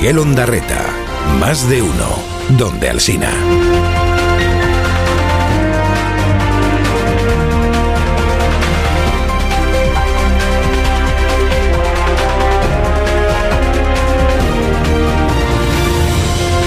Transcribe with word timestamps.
Miguel 0.00 0.18
Ondarreta. 0.18 0.86
Más 1.38 1.68
de 1.68 1.82
uno. 1.82 2.08
Donde 2.56 2.88
Alsina. 2.88 3.30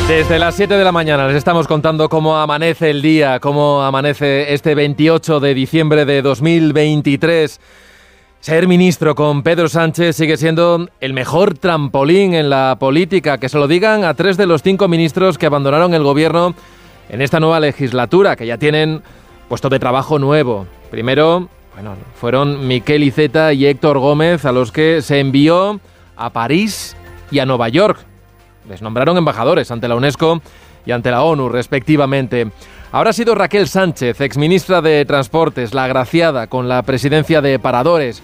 Desde 0.07 0.38
las 0.38 0.55
7 0.55 0.75
de 0.75 0.84
la 0.84 0.91
mañana 0.91 1.27
les 1.27 1.38
estamos 1.38 1.68
contando 1.68 2.09
cómo 2.09 2.38
amanece 2.38 2.91
el 2.91 3.02
día, 3.02 3.39
cómo 3.39 3.81
amanece 3.81 4.54
este 4.54 4.75
28 4.75 5.39
de 5.39 5.55
diciembre 5.55 6.05
de 6.05 6.22
2023. 6.22 7.59
Ser 8.43 8.67
ministro 8.67 9.15
con 9.15 9.41
Pedro 9.41 9.70
Sánchez 9.70 10.17
sigue 10.17 10.35
siendo 10.35 10.89
el 10.99 11.13
mejor 11.13 11.57
trampolín 11.57 12.33
en 12.33 12.49
la 12.49 12.75
política. 12.77 13.38
Que 13.38 13.47
se 13.47 13.57
lo 13.57 13.69
digan 13.69 14.03
a 14.03 14.16
tres 14.16 14.35
de 14.35 14.45
los 14.45 14.61
cinco 14.61 14.89
ministros 14.89 15.38
que 15.38 15.45
abandonaron 15.45 15.93
el 15.93 16.03
gobierno 16.03 16.53
en 17.07 17.21
esta 17.21 17.39
nueva 17.39 17.61
legislatura, 17.61 18.35
que 18.35 18.45
ya 18.45 18.57
tienen 18.57 19.02
puesto 19.47 19.69
de 19.69 19.79
trabajo 19.79 20.19
nuevo. 20.19 20.67
Primero, 20.91 21.47
bueno, 21.73 21.95
fueron 22.16 22.67
Miquel 22.67 23.03
Iceta 23.03 23.53
y 23.53 23.66
Héctor 23.66 23.99
Gómez, 23.99 24.44
a 24.44 24.52
los 24.52 24.73
que 24.73 25.02
se 25.02 25.21
envió 25.21 25.80
a 26.17 26.30
París 26.31 26.97
y 27.31 27.39
a 27.39 27.45
Nueva 27.45 27.69
York. 27.69 27.97
Les 28.67 28.81
nombraron 28.81 29.16
embajadores 29.16 29.71
ante 29.71 29.88
la 29.88 29.95
UNESCO 29.95 30.41
y 30.85 30.91
ante 30.91 31.11
la 31.11 31.23
ONU, 31.23 31.47
respectivamente. 31.47 32.52
Ahora 32.91 33.11
ha 33.11 33.13
sido 33.13 33.35
Raquel 33.35 33.69
Sánchez, 33.69 34.19
exministra 34.19 34.81
de 34.81 35.05
Transportes, 35.05 35.73
la 35.73 35.85
agraciada 35.85 36.47
con 36.47 36.67
la 36.67 36.81
presidencia 36.81 37.41
de 37.41 37.57
Paradores. 37.57 38.22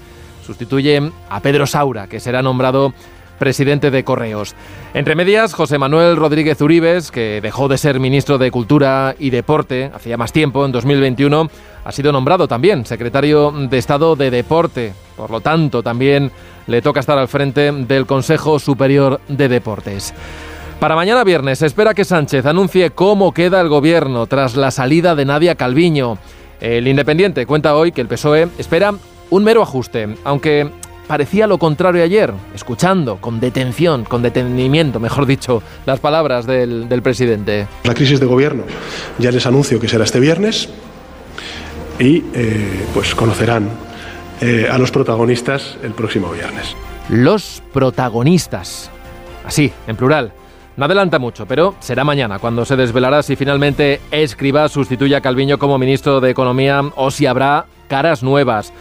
Sustituye 0.50 1.12
a 1.30 1.42
Pedro 1.42 1.68
Saura, 1.68 2.08
que 2.08 2.20
será 2.20 2.42
nombrado 2.42 2.92
presidente 3.38 3.92
de 3.92 4.04
Correos. 4.04 4.56
Entre 4.96 5.14
medias, 5.14 5.54
José 5.54 5.78
Manuel 5.78 6.16
Rodríguez 6.16 6.60
Uribes, 6.60 7.12
que 7.12 7.40
dejó 7.40 7.68
de 7.68 7.78
ser 7.78 8.00
ministro 8.00 8.40
de 8.40 8.50
Cultura 8.50 9.14
y 9.20 9.30
Deporte 9.30 9.92
hacía 9.94 10.18
más 10.18 10.34
tiempo, 10.34 10.66
en 10.66 10.72
2021, 10.72 11.52
ha 11.86 11.92
sido 11.92 12.12
nombrado 12.12 12.48
también 12.48 12.84
secretario 12.88 13.52
de 13.52 13.78
Estado 13.78 14.16
de 14.16 14.32
Deporte. 14.32 14.94
Por 15.16 15.30
lo 15.30 15.40
tanto, 15.40 15.84
también 15.84 16.32
le 16.66 16.82
toca 16.82 17.02
estar 17.02 17.20
al 17.20 17.28
frente 17.28 17.72
del 17.72 18.08
Consejo 18.08 18.58
Superior 18.58 19.22
de 19.28 19.50
Deportes. 19.50 20.16
Para 20.80 20.96
mañana 20.96 21.24
viernes 21.24 21.60
se 21.60 21.68
espera 21.68 21.94
que 21.94 22.06
Sánchez 22.06 22.48
anuncie 22.48 22.90
cómo 22.90 23.36
queda 23.36 23.62
el 23.62 23.70
gobierno 23.70 24.26
tras 24.26 24.56
la 24.56 24.72
salida 24.72 25.14
de 25.14 25.26
Nadia 25.26 25.54
Calviño. 25.54 26.18
El 26.60 26.88
Independiente 26.88 27.46
cuenta 27.46 27.76
hoy 27.76 27.92
que 27.92 28.02
el 28.02 28.08
PSOE 28.08 28.48
espera 28.58 28.96
un 29.30 29.44
mero 29.44 29.62
ajuste, 29.62 30.16
aunque 30.24 30.70
parecía 31.08 31.48
lo 31.48 31.58
contrario 31.58 32.04
ayer, 32.04 32.34
escuchando 32.54 33.18
con 33.18 33.40
detención, 33.40 34.04
con 34.04 34.22
detenimiento, 34.22 35.00
mejor 35.00 35.26
dicho, 35.26 35.64
las 35.86 36.00
palabras 36.00 36.46
del, 36.46 36.88
del 36.88 37.02
presidente. 37.02 37.68
La 37.84 37.94
crisis 37.94 38.20
de 38.20 38.26
gobierno 38.26 38.64
ya 39.18 39.32
les 39.32 39.46
anuncio 39.46 39.80
que 39.80 39.88
será 39.88 40.04
este 40.04 40.20
viernes 40.20 40.70
y 42.00 42.24
eh, 42.34 42.86
pues 42.94 43.14
conocerán 43.16 43.70
eh, 44.42 44.68
a 44.72 44.78
los 44.78 44.92
protagonistas 44.92 45.78
el 45.84 45.92
próximo 45.92 46.32
viernes. 46.32 46.76
Los 47.10 47.62
protagonistas. 47.74 48.90
Así, 49.46 49.74
en 49.88 49.96
plural. 49.96 50.32
No 50.78 50.86
adelanta 50.86 51.20
mucho, 51.20 51.46
pero 51.46 51.76
será 51.80 52.06
mañana 52.06 52.40
cuando 52.40 52.64
se 52.64 52.78
desvelará 52.78 53.22
si 53.22 53.36
finalmente 53.36 54.00
Escriba 54.12 54.70
sustituye 54.70 55.16
a 55.16 55.22
Calviño 55.22 55.58
como 55.58 55.78
ministro 55.78 56.22
de 56.22 56.30
Economía 56.30 56.82
o 56.96 57.12
si 57.12 57.26
habrá 57.26 57.66
caras 57.90 58.24
nuevas. 58.24 58.72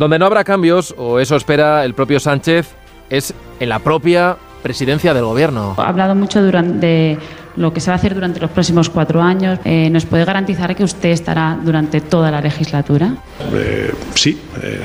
Donde 0.00 0.18
no 0.18 0.24
habrá 0.24 0.44
cambios, 0.44 0.94
o 0.96 1.20
eso 1.20 1.36
espera 1.36 1.84
el 1.84 1.92
propio 1.92 2.18
Sánchez, 2.20 2.70
es 3.10 3.34
en 3.60 3.68
la 3.68 3.80
propia 3.80 4.38
presidencia 4.62 5.12
del 5.12 5.26
gobierno. 5.26 5.74
Ha 5.76 5.88
hablado 5.88 6.14
mucho 6.14 6.42
durante 6.42 7.18
lo 7.56 7.74
que 7.74 7.80
se 7.80 7.90
va 7.90 7.96
a 7.96 7.98
hacer 7.98 8.14
durante 8.14 8.40
los 8.40 8.50
próximos 8.50 8.88
cuatro 8.88 9.20
años. 9.20 9.58
Eh, 9.66 9.90
¿Nos 9.90 10.06
puede 10.06 10.24
garantizar 10.24 10.74
que 10.74 10.84
usted 10.84 11.10
estará 11.10 11.58
durante 11.62 12.00
toda 12.00 12.30
la 12.30 12.40
legislatura? 12.40 13.14
Eh, 13.52 13.92
sí, 14.14 14.40
eh, 14.62 14.80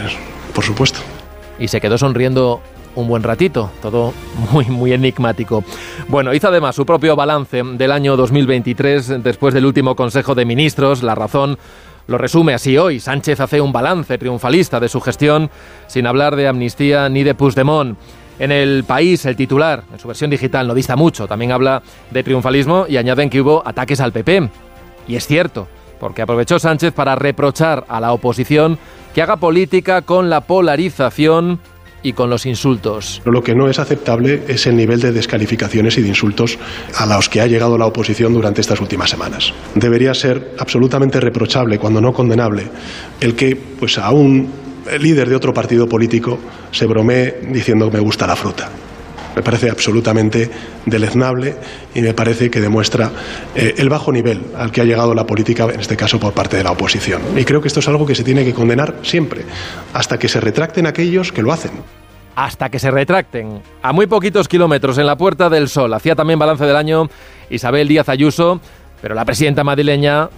por 0.54 0.66
supuesto. 0.66 1.00
Y 1.59 1.70
se 1.70 1.80
quedó 1.80 1.98
sonriendo 1.98 2.59
un 2.96 3.08
buen 3.08 3.24
ratito, 3.24 3.72
todo 3.81 4.14
muy, 4.52 4.66
muy 4.66 4.92
enigmático. 4.92 5.64
Bueno, 6.09 6.34
hizo 6.34 6.50
además 6.50 6.75
su 6.75 6.86
propio 6.86 7.16
balance 7.16 7.64
del 7.64 7.94
año 7.94 8.18
2023 8.18 9.24
después 9.24 9.54
del 9.54 9.66
último 9.66 9.96
Consejo 9.96 10.36
de 10.36 10.44
Ministros. 10.44 11.04
La 11.04 11.16
razón 11.16 11.58
lo 12.08 12.18
resume 12.18 12.54
así 12.54 12.78
hoy. 12.78 13.00
Sánchez 13.00 13.40
hace 13.40 13.62
un 13.62 13.72
balance 13.72 14.18
triunfalista 14.18 14.80
de 14.80 14.90
su 14.90 15.02
gestión 15.02 15.50
sin 15.88 16.08
hablar 16.08 16.36
de 16.36 16.48
amnistía 16.48 17.10
ni 17.10 17.24
de 17.24 17.36
Puigdemont. 17.36 17.98
En 18.38 18.52
el 18.52 18.84
país, 18.84 19.26
el 19.26 19.36
titular, 19.36 19.84
en 19.94 20.00
su 20.00 20.08
versión 20.08 20.30
digital, 20.30 20.68
no 20.68 20.74
dista 20.74 20.96
mucho. 20.96 21.28
También 21.28 21.52
habla 21.52 21.82
de 22.12 22.24
triunfalismo 22.24 22.86
y 22.88 22.98
añaden 22.98 23.30
que 23.30 23.42
hubo 23.42 23.66
ataques 23.66 24.02
al 24.02 24.12
PP. 24.12 24.50
Y 25.08 25.16
es 25.16 25.26
cierto, 25.26 25.68
porque 26.00 26.22
aprovechó 26.22 26.60
Sánchez 26.60 26.94
para 26.94 27.16
reprochar 27.16 27.86
a 27.88 28.02
la 28.02 28.12
oposición 28.12 28.78
que 29.14 29.22
haga 29.22 29.38
política 29.38 30.02
con 30.02 30.30
la 30.30 30.42
polarización 30.42 31.60
y 32.06 32.14
con 32.14 32.30
los 32.30 32.46
insultos. 32.46 33.20
Lo 33.26 33.42
que 33.42 33.56
no 33.56 33.68
es 33.68 33.80
aceptable 33.80 34.44
es 34.48 34.68
el 34.68 34.78
nivel 34.78 35.02
de 35.02 35.12
descalificaciones 35.12 35.98
y 35.98 36.04
de 36.04 36.10
insultos 36.10 36.60
a 36.96 37.08
los 37.08 37.30
que 37.30 37.42
ha 37.42 37.48
llegado 37.48 37.80
la 37.80 37.88
oposición 37.88 38.32
durante 38.32 38.62
estas 38.62 38.80
últimas 38.80 39.10
semanas. 39.10 39.52
Debería 39.74 40.14
ser 40.14 40.52
absolutamente 40.60 41.20
reprochable, 41.20 41.80
cuando 41.80 42.02
no 42.02 42.14
condenable, 42.14 42.68
el 43.20 43.34
que 43.34 43.56
pues 43.56 43.98
a 43.98 44.12
un 44.12 44.48
líder 45.00 45.30
de 45.30 45.36
otro 45.36 45.52
partido 45.52 45.90
político 45.90 46.38
se 46.70 46.86
bromee 46.86 47.40
diciendo 47.52 47.90
me 47.90 48.00
gusta 48.00 48.28
la 48.28 48.36
fruta. 48.36 48.70
Me 49.35 49.41
parece 49.41 49.69
absolutamente 49.69 50.50
deleznable 50.85 51.56
y 51.94 52.01
me 52.01 52.13
parece 52.13 52.50
que 52.50 52.62
demuestra 52.62 53.12
eh, 53.53 53.75
el 53.78 53.90
bajo 53.90 54.12
nivel 54.12 54.41
al 54.57 54.72
que 54.72 54.81
ha 54.81 54.85
llegado 54.85 55.13
la 55.13 55.25
política, 55.25 55.66
en 55.66 55.79
este 55.79 55.97
caso 55.97 56.19
por 56.19 56.34
parte 56.34 56.57
de 56.57 56.63
la 56.63 56.72
oposición. 56.72 57.22
Y 57.35 57.44
creo 57.44 57.62
que 57.62 57.68
esto 57.68 57.81
es 57.81 57.88
algo 57.88 58.06
que 58.06 58.16
se 58.16 58.24
tiene 58.24 58.45
que 58.45 58.53
condenar 58.53 58.95
siempre, 59.01 59.41
hasta 59.94 60.18
que 60.18 60.29
se 60.29 60.40
retracten 60.40 60.88
aquellos 60.88 61.31
que 61.31 61.41
lo 61.41 61.51
hacen. 61.51 61.72
Hasta 62.35 62.69
que 62.69 62.79
se 62.79 62.91
retracten. 62.91 63.62
A 63.81 63.94
muy 63.94 64.07
poquitos 64.07 64.47
kilómetros 64.47 64.97
en 64.97 65.06
la 65.06 65.16
Puerta 65.16 65.50
del 65.50 65.69
Sol. 65.69 65.94
Hacía 65.94 66.16
también 66.16 66.40
balance 66.40 66.66
del 66.66 66.75
año 66.75 67.09
Isabel 67.50 67.88
Díaz 67.88 68.09
Ayuso, 68.09 68.59
pero 69.01 69.16
la 69.16 69.25
presidenta 69.25 69.63
madrileña 69.63 70.29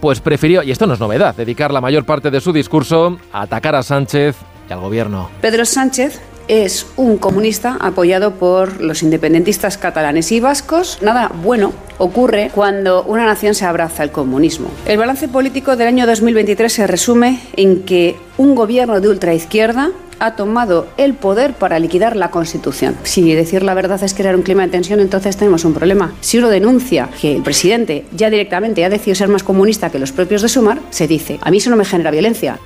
pues 0.00 0.20
prefirió, 0.20 0.62
y 0.62 0.70
esto 0.70 0.86
no 0.86 0.94
es 0.94 1.00
novedad, 1.00 1.34
dedicar 1.34 1.72
la 1.72 1.80
mayor 1.80 2.04
parte 2.04 2.30
de 2.30 2.40
su 2.40 2.52
discurso 2.52 3.18
a 3.32 3.42
atacar 3.42 3.74
a 3.74 3.82
Sánchez 3.82 4.36
y 4.68 4.72
al 4.72 4.80
gobierno. 4.80 5.30
Pedro 5.40 5.64
Sánchez 5.64 6.20
es 6.48 6.86
un 6.96 7.18
comunista 7.18 7.76
apoyado 7.80 8.34
por 8.34 8.80
los 8.80 9.02
independentistas 9.02 9.78
catalanes 9.78 10.32
y 10.32 10.40
vascos. 10.40 10.98
Nada 11.02 11.30
bueno 11.42 11.72
ocurre 11.98 12.50
cuando 12.54 13.04
una 13.04 13.24
nación 13.24 13.54
se 13.54 13.64
abraza 13.64 14.02
al 14.02 14.10
comunismo. 14.10 14.68
El 14.86 14.98
balance 14.98 15.28
político 15.28 15.76
del 15.76 15.88
año 15.88 16.06
2023 16.06 16.72
se 16.72 16.86
resume 16.86 17.40
en 17.56 17.82
que 17.82 18.16
un 18.36 18.54
gobierno 18.54 19.00
de 19.00 19.08
ultraizquierda 19.08 19.90
ha 20.18 20.34
tomado 20.34 20.86
el 20.96 21.14
poder 21.14 21.54
para 21.54 21.78
liquidar 21.78 22.16
la 22.16 22.30
Constitución. 22.30 22.96
Si 23.02 23.34
decir 23.34 23.62
la 23.62 23.74
verdad 23.74 24.02
es 24.02 24.14
crear 24.14 24.34
un 24.34 24.42
clima 24.42 24.62
de 24.62 24.70
tensión, 24.70 25.00
entonces 25.00 25.36
tenemos 25.36 25.64
un 25.64 25.74
problema. 25.74 26.14
Si 26.20 26.38
uno 26.38 26.48
denuncia 26.48 27.08
que 27.20 27.36
el 27.36 27.42
presidente 27.42 28.04
ya 28.12 28.30
directamente 28.30 28.84
ha 28.84 28.88
decidido 28.88 29.16
ser 29.16 29.28
más 29.28 29.42
comunista 29.42 29.90
que 29.90 29.98
los 29.98 30.12
propios 30.12 30.42
de 30.42 30.48
Sumar, 30.48 30.80
se 30.90 31.06
dice, 31.06 31.38
a 31.42 31.50
mí 31.50 31.58
eso 31.58 31.70
no 31.70 31.76
me 31.76 31.84
genera 31.84 32.10
violencia 32.10 32.58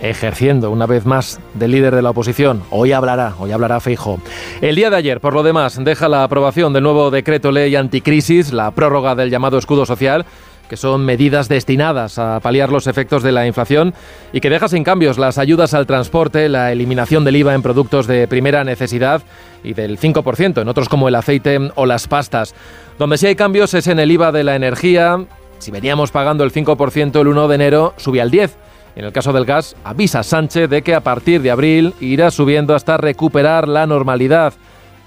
ejerciendo 0.00 0.70
una 0.70 0.86
vez 0.86 1.06
más 1.06 1.40
de 1.54 1.68
líder 1.68 1.94
de 1.94 2.02
la 2.02 2.10
oposición. 2.10 2.62
Hoy 2.70 2.92
hablará, 2.92 3.34
hoy 3.38 3.52
hablará 3.52 3.80
Feijo. 3.80 4.20
El 4.60 4.76
día 4.76 4.90
de 4.90 4.96
ayer, 4.96 5.20
por 5.20 5.34
lo 5.34 5.42
demás, 5.42 5.82
deja 5.82 6.08
la 6.08 6.24
aprobación 6.24 6.72
del 6.72 6.82
nuevo 6.82 7.10
decreto 7.10 7.52
ley 7.52 7.74
anticrisis, 7.76 8.52
la 8.52 8.70
prórroga 8.70 9.14
del 9.14 9.30
llamado 9.30 9.58
escudo 9.58 9.86
social 9.86 10.26
que 10.68 10.76
son 10.76 11.04
medidas 11.04 11.48
destinadas 11.48 12.18
a 12.18 12.40
paliar 12.40 12.70
los 12.70 12.86
efectos 12.86 13.22
de 13.22 13.32
la 13.32 13.46
inflación 13.46 13.94
y 14.32 14.40
que 14.40 14.50
deja 14.50 14.68
sin 14.68 14.84
cambios 14.84 15.18
las 15.18 15.38
ayudas 15.38 15.74
al 15.74 15.86
transporte, 15.86 16.48
la 16.48 16.72
eliminación 16.72 17.24
del 17.24 17.36
IVA 17.36 17.54
en 17.54 17.62
productos 17.62 18.06
de 18.06 18.28
primera 18.28 18.64
necesidad 18.64 19.22
y 19.62 19.74
del 19.74 19.98
5% 19.98 20.60
en 20.60 20.68
otros 20.68 20.88
como 20.88 21.08
el 21.08 21.14
aceite 21.14 21.70
o 21.74 21.86
las 21.86 22.08
pastas. 22.08 22.54
Donde 22.98 23.18
sí 23.18 23.26
hay 23.26 23.36
cambios 23.36 23.74
es 23.74 23.86
en 23.86 23.98
el 23.98 24.10
IVA 24.10 24.32
de 24.32 24.44
la 24.44 24.56
energía. 24.56 25.24
Si 25.58 25.70
veníamos 25.70 26.10
pagando 26.10 26.44
el 26.44 26.52
5% 26.52 27.20
el 27.20 27.26
1 27.28 27.48
de 27.48 27.54
enero, 27.54 27.94
sube 27.96 28.20
al 28.20 28.30
10%. 28.30 28.50
En 28.96 29.04
el 29.04 29.12
caso 29.12 29.32
del 29.34 29.44
gas, 29.44 29.76
avisa 29.84 30.22
Sánchez 30.22 30.70
de 30.70 30.80
que 30.80 30.94
a 30.94 31.02
partir 31.02 31.42
de 31.42 31.50
abril 31.50 31.92
irá 32.00 32.30
subiendo 32.30 32.74
hasta 32.74 32.96
recuperar 32.96 33.68
la 33.68 33.86
normalidad. 33.86 34.54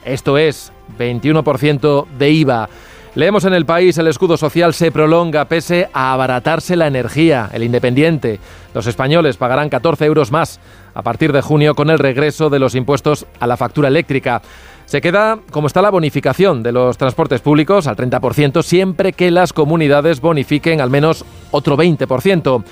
Esto 0.05 0.37
es, 0.37 0.71
21% 0.99 2.05
de 2.17 2.29
IVA. 2.29 2.69
Leemos 3.15 3.45
en 3.45 3.53
el 3.53 3.65
país, 3.65 3.97
el 3.97 4.05
escudo 4.05 4.37
social 4.37 4.75
se 4.75 4.91
prolonga 4.91 5.45
pese 5.45 5.89
a 5.91 6.13
abaratarse 6.13 6.75
la 6.75 6.85
energía. 6.85 7.49
El 7.51 7.63
Independiente. 7.63 8.39
Los 8.75 8.85
españoles 8.85 9.37
pagarán 9.37 9.69
14 9.69 10.05
euros 10.05 10.31
más 10.31 10.59
a 10.93 11.01
partir 11.01 11.33
de 11.33 11.41
junio 11.41 11.73
con 11.73 11.89
el 11.89 11.97
regreso 11.97 12.51
de 12.51 12.59
los 12.59 12.75
impuestos 12.75 13.25
a 13.39 13.47
la 13.47 13.57
factura 13.57 13.87
eléctrica. 13.87 14.43
Se 14.85 15.01
queda 15.01 15.39
como 15.49 15.65
está 15.65 15.81
la 15.81 15.89
bonificación 15.89 16.61
de 16.61 16.71
los 16.71 16.97
transportes 16.97 17.41
públicos 17.41 17.87
al 17.87 17.95
30% 17.95 18.61
siempre 18.61 19.13
que 19.13 19.31
las 19.31 19.51
comunidades 19.51 20.21
bonifiquen 20.21 20.79
al 20.79 20.91
menos 20.91 21.25
otro 21.49 21.75
20%. 21.75 22.63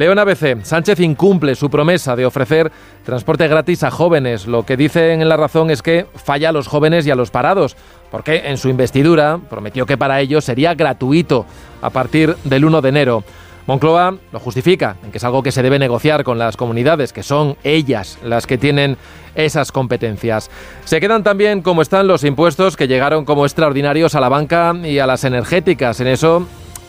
León 0.00 0.18
ABC, 0.18 0.64
Sánchez 0.64 0.98
incumple 1.00 1.54
su 1.54 1.68
promesa 1.68 2.16
de 2.16 2.24
ofrecer 2.24 2.72
transporte 3.04 3.46
gratis 3.48 3.82
a 3.82 3.90
jóvenes. 3.90 4.46
Lo 4.46 4.64
que 4.64 4.78
dicen 4.78 5.20
en 5.20 5.28
la 5.28 5.36
razón 5.36 5.70
es 5.70 5.82
que 5.82 6.06
falla 6.14 6.48
a 6.48 6.52
los 6.52 6.68
jóvenes 6.68 7.06
y 7.06 7.10
a 7.10 7.14
los 7.14 7.30
parados, 7.30 7.76
porque 8.10 8.44
en 8.46 8.56
su 8.56 8.70
investidura 8.70 9.38
prometió 9.50 9.84
que 9.84 9.98
para 9.98 10.18
ellos 10.22 10.46
sería 10.46 10.72
gratuito 10.72 11.44
a 11.82 11.90
partir 11.90 12.34
del 12.44 12.64
1 12.64 12.80
de 12.80 12.88
enero. 12.88 13.24
Moncloa 13.66 14.16
lo 14.32 14.40
justifica, 14.40 14.96
en 15.04 15.10
que 15.12 15.18
es 15.18 15.24
algo 15.24 15.42
que 15.42 15.52
se 15.52 15.62
debe 15.62 15.78
negociar 15.78 16.24
con 16.24 16.38
las 16.38 16.56
comunidades, 16.56 17.12
que 17.12 17.22
son 17.22 17.58
ellas 17.62 18.16
las 18.24 18.46
que 18.46 18.56
tienen 18.56 18.96
esas 19.34 19.70
competencias. 19.70 20.50
Se 20.86 20.98
quedan 20.98 21.22
también 21.22 21.60
como 21.60 21.82
están 21.82 22.06
los 22.06 22.24
impuestos 22.24 22.78
que 22.78 22.88
llegaron 22.88 23.26
como 23.26 23.44
extraordinarios 23.44 24.14
a 24.14 24.20
la 24.20 24.30
banca 24.30 24.74
y 24.82 24.98
a 24.98 25.06
las 25.06 25.24
energéticas. 25.24 26.00
En 26.00 26.06
eso 26.06 26.46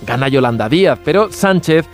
gana 0.08 0.30
Yolanda 0.30 0.70
Díaz, 0.70 0.98
pero 1.04 1.30
Sánchez 1.30 1.90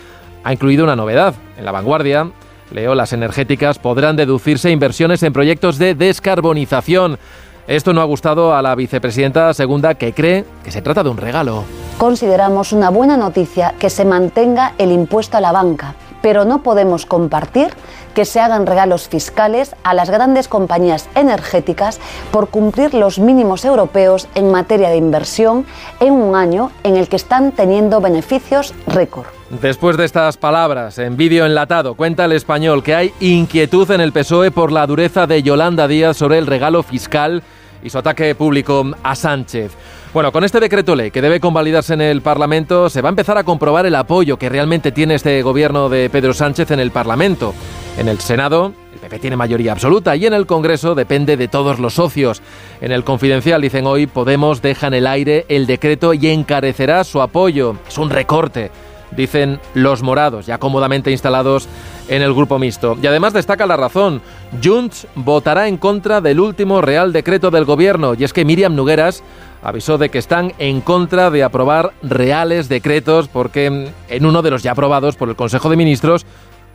ha 0.48 0.52
incluido 0.54 0.84
una 0.84 0.96
novedad. 0.96 1.34
En 1.58 1.66
la 1.66 1.72
vanguardia, 1.72 2.30
leo, 2.70 2.94
las 2.94 3.12
energéticas 3.12 3.78
podrán 3.78 4.16
deducirse 4.16 4.70
inversiones 4.70 5.22
en 5.22 5.34
proyectos 5.34 5.76
de 5.76 5.94
descarbonización. 5.94 7.18
Esto 7.66 7.92
no 7.92 8.00
ha 8.00 8.04
gustado 8.04 8.54
a 8.54 8.62
la 8.62 8.74
vicepresidenta 8.74 9.52
segunda 9.52 9.96
que 9.96 10.14
cree 10.14 10.46
que 10.64 10.70
se 10.70 10.80
trata 10.80 11.02
de 11.02 11.10
un 11.10 11.18
regalo. 11.18 11.64
Consideramos 11.98 12.72
una 12.72 12.88
buena 12.88 13.18
noticia 13.18 13.74
que 13.78 13.90
se 13.90 14.06
mantenga 14.06 14.72
el 14.78 14.90
impuesto 14.90 15.36
a 15.36 15.42
la 15.42 15.52
banca, 15.52 15.96
pero 16.22 16.46
no 16.46 16.62
podemos 16.62 17.04
compartir 17.04 17.68
que 18.14 18.24
se 18.24 18.40
hagan 18.40 18.64
regalos 18.64 19.06
fiscales 19.06 19.76
a 19.84 19.92
las 19.92 20.08
grandes 20.08 20.48
compañías 20.48 21.10
energéticas 21.14 22.00
por 22.30 22.48
cumplir 22.48 22.94
los 22.94 23.18
mínimos 23.18 23.66
europeos 23.66 24.28
en 24.34 24.50
materia 24.50 24.88
de 24.88 24.96
inversión 24.96 25.66
en 26.00 26.14
un 26.14 26.34
año 26.34 26.70
en 26.84 26.96
el 26.96 27.10
que 27.10 27.16
están 27.16 27.52
teniendo 27.52 28.00
beneficios 28.00 28.72
récord. 28.86 29.37
Después 29.50 29.96
de 29.96 30.04
estas 30.04 30.36
palabras, 30.36 30.98
en 30.98 31.16
vídeo 31.16 31.46
enlatado, 31.46 31.94
cuenta 31.94 32.26
el 32.26 32.32
español 32.32 32.82
que 32.82 32.94
hay 32.94 33.14
inquietud 33.18 33.90
en 33.90 34.02
el 34.02 34.12
PSOE 34.12 34.50
por 34.50 34.70
la 34.70 34.86
dureza 34.86 35.26
de 35.26 35.42
Yolanda 35.42 35.88
Díaz 35.88 36.18
sobre 36.18 36.36
el 36.36 36.46
regalo 36.46 36.82
fiscal 36.82 37.42
y 37.82 37.88
su 37.88 37.96
ataque 37.96 38.34
público 38.34 38.84
a 39.02 39.14
Sánchez. 39.14 39.72
Bueno, 40.12 40.32
con 40.32 40.44
este 40.44 40.60
decreto 40.60 40.94
ley 40.94 41.10
que 41.10 41.22
debe 41.22 41.40
convalidarse 41.40 41.94
en 41.94 42.02
el 42.02 42.20
Parlamento, 42.20 42.90
se 42.90 43.00
va 43.00 43.08
a 43.08 43.10
empezar 43.10 43.38
a 43.38 43.44
comprobar 43.44 43.86
el 43.86 43.94
apoyo 43.94 44.36
que 44.36 44.50
realmente 44.50 44.92
tiene 44.92 45.14
este 45.14 45.40
gobierno 45.40 45.88
de 45.88 46.10
Pedro 46.10 46.34
Sánchez 46.34 46.70
en 46.72 46.80
el 46.80 46.90
Parlamento. 46.90 47.54
En 47.96 48.08
el 48.08 48.18
Senado, 48.20 48.74
el 48.92 49.00
PP 49.00 49.18
tiene 49.18 49.36
mayoría 49.36 49.72
absoluta 49.72 50.14
y 50.14 50.26
en 50.26 50.34
el 50.34 50.46
Congreso 50.46 50.94
depende 50.94 51.38
de 51.38 51.48
todos 51.48 51.78
los 51.78 51.94
socios. 51.94 52.42
En 52.82 52.92
el 52.92 53.02
Confidencial 53.02 53.62
dicen 53.62 53.86
hoy 53.86 54.06
Podemos 54.06 54.60
deja 54.60 54.88
en 54.88 54.94
el 54.94 55.06
aire 55.06 55.46
el 55.48 55.66
decreto 55.66 56.12
y 56.12 56.26
encarecerá 56.28 57.02
su 57.04 57.22
apoyo. 57.22 57.76
Es 57.88 57.96
un 57.96 58.10
recorte 58.10 58.70
dicen 59.16 59.60
los 59.74 60.02
morados, 60.02 60.46
ya 60.46 60.58
cómodamente 60.58 61.10
instalados 61.10 61.68
en 62.08 62.22
el 62.22 62.34
grupo 62.34 62.58
mixto. 62.58 62.96
Y 63.02 63.06
además 63.06 63.32
destaca 63.32 63.66
la 63.66 63.76
razón, 63.76 64.20
Junts 64.62 65.06
votará 65.14 65.68
en 65.68 65.76
contra 65.76 66.20
del 66.20 66.40
último 66.40 66.80
Real 66.80 67.12
Decreto 67.12 67.50
del 67.50 67.64
Gobierno, 67.64 68.14
y 68.14 68.24
es 68.24 68.32
que 68.32 68.44
Miriam 68.44 68.74
Nugueras 68.74 69.22
avisó 69.62 69.98
de 69.98 70.08
que 70.08 70.18
están 70.18 70.52
en 70.58 70.80
contra 70.80 71.30
de 71.30 71.42
aprobar 71.42 71.92
reales 72.02 72.68
decretos 72.68 73.28
porque 73.28 73.90
en 74.08 74.26
uno 74.26 74.42
de 74.42 74.50
los 74.50 74.62
ya 74.62 74.72
aprobados 74.72 75.16
por 75.16 75.28
el 75.28 75.36
Consejo 75.36 75.68
de 75.68 75.76
Ministros 75.76 76.26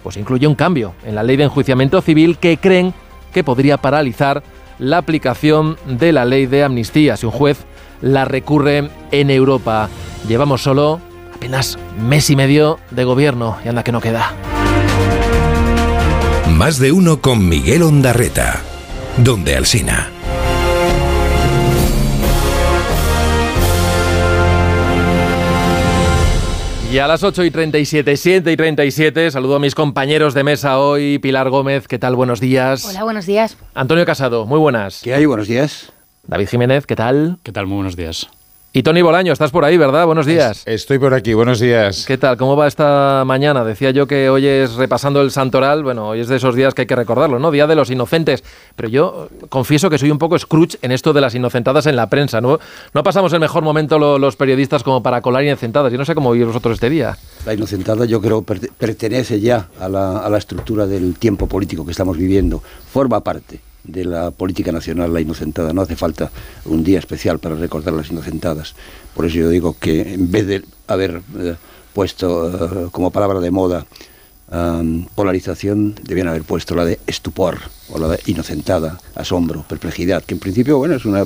pues 0.04 0.18
incluye 0.18 0.48
un 0.48 0.56
cambio 0.56 0.94
en 1.06 1.16
la 1.16 1.24
ley 1.24 1.38
de 1.38 1.46
enjuiciamiento 1.46 2.02
civil 2.02 2.38
que 2.38 2.58
creen 2.58 2.94
que 3.34 3.44
podría 3.44 3.78
paralizar 3.78 4.44
la 4.80 4.98
aplicación 4.98 5.78
de 5.86 6.12
la 6.12 6.26
ley 6.26 6.46
de 6.46 6.64
amnistía 6.64 7.16
si 7.16 7.26
un 7.26 7.32
juez 7.32 7.66
la 8.02 8.26
recurre 8.26 8.90
en 9.12 9.30
Europa. 9.30 9.90
Llevamos 10.28 10.62
solo 10.62 11.00
apenas 11.44 11.78
mes 12.00 12.30
y 12.30 12.38
medio 12.38 12.80
de 12.90 13.04
gobierno 13.04 13.58
y 13.66 13.68
anda 13.68 13.84
que 13.84 13.92
no 13.92 14.00
queda. 14.00 14.32
Más 16.50 16.80
de 16.80 16.94
uno 16.94 17.20
con 17.20 17.50
Miguel 17.50 17.84
Ondarreta. 17.84 18.62
Donde 19.18 19.58
Alsina. 19.58 20.10
Y 26.90 27.00
a 27.00 27.08
las 27.08 27.24
8 27.24 27.44
y 27.44 27.52
37, 27.52 28.16
7 28.16 28.50
y 28.50 28.56
37, 28.56 29.32
saludo 29.32 29.58
a 29.58 29.60
mis 29.60 29.76
compañeros 29.76 30.34
de 30.34 30.46
mesa 30.46 30.80
hoy. 30.80 31.20
Pilar 31.20 31.50
Gómez, 31.50 31.90
¿qué 31.90 32.00
tal? 32.00 32.16
Buenos 32.16 32.40
días. 32.40 32.86
Hola, 32.86 33.04
buenos 33.04 33.26
días. 33.26 33.58
Antonio 33.74 34.06
Casado, 34.06 34.46
muy 34.46 34.60
buenas. 34.60 35.02
¿Qué 35.04 35.14
hay? 35.14 35.26
Buenos 35.26 35.50
días. 35.50 35.92
David 36.26 36.48
Jiménez, 36.48 36.86
¿qué 36.86 36.96
tal? 36.96 37.40
¿Qué 37.44 37.52
tal? 37.52 37.68
Muy 37.68 37.76
buenos 37.76 37.98
días. 37.98 38.30
Y 38.76 38.82
Tony 38.82 39.04
Bolaño, 39.04 39.32
estás 39.32 39.52
por 39.52 39.66
ahí, 39.66 39.78
¿verdad? 39.78 40.08
Buenos 40.08 40.26
días. 40.26 40.64
Estoy 40.66 40.98
por 40.98 41.14
aquí, 41.14 41.36
buenos 41.36 41.60
días. 41.60 42.06
¿Qué 42.08 42.18
tal? 42.18 42.38
¿Cómo 42.38 42.56
va 42.58 42.66
esta 42.66 43.22
mañana? 43.24 43.64
Decía 43.64 43.92
yo 43.92 44.08
que 44.08 44.32
hoy 44.32 44.48
es 44.48 44.74
repasando 44.74 45.22
el 45.22 45.30
santoral, 45.30 45.84
bueno, 45.84 46.08
hoy 46.08 46.22
es 46.22 46.28
de 46.28 46.38
esos 46.38 46.56
días 46.56 46.74
que 46.74 46.82
hay 46.82 46.88
que 46.88 46.96
recordarlo, 46.96 47.38
¿no? 47.38 47.52
Día 47.52 47.68
de 47.68 47.76
los 47.76 47.92
inocentes. 47.92 48.44
Pero 48.76 48.90
yo 48.90 49.30
confieso 49.50 49.92
que 49.92 50.00
soy 50.00 50.10
un 50.10 50.18
poco 50.18 50.40
Scrooge 50.40 50.80
en 50.82 50.92
esto 50.92 51.14
de 51.14 51.22
las 51.22 51.36
inocentadas 51.36 51.86
en 51.86 51.96
la 51.96 52.10
prensa, 52.10 52.42
¿no? 52.42 52.58
No 52.96 53.04
pasamos 53.04 53.32
el 53.34 53.42
mejor 53.42 53.64
momento 53.64 54.00
los 54.18 54.36
periodistas 54.38 54.82
como 54.82 55.04
para 55.04 55.22
colar 55.22 55.44
inocentadas. 55.44 55.92
Yo 55.92 56.00
no 56.00 56.06
sé 56.06 56.16
cómo 56.16 56.32
vivís 56.32 56.48
vosotros 56.48 56.74
este 56.74 56.90
día. 56.90 57.16
La 57.46 57.54
inocentada 57.54 58.06
yo 58.06 58.22
creo 58.22 58.42
pertenece 58.42 59.40
ya 59.40 59.68
a 59.80 59.88
la, 59.88 60.18
a 60.18 60.30
la 60.32 60.40
estructura 60.40 60.88
del 60.88 61.20
tiempo 61.20 61.46
político 61.46 61.86
que 61.86 61.92
estamos 61.92 62.18
viviendo. 62.18 62.64
Forma 62.92 63.20
parte 63.20 63.60
de 63.84 64.06
la 64.06 64.32
política 64.32 64.72
nacional, 64.72 65.14
la 65.14 65.22
inocentada. 65.22 65.74
No 65.74 65.82
hace 65.82 65.96
falta 65.96 66.32
un 66.66 66.84
día 66.84 67.00
especial 67.00 67.40
para 67.40 67.56
recordar 67.56 67.94
las 67.94 68.10
inocentadas. 68.10 68.76
Por 69.16 69.26
eso 69.26 69.36
yo 69.36 69.50
digo 69.50 69.76
que 69.80 70.14
en 70.14 70.32
vez 70.32 70.48
de 70.48 70.64
haber 70.88 71.22
eh, 71.38 71.56
puesto 71.94 72.86
eh, 72.86 72.90
como 72.92 73.12
palabra 73.12 73.40
de 73.40 73.52
moda 73.52 73.86
polarización, 75.16 75.96
debían 76.04 76.28
haber 76.28 76.44
puesto 76.44 76.76
la 76.76 76.86
de 76.86 77.00
estupor 77.08 77.58
o 77.90 77.98
la 77.98 78.10
de 78.10 78.20
inocentada, 78.28 79.00
asombro, 79.16 79.66
perplejidad, 79.68 80.24
que 80.24 80.36
en 80.36 80.40
principio, 80.40 80.78
bueno, 80.78 80.94
es 80.94 81.06
una 81.06 81.26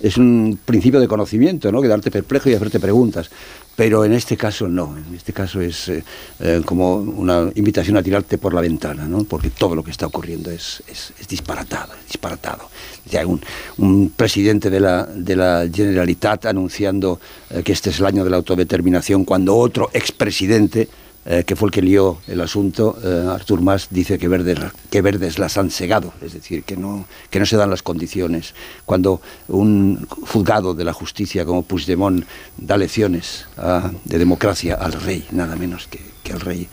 es 0.00 0.16
un 0.16 0.58
principio 0.64 0.98
de 0.98 1.08
conocimiento, 1.08 1.70
¿no? 1.70 1.82
Quedarte 1.82 2.10
perplejo 2.10 2.48
y 2.48 2.54
hacerte 2.54 2.80
preguntas. 2.80 3.30
Pero 3.76 4.04
en 4.04 4.12
este 4.12 4.36
caso 4.36 4.68
no, 4.68 4.96
en 4.96 5.14
este 5.14 5.32
caso 5.32 5.60
es 5.60 5.88
eh, 5.88 6.04
eh, 6.40 6.60
como 6.64 6.96
una 6.96 7.50
invitación 7.54 7.96
a 7.96 8.02
tirarte 8.02 8.36
por 8.36 8.52
la 8.52 8.60
ventana, 8.60 9.06
¿no? 9.06 9.24
porque 9.24 9.50
todo 9.50 9.74
lo 9.74 9.82
que 9.82 9.90
está 9.90 10.06
ocurriendo 10.06 10.50
es, 10.50 10.82
es, 10.86 11.12
disparatado, 11.28 11.94
es 11.94 12.06
disparatado. 12.06 12.68
Ya 13.06 13.26
un, 13.26 13.40
un, 13.78 14.10
presidente 14.10 14.68
de 14.68 14.80
la, 14.80 15.06
de 15.06 15.34
la 15.34 15.66
Generalitat 15.72 16.46
anunciando 16.46 17.20
eh, 17.48 17.62
que 17.62 17.72
este 17.72 17.90
es 17.90 18.00
el 18.00 18.06
año 18.06 18.22
de 18.22 18.30
la 18.30 18.36
autodeterminación, 18.36 19.24
cuando 19.24 19.56
otro 19.56 19.88
expresidente 19.94 20.88
eh, 21.32 21.44
que 21.44 21.54
fue 21.54 21.68
el 21.68 21.72
que 21.72 21.80
lió 21.80 22.18
el 22.26 22.40
asunto, 22.40 22.98
eh, 23.04 23.28
Artur 23.30 23.60
Mas 23.60 23.86
dice 23.90 24.18
que 24.18 24.26
verdes, 24.26 24.58
que 24.90 25.00
verdes 25.00 25.38
las 25.38 25.56
han 25.58 25.70
segado, 25.70 26.12
es 26.20 26.32
decir, 26.32 26.64
que 26.64 26.76
no, 26.76 27.06
que 27.30 27.38
no 27.38 27.46
se 27.46 27.56
dan 27.56 27.70
las 27.70 27.84
condiciones. 27.84 28.52
Cuando 28.84 29.22
un 29.46 30.08
juzgado 30.08 30.74
de 30.74 30.82
la 30.82 30.92
justicia 30.92 31.44
como 31.44 31.62
Puigdemont 31.62 32.24
da 32.56 32.76
lecciones 32.76 33.46
ah, 33.58 33.92
de 34.04 34.18
democracia 34.18 34.74
al 34.74 34.92
rey, 34.92 35.24
nada 35.30 35.54
menos 35.54 35.86
que, 35.86 36.00
que 36.24 36.32
al 36.32 36.40
rey, 36.40 36.66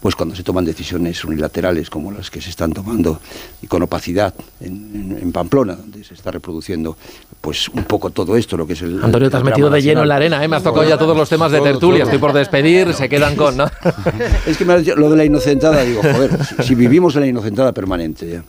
pues 0.00 0.14
cuando 0.14 0.34
se 0.34 0.42
toman 0.42 0.64
decisiones 0.64 1.24
unilaterales 1.24 1.90
como 1.90 2.10
las 2.10 2.30
que 2.30 2.40
se 2.40 2.50
están 2.50 2.72
tomando 2.72 3.20
y 3.62 3.66
con 3.66 3.82
opacidad 3.82 4.34
en, 4.60 5.30
Pamplona, 5.32 5.76
donde 5.76 6.02
se 6.02 6.14
está 6.14 6.30
reproduciendo 6.30 6.96
pues 7.40 7.68
un 7.68 7.84
poco 7.84 8.10
todo 8.10 8.36
esto, 8.36 8.56
lo 8.56 8.66
que 8.66 8.72
es 8.72 8.82
el... 8.82 9.02
Antonio, 9.02 9.30
te 9.30 9.36
has 9.36 9.44
metido 9.44 9.70
de 9.70 9.80
lleno 9.80 10.02
en 10.02 10.08
la 10.08 10.16
arena, 10.16 10.42
¿eh? 10.42 10.48
me 10.48 10.56
has 10.56 10.62
tocado 10.62 10.88
ya 10.88 10.98
todos 10.98 11.16
los 11.16 11.28
temas 11.28 11.52
de 11.52 11.60
tertulia, 11.60 12.04
estoy 12.04 12.18
por 12.18 12.32
despedir, 12.32 12.92
se 12.94 13.08
quedan 13.08 13.36
con... 13.36 13.56
¿no? 13.56 13.66
es 14.46 14.56
que 14.56 14.64
lo 14.64 15.10
de 15.10 15.16
la 15.16 15.24
inocentada, 15.24 15.82
digo, 15.82 16.02
joder, 16.02 16.30
si, 16.64 16.74
vivimos 16.74 17.14
en 17.14 17.22
la 17.22 17.26
inocentada 17.28 17.72
permanente. 17.72 18.42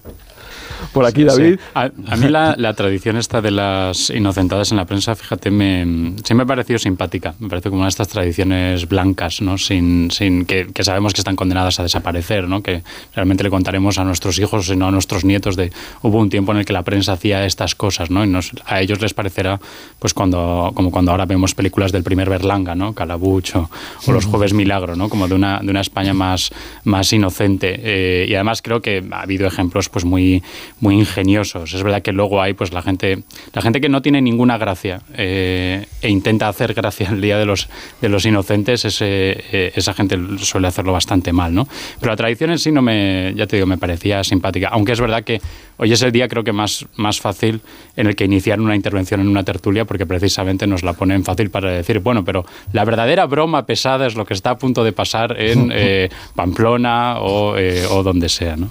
Por 0.94 1.06
aquí, 1.06 1.24
David. 1.24 1.60
A, 1.74 1.90
mí 2.18 2.28
la, 2.28 2.74
tradición 2.74 3.18
esta 3.18 3.42
de 3.42 3.52
las 3.52 4.10
inocentadas 4.10 4.72
en 4.72 4.78
la 4.78 4.86
prensa, 4.86 5.16
fíjate, 5.16 5.52
me, 5.52 6.14
sí 6.24 6.34
me 6.34 6.44
ha 6.44 6.46
parecido 6.46 6.80
simpática. 6.80 7.36
Me 7.40 7.50
parece 7.50 7.70
como 7.70 7.82
una 7.82 7.88
de 7.88 7.92
estas 7.92 8.08
tradiciones 8.08 8.88
blancas, 8.88 9.42
¿no? 9.42 9.58
Sin, 9.58 10.12
sin 10.12 10.46
que, 10.46 10.68
sabemos 10.82 11.14
que 11.14 11.22
están 11.22 11.36
condenadas 11.36 11.80
a 11.80 11.84
desaparecer, 11.84 12.48
¿no? 12.48 12.62
Que 12.62 12.84
realmente 13.16 13.44
le 13.44 13.50
contaremos 13.50 13.98
a 13.98 14.04
nuestros 14.04 14.40
hijos, 14.40 14.68
sino 14.68 14.88
a 14.88 14.92
nuestros 14.92 15.24
nietos 15.26 15.56
de 15.56 15.72
hubo 16.02 16.20
un 16.20 16.30
tiempo 16.30 16.52
en 16.52 16.60
el 16.60 16.66
que 16.66 16.74
la 16.74 16.84
prensa 16.84 17.14
hacía 17.14 17.46
estas 17.46 17.76
cosas, 17.76 18.10
¿no? 18.10 18.24
Y 18.24 18.28
nos, 18.28 18.52
a 18.66 18.82
ellos 18.82 19.02
les 19.02 19.14
parecerá, 19.14 19.60
pues 20.00 20.14
cuando, 20.14 20.72
como 20.74 20.92
cuando 20.92 21.12
ahora 21.12 21.26
vemos 21.26 21.56
películas 21.56 21.92
del 21.92 22.04
primer 22.04 22.30
Berlanga, 22.30 22.76
¿no? 22.76 22.94
Calabucho 22.94 23.70
o, 24.08 24.12
Los 24.12 24.26
Jueves 24.26 24.54
Milagro, 24.54 24.96
¿no? 24.96 25.10
Como 25.10 25.28
de 25.28 25.36
una, 25.36 25.60
de 25.60 25.70
una 25.70 25.82
España 25.82 26.14
más, 26.14 26.52
más 26.84 27.12
inocente. 27.14 27.80
Eh, 27.84 28.26
y 28.28 28.34
además 28.36 28.62
creo 28.62 28.82
que 28.82 29.04
ha 29.12 29.22
habido 29.22 29.48
ejemplos, 29.48 29.90
pues 29.90 30.06
muy 30.06 30.44
muy 30.80 30.96
ingeniosos. 30.96 31.74
Es 31.74 31.84
verdad 31.84 32.02
que 32.02 32.12
luego 32.12 32.42
hay 32.42 32.54
pues 32.54 32.74
la 32.74 32.82
gente, 32.82 33.24
la 33.54 33.62
gente 33.62 33.82
que 33.82 33.90
no 33.90 34.02
tiene 34.02 34.22
ninguna 34.22 34.58
gracia 34.58 35.02
eh, 35.16 35.86
e 36.02 36.10
intenta 36.10 36.48
hacer 36.48 36.74
gracia 36.74 37.10
el 37.10 37.22
día 37.22 37.38
de 37.38 37.46
los 37.46 37.70
de 38.02 38.10
los 38.10 38.26
inocentes, 38.26 38.86
ese, 38.86 39.72
esa 39.76 39.94
gente 39.94 40.18
suele 40.40 40.68
hacerlo 40.68 40.94
bastante 40.94 41.34
mal, 41.34 41.54
¿no? 41.54 41.68
Pero 42.00 42.12
la 42.12 42.18
tradición 42.18 42.52
en 42.52 42.60
sí 42.60 42.72
no 42.72 42.82
me, 42.82 43.34
ya 43.36 43.48
te 43.48 43.58
digo, 43.58 43.68
me 43.68 43.78
parecía 43.78 44.24
simpática. 44.24 44.70
Aunque 44.70 44.94
es 44.94 45.02
verdad 45.02 45.24
que 45.24 45.42
hoy 45.78 45.92
es 45.92 46.02
el 46.02 46.12
día 46.12 46.28
creo 46.28 46.44
que 46.44 46.54
más, 46.54 46.86
más 46.96 47.20
fácil 47.20 47.62
en 47.96 48.08
el 48.08 48.16
que 48.16 48.26
iniciar 48.26 48.60
una 48.60 48.76
intervención 48.76 49.20
en 49.20 49.28
una 49.28 49.44
tertulia, 49.44 49.86
porque 49.86 50.06
precisamente 50.06 50.68
nos 50.68 50.84
la 50.84 50.94
ponen 50.94 51.24
fácil 51.24 51.50
para 51.50 51.72
decir, 51.72 52.00
bueno, 52.00 52.24
pero 52.24 52.46
la 52.74 52.86
verdadera 52.86 53.26
broma 53.26 53.66
pesada 53.66 54.08
es 54.08 54.16
lo 54.16 54.26
que 54.26 54.34
está 54.34 54.52
a 54.52 54.58
punto 54.58 54.84
de 54.84 54.92
pasar 54.92 55.40
en 55.40 55.72
eh, 55.74 56.10
Pamplona 56.36 57.20
o, 57.20 57.58
eh, 57.58 57.86
o, 57.90 58.04
donde 58.04 58.30
sea, 58.30 58.56
¿no? 58.56 58.70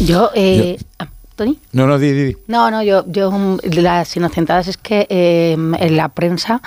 Yo, 0.00 0.30
eh, 0.34 0.78
ah, 0.98 1.08
¿Tony? 1.36 1.58
No, 1.72 1.86
no, 1.86 1.98
di, 1.98 2.12
di. 2.12 2.36
No, 2.48 2.70
no, 2.70 2.82
yo, 2.82 3.04
yo 3.06 3.58
las 3.62 4.16
inocentadas 4.16 4.68
es 4.68 4.76
que 4.76 5.06
en 5.08 5.96
la 5.96 6.08
prensa 6.08 6.60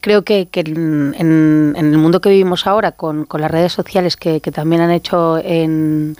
creo 0.00 0.22
que, 0.22 0.48
en, 0.54 1.74
el 1.76 1.98
mundo 1.98 2.20
que 2.20 2.30
vivimos 2.30 2.66
ahora, 2.66 2.92
con, 2.92 3.26
las 3.32 3.50
redes 3.50 3.72
sociales 3.72 4.16
que, 4.16 4.40
también 4.40 4.82
han 4.82 4.90
hecho 4.90 5.38
en, 5.38 6.16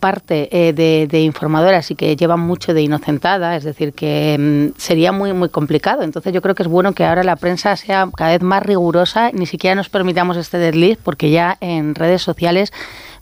parte 0.00 0.48
eh, 0.50 0.72
de, 0.72 1.20
informadoras 1.20 1.90
y 1.90 1.94
que 1.94 2.16
llevan 2.16 2.40
mucho 2.40 2.74
de 2.74 2.82
inocentada, 2.82 3.56
es 3.56 3.64
decir, 3.64 3.92
que 3.92 4.36
mm, 4.38 4.78
sería 4.78 5.12
muy, 5.12 5.32
muy 5.32 5.48
complicado. 5.48 6.02
Entonces 6.02 6.32
yo 6.32 6.42
creo 6.42 6.54
que 6.54 6.64
es 6.64 6.68
bueno 6.68 6.92
que 6.92 7.04
ahora 7.04 7.24
la 7.24 7.36
prensa 7.36 7.76
sea 7.76 8.08
cada 8.14 8.30
vez 8.30 8.42
más 8.42 8.62
rigurosa, 8.62 9.30
ni 9.32 9.46
siquiera 9.46 9.74
nos 9.74 9.88
permitamos 9.88 10.36
este 10.36 10.58
desliz, 10.58 10.98
porque 11.02 11.30
ya 11.30 11.56
en 11.60 11.94
redes 11.94 12.22
sociales 12.22 12.72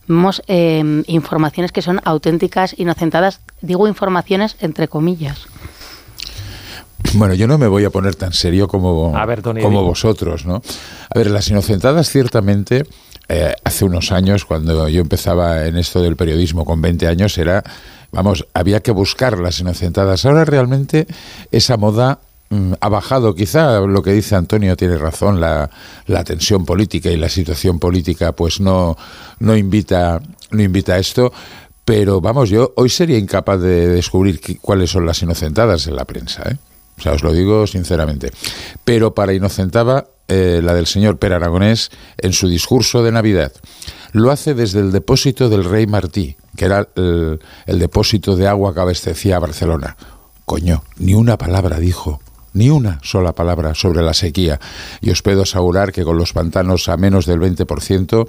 vemos 0.07 0.43
em, 0.47 1.05
informaciones 1.07 1.73
que 1.73 1.83
son 1.83 2.01
auténticas, 2.05 2.75
inocentadas, 2.79 3.41
digo 3.61 3.89
informaciones 3.89 4.57
entre 4.61 4.89
comillas. 4.89 5.47
Bueno, 7.15 7.35
yo 7.35 7.47
no 7.47 7.59
me 7.59 7.67
voy 7.67 7.85
a 7.85 7.91
poner 7.91 8.15
tan 8.15 8.33
serio 8.33 8.69
como, 8.69 9.13
como 9.61 9.83
vosotros, 9.83 10.47
¿no? 10.47 10.63
A 11.15 11.19
ver, 11.19 11.31
las 11.31 11.49
inocentadas 11.49 12.09
ciertamente, 12.09 12.85
eh, 13.29 13.55
hace 13.65 13.85
unos 13.85 14.13
años, 14.13 14.45
cuando 14.45 14.89
yo 14.89 15.01
empezaba 15.01 15.67
en 15.67 15.77
esto 15.77 16.01
del 16.01 16.17
periodismo 16.17 16.65
con 16.65 16.81
20 16.81 17.09
años, 17.09 17.37
era, 17.39 17.63
vamos, 18.13 18.47
había 18.55 18.81
que 18.81 18.93
buscar 18.93 19.39
las 19.39 19.61
inocentadas. 19.61 20.25
Ahora 20.25 20.45
realmente 20.45 21.07
esa 21.51 21.77
moda 21.77 22.21
ha 22.81 22.89
bajado. 22.89 23.35
Quizá 23.35 23.81
lo 23.81 24.03
que 24.03 24.13
dice 24.13 24.37
Antonio 24.37 24.77
tiene 24.77 24.99
razón, 24.99 25.41
la, 25.41 25.71
la 26.07 26.25
tensión 26.25 26.65
política 26.65 27.11
y 27.11 27.17
la 27.17 27.29
situación 27.29 27.79
política 27.79 28.33
pues 28.33 28.61
no, 28.61 28.97
no, 29.39 29.57
invita, 29.57 30.21
no 30.51 30.63
invita 30.63 30.95
a 30.95 30.99
esto. 30.99 31.33
Pero 31.85 32.21
vamos, 32.21 32.51
yo 32.51 32.73
hoy 32.77 32.91
sería 32.91 33.19
incapaz 33.19 33.61
de 33.61 33.89
descubrir 33.89 34.41
cuáles 34.61 34.91
son 34.91 35.05
las 35.05 35.21
inocentadas 35.23 35.87
en 35.87 35.97
la 35.97 36.05
prensa. 36.05 36.43
¿eh? 36.49 36.57
O 36.99 37.03
sea, 37.03 37.13
os 37.13 37.23
lo 37.23 37.33
digo 37.33 37.67
sinceramente. 37.67 38.31
Pero 38.85 39.15
para 39.15 39.33
inocentaba 39.33 40.07
eh, 40.29 40.61
la 40.63 40.75
del 40.75 40.87
señor 40.87 41.19
Per 41.19 41.33
Aragonés 41.33 41.91
en 42.19 42.33
su 42.33 42.49
discurso 42.49 43.03
de 43.03 43.13
Navidad. 43.13 43.53
Lo 44.13 44.31
hace 44.31 44.55
desde 44.55 44.81
el 44.81 44.93
depósito 44.93 45.49
del 45.49 45.65
rey 45.65 45.87
Martí, 45.87 46.37
que 46.57 46.67
era 46.67 46.87
el, 46.95 47.41
el 47.67 47.79
depósito 47.79 48.37
de 48.37 48.47
agua 48.47 48.75
que 48.75 48.81
abastecía 48.81 49.37
a 49.37 49.41
Barcelona. 49.41 49.97
Coño, 50.45 50.85
ni 50.99 51.15
una 51.15 51.39
palabra 51.39 51.79
dijo 51.79 52.21
ni 52.53 52.71
una 52.71 52.99
sola 53.03 53.35
palabra 53.35 53.75
sobre 53.75 54.03
la 54.03 54.15
sequía. 54.15 54.61
Y 55.01 55.11
os 55.11 55.23
puedo 55.23 55.43
asegurar 55.43 55.93
que 55.93 56.05
con 56.05 56.17
los 56.17 56.33
pantanos 56.33 56.89
a 56.89 56.97
menos 56.97 57.27
del 57.27 57.41
20%, 57.41 58.29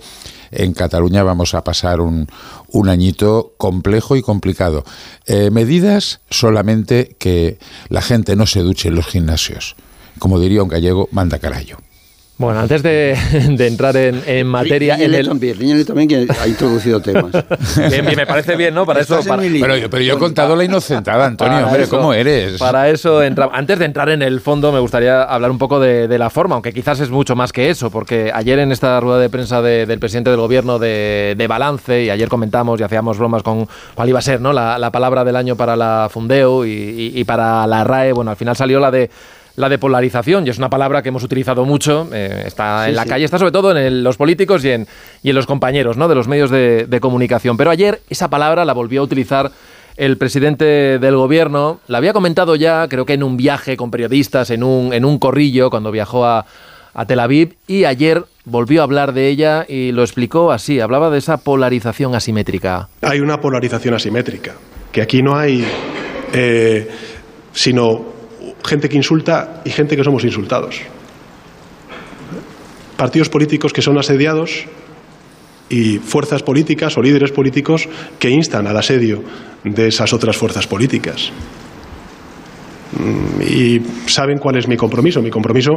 en 0.51 0.73
Cataluña 0.73 1.23
vamos 1.23 1.53
a 1.53 1.63
pasar 1.63 2.01
un, 2.01 2.27
un 2.67 2.89
añito 2.89 3.53
complejo 3.57 4.15
y 4.15 4.21
complicado. 4.21 4.83
Eh, 5.25 5.49
medidas 5.51 6.21
solamente 6.29 7.15
que 7.19 7.57
la 7.89 8.01
gente 8.01 8.35
no 8.35 8.45
se 8.45 8.61
duche 8.61 8.89
en 8.89 8.95
los 8.95 9.07
gimnasios. 9.07 9.75
Como 10.19 10.39
diría 10.39 10.63
un 10.63 10.69
gallego, 10.69 11.09
manda 11.11 11.39
carayo. 11.39 11.77
Bueno, 12.43 12.59
antes 12.59 12.83
de, 12.83 13.17
entrar 13.67 13.95
en, 13.95 14.45
materia... 14.47 14.95
en 14.95 15.13
el... 15.13 15.27
también, 15.27 15.85
también 15.85 16.09
que 16.09 16.27
ha 16.41 16.47
introducido 16.47 17.01
temas. 17.01 17.31
me 18.17 18.25
parece 18.25 18.57
bien, 18.57 18.73
¿no? 18.73 18.85
Para 18.85 18.99
eso... 18.99 19.19
Pero, 19.25 19.75
yo, 19.77 20.15
he 20.15 20.17
contado 20.17 20.55
la 20.55 20.65
inocentada, 20.65 21.25
Antonio, 21.25 21.65
hombre, 21.65 21.87
¿cómo 21.87 22.13
eres? 22.13 22.59
Para 22.59 22.89
eso, 22.89 23.21
antes 23.51 23.79
de 23.79 23.85
entrar 23.85 24.09
en 24.09 24.21
el 24.21 24.41
fondo, 24.41 24.73
me 24.73 24.79
gustaría 24.79 25.23
hablar 25.23 25.51
un 25.51 25.57
poco 25.57 25.79
de, 25.79 26.17
la 26.17 26.29
forma, 26.29 26.55
aunque 26.55 26.73
quizás 26.73 26.99
es 26.99 27.09
mucho 27.09 27.35
más 27.35 27.53
que 27.53 27.69
eso, 27.69 27.89
porque 27.89 28.31
ayer 28.33 28.59
en 28.59 28.71
esta 28.71 28.99
rueda 28.99 29.19
de 29.19 29.29
prensa 29.29 29.61
del 29.61 29.99
presidente 29.99 30.29
del 30.29 30.39
gobierno 30.39 30.79
de, 30.79 31.45
balance, 31.47 32.03
y 32.03 32.09
ayer 32.09 32.27
comentamos 32.27 32.79
y 32.79 32.83
hacíamos 32.83 33.17
bromas 33.17 33.41
con 33.41 33.67
cuál 33.95 34.09
iba 34.09 34.19
a 34.19 34.21
ser, 34.21 34.41
¿no? 34.41 34.51
La, 34.51 34.91
palabra 34.91 35.23
del 35.23 35.37
año 35.37 35.55
para 35.55 35.75
la 35.75 36.09
Fundeo 36.11 36.65
y 36.65 37.23
para 37.25 37.65
la 37.67 37.85
RAE, 37.85 38.11
bueno, 38.11 38.31
al 38.31 38.37
final 38.37 38.55
salió 38.55 38.81
la 38.81 38.91
de 38.91 39.09
la 39.55 39.69
de 39.69 39.77
polarización, 39.77 40.47
y 40.47 40.49
es 40.49 40.57
una 40.57 40.69
palabra 40.69 41.01
que 41.01 41.09
hemos 41.09 41.23
utilizado 41.23 41.65
mucho, 41.65 42.07
eh, 42.11 42.43
está 42.45 42.89
en 42.89 42.95
la 42.95 43.05
calle, 43.05 43.25
está 43.25 43.37
sobre 43.37 43.51
todo 43.51 43.75
en 43.77 44.03
los 44.03 44.17
políticos 44.17 44.65
y 44.65 44.71
en, 44.71 44.87
y 45.21 45.29
en 45.29 45.35
los 45.35 45.45
compañeros 45.45 45.97
¿no? 45.97 46.07
de 46.07 46.15
los 46.15 46.27
medios 46.27 46.49
de, 46.49 46.99
comunicación. 47.01 47.57
Pero 47.57 47.69
ayer 47.69 48.01
esa 48.09 48.29
palabra 48.29 48.65
la 48.65 48.73
volvió 48.73 49.01
a 49.01 49.03
utilizar 49.03 49.51
el 49.97 50.17
presidente 50.17 50.97
del 50.97 51.15
gobierno, 51.15 51.79
la 51.87 51.99
había 51.99 52.13
comentado 52.13 52.55
ya, 52.55 52.87
creo 52.87 53.05
que 53.05 53.13
en 53.13 53.23
un 53.23 53.37
viaje 53.37 53.77
con 53.77 53.91
periodistas, 53.91 54.49
en 54.49 54.63
un, 54.63 54.93
en 54.93 55.05
un 55.05 55.19
corrillo, 55.19 55.69
cuando 55.69 55.91
viajó 55.91 56.25
a, 56.25 56.45
a 56.93 57.05
Tel 57.05 57.19
Aviv, 57.19 57.55
y 57.67 57.83
ayer 57.85 58.23
volvió 58.45 58.81
a 58.81 58.85
hablar 58.85 59.13
de 59.13 59.27
ella 59.27 59.65
y 59.67 59.91
lo 59.91 60.01
explicó 60.01 60.51
así, 60.51 60.79
hablaba 60.79 61.09
de 61.09 61.19
esa 61.19 61.37
polarización 61.37 62.15
asimétrica. 62.15 62.89
Hay 63.01 63.19
una 63.19 63.37
polarización 63.37 63.93
asimétrica, 63.93 64.53
que 64.91 65.01
aquí 65.01 65.21
no 65.21 65.35
hay 65.35 65.63
eh, 66.33 66.89
sino 67.51 68.12
gente 68.65 68.89
que 68.89 68.97
insulta 68.97 69.61
y 69.65 69.69
gente 69.69 69.95
que 69.95 70.03
somos 70.03 70.23
insultados. 70.23 70.81
Partidos 72.97 73.29
políticos 73.29 73.73
que 73.73 73.81
son 73.81 73.97
asediados 73.97 74.65
y 75.69 75.97
fuerzas 75.99 76.43
políticas 76.43 76.97
o 76.97 77.01
líderes 77.01 77.31
políticos 77.31 77.87
que 78.19 78.29
instan 78.29 78.67
al 78.67 78.77
asedio 78.77 79.23
de 79.63 79.87
esas 79.87 80.13
otras 80.13 80.37
fuerzas 80.37 80.67
políticas. 80.67 81.31
Mm, 82.93 83.41
y 83.41 83.81
saben 84.05 84.37
cuál 84.37 84.57
es 84.57 84.67
mi 84.67 84.77
compromiso. 84.77 85.21
Mi 85.21 85.31
compromiso 85.31 85.71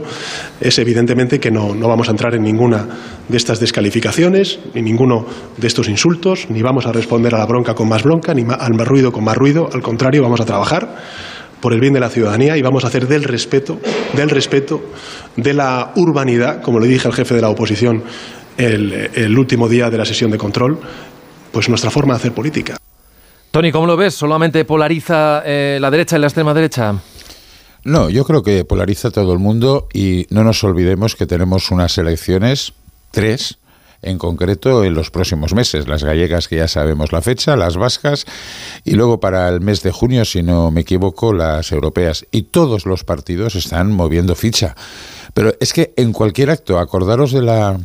es 0.61 0.79
evidentemente 0.79 1.41
que 1.41 1.51
no, 1.51 1.75
no, 1.75 1.89
vamos 1.89 2.09
a 2.09 2.11
entrar 2.11 2.35
en 2.35 2.43
ninguna 2.43 2.87
de 3.27 3.37
estas 3.37 3.59
descalificaciones, 3.59 4.59
ni 4.75 4.83
ninguno 4.83 5.25
de 5.57 5.67
estos 5.67 5.89
insultos, 5.89 6.51
ni 6.51 6.61
vamos 6.61 6.87
a 6.87 6.93
responder 6.93 7.35
a 7.35 7.39
la 7.39 7.47
bronca 7.47 7.75
con 7.75 7.89
más 7.89 8.03
bronca, 8.03 8.35
ni 8.35 8.43
al 8.43 8.75
más 8.75 8.87
ruido 8.87 9.13
con 9.13 9.25
más 9.25 9.37
ruido. 9.37 9.69
Al 9.73 9.83
contrario, 9.83 10.23
vamos 10.23 10.41
a 10.41 10.45
trabajar 10.45 10.97
por 11.61 11.73
el 11.73 11.81
bien 11.81 11.93
de 11.95 12.01
la 12.01 12.11
ciudadanía 12.11 12.57
y 12.57 12.63
vamos 12.63 12.85
a 12.85 12.89
hacer 12.89 13.09
del 13.09 13.25
respeto, 13.25 13.81
del 14.15 14.31
respeto, 14.31 14.83
de 15.37 15.55
la 15.55 15.93
urbanidad, 15.97 16.63
como 16.63 16.81
le 16.81 16.87
dije 16.87 17.09
al 17.09 17.15
jefe 17.15 17.35
de 17.35 17.41
la 17.41 17.49
oposición 17.49 18.03
el, 18.59 19.39
último 19.39 19.69
día 19.69 19.91
de 19.91 19.99
la 19.99 20.05
sesión 20.05 20.31
de 20.31 20.39
control, 20.39 20.79
pues 21.53 21.69
nuestra 21.69 21.91
forma 21.91 22.15
de 22.15 22.19
hacer 22.19 22.33
política. 22.33 22.77
Tony, 23.51 23.73
¿cómo 23.73 23.87
lo 23.87 23.97
ves? 23.97 24.15
¿Solamente 24.15 24.65
polariza 24.65 25.43
eh, 25.45 25.79
la 25.81 25.91
derecha 25.91 26.17
y 26.17 26.21
la 26.21 26.27
extrema 26.27 26.53
derecha? 26.53 26.95
No, 27.85 28.11
yo 28.11 28.25
creo 28.25 28.43
que 28.43 28.65
polariza 28.65 29.11
todo 29.11 29.33
el 29.33 29.39
mundo 29.39 29.89
y 29.93 30.27
no 30.31 30.43
nos 30.43 30.63
olvidemos 30.65 31.15
que 31.15 31.27
tenemos 31.27 31.71
unas 31.71 31.97
elecciones, 31.99 32.73
tres, 33.13 33.59
en 34.03 34.19
concreto 34.19 34.85
en 34.85 34.95
los 34.95 35.11
próximos 35.11 35.55
meses. 35.55 35.89
Las 35.89 36.05
gallegas, 36.05 36.49
que 36.49 36.57
ya 36.57 36.69
sabemos 36.69 37.13
la 37.13 37.23
fecha, 37.23 37.57
las 37.57 37.77
vascas, 37.77 38.25
y 38.85 38.93
luego 38.93 39.21
para 39.21 39.49
el 39.49 39.61
mes 39.61 39.83
de 39.83 39.93
junio, 39.93 40.25
si 40.25 40.43
no 40.43 40.71
me 40.71 40.83
equivoco, 40.83 41.33
las 41.33 41.73
europeas. 41.73 42.27
Y 42.31 42.43
todos 42.43 42.87
los 42.87 43.05
partidos 43.05 43.55
están 43.55 43.93
moviendo 43.93 44.35
ficha. 44.35 44.77
Pero 45.35 45.55
es 45.61 45.73
que 45.73 45.93
en 45.97 46.13
cualquier 46.13 46.51
acto, 46.51 46.79
acordaros 46.79 47.33
de 47.33 47.43
la 47.43 47.79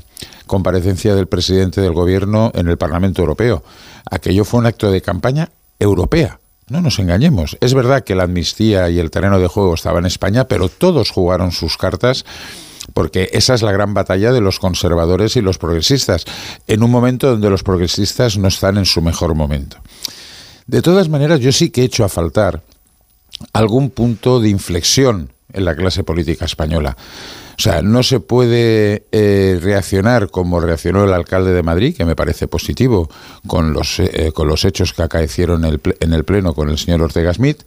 comparecencia 0.48 1.16
del 1.16 1.28
presidente 1.28 1.80
del 1.80 1.94
gobierno 1.94 2.52
en 2.54 2.68
el 2.68 2.78
Parlamento 2.78 3.22
Europeo. 3.22 3.64
Aquello 4.10 4.44
fue 4.44 4.60
un 4.60 4.66
acto 4.66 4.92
de 4.92 5.02
campaña 5.02 5.50
europea. 5.80 6.42
No 6.68 6.82
nos 6.82 7.00
engañemos. 7.00 7.58
Es 7.62 7.74
verdad 7.74 8.04
que 8.04 8.16
la 8.16 8.24
amnistía 8.24 8.90
y 8.90 9.00
el 9.00 9.12
terreno 9.12 9.40
de 9.40 9.48
juego 9.48 9.74
estaban 9.74 10.04
en 10.04 10.08
España, 10.08 10.50
pero 10.50 10.70
todos 10.70 11.10
jugaron 11.12 11.52
sus 11.52 11.78
cartas 11.78 12.26
porque 12.94 13.30
esa 13.34 13.54
es 13.54 13.62
la 13.62 13.72
gran 13.72 13.94
batalla 13.94 14.32
de 14.32 14.42
los 14.42 14.60
conservadores 14.60 15.36
y 15.36 15.42
los 15.42 15.58
progresistas, 15.58 16.26
en 16.68 16.84
un 16.84 16.92
momento 16.92 17.30
donde 17.30 17.50
los 17.50 17.64
progresistas 17.64 18.38
no 18.38 18.48
están 18.48 18.78
en 18.78 18.86
su 18.86 19.02
mejor 19.02 19.36
momento. 19.36 19.78
De 20.68 20.82
todas 20.82 21.10
maneras, 21.10 21.40
yo 21.40 21.52
sí 21.52 21.70
que 21.70 21.82
he 21.82 21.86
hecho 21.86 22.04
a 22.04 22.10
faltar 22.10 22.62
algún 23.54 23.90
punto 23.90 24.40
de 24.40 24.50
inflexión 24.50 25.32
en 25.54 25.66
la 25.66 25.76
clase 25.76 26.04
política 26.04 26.46
española. 26.46 26.96
O 27.58 27.62
sea, 27.62 27.82
no 27.82 28.02
se 28.02 28.20
puede 28.20 29.06
eh, 29.12 29.60
reaccionar 29.62 30.30
como 30.30 30.60
reaccionó 30.60 31.04
el 31.04 31.14
alcalde 31.14 31.54
de 31.54 31.62
Madrid, 31.62 31.96
que 31.96 32.06
me 32.06 32.16
parece 32.16 32.48
positivo, 32.48 33.10
con 33.46 33.74
los, 33.74 34.00
eh, 34.00 34.32
con 34.34 34.48
los 34.48 34.66
hechos 34.66 34.94
que 34.94 35.04
acaecieron 35.04 35.66
en 35.66 35.74
el, 35.74 35.82
en 36.00 36.14
el 36.14 36.24
Pleno 36.24 36.54
con 36.54 36.70
el 36.70 36.78
señor 36.78 37.02
Ortega 37.02 37.34
Smith, 37.34 37.62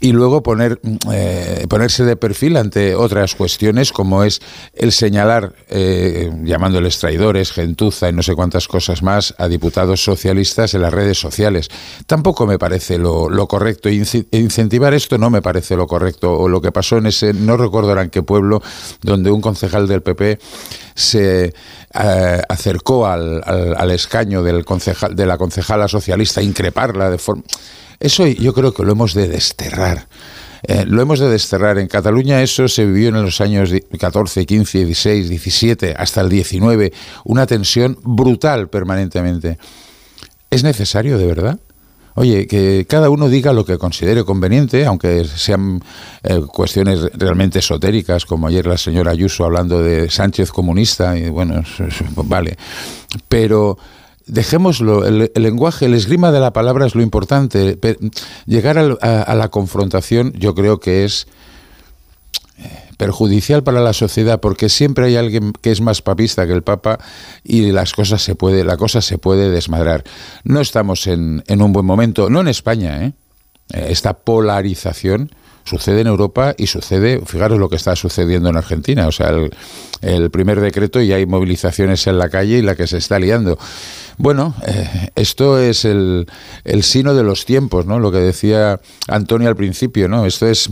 y 0.00 0.12
luego 0.12 0.42
poner, 0.42 0.80
eh, 1.12 1.66
ponerse 1.68 2.04
de 2.04 2.16
perfil 2.16 2.56
ante 2.56 2.94
otras 2.94 3.34
cuestiones 3.34 3.92
como 3.92 4.22
es 4.22 4.40
el 4.74 4.92
señalar, 4.92 5.54
eh, 5.68 6.30
llamándoles 6.44 6.98
traidores, 6.98 7.52
gentuza 7.52 8.08
y 8.08 8.12
no 8.12 8.22
sé 8.22 8.34
cuántas 8.34 8.68
cosas 8.68 9.02
más 9.02 9.34
a 9.38 9.48
diputados 9.48 10.02
socialistas 10.02 10.74
en 10.74 10.82
las 10.82 10.92
redes 10.92 11.18
sociales. 11.18 11.68
Tampoco 12.06 12.46
me 12.46 12.58
parece 12.58 12.98
lo, 12.98 13.28
correcto. 13.48 13.88
Incentivar 13.88 14.94
esto 14.94 15.18
no 15.18 15.30
me 15.30 15.42
parece 15.42 15.76
lo 15.76 15.86
correcto. 15.86 16.32
O 16.32 16.48
lo 16.48 16.60
que 16.60 16.72
pasó 16.72 16.98
en 16.98 17.06
ese, 17.06 17.32
no 17.32 17.56
recuerdo 17.56 17.98
en 17.98 18.10
qué 18.10 18.22
pueblo, 18.22 18.62
donde 19.02 19.30
un 19.30 19.40
concejal 19.40 19.88
del 19.88 20.02
PP 20.02 20.38
se 20.94 21.54
eh, 21.94 22.42
acercó 22.48 23.06
al, 23.06 23.42
al, 23.44 23.90
escaño 23.90 24.42
del 24.42 24.64
concejal, 24.64 25.16
de 25.16 25.26
la 25.26 25.38
concejala 25.38 25.88
socialista, 25.88 26.42
increparla 26.42 27.10
de 27.10 27.18
forma 27.18 27.42
eso 28.00 28.26
yo 28.26 28.52
creo 28.52 28.72
que 28.72 28.84
lo 28.84 28.92
hemos 28.92 29.14
de 29.14 29.28
desterrar. 29.28 30.06
Eh, 30.62 30.84
lo 30.86 31.00
hemos 31.02 31.20
de 31.20 31.28
desterrar. 31.28 31.78
En 31.78 31.88
Cataluña 31.88 32.42
eso 32.42 32.68
se 32.68 32.84
vivió 32.84 33.08
en 33.08 33.22
los 33.22 33.40
años 33.40 33.72
14, 33.98 34.46
15, 34.46 34.84
16, 34.84 35.28
17, 35.28 35.94
hasta 35.96 36.20
el 36.20 36.28
19, 36.28 36.92
una 37.24 37.46
tensión 37.46 37.98
brutal 38.02 38.68
permanentemente. 38.68 39.58
¿Es 40.50 40.64
necesario 40.64 41.18
de 41.18 41.26
verdad? 41.26 41.58
Oye, 42.14 42.48
que 42.48 42.84
cada 42.88 43.10
uno 43.10 43.28
diga 43.28 43.52
lo 43.52 43.64
que 43.64 43.78
considere 43.78 44.24
conveniente, 44.24 44.84
aunque 44.84 45.24
sean 45.24 45.80
eh, 46.24 46.40
cuestiones 46.40 47.00
realmente 47.14 47.60
esotéricas, 47.60 48.26
como 48.26 48.48
ayer 48.48 48.66
la 48.66 48.76
señora 48.76 49.12
Ayuso 49.12 49.44
hablando 49.44 49.80
de 49.80 50.10
Sánchez 50.10 50.50
comunista, 50.50 51.16
y 51.16 51.28
bueno, 51.28 51.62
vale. 52.16 52.56
Pero 53.28 53.78
dejémoslo, 54.28 55.04
el, 55.04 55.32
lenguaje, 55.34 55.86
el 55.86 55.94
esgrima 55.94 56.30
de 56.30 56.40
la 56.40 56.52
palabra 56.52 56.86
es 56.86 56.94
lo 56.94 57.02
importante. 57.02 57.78
Llegar 58.46 58.78
a, 58.78 59.34
la 59.34 59.48
confrontación 59.48 60.32
yo 60.34 60.54
creo 60.54 60.78
que 60.78 61.04
es 61.04 61.26
eh, 62.58 62.68
perjudicial 62.96 63.62
para 63.62 63.80
la 63.80 63.92
sociedad 63.92 64.40
porque 64.40 64.68
siempre 64.68 65.06
hay 65.06 65.16
alguien 65.16 65.52
que 65.60 65.70
es 65.70 65.80
más 65.80 66.02
papista 66.02 66.46
que 66.46 66.52
el 66.52 66.62
Papa 66.62 66.98
y 67.42 67.72
las 67.72 67.92
cosas 67.92 68.22
se 68.22 68.34
puede, 68.34 68.64
la 68.64 68.76
cosa 68.76 69.00
se 69.00 69.18
puede 69.18 69.50
desmadrar. 69.50 70.04
No 70.44 70.60
estamos 70.60 71.06
en, 71.06 71.42
en 71.48 71.62
un 71.62 71.72
buen 71.72 71.86
momento, 71.86 72.30
no 72.30 72.40
en 72.40 72.48
España, 72.48 73.04
¿eh? 73.04 73.12
eh 73.72 73.86
esta 73.90 74.14
polarización 74.14 75.30
sucede 75.68 76.00
en 76.00 76.06
Europa 76.06 76.54
y 76.56 76.66
sucede, 76.66 77.20
fijaros 77.24 77.58
lo 77.58 77.68
que 77.68 77.76
está 77.76 77.94
sucediendo 77.94 78.48
en 78.48 78.56
Argentina, 78.56 79.06
o 79.06 79.12
sea, 79.12 79.30
el, 80.00 80.30
primer 80.30 80.60
decreto 80.60 81.00
y 81.00 81.12
hay 81.12 81.26
movilizaciones 81.26 82.06
en 82.06 82.18
la 82.18 82.28
calle 82.28 82.58
y 82.58 82.62
la 82.62 82.76
que 82.76 82.86
se 82.86 82.98
está 82.98 83.18
liando. 83.18 83.58
Bueno, 84.16 84.54
eh, 84.66 85.10
esto 85.14 85.60
es 85.60 85.84
el, 85.84 86.26
sino 86.82 87.14
de 87.14 87.22
los 87.22 87.44
tiempos, 87.44 87.86
¿no? 87.86 87.98
Lo 87.98 88.10
que 88.10 88.18
decía 88.18 88.80
Antonio 89.06 89.48
al 89.48 89.56
principio, 89.56 90.08
¿no? 90.08 90.24
Esto 90.26 90.46
es 90.48 90.68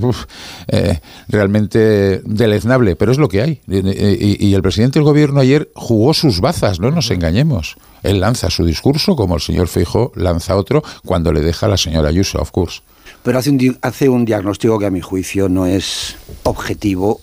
eh, 0.69 1.01
realmente 1.29 2.23
deleznable, 2.25 2.97
pero 2.97 3.13
es 3.13 3.19
lo 3.19 3.29
que 3.29 3.43
hay. 3.43 3.61
Y, 3.69 4.55
el 4.55 4.63
presidente 4.63 4.99
del 4.99 5.05
gobierno 5.05 5.41
ayer 5.41 5.71
jugó 5.75 6.15
sus 6.15 6.41
bazas, 6.41 6.81
no 6.81 6.91
nos 6.91 7.11
engañemos. 7.11 7.77
Él 8.03 8.21
lanza 8.21 8.51
su 8.51 8.65
discurso, 8.65 9.17
como 9.17 9.37
el 9.37 9.41
señor 9.41 9.69
Feijo 9.69 10.13
lanza 10.15 10.57
otro, 10.57 10.83
cuando 11.05 11.33
le 11.33 11.41
deja 11.41 11.67
a 11.67 11.69
la 11.69 11.77
señora 11.77 12.09
Ayuso, 12.09 12.41
of 12.41 12.51
course. 12.51 12.81
Pero 13.27 13.41
hace 13.41 13.51
un, 13.51 13.79
hace 13.83 14.09
un 14.09 14.25
diagnóstico 14.25 14.79
que 14.79 14.87
a 14.87 14.91
mi 14.93 15.01
juicio 15.01 15.49
no 15.49 15.67
es 15.67 16.15
objetivo 16.45 17.21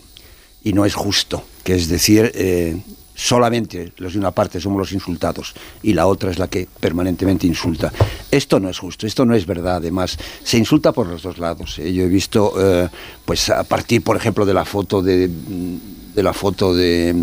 y 0.62 0.74
no 0.74 0.84
es 0.84 0.96
justo, 0.96 1.46
que 1.64 1.76
es 1.76 1.88
decir, 1.88 2.30
eh, 2.36 2.76
solamente 3.16 3.94
los 3.96 4.12
de 4.12 4.20
una 4.20 4.32
parte 4.32 4.60
somos 4.60 4.80
los 4.80 4.92
insultados 4.92 5.54
y 5.82 5.94
la 5.94 6.08
otra 6.08 6.30
es 6.30 6.40
la 6.40 6.50
que 6.50 6.68
permanentemente 6.82 7.48
insulta. 7.48 7.94
Esto 8.30 8.60
no 8.60 8.68
es 8.68 8.80
justo, 8.80 9.08
esto 9.08 9.26
no 9.26 9.34
es 9.34 9.46
verdad. 9.46 9.78
Además, 9.78 10.18
se 10.44 10.58
insulta 10.58 10.92
por 10.92 11.08
los 11.08 11.22
dos 11.22 11.38
lados. 11.38 11.80
¿eh? 11.80 11.94
Yo 11.94 12.04
he 12.04 12.10
visto, 12.10 12.54
eh, 12.58 12.90
pues 13.24 13.50
a 13.50 13.64
partir, 13.64 14.04
por 14.04 14.18
ejemplo, 14.18 14.46
de 14.46 14.54
la 14.54 14.66
foto 14.66 15.02
de, 15.02 15.30
de 15.30 16.22
la 16.22 16.34
foto 16.34 16.76
de 16.76 17.16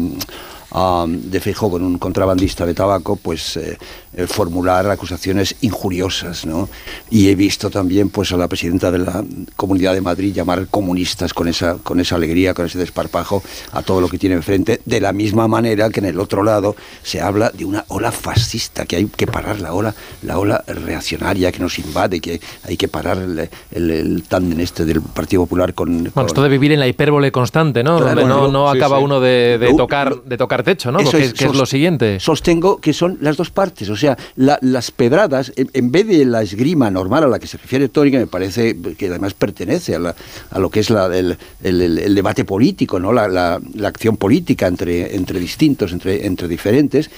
de 0.72 1.40
Feijóo 1.40 1.70
con 1.70 1.82
un 1.82 1.98
contrabandista 1.98 2.64
de 2.64 2.74
tabaco, 2.74 3.16
pues 3.16 3.56
eh, 3.56 3.76
eh, 4.12 4.26
formular 4.26 4.88
acusaciones 4.88 5.56
injuriosas, 5.62 6.46
¿no? 6.46 6.68
Y 7.10 7.28
he 7.28 7.34
visto 7.34 7.70
también 7.70 8.08
pues 8.08 8.32
a 8.32 8.36
la 8.36 8.48
presidenta 8.48 8.90
de 8.90 8.98
la 8.98 9.24
Comunidad 9.56 9.94
de 9.94 10.00
Madrid 10.00 10.32
llamar 10.32 10.68
comunistas 10.68 11.34
con 11.34 11.48
esa, 11.48 11.78
con 11.78 11.98
esa 11.98 12.16
alegría, 12.16 12.54
con 12.54 12.66
ese 12.66 12.78
desparpajo 12.78 13.42
a 13.72 13.82
todo 13.82 14.00
lo 14.00 14.08
que 14.08 14.18
tiene 14.18 14.36
enfrente, 14.36 14.80
de 14.84 15.00
la 15.00 15.12
misma 15.12 15.48
manera 15.48 15.90
que 15.90 16.00
en 16.00 16.06
el 16.06 16.20
otro 16.20 16.42
lado 16.42 16.76
se 17.02 17.20
habla 17.20 17.50
de 17.50 17.64
una 17.64 17.84
ola 17.88 18.12
fascista, 18.12 18.86
que 18.86 18.96
hay 18.96 19.06
que 19.06 19.26
parar 19.26 19.60
la 19.60 19.74
ola, 19.74 19.94
la 20.22 20.38
ola 20.38 20.64
reaccionaria 20.66 21.50
que 21.50 21.58
nos 21.58 21.78
invade, 21.78 22.20
que 22.20 22.40
hay 22.62 22.76
que 22.76 22.86
parar 22.86 23.18
el, 23.18 23.50
el, 23.72 24.22
tándem 24.22 24.60
este 24.60 24.84
del 24.84 25.02
Partido 25.02 25.42
Popular 25.42 25.74
con, 25.74 26.10
Bueno, 26.14 26.26
esto 26.28 26.42
de 26.42 26.48
vivir 26.48 26.72
en 26.72 26.80
la 26.80 26.86
hipérbole 26.86 27.32
constante, 27.32 27.82
¿no? 27.82 28.00
Donde 28.00 28.24
no, 28.24 28.48
no 28.48 28.68
acaba 28.68 28.98
uno 28.98 29.20
de, 29.20 29.58
de 29.58 29.74
tocar, 29.74 30.22
de 30.22 30.36
tocar 30.36 30.59
techo, 30.62 30.92
¿no? 30.92 31.00
Eso 31.00 31.16
es, 31.16 31.34
que 31.34 31.46
es 31.46 31.54
lo 31.54 31.66
siguiente. 31.66 32.20
Sostengo 32.20 32.80
que 32.80 32.92
son 32.92 33.18
las 33.20 33.36
dos 33.36 33.50
partes, 33.50 33.88
o 33.88 33.96
sea, 33.96 34.16
las 34.36 34.90
pedradas, 34.90 35.52
en, 35.56 35.92
vez 35.92 36.06
de 36.06 36.24
la 36.24 36.42
esgrima 36.42 36.90
normal 36.90 37.24
a 37.24 37.28
la 37.28 37.38
que 37.38 37.46
se 37.46 37.58
refiere 37.58 37.88
Tónica, 37.88 38.18
me 38.18 38.26
parece 38.26 38.76
que 38.96 39.08
además 39.08 39.34
pertenece 39.34 39.96
a, 39.96 40.14
a 40.50 40.58
lo 40.58 40.70
que 40.70 40.80
es 40.80 40.90
la, 40.90 41.06
el, 41.06 41.36
el, 41.62 42.14
debate 42.14 42.44
político, 42.44 42.98
¿no? 42.98 43.12
La, 43.12 43.28
la, 43.28 43.60
la, 43.74 43.88
acción 43.88 44.16
política 44.16 44.66
entre, 44.66 45.14
entre 45.14 45.38
distintos, 45.40 45.92
entre, 45.92 46.26
entre 46.26 46.48
diferentes, 46.48 47.10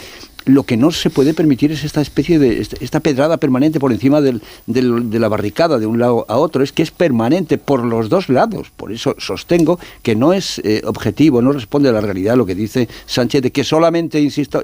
lo 0.44 0.64
que 0.64 0.76
no 0.76 0.90
se 0.90 1.10
puede 1.10 1.34
permitir 1.34 1.72
es 1.72 1.84
esta 1.84 2.00
especie 2.00 2.38
de 2.38 2.60
esta 2.80 3.00
pedrada 3.00 3.36
permanente 3.36 3.80
por 3.80 3.92
encima 3.92 4.20
del, 4.20 4.42
de 4.66 5.18
la 5.18 5.28
barricada 5.28 5.78
de 5.78 5.86
un 5.86 5.98
lado 5.98 6.24
a 6.28 6.36
otro, 6.36 6.62
es 6.62 6.72
que 6.72 6.82
es 6.82 6.90
permanente 6.90 7.58
por 7.58 7.84
los 7.84 8.08
dos 8.08 8.28
lados. 8.28 8.70
Por 8.76 8.92
eso 8.92 9.14
sostengo 9.18 9.78
que 10.02 10.14
no 10.14 10.32
es 10.32 10.60
eh, 10.64 10.82
objetivo, 10.84 11.42
no 11.42 11.52
responde 11.52 11.88
a 11.88 11.92
la 11.92 12.00
realidad 12.00 12.36
lo 12.36 12.46
que 12.46 12.54
dice 12.54 12.88
Sánchez 13.06 13.42
de 13.42 13.50
que 13.52 13.64
solamente 13.64 14.20
insisto, 14.20 14.62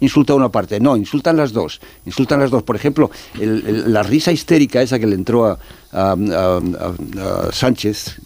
insulta 0.00 0.32
a 0.32 0.36
una 0.36 0.48
parte. 0.50 0.80
No, 0.80 0.96
insultan 0.96 1.36
las 1.36 1.52
dos. 1.52 1.80
Insultan 2.06 2.40
las 2.40 2.50
dos. 2.50 2.62
Por 2.62 2.76
ejemplo, 2.76 3.10
la 3.38 4.02
risa 4.02 4.32
histérica 4.32 4.82
esa 4.82 4.98
que 4.98 5.06
le 5.06 5.14
entró 5.14 5.46
a 5.46 6.16
Sánchez 7.52 8.20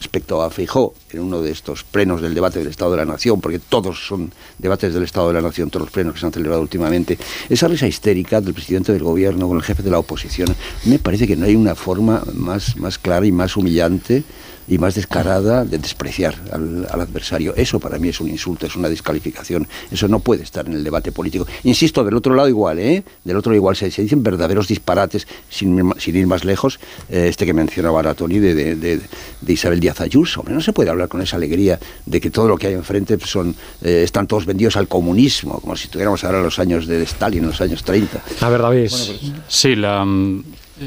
respecto 0.00 0.42
a 0.42 0.50
Feijó 0.50 0.94
en 1.12 1.20
uno 1.20 1.42
de 1.42 1.50
estos 1.52 1.84
plenos 1.84 2.22
del 2.22 2.34
debate 2.34 2.58
del 2.58 2.68
Estado 2.68 2.92
de 2.92 2.96
la 2.96 3.04
Nación, 3.04 3.40
porque 3.40 3.58
todos 3.58 4.06
son 4.06 4.32
debates 4.58 4.94
del 4.94 5.02
Estado 5.02 5.28
de 5.28 5.34
la 5.34 5.42
Nación, 5.42 5.68
todos 5.68 5.86
los 5.86 5.92
plenos 5.92 6.14
que 6.14 6.20
se 6.20 6.26
han 6.26 6.32
celebrado 6.32 6.62
últimamente, 6.62 7.18
esa 7.48 7.68
risa 7.68 7.86
histérica 7.86 8.40
del 8.40 8.54
presidente 8.54 8.92
del 8.92 9.02
gobierno 9.02 9.46
con 9.46 9.58
el 9.58 9.62
jefe 9.62 9.82
de 9.82 9.90
la 9.90 9.98
oposición, 9.98 10.56
me 10.84 10.98
parece 10.98 11.26
que 11.26 11.36
no 11.36 11.44
hay 11.44 11.54
una 11.54 11.74
forma 11.74 12.22
más, 12.34 12.76
más 12.76 12.98
clara 12.98 13.26
y 13.26 13.32
más 13.32 13.56
humillante 13.56 14.24
y 14.70 14.78
más 14.78 14.94
descarada 14.94 15.64
de 15.64 15.78
despreciar 15.78 16.36
al, 16.52 16.86
adversario. 16.90 17.54
Eso 17.56 17.80
para 17.80 17.98
mí 17.98 18.08
es 18.08 18.20
un 18.20 18.28
insulto, 18.30 18.66
es 18.66 18.76
una 18.76 18.88
descalificación. 18.88 19.66
Eso 19.90 20.06
no 20.06 20.20
puede 20.20 20.44
estar 20.44 20.64
en 20.66 20.74
el 20.74 20.84
debate 20.84 21.10
político. 21.10 21.46
Insisto, 21.64 22.04
del 22.04 22.14
otro 22.14 22.34
lado 22.34 22.48
igual, 22.48 22.78
¿eh? 22.78 23.02
Del 23.24 23.36
otro 23.36 23.50
lado 23.50 23.56
igual 23.56 23.74
se, 23.74 23.90
dicen 23.90 24.22
verdaderos 24.22 24.68
disparates, 24.68 25.26
sin, 25.48 25.92
sin, 25.98 26.16
ir 26.16 26.26
más 26.28 26.44
lejos, 26.44 26.78
eh, 27.08 27.26
este 27.28 27.44
que 27.44 27.52
mencionaba 27.52 28.14
Tony 28.14 28.38
de, 28.38 28.54
de, 28.54 28.76
de, 28.76 29.52
Isabel 29.52 29.80
Díaz 29.80 30.00
Ayuso. 30.00 30.44
no 30.48 30.60
se 30.60 30.72
puede 30.72 30.90
hablar 30.90 31.08
con 31.08 31.20
esa 31.20 31.36
alegría 31.36 31.78
de 32.06 32.20
que 32.20 32.30
todo 32.30 32.46
lo 32.46 32.56
que 32.56 32.68
hay 32.68 32.74
enfrente 32.74 33.18
son, 33.24 33.56
eh, 33.82 34.02
están 34.04 34.28
todos 34.28 34.46
vendidos 34.46 34.76
al 34.76 34.86
comunismo, 34.86 35.60
como 35.60 35.76
si 35.76 35.86
estuviéramos 35.86 36.22
ahora 36.22 36.38
en 36.38 36.44
los 36.44 36.60
años 36.60 36.86
de 36.86 37.02
Stalin, 37.02 37.42
en 37.42 37.48
los 37.50 37.60
años 37.60 37.82
30. 37.82 38.22
A 38.40 38.48
ver, 38.48 38.62
David. 38.62 38.88
Pues, 38.88 39.20
sí, 39.48 39.74
la 39.74 40.04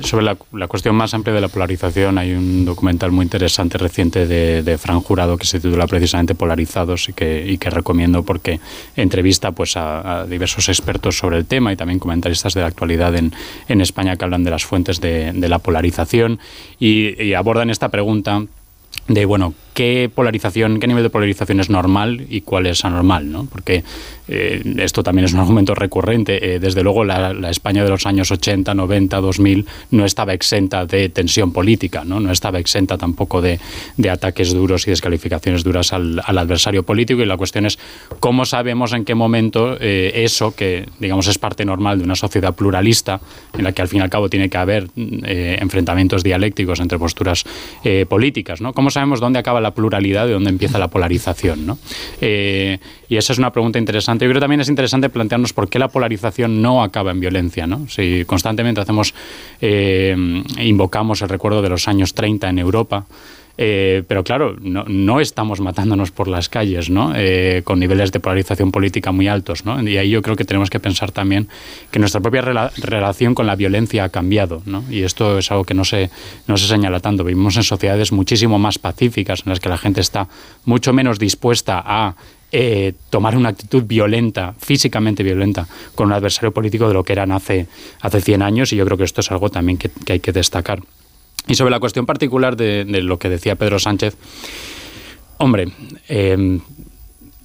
sobre 0.01 0.25
la, 0.25 0.67
cuestión 0.67 0.95
más 0.95 1.13
amplia 1.13 1.33
de 1.33 1.41
la 1.41 1.47
polarización, 1.47 2.17
hay 2.17 2.33
un 2.33 2.65
documental 2.65 3.11
muy 3.11 3.23
interesante 3.23 3.77
reciente 3.77 4.25
de, 4.25 4.77
Fran 4.77 5.01
Jurado 5.01 5.37
que 5.37 5.45
se 5.45 5.59
titula 5.59 5.87
precisamente 5.87 6.35
Polarizados 6.35 7.09
y 7.09 7.13
que, 7.13 7.69
recomiendo 7.69 8.23
porque 8.23 8.59
entrevista 8.95 9.51
pues 9.51 9.77
a, 9.77 10.25
diversos 10.27 10.69
expertos 10.69 11.17
sobre 11.17 11.37
el 11.37 11.45
tema 11.45 11.71
y 11.71 11.75
también 11.75 11.99
comentaristas 11.99 12.53
de 12.53 12.61
la 12.61 12.67
actualidad 12.67 13.15
en, 13.15 13.33
en 13.67 13.81
España 13.81 14.15
que 14.15 14.25
hablan 14.25 14.43
de 14.43 14.51
las 14.51 14.65
fuentes 14.65 14.99
de, 14.99 15.33
la 15.33 15.59
polarización 15.59 16.39
y 16.79 17.33
abordan 17.33 17.69
esta 17.69 17.89
pregunta 17.89 18.43
de 19.07 19.25
bueno, 19.25 19.53
qué 19.73 20.09
polarización, 20.13 20.79
qué 20.79 20.87
nivel 20.87 21.03
de 21.03 21.09
polarización 21.09 21.59
es 21.59 21.69
normal 21.69 22.25
y 22.29 22.41
cuál 22.41 22.67
es 22.67 22.85
anormal, 22.85 23.31
¿no? 23.31 23.45
Porque 23.45 23.83
eh, 24.27 24.61
esto 24.77 25.03
también 25.03 25.25
es 25.25 25.33
un 25.33 25.39
argumento 25.39 25.75
recurrente. 25.75 26.55
Eh, 26.55 26.59
desde 26.59 26.83
luego, 26.83 27.03
la, 27.03 27.33
España 27.49 27.83
de 27.83 27.89
los 27.89 28.05
años 28.05 28.31
80, 28.31 28.73
90, 28.73 29.19
2000 29.19 29.65
no 29.91 30.05
estaba 30.05 30.33
exenta 30.33 30.85
de 30.85 31.09
tensión 31.09 31.51
política, 31.51 32.03
no, 32.05 32.19
no 32.19 32.31
estaba 32.31 32.59
exenta 32.59 32.97
tampoco 32.97 33.41
de, 33.41 33.59
ataques 34.09 34.53
duros 34.53 34.87
y 34.87 34.91
descalificaciones 34.91 35.63
duras 35.63 35.91
al, 35.93 36.21
adversario 36.25 36.83
político. 36.83 37.21
Y 37.21 37.25
la 37.25 37.37
cuestión 37.37 37.65
es 37.65 37.79
cómo 38.19 38.45
sabemos 38.45 38.93
en 38.93 39.05
qué 39.05 39.15
momento 39.15 39.77
eh, 39.79 40.11
eso, 40.23 40.55
que 40.55 40.87
digamos 40.99 41.27
es 41.27 41.37
parte 41.37 41.65
normal 41.65 41.97
de 41.97 42.05
una 42.05 42.15
sociedad 42.15 42.53
pluralista, 42.53 43.19
en 43.57 43.63
la 43.63 43.71
que 43.71 43.81
al 43.81 43.87
fin 43.87 43.99
y 43.99 44.03
al 44.03 44.09
cabo 44.09 44.29
tiene 44.29 44.49
que 44.49 44.57
haber 44.57 44.87
enfrentamientos 44.95 46.23
dialécticos 46.23 46.79
entre 46.79 46.97
posturas 46.97 47.43
políticas, 48.07 48.61
¿no? 48.61 48.73
¿Cómo 48.73 48.89
sabemos 48.93 49.19
dónde 49.19 49.39
acaba 49.39 49.61
la 49.61 49.71
pluralidad 49.71 50.27
y 50.27 50.31
dónde 50.31 50.49
empieza 50.49 50.77
la 50.77 50.87
polarización, 50.87 51.65
¿no? 51.65 51.77
y 52.21 53.17
esa 53.17 53.33
es 53.33 53.39
una 53.39 53.51
pregunta 53.51 53.77
interesante 53.79 53.93
interesante. 53.93 54.25
Yo 54.25 54.29
creo 54.29 54.39
que 54.39 54.43
también 54.43 54.61
es 54.61 54.69
interesante 54.69 55.09
plantearnos 55.09 55.53
por 55.53 55.69
qué 55.69 55.79
la 55.79 55.87
polarización 55.87 56.61
no 56.61 56.83
acaba 56.83 57.11
en 57.11 57.19
violencia. 57.19 57.67
¿no? 57.67 57.87
Si 57.87 58.25
constantemente 58.25 58.81
hacemos, 58.81 59.13
eh, 59.61 60.15
invocamos 60.59 61.21
el 61.21 61.29
recuerdo 61.29 61.61
de 61.61 61.69
los 61.69 61.87
años 61.87 62.13
30 62.13 62.49
en 62.49 62.59
Europa, 62.59 63.05
eh, 63.55 64.03
pero 64.07 64.23
claro, 64.23 64.55
no, 64.59 65.19
estamos 65.19 65.59
matándonos 65.59 66.09
por 66.09 66.27
las 66.27 66.49
calles, 66.49 66.89
¿no? 66.89 67.13
Eh, 67.15 67.61
con 67.63 67.79
niveles 67.79 68.11
de 68.11 68.19
polarización 68.19 68.71
política 68.71 69.11
muy 69.11 69.27
altos. 69.27 69.65
¿no? 69.65 69.81
Y 69.87 69.97
ahí 69.97 70.09
yo 70.09 70.21
creo 70.21 70.35
que 70.35 70.45
tenemos 70.45 70.69
que 70.71 70.79
pensar 70.79 71.11
también 71.11 71.47
que 71.91 71.99
nuestra 71.99 72.19
propia 72.19 72.41
relación 72.41 73.35
con 73.35 73.45
la 73.45 73.55
violencia 73.55 74.05
ha 74.05 74.09
cambiado. 74.09 74.63
¿no? 74.65 74.83
Y 74.89 75.03
esto 75.03 75.37
es 75.37 75.51
algo 75.51 75.65
que 75.65 75.75
no 75.75 75.85
se, 75.85 76.09
no 76.47 76.57
se 76.57 76.67
señala 76.67 76.99
tanto. 76.99 77.23
Vivimos 77.23 77.55
en 77.57 77.63
sociedades 77.63 78.11
muchísimo 78.11 78.57
más 78.57 78.79
pacíficas, 78.79 79.43
en 79.45 79.51
las 79.51 79.59
que 79.59 79.69
la 79.69 79.77
gente 79.77 80.01
está 80.01 80.27
mucho 80.65 80.91
menos 80.91 81.19
dispuesta 81.19 81.83
a 81.85 82.15
eh, 82.51 82.93
tomar 83.11 83.35
una 83.37 83.49
actitud 83.49 83.83
violenta, 83.83 84.55
físicamente 84.57 85.21
violenta, 85.21 85.67
con 85.93 86.07
un 86.07 86.13
adversario 86.13 86.51
político 86.51 86.87
de 86.87 86.95
lo 86.95 87.03
que 87.03 87.13
eran 87.13 87.31
hace, 87.31 87.67
hace 88.01 88.19
100 88.19 88.41
años. 88.41 88.73
Y 88.73 88.77
yo 88.77 88.85
creo 88.85 88.97
que 88.97 89.03
esto 89.03 89.21
es 89.21 89.31
algo 89.31 89.49
también 89.49 89.77
que 89.77 89.91
hay 90.11 90.19
que 90.19 90.31
destacar. 90.31 90.79
Y 91.47 91.55
sobre 91.55 91.71
la 91.71 91.79
cuestión 91.79 92.05
particular 92.05 92.55
de, 92.55 92.85
lo 93.01 93.19
que 93.19 93.29
decía 93.29 93.55
Pedro 93.55 93.79
Sánchez, 93.79 94.15
hombre, 95.37 95.71
eh, 96.07 96.59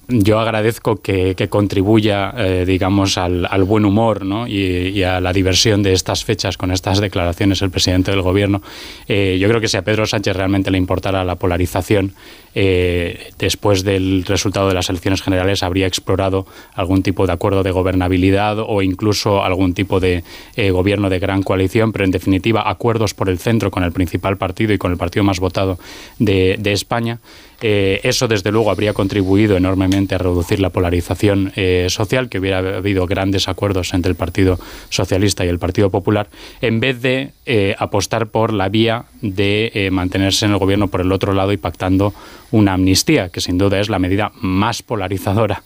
yo 0.09 0.39
agradezco 0.39 1.01
que, 1.01 1.35
contribuya, 1.49 2.33
eh, 2.35 2.65
digamos, 2.65 3.17
al, 3.17 3.47
buen 3.63 3.85
humor 3.85 4.25
y, 4.47 5.03
a 5.03 5.21
la 5.21 5.31
diversión 5.31 5.83
de 5.83 5.93
estas 5.93 6.25
fechas 6.25 6.57
con 6.57 6.71
estas 6.71 6.99
declaraciones 6.99 7.61
el 7.61 7.69
presidente 7.69 8.09
del 8.09 8.23
gobierno. 8.23 8.61
Eh, 9.07 9.37
yo 9.39 9.47
creo 9.47 9.61
que 9.61 9.67
si 9.67 9.77
a 9.77 9.83
Pedro 9.83 10.07
Sánchez 10.07 10.35
realmente 10.35 10.71
le 10.71 10.79
importara 10.79 11.23
la 11.23 11.35
polarización, 11.35 12.13
eh, 12.55 13.29
después 13.37 13.83
del 13.83 14.25
resultado 14.25 14.67
de 14.67 14.73
las 14.73 14.89
elecciones 14.89 15.21
generales 15.21 15.61
habría 15.61 15.85
explorado 15.85 16.47
algún 16.73 17.03
tipo 17.03 17.27
de 17.27 17.33
acuerdo 17.33 17.61
de 17.61 17.69
gobernabilidad 17.69 18.57
o 18.59 18.81
incluso 18.81 19.43
algún 19.43 19.75
tipo 19.75 19.99
de 19.99 20.23
gobierno 20.71 21.09
de 21.09 21.19
gran 21.19 21.43
coalición, 21.43 21.91
pero 21.91 22.05
en 22.05 22.11
definitiva 22.11 22.67
acuerdos 22.67 23.13
por 23.13 23.29
el 23.29 23.37
centro 23.37 23.69
con 23.69 23.83
el 23.83 23.91
principal 23.91 24.37
partido 24.37 24.73
y 24.73 24.79
con 24.79 24.91
el 24.91 24.97
partido 24.97 25.23
más 25.23 25.39
votado 25.39 25.77
de 26.17 26.57
España. 26.65 27.19
Eh, 27.61 27.99
eso, 28.03 28.27
desde 28.27 28.51
luego, 28.51 28.71
habría 28.71 28.93
contribuido 28.93 29.57
enormemente 29.57 30.15
a 30.15 30.17
reducir 30.17 30.59
la 30.59 30.69
polarización 30.69 31.51
eh, 31.55 31.87
social, 31.89 32.29
que 32.29 32.39
hubiera 32.39 32.59
habido 32.59 33.05
grandes 33.05 33.47
acuerdos 33.47 33.93
entre 33.93 34.11
el 34.11 34.15
Partido 34.15 34.59
Socialista 34.89 35.45
y 35.45 35.49
el 35.49 35.59
Partido 35.59 35.89
Popular, 35.89 36.29
en 36.61 36.79
vez 36.79 37.01
de 37.01 37.31
eh, 37.45 37.75
apostar 37.77 38.27
por 38.27 38.53
la 38.53 38.69
vía 38.69 39.05
de 39.21 39.89
mantenerse 39.91 40.45
en 40.45 40.51
el 40.51 40.57
gobierno 40.57 40.87
por 40.87 41.01
el 41.01 41.11
otro 41.11 41.33
lado 41.33 41.51
y 41.51 41.57
pactando 41.57 42.13
una 42.51 42.73
amnistía, 42.73 43.29
que 43.29 43.41
sin 43.41 43.57
duda 43.57 43.79
es 43.79 43.89
la 43.89 43.99
medida 43.99 44.31
más 44.41 44.81
polarizadora 44.81 45.63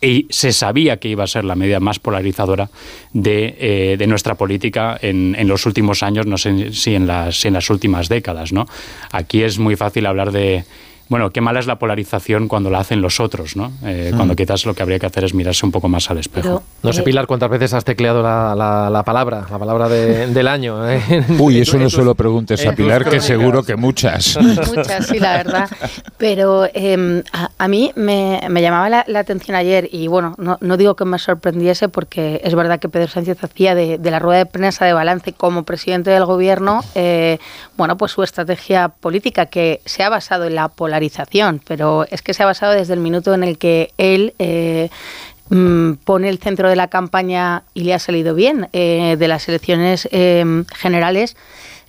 y 0.00 0.26
se 0.30 0.52
sabía 0.52 0.98
que 0.98 1.08
iba 1.08 1.24
a 1.24 1.26
ser 1.26 1.44
la 1.44 1.54
medida 1.54 1.80
más 1.80 1.98
polarizadora 1.98 2.68
de, 3.12 4.04
nuestra 4.06 4.34
política 4.34 4.98
en, 5.00 5.48
los 5.48 5.64
últimos 5.66 6.02
años, 6.02 6.26
no 6.26 6.36
sé 6.36 6.72
si 6.72 6.94
en 6.94 7.06
las, 7.06 7.40
si 7.40 7.48
en 7.48 7.54
las 7.54 7.70
últimas 7.70 8.08
décadas. 8.08 8.52
¿no? 8.52 8.66
Aquí 9.10 9.42
es 9.42 9.58
muy 9.58 9.74
fácil 9.74 10.06
hablar 10.06 10.32
de 10.32 10.64
bueno, 11.08 11.30
qué 11.30 11.40
mala 11.40 11.60
es 11.60 11.66
la 11.66 11.78
polarización 11.78 12.48
cuando 12.48 12.68
la 12.68 12.80
hacen 12.80 13.00
los 13.00 13.20
otros, 13.20 13.54
¿no? 13.54 13.70
Eh, 13.84 14.10
mm. 14.12 14.16
Cuando 14.16 14.34
quizás 14.34 14.66
lo 14.66 14.74
que 14.74 14.82
habría 14.82 14.98
que 14.98 15.06
hacer 15.06 15.22
es 15.22 15.34
mirarse 15.34 15.64
un 15.64 15.70
poco 15.70 15.88
más 15.88 16.10
al 16.10 16.18
espejo. 16.18 16.64
no 16.82 16.92
sé, 16.92 17.00
eh, 17.00 17.04
Pilar, 17.04 17.28
cuántas 17.28 17.48
veces 17.48 17.74
has 17.74 17.84
tecleado 17.84 18.22
la, 18.22 19.02
palabra, 19.04 19.46
la 19.48 19.58
palabra 19.58 19.88
del 19.88 20.48
año. 20.48 20.88
¿eh? 20.90 21.00
Uy, 21.38 21.60
eso 21.60 21.78
no 21.78 21.90
solo 21.90 22.16
preguntes 22.16 22.66
a 22.66 22.72
Pilar, 22.72 23.08
que 23.08 23.20
seguro 23.20 23.62
que 23.62 23.76
muchas. 23.76 24.36
Muchas, 24.40 25.06
sí, 25.06 25.20
la 25.20 25.36
verdad. 25.36 25.70
Pero 26.18 26.68
em, 26.74 27.22
a, 27.58 27.68
mí 27.68 27.92
me, 27.94 28.40
llamaba 28.60 29.04
la, 29.06 29.20
atención 29.20 29.56
ayer, 29.56 29.88
y 29.92 30.08
bueno, 30.08 30.34
no, 30.38 30.76
digo 30.76 30.96
que 30.96 31.04
me 31.04 31.20
sorprendiese, 31.20 31.88
porque 31.88 32.40
es 32.42 32.54
verdad 32.54 32.80
que 32.80 32.88
Pedro 32.88 33.08
Sánchez 33.08 33.44
hacía 33.44 33.76
de, 33.76 33.98
de 33.98 34.10
la 34.10 34.18
rueda 34.18 34.38
de 34.38 34.46
prensa 34.46 34.84
de 34.84 34.92
balance 34.92 35.32
como 35.32 35.62
presidente 35.62 36.10
del 36.10 36.24
gobierno, 36.24 36.82
bueno, 37.76 37.96
pues 37.96 38.12
su 38.12 38.24
estrategia 38.24 38.88
política, 38.88 39.46
que 39.46 39.80
se 39.84 40.02
ha 40.02 40.08
basado 40.08 40.46
en 40.46 40.56
la 40.56 40.68
polarización 40.68 40.95
pero 41.64 42.06
es 42.10 42.22
que 42.22 42.34
se 42.34 42.42
ha 42.42 42.46
basado 42.46 42.72
desde 42.72 42.94
el 42.94 43.00
minuto 43.00 43.34
en 43.34 43.44
el 43.44 43.58
que 43.58 43.92
él 43.98 44.34
eh, 44.38 44.88
mm, 45.50 45.94
pone 46.04 46.28
el 46.28 46.38
centro 46.38 46.68
de 46.68 46.76
la 46.76 46.88
campaña 46.88 47.64
y 47.74 47.84
le 47.84 47.94
ha 47.94 47.98
salido 47.98 48.34
bien 48.34 48.68
eh, 48.72 49.16
de 49.18 49.28
las 49.28 49.48
elecciones 49.48 50.08
eh, 50.10 50.64
generales 50.74 51.36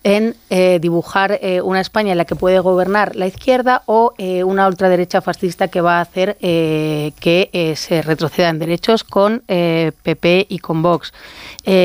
en 0.03 0.35
dibujar 0.79 1.37
una 1.63 1.81
España 1.81 2.13
en 2.13 2.17
la 2.17 2.23
que 2.23 2.35
puede 2.35 2.59
gobernar 2.59 3.17
la 3.17 3.27
izquierda 3.27 3.81
o 3.87 4.13
una 4.45 4.65
ultraderecha 4.65 5.19
fascista 5.19 5.67
que 5.67 5.81
va 5.81 5.97
a 5.97 6.01
hacer 6.01 6.37
que 6.37 7.73
se 7.75 8.01
retroceda 8.03 8.47
en 8.47 8.59
derechos 8.59 9.03
con 9.03 9.43
PP 9.47 10.45
y 10.47 10.59
con 10.59 10.81
Vox. 10.81 11.11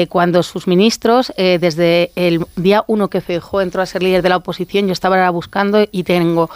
cuando 0.08 0.44
sus 0.44 0.68
ministros, 0.68 1.32
desde 1.36 2.12
el 2.14 2.46
día 2.54 2.84
uno 2.86 3.08
que 3.08 3.22
Feijóo 3.22 3.60
entró 3.60 3.82
a 3.82 3.86
ser 3.86 4.04
líder 4.04 4.22
de 4.22 4.28
la 4.28 4.36
oposición, 4.36 4.86
yo 4.86 4.92
estaba 4.92 5.28
buscando 5.30 5.84
y 5.90 6.04
tengo 6.04 6.48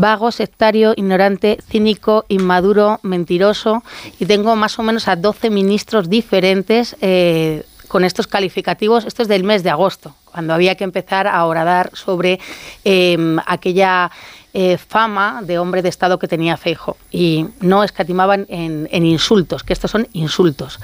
vago, 0.00 0.30
sectario, 0.32 0.94
ignorante, 0.96 1.58
cínico, 1.68 2.24
inmaduro, 2.28 3.00
mentiroso 3.02 3.82
y 4.18 4.26
tengo 4.26 4.56
más 4.56 4.78
o 4.78 4.82
menos 4.82 5.08
a 5.08 5.16
12 5.16 5.50
ministros 5.50 6.08
diferentes 6.08 6.96
eh, 7.00 7.64
con 7.88 8.04
estos 8.04 8.26
calificativos. 8.26 9.04
Esto 9.04 9.22
es 9.22 9.28
del 9.28 9.44
mes 9.44 9.62
de 9.62 9.70
agosto, 9.70 10.14
cuando 10.24 10.54
había 10.54 10.74
que 10.76 10.84
empezar 10.84 11.26
a 11.26 11.44
oradar 11.44 11.90
sobre 11.94 12.38
em, 12.84 13.38
aquella 13.46 14.10
eh, 14.54 14.78
fama 14.78 15.40
de 15.42 15.58
hombre 15.58 15.82
de 15.82 15.88
Estado 15.88 16.18
que 16.18 16.28
tenía 16.28 16.56
Feijo 16.56 16.96
y 17.10 17.46
no 17.60 17.82
escatimaban 17.82 18.46
en, 18.48 19.04
insultos, 19.04 19.64
que 19.64 19.72
estos 19.72 19.90
son 19.90 20.06
insultos. 20.12 20.78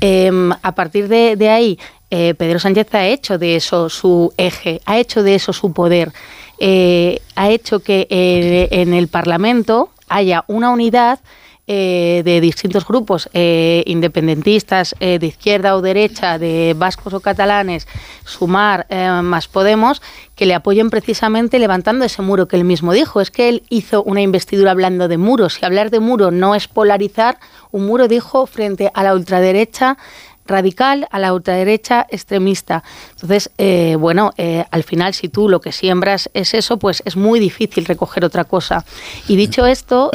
Em, 0.00 0.52
a 0.62 0.72
partir 0.74 1.08
de, 1.08 1.50
ahí, 1.50 1.78
eh, 2.10 2.34
Pedro 2.34 2.58
Sánchez 2.58 2.94
ha 2.94 3.06
hecho 3.06 3.38
de 3.38 3.56
eso 3.56 3.88
su 3.88 4.32
eje, 4.36 4.80
ha 4.86 4.98
hecho 4.98 5.22
de 5.22 5.34
eso 5.34 5.52
su 5.52 5.72
poder. 5.72 6.12
Eh, 6.58 7.20
ha 7.34 7.50
hecho 7.50 7.80
que 7.80 8.06
eh, 8.10 8.68
en 8.70 8.94
el 8.94 9.08
Parlamento 9.08 9.90
haya 10.08 10.44
una 10.46 10.70
unidad 10.70 11.20
eh, 11.68 12.22
de 12.24 12.40
distintos 12.40 12.86
grupos 12.86 13.28
independentistas 13.34 14.94
de 15.00 15.26
izquierda 15.26 15.74
o 15.74 15.82
derecha, 15.82 16.38
de 16.38 16.76
vascos 16.78 17.12
o 17.12 17.18
catalanes, 17.18 17.88
sumar 18.24 18.86
más 19.24 19.48
Podemos, 19.48 20.00
que 20.36 20.46
le 20.46 20.54
apoyen 20.54 20.90
precisamente 20.90 21.58
levantando 21.58 22.04
ese 22.04 22.22
muro 22.22 22.46
que 22.46 22.54
él 22.54 22.62
mismo 22.62 22.92
dijo. 22.92 23.20
Es 23.20 23.32
que 23.32 23.48
él 23.48 23.64
hizo 23.68 24.04
una 24.04 24.20
investidura 24.20 24.70
hablando 24.70 25.08
de 25.08 25.18
muros. 25.18 25.54
Si 25.54 25.64
hablar 25.64 25.90
de 25.90 25.98
muro 25.98 26.30
no 26.30 26.54
es 26.54 26.68
polarizar, 26.68 27.38
un 27.72 27.84
muro 27.86 28.06
dijo 28.06 28.46
frente 28.46 28.92
a 28.94 29.02
la 29.02 29.14
ultraderecha 29.14 29.98
radical 30.46 31.06
a 31.10 31.18
la 31.18 31.32
ultraderecha 31.32 32.06
extremista. 32.10 32.82
Entonces, 33.12 33.50
eh, 33.58 33.96
bueno, 33.98 34.32
eh, 34.36 34.64
al 34.70 34.82
final, 34.82 35.14
si 35.14 35.28
tú 35.28 35.48
lo 35.48 35.60
que 35.60 35.72
siembras 35.72 36.30
es 36.34 36.54
eso, 36.54 36.78
pues 36.78 37.02
es 37.04 37.16
muy 37.16 37.40
difícil 37.40 37.84
recoger 37.84 38.24
otra 38.24 38.44
cosa. 38.44 38.84
Y 39.28 39.36
dicho 39.36 39.66
esto, 39.66 40.10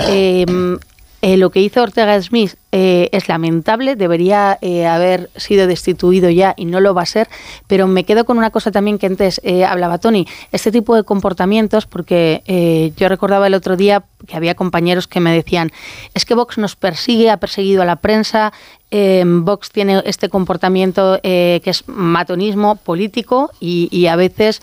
eh, 1.23 1.37
lo 1.37 1.51
que 1.51 1.61
hizo 1.61 1.83
Ortega 1.83 2.19
Smith 2.21 2.55
eh, 2.71 3.09
es 3.11 3.27
lamentable, 3.27 3.95
debería 3.95 4.57
haber 4.89 5.29
sido 5.35 5.67
destituido 5.67 6.29
ya 6.31 6.55
y 6.57 6.65
no 6.65 6.79
lo 6.79 6.95
va 6.95 7.03
a 7.03 7.05
ser, 7.05 7.29
pero 7.67 7.85
me 7.87 8.05
quedo 8.05 8.25
con 8.25 8.39
una 8.39 8.49
cosa 8.49 8.71
también 8.71 8.97
que 8.97 9.05
antes 9.05 9.39
hablaba 9.67 9.99
Tony, 9.99 10.25
este 10.51 10.71
tipo 10.71 10.95
de 10.95 11.03
comportamientos, 11.03 11.85
porque 11.85 12.91
yo 12.97 13.07
recordaba 13.07 13.45
el 13.45 13.53
otro 13.53 13.77
día 13.77 14.03
que 14.27 14.35
había 14.35 14.55
compañeros 14.55 15.07
que 15.07 15.19
me 15.19 15.33
decían, 15.33 15.71
es 16.13 16.25
que 16.25 16.35
Vox 16.35 16.57
nos 16.57 16.75
persigue, 16.75 17.29
ha 17.29 17.37
perseguido 17.37 17.81
a 17.81 17.85
la 17.85 17.97
prensa, 17.97 18.53
Vox 18.91 19.71
tiene 19.71 20.03
este 20.05 20.27
comportamiento 20.27 21.17
que 21.23 21.61
es 21.63 21.87
matonismo 21.87 22.75
político 22.75 23.49
y, 23.61 24.07
a 24.07 24.17
veces 24.17 24.61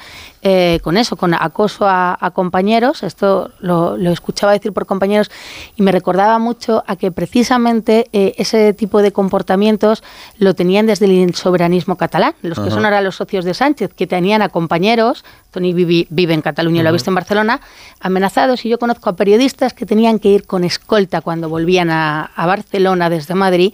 con 0.82 0.98
eso, 0.98 1.16
con 1.16 1.32
acoso 1.32 1.86
a, 1.88 2.30
compañeros, 2.34 3.02
esto 3.02 3.50
lo, 3.60 3.96
lo 3.96 4.10
escuchaba 4.10 4.52
decir 4.52 4.74
por 4.74 4.84
compañeros 4.84 5.30
y 5.76 5.82
me 5.82 5.92
recordaba 5.92 6.38
mucho 6.38 6.84
a 6.86 6.96
que 6.96 7.10
precisamente 7.10 8.08
eh, 8.12 8.34
ese 8.38 8.74
tipo 8.74 9.02
de 9.02 9.12
comportamientos 9.12 10.02
lo 10.38 10.54
tenían 10.54 10.86
desde 10.86 11.06
el 11.06 11.34
soberanismo 11.34 11.96
catalán, 11.96 12.34
los 12.42 12.58
que 12.58 12.70
son 12.70 12.84
ahora 12.84 13.00
los 13.00 13.16
socios 13.16 13.44
de 13.44 13.54
Sánchez, 13.54 13.92
que 13.94 14.06
tenían 14.06 14.42
a 14.42 14.48
compañeros, 14.48 15.24
Tony 15.50 15.72
vive, 15.72 16.34
en 16.34 16.42
Cataluña, 16.42 16.82
lo 16.82 16.90
ha 16.90 16.92
visto 16.92 17.10
en 17.10 17.14
Barcelona, 17.14 17.60
amenazados, 18.00 18.64
y 18.64 18.68
yo 18.68 18.78
conozco 18.78 19.10
a 19.10 19.16
periodistas 19.16 19.47
que 19.54 19.86
tenían 19.86 20.18
que 20.18 20.28
ir 20.28 20.46
con 20.46 20.64
escolta 20.64 21.20
cuando 21.20 21.48
volvían 21.48 21.90
a, 21.90 22.30
Barcelona 22.36 23.10
desde 23.10 23.34
Madrid 23.34 23.72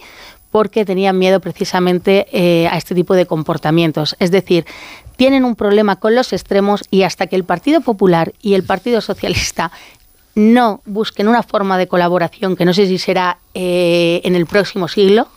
porque 0.51 0.85
tenían 0.85 1.17
miedo 1.17 1.39
precisamente 1.41 2.27
eh, 2.31 2.67
a 2.67 2.77
este 2.77 2.95
tipo 2.95 3.13
de 3.13 3.25
comportamientos. 3.25 4.15
Es 4.19 4.31
decir, 4.31 4.65
tienen 5.17 5.43
un 5.43 5.55
problema 5.55 5.97
con 5.97 6.15
los 6.15 6.31
extremos 6.31 6.83
y 6.91 7.03
hasta 7.03 7.27
que 7.27 7.35
el 7.35 7.43
Partido 7.43 7.81
Popular 7.81 8.33
y 8.41 8.53
el 8.53 8.63
Partido 8.63 9.01
Socialista 9.01 9.71
no 10.33 10.81
busquen 10.85 11.27
una 11.27 11.43
forma 11.43 11.77
de 11.77 11.87
colaboración 11.87 12.55
que 12.55 12.65
no 12.65 12.73
sé 12.73 12.87
si 12.87 12.97
será 12.97 13.37
eh, 13.53 14.21
en 14.23 14.35
el 14.35 14.45
próximo 14.45 14.87
siglo, 14.87 15.27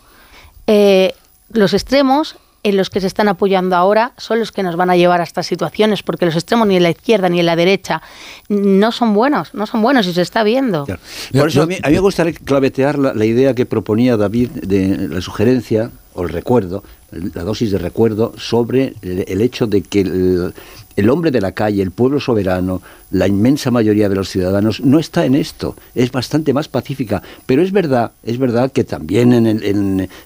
eh, 0.67 1.15
los 1.51 1.73
extremos 1.75 2.37
en 2.63 2.77
los 2.77 2.91
que 2.91 3.01
se 3.01 3.07
están 3.07 3.29
apoyando 3.29 3.77
ahora 3.77 4.13
son 4.17 4.41
los 4.41 4.53
que 4.53 4.63
nos 4.63 4.77
van 4.77 4.91
a 4.91 4.97
llevar 4.97 5.21
a 5.21 5.25
estas 5.25 5.47
situaciones, 5.47 6.03
porque 6.03 6.27
los 6.27 6.35
extremos 6.35 6.67
ni 6.67 6.77
en 6.77 6.83
la 6.83 6.91
izquierda 6.91 7.29
ni 7.29 7.41
en 7.41 7.47
la 7.47 7.57
derecha 7.57 8.03
no 8.49 8.93
son 8.93 9.15
buenos, 9.15 9.55
no 9.55 9.67
son 9.67 9.83
buenos 9.83 10.07
y 10.07 10.13
se 10.13 10.23
está 10.23 10.43
viendo. 10.43 10.87
Por 11.33 11.49
eso 11.49 11.63
a 11.63 11.67
mí, 11.67 11.77
me 11.83 11.99
gustaría 12.01 12.33
clavetear 12.33 12.99
la, 12.99 13.25
idea 13.25 13.55
que 13.55 13.67
proponía 13.67 14.17
David 14.17 14.51
de 14.51 15.09
la 15.09 15.21
sugerencia 15.21 15.91
o 16.15 16.23
el 16.23 16.31
recuerdo, 16.31 16.83
la 17.13 17.45
dosis 17.45 17.71
de 17.71 17.79
recuerdo 17.79 18.33
sobre 18.37 18.95
el, 19.03 19.41
hecho 19.41 19.67
de 19.67 19.83
que 19.83 20.01
el, 20.01 20.55
el 20.99 21.11
hombre 21.11 21.31
de 21.31 21.41
la 21.41 21.53
calle, 21.53 21.81
el 21.81 21.93
pueblo 21.93 22.19
soberano, 22.19 22.83
la 23.13 23.29
inmensa 23.29 23.71
mayoría 23.71 24.09
de 24.09 24.17
los 24.17 24.29
ciudadanos 24.29 24.81
no 24.81 24.99
está 24.99 25.25
en 25.25 25.37
esto, 25.37 25.77
es 25.95 26.11
bastante 26.11 26.53
más 26.53 26.67
pacífica, 26.67 27.23
pero 27.47 27.63
es 27.63 27.71
verdad, 27.71 28.11
es 28.25 28.37
verdad 28.37 28.73
que 28.73 28.83
también 28.83 29.33
en, 29.33 29.47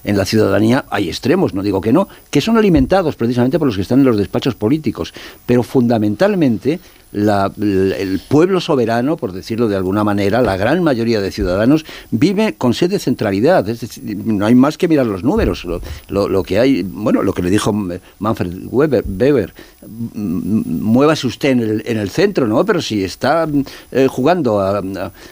en, 0.02 0.16
la 0.16 0.24
ciudadanía 0.24 0.86
hay 0.88 1.10
extremos, 1.10 1.52
no 1.52 1.62
digo 1.62 1.82
que 1.82 1.92
no, 1.92 2.08
que 2.30 2.40
son 2.40 2.56
alimentados 2.56 3.16
precisamente 3.16 3.58
por 3.58 3.66
los 3.66 3.76
que 3.76 3.82
están 3.82 3.98
en 3.98 4.06
los 4.06 4.16
despachos 4.16 4.54
políticos, 4.54 5.12
pero 5.44 5.62
fundamentalmente 5.62 6.80
el 7.12 8.20
pueblo 8.28 8.60
soberano, 8.60 9.16
por 9.16 9.32
decirlo 9.32 9.68
de 9.68 9.76
alguna 9.76 10.04
manera, 10.04 10.40
la 10.40 10.56
gran 10.56 10.82
mayoría 10.82 11.20
de 11.20 11.30
ciudadanos, 11.30 11.84
vive 12.10 12.54
con 12.54 12.74
sed 12.74 12.90
de 12.90 12.98
centralidad. 12.98 13.68
Es 13.68 13.80
decir, 13.80 14.16
no 14.24 14.46
hay 14.46 14.54
más 14.54 14.78
que 14.78 14.88
mirar 14.88 15.06
los 15.06 15.22
números. 15.22 15.66
Lo, 16.08 16.42
que 16.42 16.58
hay, 16.58 16.82
bueno, 16.82 17.22
lo 17.22 17.32
que 17.32 17.42
le 17.42 17.50
dijo 17.50 17.72
Manfred 18.18 18.66
Weber, 18.66 19.04
Weber 19.06 19.54
muévase 19.86 21.26
usted 21.26 21.50
en 21.50 21.60
el, 21.60 21.82
en 21.86 21.98
el, 21.98 22.10
centro, 22.10 22.46
¿no? 22.46 22.64
Pero 22.64 22.80
si 22.80 23.02
está 23.02 23.48
eh, 23.90 24.06
jugando 24.08 24.60
a, 24.60 24.82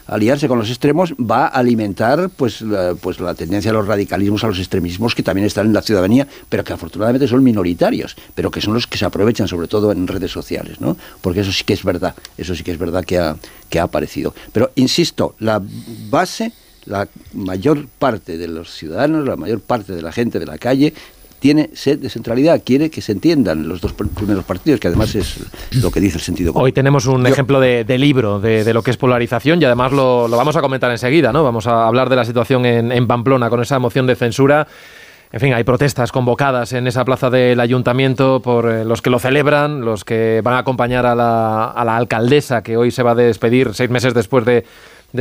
aliarse 0.07 0.49
con 0.49 0.59
los 0.59 0.69
extremos, 0.69 1.15
va 1.15 1.47
a 1.47 1.49
alimentar 1.49 2.31
pues 2.37 2.63
la, 2.63 2.95
pues 2.95 3.21
la 3.21 3.35
tendencia 3.35 3.71
a 3.71 3.75
los 3.75 3.87
radicalismos, 3.87 4.43
a 4.45 4.49
los 4.49 4.59
extremismos 4.59 5.15
que 5.15 5.23
también 5.23 5.47
están 5.47 5.67
en 5.67 5.73
la 5.73 5.83
ciudadanía, 5.83 6.27
pero 6.49 6.65
que 6.65 6.73
afortunadamente 6.73 7.29
son 7.29 7.45
minoritarios, 7.45 8.17
pero 8.35 8.51
que 8.51 8.61
son 8.61 8.75
los 8.75 8.87
que 8.87 8.99
se 8.99 9.05
aprovechan 9.05 9.47
sobre 9.47 9.69
todo 9.69 9.93
en 9.93 10.07
redes 10.07 10.33
sociales, 10.33 10.81
¿no? 10.81 10.97
Porque 11.21 11.41
eso 11.41 11.53
sí 11.53 11.65
que 11.71 11.75
es 11.75 11.85
verdad, 11.85 12.17
eso 12.37 12.53
sí 12.57 12.65
que 12.65 12.73
es 12.73 12.79
verdad 12.79 13.05
que 13.05 13.17
ha, 13.17 13.37
que 13.69 13.79
ha 13.79 13.85
aparecido. 13.85 14.35
Pero 14.53 14.73
insisto, 14.75 15.37
la 15.39 15.63
base, 16.11 16.51
la 16.85 17.07
mayor 17.33 17.87
parte 17.87 18.39
de 18.39 18.49
los 18.49 18.75
ciudadanos, 18.75 19.25
la 19.25 19.37
mayor 19.37 19.61
parte 19.61 19.93
de 19.93 20.03
la 20.03 20.11
gente 20.11 20.41
de 20.41 20.47
la 20.47 20.59
calle 20.59 20.93
tiene 21.39 21.71
sed 21.73 22.01
de 22.01 22.11
centralidad, 22.11 22.61
quiere 22.65 22.91
que 22.91 23.01
se 23.01 23.13
entiendan 23.13 23.69
los 23.69 23.81
dos 23.81 23.93
primeros 23.93 24.45
partidos, 24.45 24.81
que 24.81 24.89
además 24.89 25.15
es 25.15 25.37
lo 25.81 25.93
que 25.93 26.01
dice 26.01 26.19
el 26.19 26.25
sentido 26.25 26.53
común. 26.53 26.65
Hoy 26.65 26.73
tenemos 26.73 27.07
un 27.07 27.25
ejemplo 27.25 27.61
de, 27.61 27.85
libro 27.99 28.41
de, 28.41 28.75
lo 28.75 28.83
que 28.83 28.91
es 28.91 28.97
polarización 28.97 29.63
y 29.63 29.65
además 29.65 29.93
lo, 29.93 30.29
vamos 30.29 30.57
a 30.57 30.61
comentar 30.61 30.91
enseguida, 30.91 31.33
¿no? 31.33 31.45
Vamos 31.45 31.69
a 31.69 31.87
hablar 31.87 32.09
de 32.09 32.17
la 32.17 32.25
situación 32.25 32.67
en, 32.67 32.91
en 32.91 33.07
Pamplona 33.07 33.49
con 33.49 33.63
esa 33.63 33.79
moción 33.79 34.09
de 34.09 34.17
censura 34.17 34.67
en 35.33 35.39
fin, 35.39 35.55
hay 35.55 35.63
protestas 35.63 36.11
convocadas 36.11 36.73
en 36.73 36.89
esa 36.89 37.05
plaza 37.05 37.31
del 37.31 37.61
ayuntamiento 37.61 38.41
por 38.41 38.69
eh, 38.69 38.85
los 38.85 39.01
que 39.01 39.11
lo 39.11 39.21
celebran, 39.21 39.85
los 39.85 40.05
que 40.05 40.41
van 40.43 40.55
a 40.55 40.59
acompañar 40.59 41.07
a 41.07 41.15
la, 41.15 41.97
alcaldesa 41.97 42.63
que 42.63 42.77
hoy 42.77 42.91
se 42.91 43.05
va 43.05 43.13
a 43.13 43.15
despedir 43.15 43.73
seis 43.75 43.91
meses 43.91 44.13
después 44.13 44.45
de, 44.45 44.65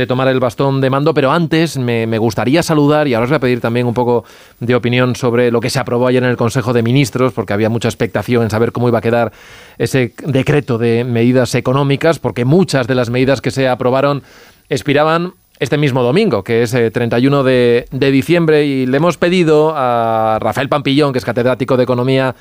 tomar 0.06 0.26
el 0.26 0.40
bastón 0.40 0.80
de 0.80 0.90
mando, 0.90 1.14
pero 1.14 1.30
antes 1.30 1.76
me, 1.76 2.18
gustaría 2.18 2.62
saludar 2.64 3.06
y 3.06 3.14
ahora 3.14 3.24
os 3.24 3.30
voy 3.30 3.36
a 3.36 3.40
pedir 3.40 3.60
también 3.60 3.86
un 3.86 3.94
poco 3.94 4.24
de 4.58 4.74
opinión 4.74 5.14
sobre 5.14 5.52
lo 5.52 5.60
que 5.60 5.70
se 5.70 5.78
aprobó 5.78 6.08
ayer 6.08 6.22
en 6.24 6.30
el 6.30 6.36
Consejo 6.36 6.72
de 6.72 6.82
Ministros, 6.82 7.32
porque 7.32 7.52
había 7.52 7.68
mucha 7.68 7.88
expectación 7.88 8.42
en 8.42 8.50
saber 8.50 8.72
cómo 8.72 8.88
iba 8.88 8.98
a 8.98 9.02
quedar 9.02 9.32
ese 9.78 10.12
decreto 10.24 10.78
de 10.78 11.04
medidas 11.04 11.54
económicas, 11.54 12.18
porque 12.18 12.44
muchas 12.44 12.88
de 12.88 12.96
las 12.96 13.10
medidas 13.10 13.40
que 13.40 13.52
se 13.52 13.68
aprobaron 13.68 14.22
expiraban 14.68 15.34
este 15.60 15.76
mismo 15.76 16.02
domingo, 16.02 16.42
que 16.42 16.62
es 16.62 16.72
31 16.72 17.46
eh, 17.48 17.86
de, 17.90 18.10
diciembre, 18.10 18.64
y 18.64 18.86
le 18.86 18.96
hemos 18.96 19.18
pedido 19.18 19.74
a 19.76 20.38
Rafael 20.40 20.70
Pampillón, 20.70 21.12
que 21.12 21.18
es 21.18 21.24
catedrático 21.24 21.76
de 21.76 21.84
Economía 21.84 22.34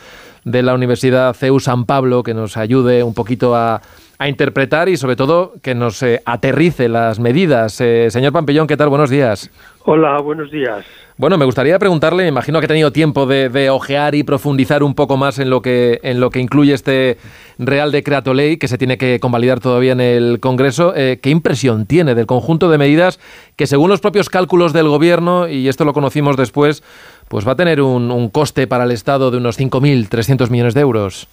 de 0.45 0.63
la 0.63 0.73
Universidad 0.73 1.33
CEU 1.33 1.59
San 1.59 1.85
Pablo, 1.85 2.23
que 2.23 2.33
nos 2.33 2.55
ayude 2.55 3.03
un 3.03 3.13
poquito 3.13 3.55
a, 3.55 3.81
interpretar 4.27 4.89
y 4.89 4.97
sobre 4.97 5.15
todo 5.15 5.53
que 5.61 5.75
nos 5.75 6.03
eh, 6.03 6.21
aterrice 6.25 6.89
las 6.89 7.19
medidas. 7.19 7.79
Eh, 7.79 8.11
señor 8.11 8.33
Pampillón, 8.33 8.67
¿qué 8.67 8.75
tal? 8.75 8.89
Buenos 8.89 9.09
días. 9.09 9.49
Hola, 9.85 10.19
buenos 10.21 10.51
días. 10.51 10.85
Bueno, 11.19 11.37
me 11.37 11.43
gustaría 11.43 11.77
preguntarle, 11.79 12.27
imagino 12.27 12.59
que 12.59 12.65
ha 12.65 12.67
tenido 12.67 12.91
tiempo 12.93 13.25
de, 13.25 13.69
ojear 13.69 14.15
y 14.15 14.23
profundizar 14.23 14.83
un 14.83 14.95
poco 14.95 15.17
más 15.17 15.37
en 15.39 15.49
lo 15.49 15.61
que 15.61 15.99
en 16.03 16.21
lo 16.21 16.29
que 16.29 16.39
incluye 16.39 16.73
este 16.73 17.17
Real 17.57 17.91
Decreto 17.91 18.33
Ley 18.33 18.55
que 18.55 18.69
se 18.69 18.77
tiene 18.77 18.97
que 18.97 19.19
convalidar 19.19 19.59
todavía 19.59 19.91
en 19.91 19.99
el 19.99 20.39
Congreso. 20.39 20.93
Eh, 20.95 21.19
¿Qué 21.21 21.29
impresión 21.29 21.85
tiene 21.85 22.15
del 22.15 22.25
conjunto 22.25 22.69
de 22.69 22.77
medidas 22.77 23.19
que, 23.57 23.67
según 23.67 23.89
los 23.89 23.99
propios 23.99 24.29
cálculos 24.29 24.71
del 24.71 24.87
Gobierno, 24.87 25.49
y 25.49 25.67
esto 25.67 25.83
lo 25.83 25.93
conocimos 25.93 26.37
después, 26.37 26.83
pues 27.27 27.45
va 27.47 27.51
a 27.53 27.57
tener 27.57 27.81
un, 27.81 28.11
un 28.11 28.29
coste 28.29 28.67
para 28.67 28.85
el 28.85 28.91
Estado 28.91 29.29
de 29.29 29.37
unos 29.37 29.59
5.300 29.59 30.49
millones 30.49 30.73
de 30.73 30.81
euros? 30.81 31.27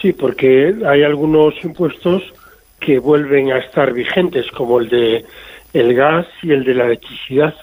Sí, 0.00 0.12
porque 0.12 0.74
hay 0.86 1.02
algunos 1.02 1.54
impuestos 1.64 2.22
que 2.80 2.98
vuelven 2.98 3.52
a 3.52 3.58
estar 3.58 3.92
vigentes, 3.92 4.50
como 4.50 4.80
el 4.80 4.88
de 4.88 5.24
el 5.72 5.94
gas 5.94 6.26
y 6.42 6.52
el 6.52 6.64
de 6.64 6.74
la 6.74 6.86
electricidad 6.86 7.54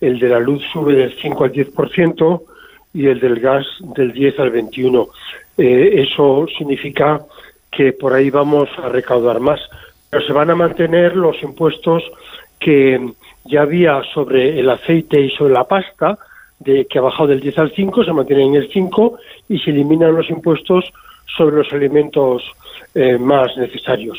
el 0.00 0.18
de 0.18 0.28
la 0.28 0.38
luz 0.38 0.62
sube 0.72 0.94
del 0.94 1.14
5 1.20 1.44
al 1.44 1.52
10% 1.52 2.42
y 2.94 3.06
el 3.06 3.20
del 3.20 3.40
gas 3.40 3.66
del 3.80 4.12
10 4.12 4.38
al 4.38 4.50
21. 4.50 5.08
Eh, 5.56 6.04
eso 6.08 6.46
significa 6.56 7.20
que 7.70 7.92
por 7.92 8.12
ahí 8.12 8.30
vamos 8.30 8.68
a 8.82 8.88
recaudar 8.88 9.40
más. 9.40 9.60
Pero 10.10 10.24
se 10.24 10.32
van 10.32 10.50
a 10.50 10.54
mantener 10.54 11.16
los 11.16 11.42
impuestos 11.42 12.02
que 12.58 13.12
ya 13.44 13.62
había 13.62 14.02
sobre 14.14 14.58
el 14.58 14.70
aceite 14.70 15.20
y 15.20 15.30
sobre 15.30 15.54
la 15.54 15.64
pasta, 15.64 16.18
de 16.58 16.86
que 16.86 16.98
ha 16.98 17.02
bajado 17.02 17.28
del 17.28 17.40
10 17.40 17.58
al 17.58 17.72
5, 17.72 18.04
se 18.04 18.12
mantienen 18.12 18.48
en 18.48 18.62
el 18.62 18.72
5 18.72 19.18
y 19.48 19.58
se 19.58 19.70
eliminan 19.70 20.14
los 20.14 20.28
impuestos 20.28 20.84
sobre 21.36 21.56
los 21.56 21.72
alimentos 21.72 22.42
eh, 22.94 23.18
más 23.18 23.56
necesarios. 23.56 24.18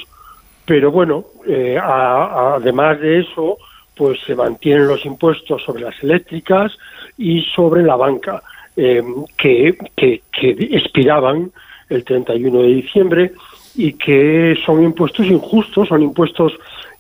Pero 0.65 0.91
bueno, 0.91 1.26
eh, 1.48 1.78
además 1.82 3.00
de 3.00 3.22
eso, 3.22 3.58
pues 3.95 4.19
se 4.26 4.36
mantienen 4.36 4.88
los 4.88 5.06
impuestos 5.06 5.63
sobre 5.63 5.82
las 5.82 6.02
eléctricas 6.04 6.72
y 7.17 7.41
sobre 7.56 7.84
la 7.84 7.95
banca, 7.95 8.41
eh, 8.78 9.04
que, 9.38 9.78
que, 9.95 10.22
expiraban 10.41 11.52
el 11.89 12.04
31 12.04 12.62
de 12.62 12.67
diciembre 12.67 13.34
y 13.76 13.93
que 13.93 14.56
son 14.65 14.84
impuestos 14.84 15.26
injustos, 15.26 15.88
son 15.89 16.04
impuestos 16.04 16.54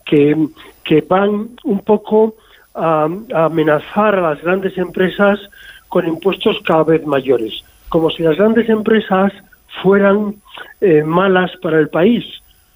que, 0.05 0.35
que 0.83 1.01
van 1.07 1.49
un 1.63 1.79
poco 1.81 2.35
a, 2.73 3.07
amenazar 3.33 4.15
a 4.15 4.33
las 4.33 4.41
grandes 4.41 4.77
empresas 4.77 5.39
con 5.87 6.07
impuestos 6.07 6.57
cada 6.65 6.83
vez 6.83 7.05
mayores, 7.05 7.63
como 7.87 8.09
si 8.09 8.23
las 8.23 8.37
grandes 8.37 8.67
empresas 8.67 9.31
fueran 9.81 10.35
eh, 10.81 11.03
malas 11.03 11.51
para 11.61 11.79
el 11.79 11.89
país, 11.89 12.25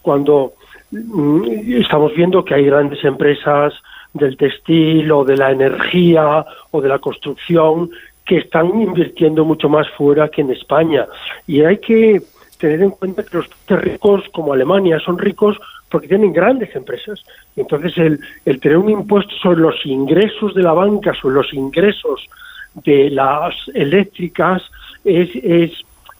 cuando 0.01 0.53
mm, 0.91 1.81
estamos 1.81 2.13
viendo 2.15 2.43
que 2.43 2.55
hay 2.55 2.65
grandes 2.65 3.03
empresas 3.03 3.73
del 4.13 4.37
textil 4.37 5.11
o 5.11 5.23
de 5.25 5.37
la 5.37 5.51
energía 5.51 6.45
o 6.71 6.81
de 6.81 6.89
la 6.89 6.99
construcción 6.99 7.89
que 8.25 8.37
están 8.37 8.67
invirtiendo 8.79 9.43
mucho 9.43 9.67
más 9.69 9.89
fuera 9.91 10.29
que 10.29 10.41
en 10.41 10.51
España. 10.51 11.07
Y 11.47 11.61
hay 11.61 11.77
que 11.77 12.21
tener 12.57 12.81
en 12.81 12.91
cuenta 12.91 13.23
que 13.23 13.37
los 13.37 13.49
ricos 13.67 14.23
como 14.31 14.53
Alemania 14.53 14.99
son 14.99 15.17
ricos 15.17 15.57
porque 15.89 16.07
tienen 16.07 16.31
grandes 16.31 16.75
empresas. 16.75 17.23
Entonces, 17.55 17.97
el, 17.97 18.19
el 18.45 18.59
tener 18.59 18.77
un 18.77 18.89
impuesto 18.89 19.35
sobre 19.41 19.59
los 19.59 19.85
ingresos 19.85 20.55
de 20.55 20.63
la 20.63 20.73
banca, 20.73 21.13
sobre 21.13 21.35
los 21.35 21.53
ingresos 21.53 22.29
de 22.73 23.09
las 23.09 23.53
eléctricas, 23.73 24.63
es, 25.03 25.29
es, 25.35 25.71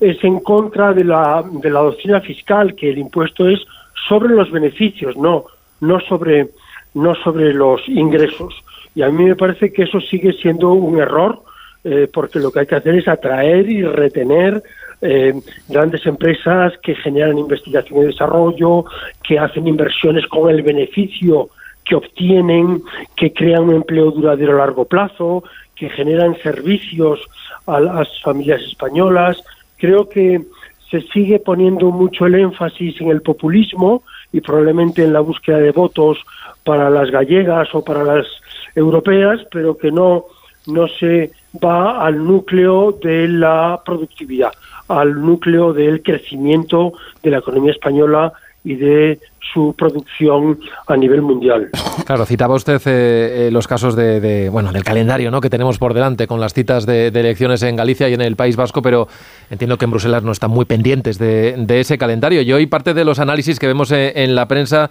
es 0.04 0.24
en 0.24 0.40
contra 0.40 0.94
de 0.94 1.04
la, 1.04 1.44
de 1.52 1.70
la 1.70 1.80
doctrina 1.80 2.22
fiscal, 2.22 2.76
que 2.76 2.90
el 2.92 2.98
impuesto 2.98 3.48
es 3.48 3.60
sobre 4.08 4.34
los 4.34 4.52
beneficios, 4.52 5.16
no, 5.18 5.46
no 5.82 6.00
sobre 6.02 6.50
no 6.94 7.16
sobre 7.16 7.54
los 7.54 7.82
ingresos. 7.88 8.54
Y 8.96 9.02
a 9.02 9.10
mí 9.10 9.24
me 9.24 9.36
parece 9.36 9.72
que 9.74 9.84
eso 9.84 10.00
sigue 10.00 10.34
siendo 10.34 10.72
un 10.72 11.00
error, 11.00 11.42
eh, 11.84 12.08
porque 12.12 12.40
lo 12.40 12.52
que 12.52 12.62
hay 12.62 12.68
que 12.68 12.76
hacer 12.76 12.96
es 12.96 13.08
atraer 13.08 13.70
y 13.70 13.82
retener 13.84 14.62
eh, 15.02 15.34
grandes 15.68 16.06
empresas 16.06 16.74
que 16.82 16.96
generan 16.96 17.38
investigación 17.38 18.04
y 18.04 18.06
desarrollo, 18.06 18.86
que 19.24 19.40
hacen 19.40 19.68
inversiones 19.68 20.28
con 20.28 20.50
el 20.50 20.62
beneficio 20.62 21.50
que 21.84 21.96
obtienen, 21.96 22.82
que 23.16 23.34
crean 23.34 23.64
un 23.64 23.76
empleo 23.76 24.12
duradero 24.12 24.54
a 24.54 24.60
largo 24.60 24.86
plazo, 24.86 25.44
que 25.76 25.90
generan 25.90 26.38
servicios 26.42 27.20
a 27.66 27.80
las 27.80 28.08
familias 28.22 28.62
españolas. 28.62 29.44
Creo 29.78 30.10
que 30.10 30.42
se 30.90 31.02
sigue 31.02 31.40
poniendo 31.40 31.92
mucho 31.92 32.26
el 32.26 32.36
énfasis 32.36 33.02
en 33.02 33.10
el 33.10 33.22
populismo 33.22 34.04
y 34.32 34.42
probablemente 34.42 35.04
en 35.04 35.14
la 35.14 35.22
búsqueda 35.22 35.58
de 35.58 35.72
votos 35.72 36.20
para 36.64 36.90
las 36.90 37.10
gallegas 37.10 37.74
o 37.74 37.84
para 37.84 38.04
las 38.04 38.28
europeas, 38.76 39.40
pero 39.52 39.78
que 39.78 39.92
no, 39.92 40.26
no 40.68 40.88
se 40.88 41.32
va 41.64 42.06
al 42.06 42.24
núcleo 42.24 42.92
de 42.92 43.28
la 43.28 43.82
productividad, 43.86 44.52
al 44.88 45.20
núcleo 45.20 45.74
del 45.74 46.02
crecimiento 46.02 46.94
de 47.22 47.32
la 47.32 47.40
economía 47.40 47.72
española 47.72 48.34
y 48.64 48.76
de 48.76 49.20
su 49.54 49.76
producción 49.78 50.60
a 50.88 50.96
nivel 50.96 51.22
mundial. 51.22 51.70
Claro, 52.06 52.26
citaba 52.26 52.56
usted 52.56 52.82
eh, 52.86 53.48
eh, 53.48 53.52
los 53.52 53.68
casos 53.68 53.96
de, 53.96 54.50
bueno 54.50 54.72
del 54.72 54.84
calendario 54.84 55.32
¿no? 55.32 55.42
que 55.42 55.50
tenemos 55.50 55.78
por 55.78 55.94
delante 55.94 56.28
con 56.28 56.40
las 56.40 56.54
citas 56.54 56.86
de, 56.86 57.08
elecciones 57.08 57.62
en 57.64 57.76
Galicia 57.76 58.10
y 58.10 58.14
en 58.14 58.22
el 58.22 58.36
País 58.36 58.56
Vasco, 58.56 58.82
pero 58.82 59.08
entiendo 59.50 59.78
que 59.78 59.86
en 59.86 59.92
Bruselas 59.92 60.24
no 60.24 60.32
están 60.32 60.52
muy 60.52 60.66
pendientes 60.66 61.20
de, 61.20 61.66
ese 61.68 61.98
calendario. 61.98 62.42
Y 62.42 62.54
hoy 62.54 62.66
parte 62.66 62.94
de 62.94 63.04
los 63.04 63.20
análisis 63.20 63.60
que 63.60 63.68
vemos 63.68 63.92
eh, 63.92 64.14
en, 64.16 64.36
la 64.36 64.48
prensa 64.48 64.90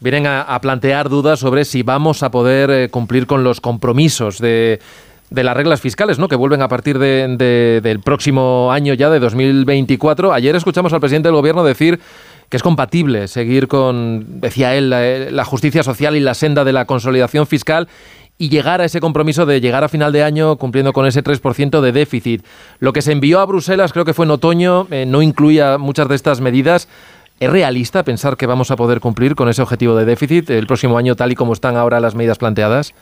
vienen 0.00 0.26
a, 0.26 0.58
plantear 0.60 1.08
dudas 1.08 1.40
sobre 1.40 1.64
si 1.64 1.82
vamos 1.82 2.22
a 2.22 2.30
poder 2.30 2.90
cumplir 2.90 3.26
con 3.26 3.42
los 3.42 3.60
compromisos 3.60 4.38
de 4.38 4.80
de 5.30 5.42
las 5.42 5.56
reglas 5.56 5.80
fiscales, 5.80 6.18
¿no? 6.18 6.28
Que 6.28 6.36
vuelven 6.36 6.62
a 6.62 6.68
partir 6.68 6.98
de, 6.98 7.80
del 7.82 8.00
próximo 8.00 8.70
año 8.70 8.94
ya, 8.94 9.10
de 9.10 9.18
2024. 9.18 10.32
Ayer 10.32 10.54
escuchamos 10.54 10.92
al 10.92 11.00
presidente 11.00 11.28
del 11.28 11.34
gobierno 11.34 11.64
decir 11.64 11.98
que 12.48 12.56
es 12.56 12.62
compatible 12.62 13.28
seguir 13.28 13.68
con, 13.68 14.40
decía 14.40 14.74
él, 14.74 14.90
la, 14.90 15.44
justicia 15.44 15.82
social 15.82 16.16
y 16.16 16.20
la 16.20 16.34
senda 16.34 16.64
de 16.64 16.72
la 16.72 16.84
consolidación 16.84 17.46
fiscal 17.46 17.88
y 18.36 18.48
llegar 18.48 18.80
a 18.80 18.84
ese 18.84 19.00
compromiso 19.00 19.46
de 19.46 19.60
llegar 19.60 19.84
a 19.84 19.88
final 19.88 20.12
de 20.12 20.24
año 20.24 20.56
cumpliendo 20.56 20.92
con 20.92 21.06
ese 21.06 21.22
3% 21.22 21.80
de 21.80 21.92
déficit. 21.92 22.44
Lo 22.80 22.92
que 22.92 23.02
se 23.02 23.12
envió 23.12 23.40
a 23.40 23.46
Bruselas, 23.46 23.92
creo 23.92 24.04
que 24.04 24.14
fue 24.14 24.24
en 24.24 24.32
otoño, 24.32 24.88
eh, 24.90 25.06
no 25.06 25.22
incluía 25.22 25.78
muchas 25.78 26.08
de 26.08 26.16
estas 26.16 26.40
medidas. 26.40 26.88
¿Es 27.40 27.50
realista 27.50 28.02
pensar 28.02 28.36
que 28.36 28.46
vamos 28.46 28.70
a 28.70 28.76
poder 28.76 29.00
cumplir 29.00 29.34
con 29.34 29.48
ese 29.48 29.62
objetivo 29.62 29.96
de 29.96 30.04
déficit 30.04 30.50
el 30.50 30.66
próximo 30.66 30.98
año 30.98 31.14
tal 31.14 31.32
y 31.32 31.34
como 31.34 31.52
están 31.52 31.76
ahora 31.76 32.00
las 32.00 32.14
medidas 32.14 32.38
planteadas? 32.38 32.94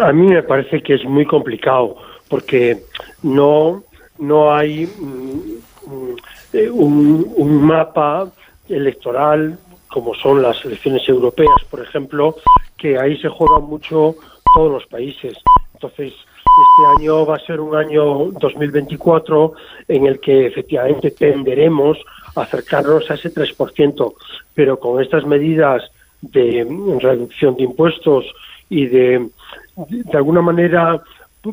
A 0.00 0.12
mí 0.12 0.26
me 0.26 0.42
parece 0.42 0.82
que 0.82 0.94
es 0.94 1.04
muy 1.04 1.26
complicado 1.26 1.96
porque 2.28 2.78
no, 3.22 3.82
no 4.18 4.54
hay 4.54 4.86
mm, 4.86 5.90
mm, 5.90 6.16
eh, 6.52 6.70
un, 6.70 7.62
mapa 7.62 8.30
electoral 8.68 9.58
como 9.88 10.14
son 10.14 10.42
las 10.42 10.62
elecciones 10.64 11.08
europeas, 11.08 11.64
por 11.70 11.80
ejemplo, 11.80 12.36
que 12.76 12.98
ahí 12.98 13.16
se 13.18 13.28
juegan 13.28 13.64
mucho 13.64 14.16
todos 14.54 14.70
los 14.70 14.86
países. 14.86 15.38
Entonces, 15.74 16.12
este 16.12 17.02
año 17.02 17.24
va 17.24 17.36
a 17.36 17.46
ser 17.46 17.60
un 17.60 17.74
año 17.76 18.30
2024 18.32 19.52
en 19.88 20.06
el 20.06 20.20
que 20.20 20.46
efectivamente 20.46 21.10
tenderemos 21.12 21.98
a 22.34 22.42
acercarnos 22.42 23.10
a 23.10 23.14
ese 23.14 23.32
3%, 23.32 24.14
pero 24.54 24.78
con 24.78 25.02
estas 25.02 25.24
medidas 25.24 25.82
de 26.20 26.66
reducción 27.00 27.56
de 27.56 27.62
impuestos 27.62 28.26
y 28.68 28.86
de 28.86 29.28
de 29.76 30.16
alguna 30.16 30.40
manera 30.40 31.02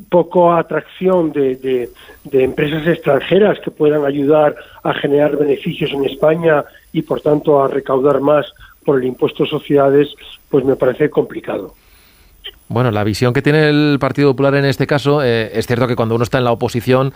poco 0.10 0.54
atracción 0.54 1.32
de, 1.32 1.90
empresas 2.32 2.88
extranjeras 2.88 3.60
que 3.60 3.70
puedan 3.70 4.06
ayudar 4.06 4.56
a 4.82 4.94
generar 4.94 5.38
beneficios 5.38 5.92
en 5.92 6.06
España 6.06 6.64
y 6.94 7.02
por 7.02 7.20
tanto 7.20 7.62
a 7.62 7.68
recaudar 7.68 8.22
más 8.22 8.46
por 8.86 9.00
el 9.00 9.06
impuesto 9.06 9.44
a 9.44 9.48
sociedades, 9.48 10.10
pues 10.50 10.64
me 10.64 10.76
parece 10.76 11.10
complicado. 11.10 11.74
Bueno, 12.70 12.92
la 12.92 13.04
visión 13.04 13.34
que 13.34 13.42
tiene 13.42 13.70
el 13.70 13.98
Partido 14.00 14.32
Popular 14.32 14.56
en 14.56 14.66
este 14.66 14.88
caso, 14.88 15.22
eh, 15.24 15.52
es 15.54 15.68
cierto 15.68 15.88
que 15.88 15.96
cuando 15.96 16.16
uno 16.16 16.24
está 16.24 16.38
en 16.38 16.44
la 16.46 16.52
oposición 16.52 17.14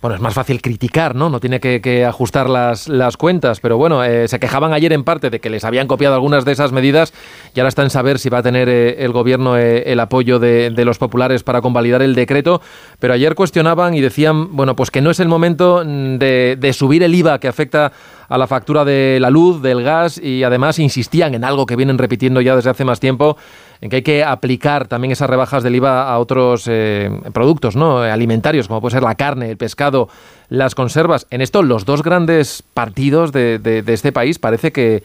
bueno, 0.00 0.14
es 0.14 0.22
más 0.22 0.32
fácil 0.32 0.62
criticar, 0.62 1.14
¿no? 1.14 1.28
No 1.28 1.40
tiene 1.40 1.60
que, 1.60 2.06
ajustar 2.06 2.48
las, 2.48 2.88
las, 2.88 3.18
cuentas, 3.18 3.60
pero 3.60 3.76
bueno, 3.76 4.02
eh, 4.02 4.28
se 4.28 4.40
quejaban 4.40 4.72
ayer 4.72 4.94
en 4.94 5.04
parte 5.04 5.28
de 5.28 5.40
que 5.40 5.50
les 5.50 5.62
habían 5.64 5.86
copiado 5.86 6.14
algunas 6.14 6.46
de 6.46 6.52
esas 6.52 6.72
medidas 6.72 7.12
y 7.54 7.60
ahora 7.60 7.68
está 7.68 7.82
en 7.82 7.90
saber 7.90 8.18
si 8.18 8.30
va 8.30 8.38
a 8.38 8.42
tener 8.42 8.70
eh, 8.70 9.04
el 9.04 9.12
gobierno 9.12 9.58
el 9.58 10.00
apoyo 10.00 10.38
de, 10.38 10.72
los 10.84 10.96
populares 10.96 11.42
para 11.42 11.60
convalidar 11.60 12.00
el 12.00 12.14
decreto, 12.14 12.62
pero 12.98 13.12
ayer 13.12 13.34
cuestionaban 13.34 13.92
y 13.92 14.00
decían, 14.00 14.56
bueno, 14.56 14.74
pues 14.74 14.90
que 14.90 15.02
no 15.02 15.10
es 15.10 15.20
el 15.20 15.28
momento 15.28 15.82
mm, 15.84 16.16
de, 16.16 16.56
de 16.58 16.72
subir 16.72 17.02
el 17.02 17.14
IVA 17.14 17.38
que 17.38 17.48
afecta 17.48 17.92
a 18.30 18.38
la 18.38 18.46
factura 18.46 18.84
de 18.84 19.18
la 19.20 19.28
luz, 19.28 19.60
del 19.60 19.82
gas 19.82 20.16
y 20.16 20.44
además 20.44 20.78
insistían 20.78 21.34
en 21.34 21.44
algo 21.44 21.66
que 21.66 21.74
vienen 21.74 21.98
repitiendo 21.98 22.40
ya 22.40 22.54
desde 22.54 22.70
hace 22.70 22.84
más 22.84 23.00
tiempo, 23.00 23.36
en 23.80 23.90
que 23.90 23.96
hay 23.96 24.02
que 24.02 24.24
aplicar 24.24 24.86
también 24.86 25.10
esas 25.10 25.28
rebajas 25.28 25.64
del 25.64 25.74
IVA 25.74 26.08
a 26.08 26.18
otros 26.18 26.68
eh, 26.70 27.10
productos 27.34 27.74
¿no? 27.74 27.98
alimentarios, 27.98 28.68
como 28.68 28.80
puede 28.80 28.92
ser 28.92 29.02
la 29.02 29.16
carne, 29.16 29.50
el 29.50 29.56
pescado, 29.56 30.08
las 30.48 30.76
conservas. 30.76 31.26
En 31.30 31.40
esto 31.40 31.64
los 31.64 31.84
dos 31.84 32.04
grandes 32.04 32.62
partidos 32.62 33.32
de, 33.32 33.82
este 33.88 34.12
país 34.12 34.38
parece 34.38 34.70
que, 34.70 35.02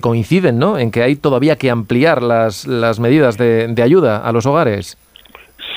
coinciden 0.00 0.58
¿no? 0.58 0.78
en 0.78 0.90
que 0.90 1.02
hay 1.02 1.16
todavía 1.16 1.56
que 1.56 1.68
ampliar 1.68 2.22
las, 2.22 2.66
las 2.66 2.98
medidas 2.98 3.36
de, 3.36 3.68
de 3.68 3.82
ayuda 3.82 4.16
a 4.16 4.32
los 4.32 4.46
hogares. 4.46 4.96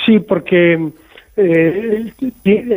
Sí, 0.05 0.19
porque 0.19 0.91
eh, 1.35 2.13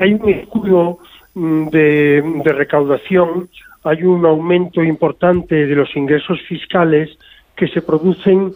hay 0.00 0.14
un 0.14 0.28
estudio 0.28 0.98
mm, 1.34 1.68
de, 1.68 2.22
de 2.44 2.52
recaudación 2.52 3.48
hay 3.84 4.02
un 4.04 4.24
aumento 4.26 4.82
importante 4.82 5.66
de 5.66 5.74
los 5.74 5.94
ingresos 5.96 6.40
fiscales 6.48 7.10
que 7.56 7.68
se 7.68 7.82
producen 7.82 8.52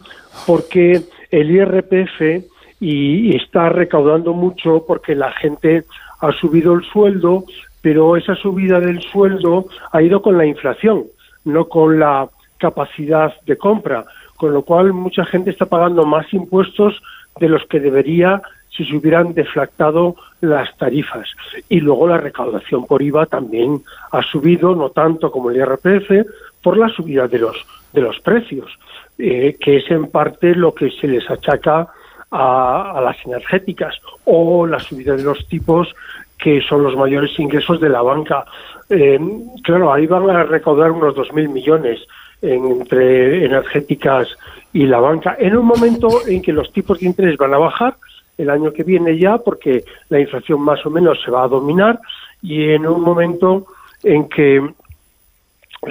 porque 0.46 1.00
el 1.30 1.50
IRPF 1.50 2.44
y 2.80 3.36
está 3.36 3.68
recaudando 3.68 4.32
mucho 4.32 4.84
porque 4.86 5.14
la 5.14 5.32
gente 5.32 5.84
ha 6.20 6.32
subido 6.32 6.74
el 6.74 6.84
sueldo, 6.84 7.44
pero 7.80 8.16
esa 8.16 8.34
subida 8.34 8.80
del 8.80 9.00
sueldo 9.02 9.66
ha 9.92 10.02
ido 10.02 10.22
con 10.22 10.38
la 10.38 10.46
inflación, 10.46 11.04
no 11.44 11.68
con 11.68 11.98
la 11.98 12.28
capacidad 12.58 13.32
de 13.46 13.56
compra, 13.56 14.04
con 14.36 14.52
lo 14.52 14.62
cual 14.62 14.92
mucha 14.92 15.24
gente 15.24 15.50
está 15.50 15.66
pagando 15.66 16.04
más 16.04 16.32
impuestos 16.32 17.00
de 17.38 17.48
los 17.48 17.64
que 17.66 17.80
debería 17.80 18.42
si 18.76 18.84
se 18.84 18.96
hubieran 18.96 19.34
deflactado 19.34 20.16
las 20.40 20.76
tarifas. 20.76 21.28
Y 21.68 21.80
luego 21.80 22.08
la 22.08 22.18
recaudación 22.18 22.86
por 22.86 23.02
IVA 23.02 23.26
también 23.26 23.82
ha 24.10 24.22
subido, 24.22 24.74
no 24.74 24.90
tanto 24.90 25.30
como 25.30 25.50
el 25.50 25.56
IRPF, 25.56 26.26
por 26.62 26.78
la 26.78 26.88
subida 26.88 27.28
de 27.28 27.38
los, 27.38 27.56
de 27.92 28.00
los 28.00 28.18
precios, 28.20 28.70
eh, 29.18 29.56
que 29.60 29.78
es 29.78 29.90
en 29.90 30.06
parte 30.06 30.54
lo 30.54 30.74
que 30.74 30.90
se 30.90 31.06
les 31.06 31.28
achaca 31.30 31.88
a, 32.30 33.00
las 33.04 33.16
energéticas, 33.26 33.94
o 34.24 34.66
la 34.66 34.78
subida 34.78 35.14
de 35.14 35.22
los 35.22 35.46
tipos, 35.48 35.94
que 36.38 36.62
son 36.62 36.82
los 36.82 36.96
mayores 36.96 37.38
ingresos 37.38 37.78
de 37.80 37.90
la 37.90 38.00
banca. 38.00 38.44
Eh, 38.88 39.20
claro, 39.62 39.92
ahí 39.92 40.06
van 40.06 40.30
a 40.30 40.44
recaudar 40.44 40.92
unos 40.92 41.14
2.000 41.14 41.48
millones 41.48 42.00
entre 42.40 43.44
energéticas 43.44 44.28
y 44.72 44.86
la 44.86 44.98
banca, 44.98 45.36
en 45.38 45.56
un 45.56 45.66
momento 45.66 46.26
en 46.26 46.40
que 46.42 46.52
los 46.52 46.72
tipos 46.72 46.98
de 46.98 47.06
interés 47.06 47.36
van 47.36 47.54
a 47.54 47.58
bajar, 47.58 47.94
el 48.42 48.50
año 48.50 48.72
que 48.72 48.84
viene 48.84 49.18
ya, 49.18 49.38
porque 49.38 49.84
la 50.08 50.20
inflación 50.20 50.60
más 50.60 50.84
o 50.84 50.90
menos 50.90 51.18
se 51.24 51.30
va 51.30 51.44
a 51.44 51.48
dominar 51.48 52.00
y 52.42 52.70
en 52.70 52.86
un 52.86 53.00
momento 53.00 53.66
en 54.02 54.28
que 54.28 54.60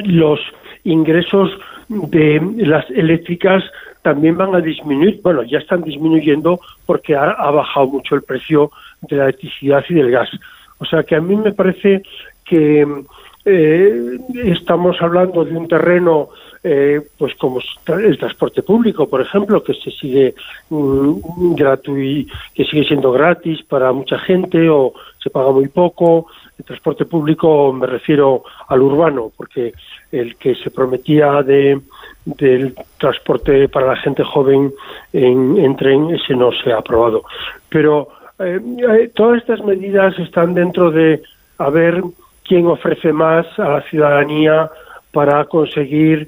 los 0.04 0.40
ingresos 0.84 1.52
de 1.88 2.42
las 2.58 2.90
eléctricas 2.92 3.64
también 4.02 4.36
van 4.36 4.56
a 4.56 4.62
disminuir, 4.62 5.20
bueno, 5.24 5.44
ya 5.44 5.60
están 5.60 5.84
disminuyendo 5.84 6.60
porque 6.86 7.16
ha, 7.16 7.52
bajado 7.52 7.88
mucho 7.88 8.16
el 8.16 8.24
precio 8.24 8.72
de 9.02 9.16
la 9.16 9.24
electricidad 9.26 9.84
y 9.90 9.94
del 9.94 10.12
gas. 10.12 10.30
O 10.80 10.86
sea 10.86 11.04
que 11.04 11.16
a 11.16 11.22
mí 11.22 11.36
me 11.36 11.52
parece 11.52 12.02
que 12.46 12.88
eh, 13.46 14.18
estamos 14.46 15.02
hablando 15.02 15.44
de 15.44 15.58
un 15.58 15.68
terreno 15.68 16.30
eh, 16.64 17.02
pues 17.18 17.34
como 17.36 17.60
el 17.88 18.18
transporte 18.20 18.62
público, 18.62 19.10
por 19.10 19.22
ejemplo, 19.22 19.64
que 19.64 19.74
se 19.74 19.90
sigue 19.92 20.36
mm, 20.70 21.56
gratuito, 21.56 22.34
que 22.54 22.66
sigue 22.66 22.84
siendo 22.84 23.12
gratis 23.12 23.64
para 23.64 23.92
mucha 23.92 24.20
gente 24.20 24.70
o 24.70 24.94
se 25.22 25.30
paga 25.30 25.52
muy 25.52 25.68
poco. 25.70 26.28
El 26.60 26.66
transporte 26.66 27.06
público 27.06 27.74
me 27.74 27.88
refiero 27.88 28.44
al 28.68 28.82
urbano, 28.82 29.32
porque 29.36 29.74
el 30.12 30.36
que 30.36 30.54
se 30.56 30.70
prometía 30.70 31.42
de 31.42 31.82
del 32.26 32.76
transporte 33.00 33.68
para 33.68 33.88
la 33.88 33.96
gente 33.96 34.24
joven 34.24 34.72
en, 35.12 35.76
tren 35.76 36.12
ese 36.12 36.36
no 36.36 36.52
se 36.52 36.72
ha 36.72 36.78
aprobado. 36.78 37.24
Pero 37.70 38.10
eh, 38.38 38.60
eh, 38.78 39.12
todas 39.16 39.42
estas 39.42 39.64
medidas 39.64 40.18
están 40.20 40.54
dentro 40.54 40.92
de 40.92 41.24
a 41.58 41.70
ver 41.70 42.04
quién 42.44 42.68
ofrece 42.68 43.14
más 43.14 43.46
a 43.60 43.70
la 43.70 43.82
ciudadanía 43.84 44.70
para 45.12 45.46
conseguir 45.46 46.28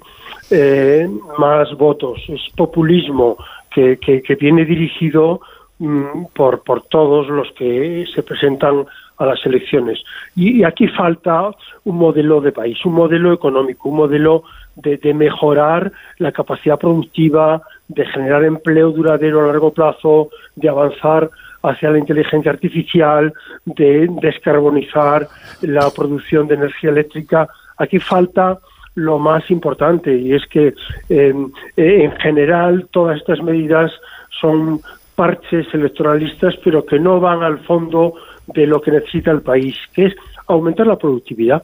eh, 0.52 1.08
más 1.38 1.73
votos. 1.78 2.21
Es 2.28 2.41
populismo 2.56 3.38
que, 3.71 3.97
que, 3.97 4.36
viene 4.36 4.65
dirigido 4.65 5.41
mm, 5.80 6.26
por, 6.34 6.63
por 6.63 6.84
todos 6.84 7.28
los 7.28 7.52
que 7.54 8.06
se 8.13 8.23
presentan 8.23 8.86
a 9.17 9.26
las 9.26 9.45
elecciones. 9.45 10.04
Y, 10.36 10.63
aquí 10.63 10.88
falta 10.88 11.52
un 11.86 11.97
modelo 11.97 12.41
de 12.41 12.52
país, 12.52 12.78
un 12.86 12.93
modelo 12.93 13.34
económico, 13.34 13.89
un 13.89 13.97
modelo 13.97 14.43
de, 14.76 14.97
de, 14.97 15.13
mejorar 15.13 15.91
la 16.17 16.32
capacidad 16.32 16.80
productiva, 16.80 17.62
de 17.88 18.06
generar 18.08 18.43
empleo 18.43 18.91
duradero 18.91 19.43
a 19.43 19.47
largo 19.47 19.71
plazo, 19.71 20.30
de 20.56 20.69
avanzar 20.69 21.30
hacia 21.63 21.89
la 21.89 21.97
inteligencia 21.97 22.52
artificial, 22.52 23.34
de 23.65 24.08
descarbonizar 24.21 25.28
la 25.62 25.89
producción 25.89 26.47
de 26.47 26.56
energía 26.56 26.91
eléctrica. 26.91 27.47
Aquí 27.78 27.99
falta 27.99 28.60
lo 28.95 29.17
más 29.17 29.49
importante 29.49 30.15
y 30.15 30.34
es 30.34 30.45
que 30.47 30.73
en 31.10 32.12
general 32.19 32.88
todas 32.91 33.17
estas 33.17 33.41
medidas 33.41 33.91
son 34.30 34.82
parches 35.15 35.67
electoralistas 35.73 36.56
pero 36.63 36.86
que 36.86 36.99
no 36.99 37.19
van 37.19 37.43
al 37.43 37.60
fondo 37.60 38.13
de 38.47 38.67
lo 38.67 38.82
que 38.82 38.91
necesita 38.91 39.32
el 39.32 39.41
país, 39.41 39.76
que 39.93 40.08
es 40.08 40.15
aumentar 40.47 40.86
la 40.86 40.97
productividad. 40.97 41.63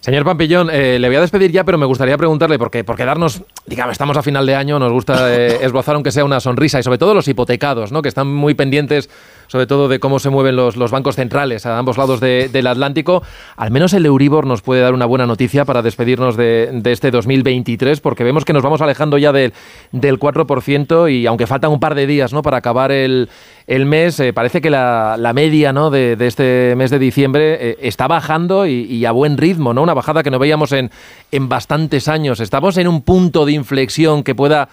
Señor 0.00 0.24
Pampillón, 0.24 0.70
eh, 0.70 0.98
le 0.98 1.08
voy 1.08 1.16
a 1.16 1.20
despedir 1.20 1.50
ya, 1.50 1.64
pero 1.64 1.76
me 1.76 1.84
gustaría 1.84 2.16
preguntarle, 2.16 2.56
porque 2.56 2.84
por 2.84 2.96
quedarnos, 2.96 3.42
digamos, 3.66 3.92
estamos 3.92 4.16
a 4.16 4.22
final 4.22 4.46
de 4.46 4.54
año, 4.54 4.78
nos 4.78 4.92
gusta 4.92 5.34
eh, 5.34 5.58
esbozar 5.62 5.96
aunque 5.96 6.12
sea 6.12 6.24
una 6.24 6.38
sonrisa, 6.38 6.78
y 6.78 6.84
sobre 6.84 6.98
todo 6.98 7.14
los 7.14 7.26
hipotecados, 7.26 7.90
¿no? 7.90 8.00
que 8.00 8.08
están 8.08 8.28
muy 8.28 8.54
pendientes 8.54 9.10
sobre 9.48 9.66
todo 9.66 9.88
de 9.88 9.98
cómo 9.98 10.18
se 10.18 10.30
mueven 10.30 10.56
los, 10.56 10.76
los 10.76 10.90
bancos 10.90 11.16
centrales 11.16 11.66
a 11.66 11.78
ambos 11.78 11.98
lados 11.98 12.20
del 12.20 12.66
Atlántico. 12.66 13.22
Al 13.56 13.70
menos 13.70 13.92
el 13.92 14.06
Euribor 14.06 14.46
nos 14.46 14.62
puede 14.62 14.82
dar 14.82 14.94
una 14.94 15.06
buena 15.06 15.26
noticia 15.26 15.64
para 15.64 15.82
despedirnos 15.82 16.36
de, 16.36 16.70
de 16.72 16.92
este 16.92 17.10
2023, 17.10 18.00
porque 18.00 18.24
vemos 18.24 18.44
que 18.44 18.52
nos 18.52 18.62
vamos 18.62 18.80
alejando 18.80 19.18
ya 19.18 19.32
del 19.32 19.52
4% 19.92 21.12
y 21.12 21.26
aunque 21.26 21.46
faltan 21.46 21.72
un 21.72 21.80
par 21.80 21.94
de 21.94 22.06
días 22.06 22.32
¿no? 22.32 22.42
para 22.42 22.58
acabar 22.58 22.92
el, 22.92 23.28
el 23.66 23.86
mes, 23.86 24.20
eh, 24.20 24.32
parece 24.32 24.60
que 24.60 24.70
la, 24.70 25.16
la 25.18 25.32
media 25.32 25.72
¿no? 25.72 25.90
de, 25.90 26.16
de, 26.16 26.26
este 26.26 26.74
mes 26.76 26.90
de 26.90 26.98
diciembre 26.98 27.58
eh, 27.60 27.78
está 27.82 28.06
bajando 28.06 28.66
y, 28.66 28.84
y, 28.84 29.04
a 29.04 29.12
buen 29.12 29.38
ritmo, 29.38 29.74
¿no? 29.74 29.82
una 29.82 29.94
bajada 29.94 30.22
que 30.22 30.30
no 30.30 30.38
veíamos 30.38 30.72
en, 30.72 30.90
en 31.32 31.48
bastantes 31.48 32.08
años. 32.08 32.40
Estamos 32.40 32.76
en 32.76 32.88
un 32.88 33.02
punto 33.02 33.46
de 33.46 33.52
inflexión 33.52 34.22
que 34.22 34.34
pueda 34.34 34.68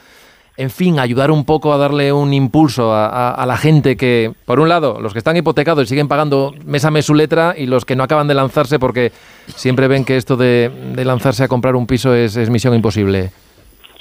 en 0.57 0.69
fin, 0.69 0.99
ayudar 0.99 1.31
un 1.31 1.45
poco 1.45 1.73
a 1.73 1.77
darle 1.77 2.13
un 2.13 2.33
impulso 2.33 2.93
a, 2.93 3.43
la 3.45 3.57
gente 3.57 3.97
que, 3.97 4.31
por 4.45 4.59
un 4.59 4.69
lado, 4.69 4.99
los 5.01 5.11
que 5.11 5.19
están 5.19 5.35
hipotecados 5.35 5.83
y 5.83 5.87
siguen 5.87 6.07
pagando 6.07 6.53
mes 6.65 6.85
a 6.85 6.91
mes 6.91 7.05
su 7.05 7.13
letra 7.13 7.53
y 7.57 7.65
los 7.65 7.83
que 7.83 7.95
no 7.95 8.03
acaban 8.03 8.27
de 8.27 8.35
lanzarse 8.35 8.79
porque 8.79 9.11
siempre 9.47 9.87
ven 9.87 10.05
que 10.05 10.15
esto 10.15 10.37
de, 10.37 10.71
lanzarse 11.03 11.43
a 11.43 11.47
comprar 11.49 11.75
un 11.75 11.85
piso 11.85 12.13
es, 12.15 12.49
misión 12.49 12.73
imposible. 12.73 13.31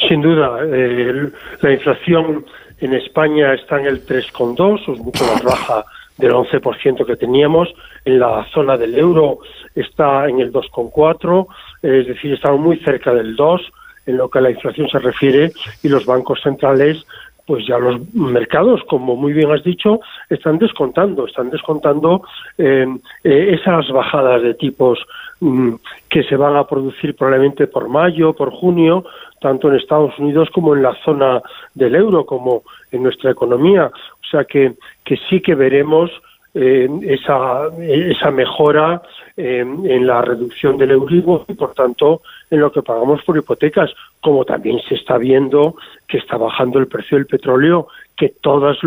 Sin 0.09 0.23
duda, 0.23 0.59
eh, 0.65 1.31
la 1.61 1.73
inflación 1.73 2.45
en 2.81 2.95
España 2.95 3.55
está 3.55 3.81
en 3.81 3.87
el 3.87 4.07
3,2, 4.07 4.93
es 4.93 5.01
mucho 5.01 5.25
más 5.25 5.43
baja 5.43 5.85
del 6.19 6.33
11% 6.33 7.05
que 7.05 7.17
teníamos. 7.17 7.69
En 8.05 8.21
la 8.21 8.47
zona 8.53 8.77
del 8.77 8.95
euro 8.97 9.39
está 9.75 10.29
en 10.29 10.41
el 10.41 10.53
2,4, 10.53 11.47
es 11.83 12.07
decir, 12.07 12.33
estamos 12.33 12.61
muy 12.61 12.77
cerca 12.79 13.13
del 13.13 13.35
2 13.35 13.61
en 14.07 14.17
lo 14.17 14.29
que 14.29 14.39
a 14.39 14.43
la 14.43 14.51
inflación 14.51 14.89
se 14.89 14.99
refiere 14.99 15.53
y 15.83 15.89
los 15.89 16.07
bancos 16.07 16.41
centrales 16.43 17.05
pues 17.47 17.67
ya 17.67 17.79
los 17.79 18.01
mercados, 18.15 18.83
como 18.89 19.17
muy 19.17 19.33
bien 19.33 19.51
has 19.51 19.63
dicho, 19.63 20.01
están 20.31 20.59
descontando, 20.59 21.27
están 21.27 21.51
descontando 21.51 22.23
eh, 22.57 22.87
eh, 23.23 23.59
esas 23.61 23.91
bajadas 23.91 24.43
de 24.43 24.55
tipos 24.55 24.99
mm, 25.41 25.75
que 26.09 26.23
se 26.23 26.37
van 26.37 26.57
a 26.57 26.67
producir 26.67 27.15
probablemente 27.15 27.67
por 27.67 27.89
mayo, 27.89 28.33
por 28.33 28.51
junio, 28.51 29.05
tanto 29.41 29.69
en 29.69 29.75
Estados 29.75 30.19
Unidos 30.19 30.49
como 30.55 30.75
en 30.75 30.83
la 30.83 30.95
zona 31.05 31.43
del 31.75 31.95
euro, 31.95 32.25
como 32.25 32.63
en 32.91 33.03
nuestra 33.03 33.33
economía. 33.33 33.87
O 33.87 34.27
sea 34.31 34.45
que, 34.45 34.73
que 35.05 35.19
sí 35.29 35.41
que 35.43 35.55
veremos 35.55 36.11
eh, 36.55 36.89
esa, 37.03 37.69
esa 37.79 38.31
mejora 38.31 39.03
en 39.37 40.07
la 40.07 40.23
reducción 40.23 40.77
del 40.77 40.93
Euribor 40.93 41.45
y, 41.49 41.55
por 41.55 41.75
tanto, 41.75 42.23
en 42.51 42.61
lo 42.61 42.71
que 42.71 42.83
pagamos 42.83 43.23
por 43.25 43.37
hipotecas, 43.37 43.91
como 44.21 44.45
también 44.45 44.79
se 44.89 44.95
está 44.95 45.19
viendo 45.19 45.75
que 46.07 46.19
está 46.19 46.37
bajando 46.37 46.79
el 46.79 46.87
precio 46.87 47.17
del 47.17 47.27
petróleo, 47.27 47.89
que 48.17 48.29
todas 48.41 48.79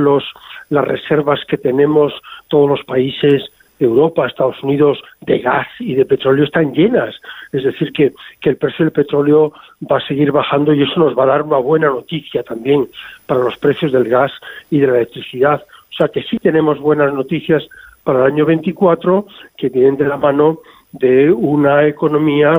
las 0.70 0.88
reservas 0.88 1.42
que 1.48 1.58
tenemos, 1.58 2.14
todos 2.48 2.70
los 2.70 2.84
países 2.86 3.44
de 3.80 3.86
Europa, 3.86 4.26
Estados 4.26 4.62
Unidos, 4.64 5.04
de 5.22 5.40
gas 5.40 5.68
y 5.80 5.96
de 5.96 6.06
petróleo 6.06 6.46
están 6.46 6.74
llenas. 6.74 7.16
Es 7.52 7.64
decir, 7.64 7.92
que, 7.92 8.14
que 8.40 8.50
el 8.50 8.58
precio 8.58 8.86
del 8.86 8.94
petróleo 8.94 9.54
va 9.90 9.98
a 9.98 10.08
seguir 10.08 10.32
bajando 10.32 10.74
y 10.74 10.84
eso 10.84 11.00
nos 11.00 11.18
va 11.18 11.24
a 11.24 11.28
dar 11.28 11.42
una 11.44 11.58
buena 11.58 11.88
noticia 11.88 12.44
también 12.44 12.88
para 13.26 13.42
los 13.42 13.58
precios 13.58 13.92
del 13.92 14.08
gas 14.08 14.32
y 14.72 14.80
de 14.80 14.88
la 14.88 14.98
electricidad. 14.98 15.64
O 15.92 15.96
sea 15.96 16.08
que 16.08 16.24
sí 16.24 16.38
tenemos 16.38 16.80
buenas 16.80 17.14
noticias 17.14 17.68
para 18.08 18.20
el 18.20 18.32
año 18.32 18.46
24 18.46 19.26
que 19.58 19.68
vienen 19.68 19.98
de 19.98 20.08
la 20.08 20.16
mano 20.16 20.60
de 20.94 21.30
una 21.30 21.86
economía 21.86 22.54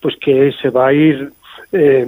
pues 0.00 0.16
que 0.18 0.50
se 0.62 0.70
va 0.70 0.86
a 0.86 0.92
ir 0.94 1.30
eh, 1.72 2.06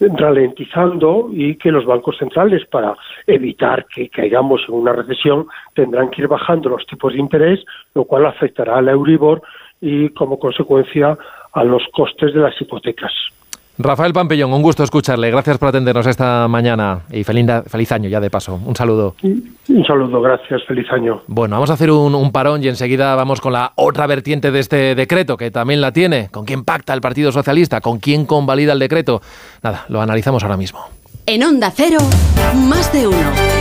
ralentizando 0.00 1.28
y 1.30 1.56
que 1.56 1.70
los 1.70 1.84
bancos 1.84 2.16
centrales 2.16 2.64
para 2.64 2.96
evitar 3.26 3.84
que 3.84 4.08
caigamos 4.08 4.62
en 4.66 4.76
una 4.76 4.94
recesión 4.94 5.46
tendrán 5.74 6.08
que 6.08 6.22
ir 6.22 6.28
bajando 6.28 6.70
los 6.70 6.86
tipos 6.86 7.12
de 7.12 7.18
interés, 7.18 7.60
lo 7.94 8.04
cual 8.04 8.24
afectará 8.24 8.78
al 8.78 8.88
Euribor 8.88 9.42
y 9.82 10.08
como 10.08 10.38
consecuencia 10.38 11.18
a 11.52 11.64
los 11.64 11.82
costes 11.92 12.32
de 12.32 12.40
las 12.40 12.58
hipotecas. 12.58 13.12
Rafael 13.78 14.12
Pampillón, 14.12 14.52
un 14.52 14.62
gusto 14.62 14.82
escucharle. 14.82 15.30
Gracias 15.30 15.56
por 15.56 15.68
atendernos 15.68 16.06
esta 16.06 16.48
mañana 16.48 17.02
y 17.12 17.22
feliz, 17.22 17.46
feliz 17.68 17.92
año 17.92 18.08
ya 18.08 18.18
de 18.18 18.28
paso. 18.28 18.60
Un 18.64 18.74
saludo. 18.74 19.14
Un 19.22 19.84
saludo, 19.86 20.20
gracias. 20.20 20.62
Feliz 20.66 20.86
año. 20.90 21.22
Bueno, 21.28 21.54
vamos 21.54 21.70
a 21.70 21.74
hacer 21.74 21.92
un, 21.92 22.14
un, 22.14 22.32
parón 22.32 22.64
y 22.64 22.68
enseguida 22.68 23.14
vamos 23.14 23.40
con 23.40 23.52
la 23.52 23.72
otra 23.76 24.08
vertiente 24.08 24.50
de 24.50 24.58
este 24.58 24.94
decreto, 24.96 25.36
que 25.36 25.52
también 25.52 25.80
la 25.80 25.92
tiene. 25.92 26.28
¿Con 26.30 26.44
quién 26.44 26.64
pacta 26.64 26.92
el 26.92 27.00
Partido 27.00 27.30
Socialista? 27.30 27.80
¿Con 27.80 28.00
quién 28.00 28.26
convalida 28.26 28.72
el 28.72 28.80
decreto? 28.80 29.22
Nada, 29.62 29.84
lo 29.88 30.00
analizamos 30.00 30.42
ahora 30.42 30.56
mismo. 30.56 30.80
En 31.26 31.44
Onda 31.44 31.70
Cero, 31.70 31.98
más 32.68 32.92
de 32.92 33.06
uno. 33.06 33.57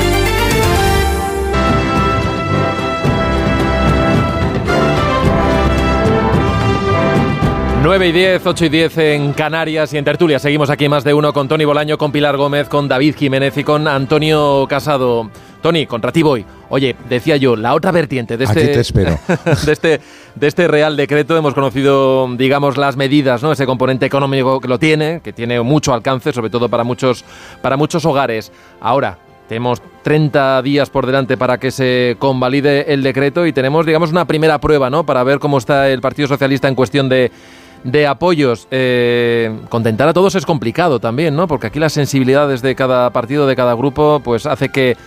9 7.84 8.08
y 8.08 8.12
10, 8.12 8.46
8 8.46 8.66
y 8.66 8.70
10 8.70 8.98
en 8.98 9.34
Canarias 9.34 9.94
y 9.94 9.98
en 9.98 10.04
Tertulia. 10.04 10.40
Seguimos 10.40 10.70
aquí 10.70 10.90
más 10.90 11.04
de 11.04 11.14
uno 11.14 11.32
con 11.32 11.48
Tony 11.48 11.64
Bolaño, 11.64 11.98
con 11.98 12.12
Pilar 12.12 12.36
Gómez, 12.36 12.68
con 12.68 12.88
David 12.88 13.16
Jiménez 13.16 13.56
y 13.58 13.64
con 13.64 13.88
Antonio 13.88 14.66
Casado. 14.68 15.30
Tony, 15.62 15.86
contra 15.86 16.12
ti 16.12 16.24
voy. 16.24 16.46
Oye, 16.70 16.96
decía 17.08 17.38
yo, 17.38 17.56
la 17.56 17.74
otra 17.76 17.92
vertiente 17.92 18.36
de 18.36 18.46
este, 18.46 18.68
te 18.68 18.80
espero. 18.80 19.18
de 19.66 19.72
este, 19.72 20.02
de 20.36 20.48
este 20.48 20.68
Real 20.68 20.98
Decreto 20.98 21.38
hemos 21.38 21.54
conocido, 21.54 22.28
digamos, 22.36 22.78
las 22.78 22.98
medidas, 22.98 23.44
¿no? 23.44 23.52
Ese 23.52 23.66
componente 23.66 24.06
económico 24.06 24.60
que 24.60 24.68
lo 24.68 24.80
tiene, 24.80 25.22
que 25.24 25.32
tiene 25.32 25.62
mucho 25.62 25.94
alcance, 25.94 26.34
sobre 26.34 26.50
todo 26.50 26.70
para 26.70 26.84
muchos, 26.84 27.24
para 27.62 27.78
muchos 27.78 28.06
hogares. 28.06 28.52
Ahora, 28.82 29.18
tenemos 29.48 29.82
30 30.04 30.62
días 30.62 30.90
por 30.90 31.06
delante 31.06 31.38
para 31.38 31.58
que 31.58 31.72
se 31.72 32.18
convalide 32.20 32.94
el 32.94 33.02
decreto 33.02 33.46
y 33.46 33.54
tenemos, 33.54 33.86
digamos, 33.86 34.12
una 34.12 34.26
primera 34.26 34.60
prueba, 34.60 34.90
¿no? 34.90 35.06
Para 35.06 35.24
ver 35.24 35.40
cómo 35.40 35.58
está 35.58 35.90
el 35.90 36.02
Partido 36.02 36.28
Socialista 36.28 36.68
en 36.68 36.76
cuestión 36.76 37.08
de 37.08 37.32
de 37.84 38.08
apoyos. 38.08 38.68
Eh, 38.72 39.60
contentar 39.70 40.10
a 40.10 40.14
todos 40.14 40.36
es 40.36 40.46
complicado 40.46 41.00
también, 41.00 41.36
¿no? 41.36 41.48
Porque 41.48 41.68
aquí 41.68 41.80
las 41.80 41.94
sensibilidades 41.94 42.62
de 42.62 42.76
cada 42.76 43.10
partido, 43.12 43.48
de 43.48 43.56
cada 43.56 43.74
grupo, 43.74 44.22
pues 44.24 44.46
hace 44.46 44.70
que 44.70 44.98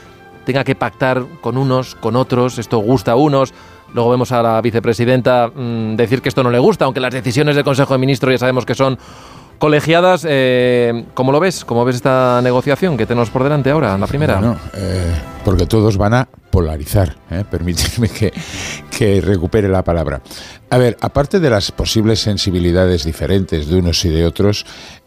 tenga 0.45 0.65
que 0.65 0.75
pactar 0.75 1.25
con 1.41 1.57
unos, 1.57 1.95
con 1.95 2.17
otros, 2.17 2.59
esto 2.59 2.79
gusta 2.79 3.13
a 3.13 3.17
unos. 3.17 3.53
Luego 3.93 4.11
vemos 4.11 4.33
a 4.33 4.43
la 4.43 4.61
vicepresidenta 4.61 5.49
mm, 5.49 5.97
decir 5.97 6.23
que 6.23 6.29
esto 6.29 6.43
no 6.43 6.51
le 6.51 6.59
gusta, 6.59 6.85
aunque 6.85 7.01
las 7.01 7.13
decisiones 7.13 7.57
del 7.57 7.65
Consejo 7.65 7.95
de 7.95 7.99
Ministros 7.99 8.33
ya 8.33 8.39
sabemos 8.39 8.65
que 8.65 8.75
son 8.75 8.99
colegiadas. 9.59 10.27
Eh, 10.29 11.05
¿Cómo 11.15 11.33
lo 11.33 11.41
ves? 11.41 11.65
¿Cómo 11.65 11.85
ves 11.85 11.97
esta 11.97 12.41
negociación 12.43 12.97
que 12.97 13.07
tenemos 13.07 13.31
por 13.31 13.45
delante 13.45 13.71
ahora, 13.71 13.97
la 13.99 14.07
primera? 14.07 14.37
Bueno, 14.37 14.57
eh, 14.75 15.13
porque 15.45 15.67
todos 15.67 15.97
van 15.97 16.15
a 16.15 16.29
polarizar, 16.51 17.17
¿eh? 17.31 17.45
que, 18.19 18.33
que 18.91 19.21
recupere 19.21 19.69
la 19.69 19.83
palabra. 19.83 20.21
A 20.71 20.79
ver, 20.79 20.97
aparte 21.01 21.41
de 21.41 21.51
las 21.51 21.73
posibles 21.73 22.21
sensibilidades 22.21 23.05
diferentes 23.05 23.67
de 23.67 23.77
unos 23.77 24.05
y 24.05 24.09
de 24.09 24.25
otros, 24.25 24.65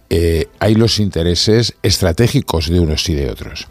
eh, 0.09 0.47
hay 0.59 0.76
los 0.76 0.99
intereses 0.99 1.74
estratégicos 1.82 2.70
de 2.70 2.82
unos 2.82 3.07
y 3.07 3.16
de 3.16 3.32
otros. 3.32 3.68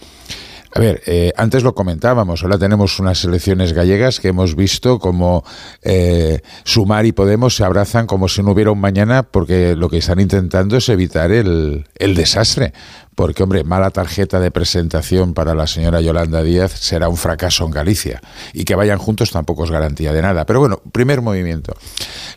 A 0.75 0.81
ver, 0.81 1.03
eh, 1.05 1.33
antes 1.37 1.63
lo 1.63 1.75
comentábamos, 1.75 2.43
ahora 2.43 2.57
tenemos 2.57 2.99
unas 2.99 3.23
elecciones 3.25 3.75
gallegas 3.75 4.21
que 4.21 4.29
hemos 4.29 4.57
visto 4.57 4.99
como 4.99 5.45
eh, 5.83 6.41
Sumar 6.65 7.05
y 7.05 7.13
Podemos 7.13 7.57
se 7.57 7.65
abrazan 7.65 8.07
como 8.07 8.27
si 8.27 8.43
no 8.43 8.53
hubiera 8.53 8.71
un 8.71 8.81
mañana 8.81 9.23
porque 9.23 9.77
lo 9.77 9.91
que 9.91 9.99
están 9.99 10.19
intentando 10.19 10.79
es 10.79 10.89
evitar 10.89 11.31
el, 11.31 11.85
desastre. 11.99 12.73
Porque, 13.15 13.43
hombre, 13.43 13.65
mala 13.65 13.91
tarjeta 13.91 14.41
de 14.41 14.51
presentación 14.51 15.35
para 15.35 15.55
la 15.55 15.67
señora 15.67 16.01
Yolanda 16.01 16.43
Díaz 16.43 16.73
será 16.73 17.11
un 17.11 17.19
fracaso 17.19 17.67
en 17.67 17.71
Galicia. 17.71 18.23
Y 18.55 18.65
que 18.65 18.75
vayan 18.75 18.99
juntos 18.99 19.31
tampoco 19.31 19.65
es 19.65 19.71
garantía 19.71 20.15
de 20.15 20.23
nada. 20.23 20.47
Pero 20.47 20.61
bueno, 20.61 20.81
primer 20.91 21.21
movimiento. 21.21 21.77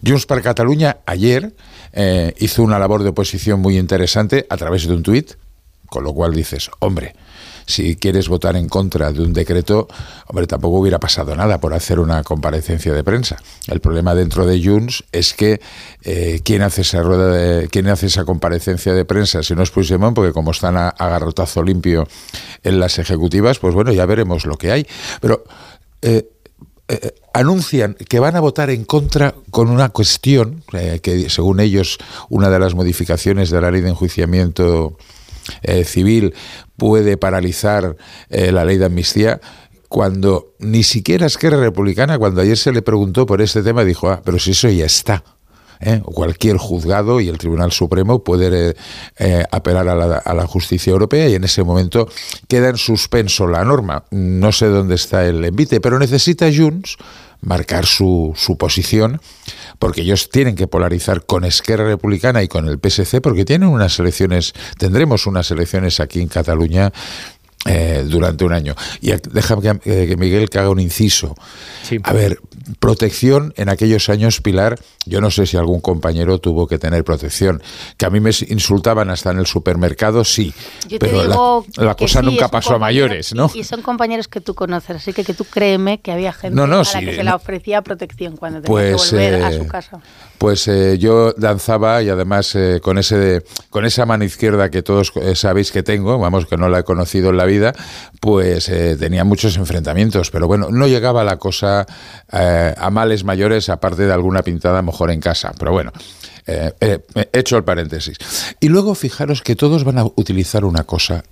Junts 0.06 0.26
per 0.26 0.42
Cataluña 0.42 0.98
ayer 1.06 1.56
eh, 1.94 2.34
hizo 2.40 2.62
una 2.64 2.78
labor 2.80 3.04
de 3.04 3.10
oposición 3.10 3.62
muy 3.62 3.78
interesante 3.78 4.46
a 4.50 4.58
través 4.58 4.86
de 4.86 4.94
un 4.94 5.04
tuit, 5.04 5.36
con 5.88 6.04
lo 6.04 6.14
cual 6.14 6.34
dices, 6.34 6.70
hombre, 6.80 7.16
si 7.66 7.96
quieres 7.96 8.30
votar 8.30 8.56
en 8.56 8.70
contra 8.70 9.12
de 9.12 9.22
un 9.22 9.34
decreto, 9.34 9.88
hombre, 10.28 10.48
tampoco 10.48 10.80
hubiera 10.80 11.00
pasado 11.00 11.36
nada 11.36 11.60
por 11.60 11.74
hacer 11.74 12.00
una 12.00 12.24
comparecencia 12.24 12.94
de 12.94 13.04
prensa. 13.04 13.38
El 13.68 13.80
problema 13.80 14.14
dentro 14.16 14.46
de 14.46 14.64
Junts 14.64 15.04
es 15.12 15.34
que 15.34 15.60
eh, 16.04 16.42
¿quién 16.44 16.62
hace 16.62 16.82
esa 16.82 17.02
rueda 17.02 17.32
de, 17.32 17.68
quién 17.70 17.88
hace 17.88 18.08
esa 18.08 18.26
comparecencia 18.26 18.94
de 18.94 19.06
prensa 19.06 19.44
si 19.44 19.56
no 19.56 19.64
es 19.64 19.72
Puigdemont, 19.72 20.16
porque 20.16 20.34
como 20.34 20.52
están 20.52 20.78
a, 20.78 20.94
garrotazo 20.98 21.64
limpio 21.64 22.08
en 22.64 22.80
las 22.80 23.00
ejecutivas, 23.00 23.60
pues 23.60 23.74
bueno, 23.74 23.92
ya 23.92 24.06
veremos 24.06 24.46
lo 24.46 24.58
que 24.58 24.72
hay. 24.72 24.88
Pero 25.22 25.44
eh, 26.02 26.30
eh, 26.88 27.16
anuncian 27.34 27.96
que 27.96 28.20
van 28.20 28.36
a 28.36 28.40
votar 28.40 28.70
en 28.70 28.86
contra 28.86 29.34
con 29.50 29.70
una 29.70 29.90
cuestión 29.90 30.64
que, 31.02 31.30
según 31.30 31.60
ellos, 31.60 31.98
una 32.30 32.50
de 32.50 32.60
las 32.60 32.76
modificaciones 32.76 33.50
de 33.50 33.60
la 33.60 33.72
ley 33.72 33.82
de 33.82 33.90
enjuiciamiento 33.90 34.96
eh, 35.62 35.84
civil 35.84 36.34
puede 36.78 37.18
paralizar 37.18 37.96
eh, 38.30 38.52
la 38.52 38.66
ley 38.66 38.78
de 38.78 38.86
amnistía, 38.86 39.40
cuando 39.90 40.56
ni 40.60 40.84
siquiera 40.84 41.26
Esquerra 41.26 41.58
Republicana, 41.58 42.18
cuando 42.18 42.42
ayer 42.42 42.58
se 42.58 42.72
le 42.72 42.82
preguntó 42.82 43.26
por 43.26 43.42
este 43.42 43.64
tema, 43.64 43.84
dijo, 43.84 44.10
ah, 44.10 44.22
pero 44.24 44.40
si 44.40 44.52
eso 44.52 44.70
ya 44.70 44.86
está. 44.86 45.24
¿eh? 45.82 46.02
cualquier 46.06 46.58
juzgado 46.58 47.20
y 47.20 47.28
el 47.28 47.38
Tribunal 47.38 47.72
Supremo 47.74 48.24
puede 48.24 48.76
apelar 49.52 49.90
a 49.90 49.96
la, 49.96 50.18
a 50.18 50.34
la, 50.34 50.48
justicia 50.48 50.92
europea 50.92 51.28
y 51.28 51.36
en 51.36 51.44
ese 51.44 51.64
momento 51.64 52.08
queda 52.48 52.70
en 52.70 52.78
suspenso 52.78 53.46
la 53.48 53.64
norma. 53.66 54.06
No 54.12 54.52
sé 54.52 54.68
dónde 54.68 54.96
está 54.96 55.26
el 55.26 55.44
envite, 55.44 55.82
pero 55.82 56.00
necesita 56.00 56.48
Junts 56.52 56.98
marcar 57.42 57.86
su, 57.86 58.34
su 58.36 58.58
posición 58.58 59.22
porque 59.80 60.02
ellos 60.02 60.30
tienen 60.30 60.56
que 60.56 60.68
polarizar 60.68 61.26
con 61.26 61.44
Esquerra 61.44 61.86
Republicana 61.86 62.44
y 62.44 62.48
con 62.48 62.68
el 62.68 62.80
PSC 62.80 63.22
porque 63.22 63.46
tienen 63.46 63.70
unas 63.70 64.00
elecciones, 64.00 64.54
tendremos 64.78 65.28
unas 65.28 65.50
elecciones 65.52 66.00
aquí 66.00 66.22
en 66.22 66.28
Cataluña 66.28 66.92
eh, 67.68 68.04
durante 68.06 68.46
un 68.46 68.54
año. 68.54 68.76
Y 69.02 69.12
déjame 69.32 69.80
que, 69.80 70.16
Miguel 70.18 70.50
que 70.52 70.60
haga 70.60 70.70
un 70.70 70.80
inciso. 70.80 71.36
A 72.04 72.14
ver, 72.14 72.40
protección 72.80 73.54
en 73.58 73.70
aquellos 73.70 74.08
años, 74.10 74.40
Pilar, 74.40 74.80
yo 75.06 75.20
no 75.20 75.32
sé 75.32 75.48
si 75.48 75.58
algún 75.58 75.82
compañero 75.82 76.38
tuvo 76.38 76.68
que 76.68 76.78
tener 76.78 77.04
protección. 77.04 77.64
Que 77.98 78.06
a 78.06 78.12
mí 78.12 78.20
me 78.20 78.30
insultaban 78.50 79.10
hasta 79.10 79.32
en 79.32 79.40
el 79.40 79.48
supermercado, 79.48 80.24
sí. 80.24 80.54
pero 81.00 81.66
la, 81.76 81.96
cosa 81.96 82.22
nunca 82.22 82.50
pasó 82.50 82.76
a 82.76 82.80
mayores, 82.80 83.34
¿no? 83.34 83.50
Y, 83.54 83.64
son 83.64 83.82
compañeros 83.82 84.28
que 84.28 84.42
tú 84.42 84.54
conoces, 84.54 84.98
así 84.98 85.12
que, 85.12 85.24
que 85.24 85.34
tú 85.34 85.46
créeme 85.46 86.00
que 86.02 86.12
había 86.12 86.34
gente 86.34 86.62
a 86.62 86.68
la 86.68 86.84
que 86.84 87.16
se 87.16 87.24
le 87.24 87.34
ofrecía 87.34 87.82
protección 87.82 88.38
cuando 88.38 88.62
tenía 88.62 88.72
pues, 88.72 89.10
que 89.10 89.16
volver 89.16 89.44
a 89.44 89.52
su 89.52 89.64
eh, 89.64 89.68
casa. 89.68 90.02
Pues 90.38 90.68
eh, 90.68 90.98
yo 90.98 91.34
danzaba 91.34 92.02
y 92.04 92.10
además 92.10 92.58
con, 92.82 92.98
ese, 92.98 93.44
con 93.70 93.86
esa 93.86 94.06
mano 94.06 94.24
izquierda 94.24 94.70
que 94.70 94.84
todos 94.84 95.14
sabéis 95.34 95.72
que 95.72 95.84
tengo, 95.84 96.18
vamos, 96.20 96.46
que 96.46 96.58
no 96.58 96.70
la 96.70 96.80
he 96.80 96.84
conocido 96.84 97.30
en 97.30 97.38
la 97.38 97.46
vida, 97.46 97.74
pues 98.20 98.70
eh, 98.70 98.96
tenía 98.98 99.24
muchos 99.24 99.58
enfrentamientos, 99.58 100.32
pero 100.32 100.48
bueno, 100.48 100.70
no 100.72 100.88
llegaba 100.88 101.24
la 101.24 101.38
cosa 101.38 101.86
eh, 102.32 102.74
a 102.76 102.90
males 102.90 103.24
mayores, 103.24 103.70
aparte 103.70 104.06
de 104.06 104.14
alguna 104.14 104.42
pintada 104.42 104.82
mejor 104.82 105.12
en 105.12 105.20
casa. 105.20 105.54
Pero 105.58 105.72
bueno, 105.72 105.92
eh, 106.48 106.74
he 106.80 107.40
hecho 107.40 107.58
el 107.58 107.64
paréntesis. 107.64 108.18
Y 108.60 108.70
luego 108.70 108.96
fijaros 108.96 109.42
que 109.42 109.56
todos 109.56 109.84
van 109.84 109.98
a 109.98 110.06
utilizar 110.06 110.66
una 110.66 110.84
cosa, 110.84 111.24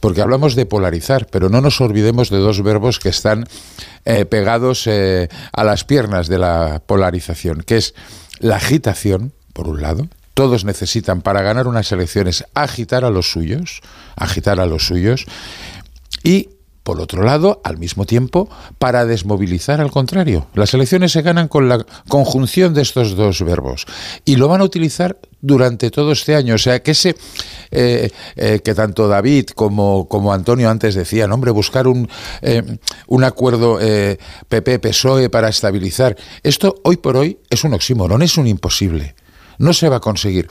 porque 0.00 0.22
hablamos 0.22 0.54
de 0.54 0.66
polarizar, 0.66 1.26
pero 1.26 1.48
no 1.48 1.60
nos 1.60 1.80
olvidemos 1.80 2.30
de 2.30 2.38
dos 2.38 2.62
verbos 2.62 2.98
que 2.98 3.08
están 3.08 3.46
pegados 4.30 4.88
a 4.88 5.64
las 5.64 5.84
piernas 5.84 6.26
de 6.28 6.38
la 6.38 6.82
polarización, 6.86 7.62
que 7.62 7.76
es 7.76 7.94
la 8.38 8.56
agitación, 8.56 9.32
por 9.52 9.68
un 9.68 9.82
lado, 9.82 10.08
todos 10.34 10.64
necesitan 10.64 11.20
para 11.20 11.42
ganar 11.42 11.66
unas 11.66 11.92
elecciones 11.92 12.44
agitar 12.54 13.04
a 13.04 13.10
los 13.10 13.30
suyos, 13.30 13.82
agitar 14.16 14.58
a 14.58 14.64
los 14.64 14.86
suyos, 14.86 15.26
y 16.24 16.48
por 16.82 17.00
otro 17.00 17.22
lado, 17.22 17.60
al 17.64 17.78
mismo 17.78 18.06
tiempo, 18.06 18.48
para 18.78 19.04
desmovilizar 19.04 19.80
al 19.80 19.90
contrario. 19.90 20.46
Las 20.54 20.74
elecciones 20.74 21.12
se 21.12 21.22
ganan 21.22 21.48
con 21.48 21.68
la 21.68 21.84
conjunción 22.08 22.74
de 22.74 22.82
estos 22.82 23.16
dos 23.16 23.42
verbos 23.42 23.86
y 24.24 24.36
lo 24.36 24.48
van 24.48 24.60
a 24.60 24.64
utilizar 24.64 25.18
durante 25.40 25.90
todo 25.90 26.12
este 26.12 26.34
año. 26.34 26.54
O 26.54 26.58
sea, 26.58 26.82
que 26.82 26.92
ese 26.92 27.14
eh, 27.70 28.10
eh, 28.36 28.60
que 28.64 28.74
tanto 28.74 29.08
David 29.08 29.50
como, 29.54 30.08
como 30.08 30.32
Antonio 30.32 30.70
antes 30.70 30.94
decían, 30.94 31.32
hombre, 31.32 31.50
buscar 31.50 31.86
un, 31.86 32.08
eh, 32.42 32.62
un 33.06 33.24
acuerdo 33.24 33.78
PP-PSOE 33.78 35.30
para 35.30 35.48
estabilizar. 35.48 36.16
Esto 36.42 36.76
hoy 36.84 36.96
por 36.96 37.16
hoy 37.16 37.38
es 37.48 37.62
un 37.64 37.74
oxímoron, 37.74 38.22
es 38.22 38.36
un 38.38 38.46
imposible. 38.46 39.14
No 39.58 39.72
se 39.72 39.88
va 39.88 39.96
a 39.96 40.00
conseguir. 40.00 40.48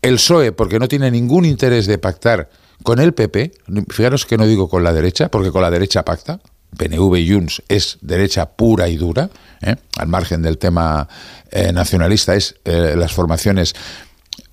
El 0.00 0.14
PSOE, 0.14 0.52
porque 0.52 0.78
no 0.78 0.88
tiene 0.88 1.10
ningún 1.10 1.44
interés 1.44 1.86
de 1.86 1.98
pactar 1.98 2.48
con 2.82 2.98
el 3.00 3.14
PP, 3.14 3.52
fijaros 3.88 4.26
que 4.26 4.36
no 4.36 4.46
digo 4.46 4.68
con 4.68 4.84
la 4.84 4.92
derecha, 4.92 5.28
porque 5.28 5.50
con 5.50 5.62
la 5.62 5.70
derecha 5.70 6.04
pacta, 6.04 6.40
PNV 6.76 7.16
y 7.16 7.32
Junts 7.32 7.62
es 7.68 7.98
derecha 8.00 8.46
pura 8.46 8.88
y 8.88 8.96
dura, 8.96 9.30
¿eh? 9.62 9.76
al 9.96 10.08
margen 10.08 10.42
del 10.42 10.58
tema 10.58 11.08
eh, 11.50 11.72
nacionalista, 11.72 12.34
es 12.34 12.56
eh, 12.64 12.94
las 12.96 13.12
formaciones 13.12 13.74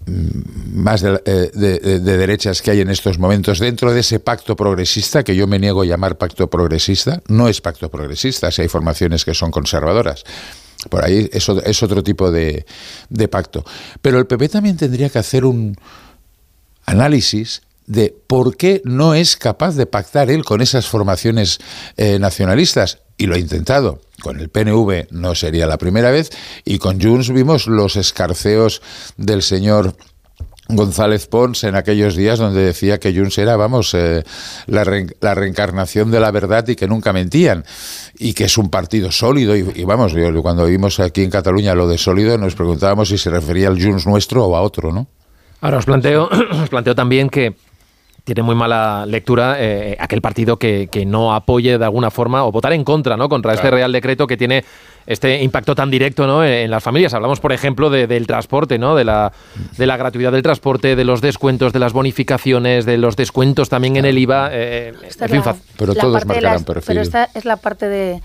mm, 0.05 0.81
más 0.81 1.01
de, 1.01 1.19
de, 1.53 1.99
derechas 1.99 2.61
que 2.61 2.71
hay 2.71 2.81
en 2.81 2.89
estos 2.89 3.19
momentos 3.19 3.59
dentro 3.59 3.93
de 3.93 3.99
ese 3.99 4.19
pacto 4.19 4.55
progresista 4.55 5.23
que 5.23 5.35
yo 5.35 5.47
me 5.47 5.59
niego 5.59 5.81
a 5.81 5.85
llamar 5.85 6.17
pacto 6.17 6.49
progresista, 6.49 7.21
no 7.27 7.47
es 7.47 7.61
pacto 7.61 7.89
progresista, 7.89 8.51
si 8.51 8.61
hay 8.61 8.67
formaciones 8.67 9.25
que 9.25 9.33
son 9.33 9.51
conservadoras. 9.51 10.23
Por 10.89 11.03
ahí 11.03 11.29
es, 11.31 11.47
es 11.47 11.83
otro 11.83 12.03
tipo 12.03 12.29
de, 12.29 12.65
de 13.09 13.27
pacto. 13.29 13.63
Pero 14.01 14.19
el 14.19 14.25
PP 14.25 14.49
también 14.49 14.75
tendría 14.75 15.09
que 15.09 15.19
hacer 15.19 15.45
un 15.45 15.77
análisis 16.85 17.61
de 17.85 18.15
por 18.27 18.55
qué 18.57 18.81
no 18.85 19.13
es 19.13 19.37
capaz 19.37 19.75
de 19.75 19.85
pactar 19.85 20.29
él 20.31 20.45
con 20.45 20.61
esas 20.61 20.87
formaciones 20.87 21.59
eh, 21.97 22.19
nacionalistas. 22.19 22.99
Y 23.17 23.27
lo 23.27 23.35
ha 23.35 23.39
intentado. 23.39 24.01
Con 24.21 24.39
el 24.39 24.49
PNV 24.49 25.07
no 25.11 25.35
sería 25.35 25.67
la 25.67 25.77
primera 25.77 26.09
vez. 26.09 26.31
Y 26.65 26.79
con 26.79 26.99
Junts 26.99 27.29
vimos 27.29 27.67
los 27.67 27.95
escarceos 27.95 28.81
del 29.17 29.43
señor 29.43 29.95
González 30.69 31.27
Pons 31.27 31.63
en 31.65 31.75
aquellos 31.75 32.15
días 32.15 32.39
donde 32.39 32.63
decía 32.63 32.99
que 32.99 33.13
Junts 33.13 33.37
era, 33.37 33.57
vamos, 33.57 33.93
eh, 33.93 34.23
la, 34.67 34.83
reencarnación 34.83 36.09
de 36.09 36.19
la 36.19 36.31
verdad 36.31 36.67
y 36.67 36.75
que 36.75 36.87
nunca 36.87 37.11
mentían 37.11 37.65
y 38.17 38.33
que 38.33 38.45
es 38.45 38.57
un 38.57 38.69
partido 38.69 39.11
sólido 39.11 39.55
y, 39.57 39.83
vamos, 39.83 40.13
cuando 40.41 40.65
vimos 40.65 40.99
aquí 40.99 41.23
en 41.23 41.29
Cataluña 41.29 41.75
lo 41.75 41.87
de 41.87 41.97
sólido 41.97 42.37
nos 42.37 42.55
preguntábamos 42.55 43.09
si 43.09 43.17
se 43.17 43.29
refería 43.29 43.67
al 43.67 43.81
Junts 43.81 44.07
nuestro 44.07 44.45
o 44.45 44.55
a 44.55 44.61
otro, 44.61 44.93
¿no? 44.93 45.07
Ahora 45.59 45.77
os 45.77 45.85
planteo, 45.85 46.29
os 46.63 46.69
planteo 46.69 46.95
también 46.95 47.29
que 47.29 47.55
tiene 48.23 48.41
muy 48.41 48.55
mala 48.55 49.05
lectura 49.05 49.57
eh, 49.59 49.97
aquel 49.99 50.21
partido 50.21 50.57
que, 50.57 50.87
que, 50.89 51.05
no 51.05 51.33
apoye 51.33 51.77
de 51.77 51.83
alguna 51.83 52.09
forma 52.09 52.45
o 52.45 52.51
votar 52.51 52.71
en 52.71 52.83
contra, 52.83 53.17
¿no? 53.17 53.27
Contra 53.27 53.53
este 53.53 53.69
Real 53.69 53.91
Decreto 53.91 54.27
que 54.27 54.37
tiene 54.37 54.63
este 55.05 55.41
impacto 55.43 55.75
tan 55.75 55.91
directo, 55.91 56.25
¿no? 56.25 56.45
En 56.45 56.71
las 56.71 56.81
familias. 56.81 57.13
Hablamos, 57.13 57.39
por 57.39 57.51
ejemplo, 57.51 57.89
del 57.89 58.27
transporte, 58.27 58.79
¿no? 58.79 58.95
De 58.95 59.03
la, 59.03 59.33
de 59.77 59.87
la 59.87 59.97
gratuidad 59.97 60.31
del 60.31 60.41
transporte, 60.41 60.95
de 60.95 61.03
los 61.03 61.21
descuentos, 61.21 61.73
de 61.73 61.79
las 61.79 61.93
bonificaciones, 61.93 62.85
de 62.85 62.97
los 62.97 63.15
descuentos 63.15 63.69
también 63.69 63.97
en 63.97 64.05
el 64.05 64.17
IVA. 64.17 64.49
Eh, 64.51 64.93
pero 65.77 65.93
todos 65.93 66.25
marcarán 66.25 66.63
perfil. 66.63 66.83
Pero 66.87 67.01
esta 67.01 67.29
es 67.33 67.45
la 67.45 67.57
parte 67.57 67.89
de 67.89 68.21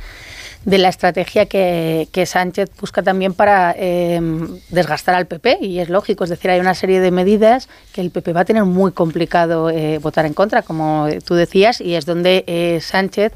de 0.69 0.77
la 0.77 0.91
estrategia 0.91 1.47
que, 1.47 2.25
Sánchez 2.27 2.71
busca 2.79 3.03
también 3.03 3.33
para 3.33 3.75
eh, 3.79 4.21
desgastar 4.69 5.15
al 5.15 5.27
PP, 5.27 5.61
y 5.63 5.79
es 5.79 5.89
lógico, 5.89 6.25
es 6.25 6.31
decir, 6.31 6.51
hay 6.51 6.61
una 6.61 6.75
serie 6.75 7.01
de 7.01 7.11
medidas 7.11 7.71
que 7.95 8.03
el 8.03 8.11
PP 8.11 8.35
va 8.35 8.43
a 8.43 8.45
tener 8.45 8.65
muy 8.65 8.93
complicado 8.93 9.71
eh, 9.71 9.97
votar 9.97 10.27
en 10.27 10.35
contra, 10.35 10.61
como 10.61 11.09
tú 11.25 11.35
decías, 11.37 11.81
y 11.81 11.95
es 11.95 12.05
donde 12.05 12.45
eh, 12.47 12.81
Sánchez 12.83 13.33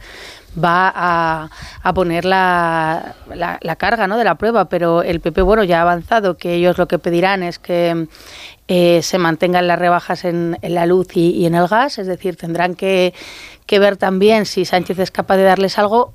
va 0.63 0.93
a, 0.95 1.95
poner 1.95 2.27
la, 2.27 3.15
la, 3.35 3.77
carga 3.77 4.07
¿no? 4.07 4.19
de 4.19 4.25
la 4.25 4.35
prueba, 4.35 4.67
pero 4.67 5.03
el 5.03 5.21
PP 5.21 5.41
bueno 5.41 5.65
ya 5.65 5.79
ha 5.79 5.83
avanzado 5.83 6.37
que 6.37 6.53
ellos 6.53 6.77
lo 6.77 6.87
que 6.87 6.99
pedirán 6.99 7.43
es 7.43 7.59
que 7.59 8.09
se 8.69 9.19
mantengan 9.19 9.67
las 9.67 9.79
rebajas 9.79 10.27
en, 10.27 10.59
la 10.61 10.85
luz 10.85 11.09
y, 11.15 11.31
y, 11.31 11.47
en 11.47 11.55
el 11.55 11.69
gas, 11.69 11.99
es 11.99 12.07
decir, 12.07 12.37
tendrán 12.37 12.75
que, 12.75 13.15
que 13.65 13.79
ver 13.79 13.97
también 13.97 14.45
si 14.45 14.67
Sánchez 14.67 14.99
es 14.99 15.11
capaz 15.11 15.39
de 15.39 15.45
darles 15.45 15.79
algo 15.79 16.13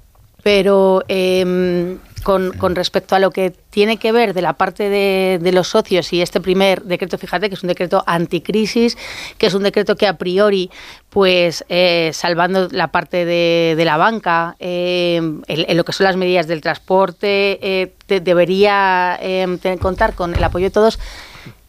pero 0.47 1.03
em, 1.09 1.97
con, 2.23 2.73
respecto 2.73 3.15
a 3.15 3.19
lo 3.19 3.31
que 3.31 3.51
tiene 3.69 3.97
que 3.97 4.13
ver 4.13 4.33
de 4.33 4.41
la 4.41 4.53
parte 4.53 4.87
de, 4.89 5.51
los 5.51 5.67
socios 5.67 6.13
y 6.13 6.21
este 6.21 6.39
primer 6.39 6.83
decreto, 6.83 7.17
fíjate 7.17 7.49
que 7.49 7.55
es 7.55 7.63
un 7.63 7.67
decreto 7.67 8.01
anticrisis, 8.07 8.97
que 9.37 9.47
es 9.47 9.53
un 9.53 9.63
decreto 9.63 9.97
que 9.97 10.07
a 10.07 10.17
priori, 10.17 10.71
pues 11.09 11.65
eh, 11.67 12.11
salvando 12.13 12.69
la 12.71 12.93
parte 12.93 13.25
de, 13.25 13.83
la 13.83 13.97
banca, 13.97 14.55
em, 14.59 15.41
en, 15.47 15.75
lo 15.75 15.83
que 15.83 15.91
son 15.91 16.05
las 16.05 16.15
medidas 16.15 16.47
del 16.47 16.61
transporte, 16.61 17.59
eh, 17.61 17.93
debería 18.07 19.19
em, 19.21 19.59
contar 19.79 20.15
con 20.15 20.33
el 20.33 20.41
apoyo 20.41 20.67
de 20.67 20.71
todos 20.71 20.97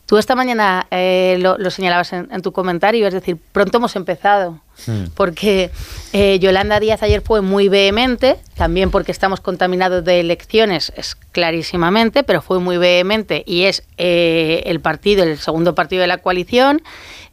Tú 0.09 0.17
esta 0.17 0.35
mañana 0.35 0.87
eh, 0.91 1.37
lo, 1.39 1.71
señalabas 1.71 2.15
en, 2.15 2.41
tu 2.41 2.51
comentario, 2.51 3.07
es 3.07 3.13
decir, 3.13 3.37
pronto 3.53 3.77
hemos 3.77 3.95
empezado, 3.95 4.59
hmm. 4.87 5.09
porque 5.15 5.71
eh, 6.15 6.39
Yolanda 6.39 6.81
Díaz 6.81 7.03
ayer 7.03 7.21
fue 7.21 7.43
muy 7.43 7.69
vehemente, 7.69 8.39
también 8.57 8.91
porque 8.91 9.13
estamos 9.13 9.43
contaminados 9.43 10.03
de 10.03 10.21
elecciones, 10.21 10.95
es 10.97 11.15
clarísimamente, 11.15 12.23
pero 12.23 12.41
fue 12.41 12.59
muy 12.59 12.79
vehemente 12.79 13.45
y 13.47 13.65
es 13.65 13.83
eh, 13.99 14.63
el 14.65 14.81
partido, 14.81 15.25
el 15.25 15.37
segundo 15.37 15.75
partido 15.75 16.01
de 16.01 16.07
la 16.07 16.17
coalición. 16.17 16.81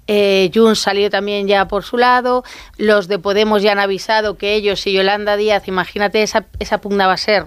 Eh, 0.07 0.51
Junts 0.53 0.79
salió 0.79 1.09
también 1.09 1.47
ya 1.47 1.69
por 1.69 1.85
su 1.85 1.97
lado, 1.97 2.43
los 2.77 3.07
de 3.07 3.19
Podemos 3.19 3.63
ya 3.63 3.71
han 3.71 3.79
avisado 3.79 4.37
que 4.37 4.53
ellos 4.53 4.85
y 4.85 4.91
Yolanda 4.91 5.37
Díaz, 5.37 5.69
imagínate, 5.69 6.21
esa, 6.23 6.45
esa 6.59 6.79
pugna 6.79 7.07
va 7.07 7.13
a 7.13 7.17
ser 7.17 7.45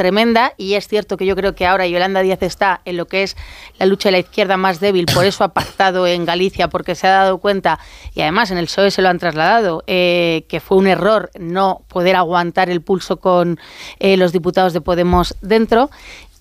tremenda 0.00 0.54
y 0.56 0.76
es 0.76 0.88
cierto 0.88 1.18
que 1.18 1.26
yo 1.26 1.36
creo 1.36 1.54
que 1.54 1.66
ahora 1.66 1.86
Yolanda 1.86 2.22
Díaz 2.22 2.40
está 2.40 2.80
en 2.86 2.96
lo 2.96 3.04
que 3.04 3.22
es 3.22 3.36
la 3.78 3.84
lucha 3.84 4.08
de 4.08 4.12
la 4.12 4.18
izquierda 4.20 4.56
más 4.56 4.80
débil, 4.80 5.04
por 5.04 5.26
eso 5.26 5.44
ha 5.44 5.48
pactado 5.52 6.06
en 6.06 6.24
Galicia, 6.24 6.68
porque 6.68 6.94
se 6.94 7.06
ha 7.06 7.10
dado 7.10 7.36
cuenta, 7.36 7.78
y 8.14 8.22
además 8.22 8.50
en 8.50 8.56
el 8.56 8.64
PSOE 8.64 8.90
se 8.90 9.02
lo 9.02 9.10
han 9.10 9.18
trasladado, 9.18 9.84
eh, 9.86 10.46
que 10.48 10.60
fue 10.60 10.78
un 10.78 10.86
error 10.86 11.30
no 11.38 11.82
poder 11.88 12.16
aguantar 12.16 12.70
el 12.70 12.80
pulso 12.80 13.18
con 13.18 13.60
eh, 13.98 14.16
los 14.16 14.32
diputados 14.32 14.72
de 14.72 14.80
Podemos 14.80 15.36
dentro 15.42 15.90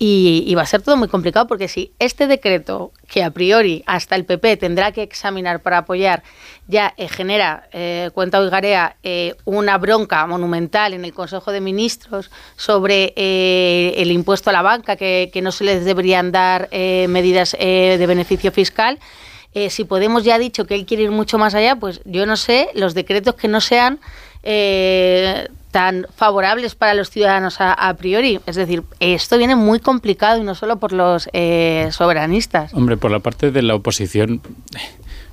Y, 0.01 0.55
va 0.55 0.61
a 0.61 0.65
ser 0.65 0.81
todo 0.81 0.95
muy 0.95 1.09
complicado 1.09 1.45
porque 1.45 1.67
si 1.67 1.91
este 1.99 2.25
decreto, 2.25 2.93
que 3.09 3.21
a 3.21 3.31
priori 3.31 3.83
hasta 3.85 4.15
el 4.15 4.23
PP 4.23 4.55
tendrá 4.55 4.93
que 4.93 5.03
examinar 5.03 5.61
para 5.61 5.79
apoyar, 5.79 6.23
ya 6.69 6.93
eh, 6.95 7.09
genera, 7.09 7.67
eh, 7.73 8.09
cuenta 8.13 8.39
Oigarea, 8.39 8.95
eh, 9.03 9.35
una 9.43 9.77
bronca 9.77 10.25
monumental 10.25 10.93
en 10.93 11.03
el 11.03 11.13
Consejo 11.13 11.51
de 11.51 11.59
Ministros 11.59 12.31
sobre 12.55 13.13
el 13.17 14.09
impuesto 14.11 14.51
a 14.51 14.53
la 14.53 14.61
banca, 14.61 14.95
que, 14.95 15.29
que, 15.33 15.41
no 15.41 15.51
se 15.51 15.65
les 15.65 15.83
deberían 15.83 16.31
dar 16.31 16.69
medidas 16.71 17.51
de 17.59 18.05
beneficio 18.07 18.53
fiscal, 18.53 18.99
si 19.69 19.83
Podemos 19.83 20.23
ya 20.23 20.35
ha 20.35 20.39
dicho 20.39 20.65
que 20.65 20.75
él 20.75 20.85
quiere 20.85 21.03
ir 21.03 21.11
mucho 21.11 21.37
más 21.37 21.55
allá, 21.55 21.75
pues 21.75 21.99
yo 22.05 22.25
no 22.25 22.37
sé, 22.37 22.69
los 22.73 22.93
decretos 22.93 23.35
que 23.35 23.49
no 23.49 23.59
sean 23.59 23.99
tan 25.71 26.07
favorables 26.15 26.75
para 26.75 26.93
los 26.93 27.09
ciudadanos 27.09 27.57
a, 27.59 27.93
priori. 27.95 28.39
Es 28.45 28.55
decir, 28.55 28.83
esto 28.99 29.37
viene 29.37 29.55
muy 29.55 29.79
complicado 29.79 30.41
y 30.41 30.43
no 30.43 30.55
solo 30.55 30.77
por 30.77 30.93
los 30.93 31.29
eh, 31.33 31.89
soberanistas. 31.91 32.73
Hombre, 32.73 32.97
por 32.97 33.11
la 33.11 33.19
parte 33.19 33.51
de 33.51 33.61
la 33.61 33.75
oposición 33.75 34.41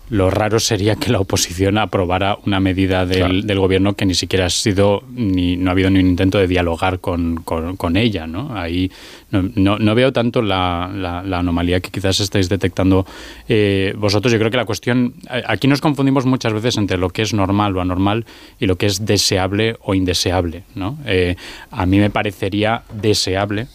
lo 0.09 0.31
raro 0.31 0.61
sería 0.61 0.95
que 0.95 1.11
la 1.11 1.19
oposición 1.19 1.79
aprobara 1.79 2.39
una 2.47 2.61
medida 2.61 3.05
del, 3.05 3.59
gobierno 3.59 3.95
que 3.95 4.07
ni 4.07 4.15
siquiera 4.15 4.47
ha 4.47 4.51
sido, 4.51 5.03
ni 5.11 5.57
no 5.57 5.71
ha 5.71 5.73
habido 5.73 5.91
ni 5.91 5.99
un 5.99 6.07
intento 6.07 6.39
de 6.39 6.47
dialogar 6.47 7.01
con, 7.01 7.37
con, 7.37 7.97
ella. 7.97 8.27
¿no? 8.27 8.57
Ahí 8.57 8.91
no, 9.31 9.79
no, 9.79 9.95
veo 9.95 10.13
tanto 10.13 10.43
la, 10.43 10.91
la, 10.95 11.39
anomalía 11.39 11.81
que 11.81 11.91
quizás 11.91 12.21
estáis 12.21 12.49
detectando 12.49 13.05
eh, 13.49 13.95
vosotros. 13.97 14.33
Yo 14.33 14.39
creo 14.39 14.51
que 14.51 14.57
la 14.57 14.65
cuestión, 14.65 15.15
aquí 15.29 15.67
nos 15.67 15.81
confundimos 15.81 16.25
muchas 16.25 16.53
veces 16.53 16.77
entre 16.77 16.99
lo 16.99 17.11
que 17.11 17.23
es 17.23 17.35
normal 17.35 17.77
o 17.77 17.81
anormal 17.81 18.27
y 18.61 18.67
lo 18.67 18.77
que 18.77 18.87
es 18.87 19.05
deseable 19.05 19.77
o 19.83 19.95
indeseable. 19.95 20.63
¿no? 20.75 20.99
Eh, 21.07 21.35
a 21.71 21.85
mí 21.85 21.99
me 21.99 22.11
parecería 22.11 22.83
deseable 22.93 23.67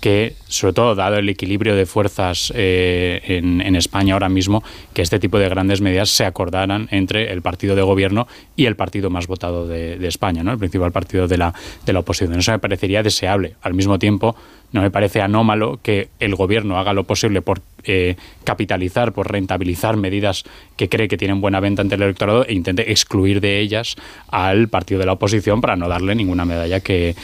que, 0.00 0.34
sobre 0.46 0.74
todo 0.74 0.94
dado 0.94 1.16
el 1.16 1.28
equilibrio 1.28 1.74
de 1.74 1.86
fuerzas 1.86 2.52
eh, 2.54 3.20
en, 3.24 3.76
España 3.76 4.14
ahora 4.14 4.28
mismo, 4.28 4.62
que 4.92 5.02
este 5.02 5.18
tipo 5.18 5.38
de 5.38 5.48
grandes 5.48 5.80
medidas 5.80 6.10
se 6.10 6.24
acordaran 6.24 6.88
entre 6.90 7.32
el 7.32 7.42
partido 7.42 7.76
de 7.76 7.82
gobierno 7.82 8.26
y 8.56 8.66
el 8.66 8.76
partido 8.76 9.10
más 9.10 9.26
votado 9.26 9.66
de, 9.66 10.06
España, 10.08 10.42
¿no? 10.42 10.52
el 10.52 10.58
principal 10.58 10.90
partido 10.90 11.28
de 11.28 11.38
la, 11.38 11.54
de 11.84 11.92
la 11.92 12.00
oposición. 12.00 12.38
Eso 12.38 12.52
me 12.52 12.58
parecería 12.58 13.02
deseable. 13.02 13.54
Al 13.62 13.74
mismo 13.74 13.98
tiempo, 13.98 14.34
no 14.72 14.82
me 14.82 14.90
parece 14.90 15.20
anómalo 15.20 15.80
que 15.82 16.08
el 16.18 16.34
gobierno 16.34 16.78
haga 16.78 16.92
lo 16.92 17.04
posible 17.04 17.42
por 17.42 17.60
eh, 17.84 18.16
capitalizar, 18.44 19.12
por 19.12 19.30
rentabilizar 19.30 19.96
medidas 19.96 20.44
que 20.76 20.88
cree 20.88 21.08
que 21.08 21.16
tienen 21.16 21.40
buena 21.40 21.60
venta 21.60 21.82
ante 21.82 21.94
el 21.94 22.02
electorado 22.02 22.44
e 22.46 22.54
intente 22.54 22.90
excluir 22.90 23.40
de 23.40 23.60
ellas 23.60 23.96
al 24.28 24.68
partido 24.68 25.00
de 25.00 25.06
la 25.06 25.12
oposición 25.12 25.60
para 25.60 25.76
no 25.76 25.88
darle 25.88 26.14
ninguna 26.14 26.44
medalla 26.44 26.80
que, 26.80 27.14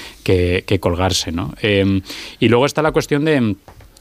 colgarse. 0.81 1.33
¿no? 1.33 1.55
Em, 1.61 2.03
y 2.41 2.49
luego 2.49 2.67
está 2.67 2.83
la 2.83 2.93
cuestión 2.93 3.25
de 3.25 3.57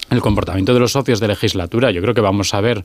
el 0.10 0.22
comportamiento 0.22 0.74
de 0.74 0.80
los 0.80 0.92
socios 0.92 1.20
de 1.20 1.28
legislatura. 1.28 1.92
Yo 1.92 2.02
creo 2.02 2.14
que 2.14 2.22
vamos 2.22 2.54
a 2.54 2.62
ver 2.62 2.84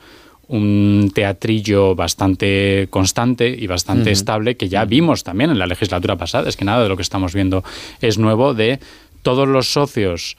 un 0.48 1.10
teatrillo 1.14 1.94
bastante 1.94 2.88
constante 2.90 3.48
y 3.48 3.66
bastante 3.66 4.10
estable 4.10 4.56
que 4.56 4.68
ya 4.68 4.84
vimos 4.86 5.22
también 5.22 5.50
en 5.50 5.58
la 5.58 5.66
legislatura 5.66 6.16
pasada. 6.16 6.48
Es 6.48 6.56
que 6.56 6.64
nada 6.64 6.82
de 6.82 6.88
lo 6.88 6.96
que 6.96 7.02
estamos 7.02 7.34
viendo 7.34 7.62
es 8.00 8.18
nuevo 8.18 8.54
de 8.54 8.80
todos 9.22 9.46
los 9.46 9.70
socios 9.70 10.36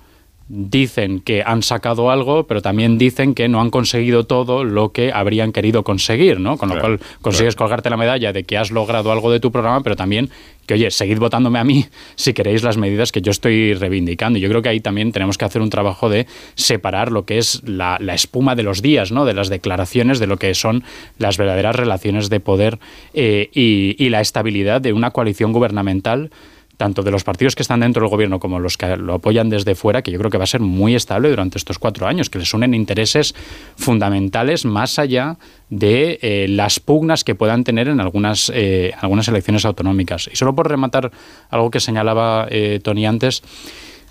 dicen 0.50 1.20
que 1.20 1.44
han 1.46 1.62
sacado 1.62 2.10
algo, 2.10 2.48
pero 2.48 2.64
también 2.64 2.98
dicen 2.98 3.36
que 3.36 3.48
no 3.48 3.62
han 3.62 3.70
conseguido 3.70 4.26
todo 4.26 4.64
lo 4.64 4.92
que 4.92 5.14
habrían 5.14 5.52
querido 5.52 5.84
conseguir, 5.84 6.40
¿no? 6.40 6.58
Con 6.58 6.70
lo 6.70 6.80
cual 6.80 7.00
consigues 7.22 7.56
colgarte 7.56 7.92
la 7.92 7.98
medalla 7.98 8.34
de 8.34 8.44
que 8.44 8.58
has 8.58 8.72
logrado 8.72 9.12
algo 9.12 9.32
de 9.32 9.40
tu 9.40 9.52
programa, 9.52 9.82
pero 9.82 9.96
también 9.96 10.32
que, 10.66 10.74
oye, 10.74 10.90
seguid 10.90 11.20
votándome 11.20 11.60
a 11.60 11.64
mí 11.64 11.86
si 12.16 12.34
queréis 12.34 12.64
las 12.64 12.78
medidas 12.78 13.12
que 13.12 13.22
yo 13.22 13.30
estoy 13.30 13.76
reivindicando. 13.76 14.40
Yo 14.40 14.50
creo 14.50 14.64
que 14.64 14.70
ahí 14.70 14.80
también 14.80 15.12
tenemos 15.12 15.38
que 15.38 15.46
hacer 15.46 15.62
un 15.62 15.70
trabajo 15.70 16.10
de 16.10 16.26
separar 16.56 17.12
lo 17.12 17.26
que 17.26 17.38
es 17.38 17.62
la, 17.64 17.98
espuma 18.14 18.56
de 18.56 18.64
los 18.64 18.82
días, 18.82 19.12
¿no? 19.12 19.26
De 19.26 19.36
las 19.36 19.50
declaraciones, 19.50 20.20
de 20.20 20.26
lo 20.26 20.38
que 20.38 20.56
son 20.56 20.84
las 21.20 21.38
verdaderas 21.38 21.76
relaciones 21.76 22.30
de 22.30 22.40
poder 22.40 22.80
eh, 23.14 23.50
y 23.54 24.10
la 24.10 24.20
estabilidad 24.20 24.82
de 24.82 24.94
una 24.94 25.12
coalición 25.12 25.54
gubernamental 25.54 26.32
tanto 26.80 27.04
de 27.04 27.12
los 27.12 27.26
partidos 27.26 27.58
que 27.58 27.62
están 27.62 27.82
dentro 27.82 28.04
del 28.04 28.10
gobierno 28.10 28.40
como 28.40 28.58
los 28.58 28.78
que 28.78 28.96
lo 28.96 29.16
apoyan 29.16 29.50
desde 29.50 29.76
fuera, 29.76 30.02
que 30.02 30.12
yo 30.12 30.18
creo 30.18 30.32
que 30.32 30.38
va 30.38 30.46
a 30.46 30.48
ser 30.48 30.62
muy 30.62 30.96
estable 30.96 31.30
durante 31.30 31.58
estos 31.58 31.78
cuatro 31.78 32.08
años, 32.08 32.30
que 32.30 32.40
les 32.40 32.54
unen 32.54 32.74
intereses 32.74 33.36
fundamentales 33.76 34.64
más 34.64 34.98
allá 34.98 35.36
de 35.70 36.20
eh, 36.22 36.48
las 36.48 36.80
pugnas 36.80 37.26
que 37.26 37.36
puedan 37.36 37.66
tener 37.66 37.90
en 37.90 38.00
algunas, 38.00 38.50
eh, 38.56 38.94
algunas 39.02 39.28
elecciones 39.28 39.66
autonómicas. 39.66 40.30
Y 40.32 40.38
solo 40.38 40.56
por 40.56 40.70
rematar 40.70 41.12
algo 41.50 41.70
que 41.70 41.82
señalaba 41.82 42.48
eh, 42.50 42.80
Tony 42.82 43.06
antes, 43.06 43.44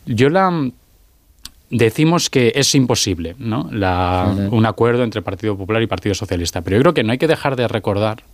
yo 0.05 0.29
la 0.29 0.71
decimos 1.71 2.29
que 2.29 2.53
es 2.55 2.75
imposible 2.75 3.35
¿no? 3.39 3.71
un 4.51 4.67
acuerdo 4.67 5.05
entre 5.05 5.23
Partido 5.23 5.57
Popular 5.57 5.81
y 5.81 5.87
Partido 5.87 6.15
Socialista, 6.15 6.61
pero 6.61 6.77
yo 6.77 6.83
creo 6.83 6.93
que 6.95 7.03
no 7.03 7.13
hay 7.13 7.19
que 7.19 7.29
dejar 7.29 7.57
de 7.57 7.67
recordar 7.67 8.25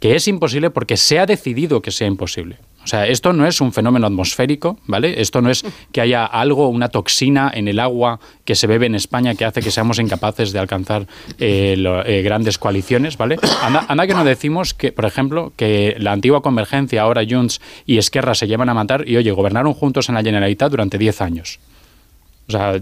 que 0.00 0.16
es 0.16 0.26
imposible 0.26 0.70
porque 0.70 0.96
se 0.96 1.18
ha 1.18 1.26
decidido 1.26 1.82
que 1.82 1.90
sea 1.90 2.08
imposible. 2.08 2.56
O 2.84 2.86
sea, 2.86 3.06
esto 3.06 3.32
no 3.32 3.46
es 3.46 3.60
un 3.60 3.72
fenómeno 3.72 4.06
atmosférico, 4.06 4.78
¿vale? 4.86 5.20
Esto 5.20 5.40
no 5.40 5.50
es 5.50 5.64
que 5.92 6.00
haya 6.00 6.24
algo, 6.24 6.68
una 6.68 6.88
toxina 6.88 7.50
en 7.54 7.68
el 7.68 7.78
agua 7.78 8.18
que 8.44 8.54
se 8.54 8.66
bebe 8.66 8.86
en 8.86 8.94
España 8.94 9.34
que 9.34 9.44
hace 9.44 9.60
que 9.60 9.70
seamos 9.70 9.98
incapaces 9.98 10.52
de 10.52 10.58
alcanzar 10.58 11.06
eh, 11.38 11.76
eh, 12.06 12.22
grandes 12.22 12.58
coaliciones, 12.58 13.16
¿vale? 13.16 13.38
Anda, 13.62 14.06
que 14.06 14.14
no 14.14 14.24
decimos 14.24 14.74
que, 14.74 14.92
por 14.92 15.04
ejemplo, 15.04 15.52
que 15.56 15.94
la 15.98 16.12
antigua 16.12 16.42
convergencia, 16.42 17.02
ahora 17.02 17.22
Junts 17.28 17.60
y 17.86 17.98
Esquerra 17.98 18.34
se 18.34 18.48
llevan 18.48 18.68
a 18.68 18.74
matar 18.74 19.08
y, 19.08 19.16
oye, 19.16 19.30
gobernaron 19.30 19.74
juntos 19.74 20.08
en 20.08 20.16
la 20.16 20.22
Generalitat 20.22 20.70
durante 20.70 20.98
10 20.98 21.20
años. 21.20 21.60
Sea, 22.52 22.78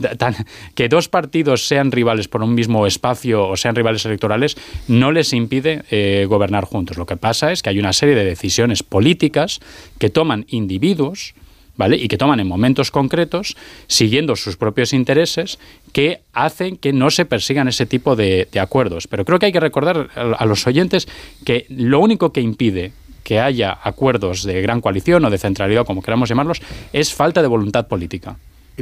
que 0.74 0.88
dos 0.88 1.08
partidos 1.08 1.66
sean 1.66 1.92
rivales 1.92 2.28
por 2.28 2.42
un 2.42 2.54
mismo 2.54 2.86
espacio 2.86 3.48
o 3.48 3.56
sean 3.56 3.74
rivales 3.74 4.04
electorales 4.04 4.56
no 4.88 5.12
les 5.12 5.32
impide 5.32 5.82
eh, 5.90 6.26
gobernar 6.28 6.64
juntos. 6.64 6.96
Lo 6.96 7.06
que 7.06 7.16
pasa 7.16 7.52
es 7.52 7.62
que 7.62 7.70
hay 7.70 7.78
una 7.78 7.92
serie 7.92 8.14
de 8.14 8.24
decisiones 8.24 8.82
políticas 8.82 9.60
que 9.98 10.10
toman 10.10 10.44
individuos, 10.48 11.34
¿vale? 11.76 11.96
Y 11.96 12.08
que 12.08 12.18
toman 12.18 12.40
en 12.40 12.46
momentos 12.46 12.90
concretos, 12.90 13.56
siguiendo 13.86 14.36
sus 14.36 14.56
propios 14.56 14.92
intereses, 14.92 15.58
que 15.92 16.20
hacen 16.32 16.76
que 16.76 16.92
no 16.92 17.10
se 17.10 17.24
persigan 17.24 17.68
ese 17.68 17.86
tipo 17.86 18.16
de, 18.16 18.48
acuerdos. 18.60 19.08
Pero 19.08 19.24
creo 19.24 19.38
que 19.38 19.46
hay 19.46 19.52
que 19.52 19.60
recordar 19.60 20.08
a 20.14 20.44
los 20.44 20.66
oyentes 20.66 21.08
que 21.44 21.66
lo 21.70 22.00
único 22.00 22.32
que 22.32 22.40
impide 22.40 22.92
que 23.24 23.38
haya 23.38 23.78
acuerdos 23.82 24.42
de 24.42 24.60
gran 24.60 24.80
coalición 24.80 25.24
o 25.24 25.30
de 25.30 25.38
centralidad, 25.38 25.86
como 25.86 26.02
queramos 26.02 26.28
llamarlos, 26.28 26.60
es 26.92 27.14
falta 27.14 27.42
de 27.42 27.48
voluntad 27.48 27.86
política. 27.86 28.36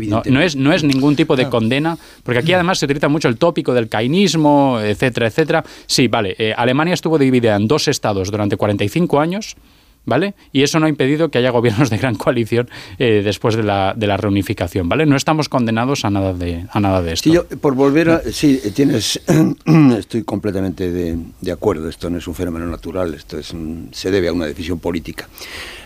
No, 0.07 0.41
es, 0.41 0.57
no 0.57 0.73
es 0.73 0.85
ningún 0.85 1.17
tipo 1.17 1.37
de 1.37 1.49
condena, 1.49 1.99
porque 2.23 2.41
aquí 2.41 2.53
además 2.53 2.79
se 2.79 2.87
utiliza 2.87 3.09
mucho 3.09 3.29
el 3.29 3.37
tópico 3.37 3.75
del 3.75 3.89
cainismo, 3.89 4.79
etcétera, 4.81 5.27
etcétera. 5.27 5.65
Sí, 5.87 6.09
vale, 6.09 6.35
eh, 6.39 6.55
Alemania 6.57 6.95
estuvo 6.95 7.19
dividida 7.19 7.57
en 7.57 7.67
dos 7.69 7.89
estados 7.89 8.31
durante 8.31 8.57
45 8.57 9.21
años. 9.21 9.57
¿Vale? 10.05 10.35
Y 10.53 10.63
eso 10.63 10.81
no 10.81 10.87
ha 10.87 10.89
impedido 10.89 11.29
que 11.31 11.37
haya 11.37 11.51
gobiernos 11.51 11.91
de 11.91 11.99
gran 11.99 12.15
coalición 12.15 12.71
eh, 12.99 13.21
después 13.23 13.57
de 13.57 13.63
la, 13.63 13.93
de 13.95 14.07
la, 14.07 14.17
reunificación, 14.17 14.89
¿vale? 14.89 15.05
No 15.05 15.17
estamos 15.17 15.51
condenados 15.51 16.07
a 16.07 16.11
nada 16.11 16.33
de, 16.33 16.65
a 16.71 16.81
nada 16.81 17.03
de 17.03 17.13
esto. 17.13 17.31
Sí, 17.31 17.57
por 17.57 17.75
volver 17.75 18.09
a... 18.11 18.23
Sí, 18.33 18.59
tienes... 18.75 19.21
estoy 19.99 20.23
completamente 20.23 20.91
de, 20.91 21.19
de, 21.41 21.53
acuerdo. 21.53 21.91
Esto 21.91 22.09
no 22.09 22.17
es 22.17 22.27
un 22.27 22.35
fenómeno 22.35 22.67
natural, 22.67 23.13
esto 23.13 23.39
es 23.39 23.55
se 23.91 24.11
debe 24.11 24.29
a 24.29 24.33
una 24.33 24.47
decisión 24.47 24.79
política. 24.79 25.29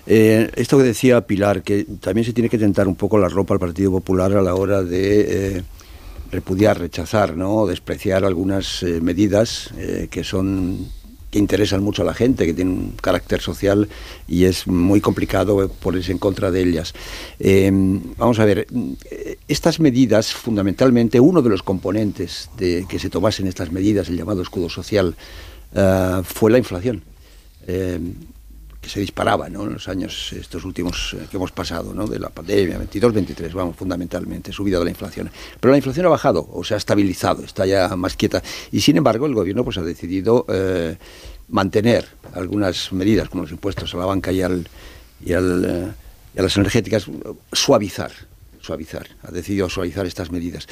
Eh, 0.07 0.51
esto 0.57 0.79
que 0.79 0.85
decía 0.85 1.21
Pilar, 1.27 1.63
que 1.63 1.85
también 2.01 2.25
se 2.25 2.33
tiene 2.33 2.49
que 2.49 2.59
tentar 2.59 2.89
un 2.89 2.97
poco 2.97 3.19
la 3.19 3.29
ropa 3.29 3.55
al 3.55 3.61
Partido 3.61 3.91
Popular 3.91 4.33
a 4.33 4.43
la 4.43 4.55
hora 4.55 4.83
de 4.83 5.57
eh, 5.57 5.63
repudiar, 6.31 6.79
rechazar, 6.79 7.37
¿no? 7.37 7.67
despreciar 7.67 8.25
algunas 8.25 8.83
eh, 8.83 9.01
medidas 9.01 9.73
que 10.11 10.25
son 10.25 10.89
que 11.33 11.39
interesan 11.39 11.83
mucho 11.83 12.03
a 12.03 12.05
la 12.05 12.15
gente, 12.15 12.47
que 12.47 12.55
tienen 12.55 12.75
un 12.75 12.91
carácter 13.01 13.41
social 13.41 13.89
y 14.29 14.45
es 14.45 14.67
muy 14.67 15.01
complicado 15.01 15.69
ponerse 15.81 16.13
en 16.13 16.19
contra 16.19 16.51
de 16.51 16.61
ellas. 16.61 16.93
vamos 18.19 18.39
a 18.39 18.45
ver, 18.45 18.67
estas 19.49 19.81
medidas, 19.81 20.33
fundamentalmente, 20.35 21.19
uno 21.19 21.41
de 21.41 21.49
los 21.49 21.63
componentes 21.63 22.51
de 22.59 22.85
que 22.87 22.99
se 22.99 23.09
tomasen 23.09 23.47
estas 23.47 23.73
medidas, 23.73 24.09
el 24.11 24.19
llamado 24.19 24.43
escudo 24.43 24.69
social, 24.69 25.17
fue 26.23 26.51
la 26.51 26.59
inflación 26.59 27.03
que 28.83 28.89
se 28.89 28.99
disparaba 28.99 29.49
¿no? 29.49 29.63
en 29.63 29.75
los 29.75 29.89
años 29.89 30.33
estos 30.33 30.65
últimos 30.65 31.15
eh, 31.15 31.27
que 31.31 31.37
hemos 31.37 31.53
pasado, 31.53 31.95
¿no? 31.95 32.09
de 32.09 32.19
la 32.19 32.31
pandemia, 32.31 32.79
22, 32.79 33.15
23, 33.15 33.55
vamos, 33.55 33.77
fundamentalmente, 33.77 34.53
subida 34.53 34.81
de 34.81 34.85
la 34.85 34.91
inflación. 34.91 35.31
Pero 35.61 35.71
la 35.71 35.79
inflación 35.79 36.05
ha 36.07 36.09
bajado 36.09 36.49
o 36.53 36.65
se 36.65 36.75
ha 36.75 36.79
estabilizado, 36.79 37.45
está 37.45 37.65
ya 37.65 37.95
más 37.95 38.17
quieta. 38.17 38.43
Y 38.73 38.81
sin 38.81 38.97
embargo, 38.97 39.27
el 39.27 39.35
gobierno 39.35 39.63
pues, 39.63 39.79
ha 39.79 39.83
decidido 39.83 40.45
eh, 40.49 40.97
mantener 41.49 42.09
algunas 42.35 42.93
medidas, 42.93 43.29
como 43.29 43.45
los 43.45 43.53
impuestos 43.53 43.95
a 43.95 43.99
la 43.99 44.07
banca 44.07 44.33
y, 44.33 44.43
al, 44.43 44.67
y, 45.25 45.33
al, 45.33 45.65
eh, 45.65 45.93
y 46.35 46.41
a 46.41 46.43
las 46.43 46.57
energéticas, 46.57 47.07
suavizar, 47.53 48.11
suavizar, 48.61 49.07
ha 49.23 49.31
decidido 49.31 49.71
suavizar 49.71 50.07
estas 50.07 50.33
medidas. 50.33 50.67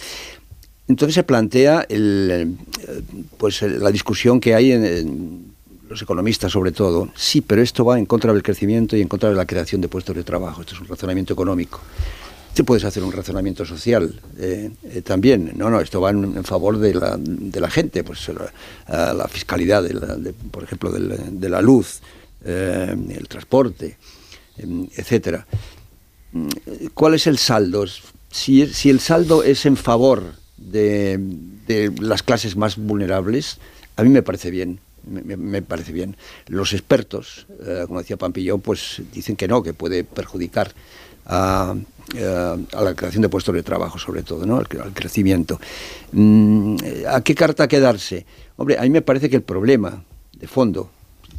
Entonces 0.88 1.14
se 1.14 1.22
plantea 1.22 1.86
el, 1.88 2.56
pues, 3.38 3.62
la 3.62 3.92
discusión 3.92 4.40
que 4.40 4.56
hay 4.56 4.72
en 4.72 5.49
los 5.91 6.01
economistas 6.01 6.53
sobre 6.53 6.70
todo, 6.70 7.09
sí, 7.16 7.41
pero 7.41 7.61
esto 7.61 7.84
va 7.84 7.99
en 7.99 8.07
contra 8.07 8.32
del 8.32 8.45
crecimiento 8.45 8.97
y 8.97 9.03
en 9.03 9.09
contra 9.09 9.28
de 9.28 9.34
la 9.34 9.45
creación 9.45 9.80
de 9.80 9.88
puestos 9.88 10.14
de 10.14 10.22
trabajo. 10.22 10.61
Esto 10.61 10.74
es 10.74 10.80
un 10.80 10.86
razonamiento 10.86 11.32
económico. 11.32 11.80
Te 12.55 12.62
puedes 12.62 12.84
hacer 12.84 13.03
un 13.03 13.11
razonamiento 13.11 13.64
social 13.64 14.20
eh, 14.38 14.70
eh, 14.84 15.03
también. 15.03 15.53
No, 15.57 15.68
no, 15.68 15.80
esto 15.80 16.01
va 16.01 16.11
en, 16.11 16.45
favor 16.45 16.78
de 16.78 16.95
la, 16.95 17.16
de 17.18 17.61
la, 17.61 17.68
gente, 17.68 18.05
pues 18.05 18.30
la, 18.88 19.12
la 19.12 19.26
fiscalidad, 19.26 19.82
de 19.82 20.32
por 20.32 20.62
ejemplo, 20.62 20.93
de 20.93 21.49
la, 21.49 21.61
luz, 21.61 22.01
eh, 22.45 22.95
el 23.09 23.26
transporte, 23.26 23.99
etcétera. 24.57 25.45
Mm, 26.32 26.49
¿Cuál 26.95 27.14
es 27.14 27.26
el 27.26 27.36
saldo? 27.38 27.84
Si, 28.30 28.64
si 28.68 28.91
el 28.91 29.01
saldo 29.01 29.43
es 29.43 29.66
en 29.66 29.76
favor 29.76 30.34
de, 30.57 31.18
de 31.66 31.93
las 32.01 32.22
clases 32.22 32.57
más 32.57 32.76
vulnerables, 32.76 33.59
a 33.97 34.05
mí 34.05 34.09
me 34.09 34.22
parece 34.22 34.53
bien 34.53 34.78
me, 35.07 35.62
parece 35.62 35.92
bien. 35.92 36.16
Los 36.48 36.72
expertos, 36.72 37.46
eh, 37.64 37.84
como 37.86 38.01
decía 38.01 38.16
Pampillón, 38.16 38.61
pues 38.61 39.03
dicen 39.12 39.36
que 39.36 39.48
no, 39.48 39.62
que 39.62 39.74
puede 39.74 40.05
perjudicar 40.05 40.72
a, 41.26 41.74
eh, 42.14 42.57
la 42.72 42.94
creación 42.94 43.22
de 43.22 43.28
puestos 43.28 43.55
de 43.55 43.62
trabajo, 43.62 43.98
sobre 43.98 44.22
todo, 44.22 44.46
¿no? 44.46 44.57
al, 44.57 44.68
crecimiento. 44.68 45.61
Mm, 46.12 46.76
¿A 47.09 47.20
qué 47.22 47.34
carta 47.34 47.68
quedarse? 47.68 48.26
Hombre, 48.57 48.78
a 48.78 48.82
mí 48.82 48.90
me 48.90 49.03
parece 49.03 49.30
que 49.30 49.36
el 49.36 49.42
problema 49.42 50.03
de 50.38 50.46
fondo, 50.46 50.90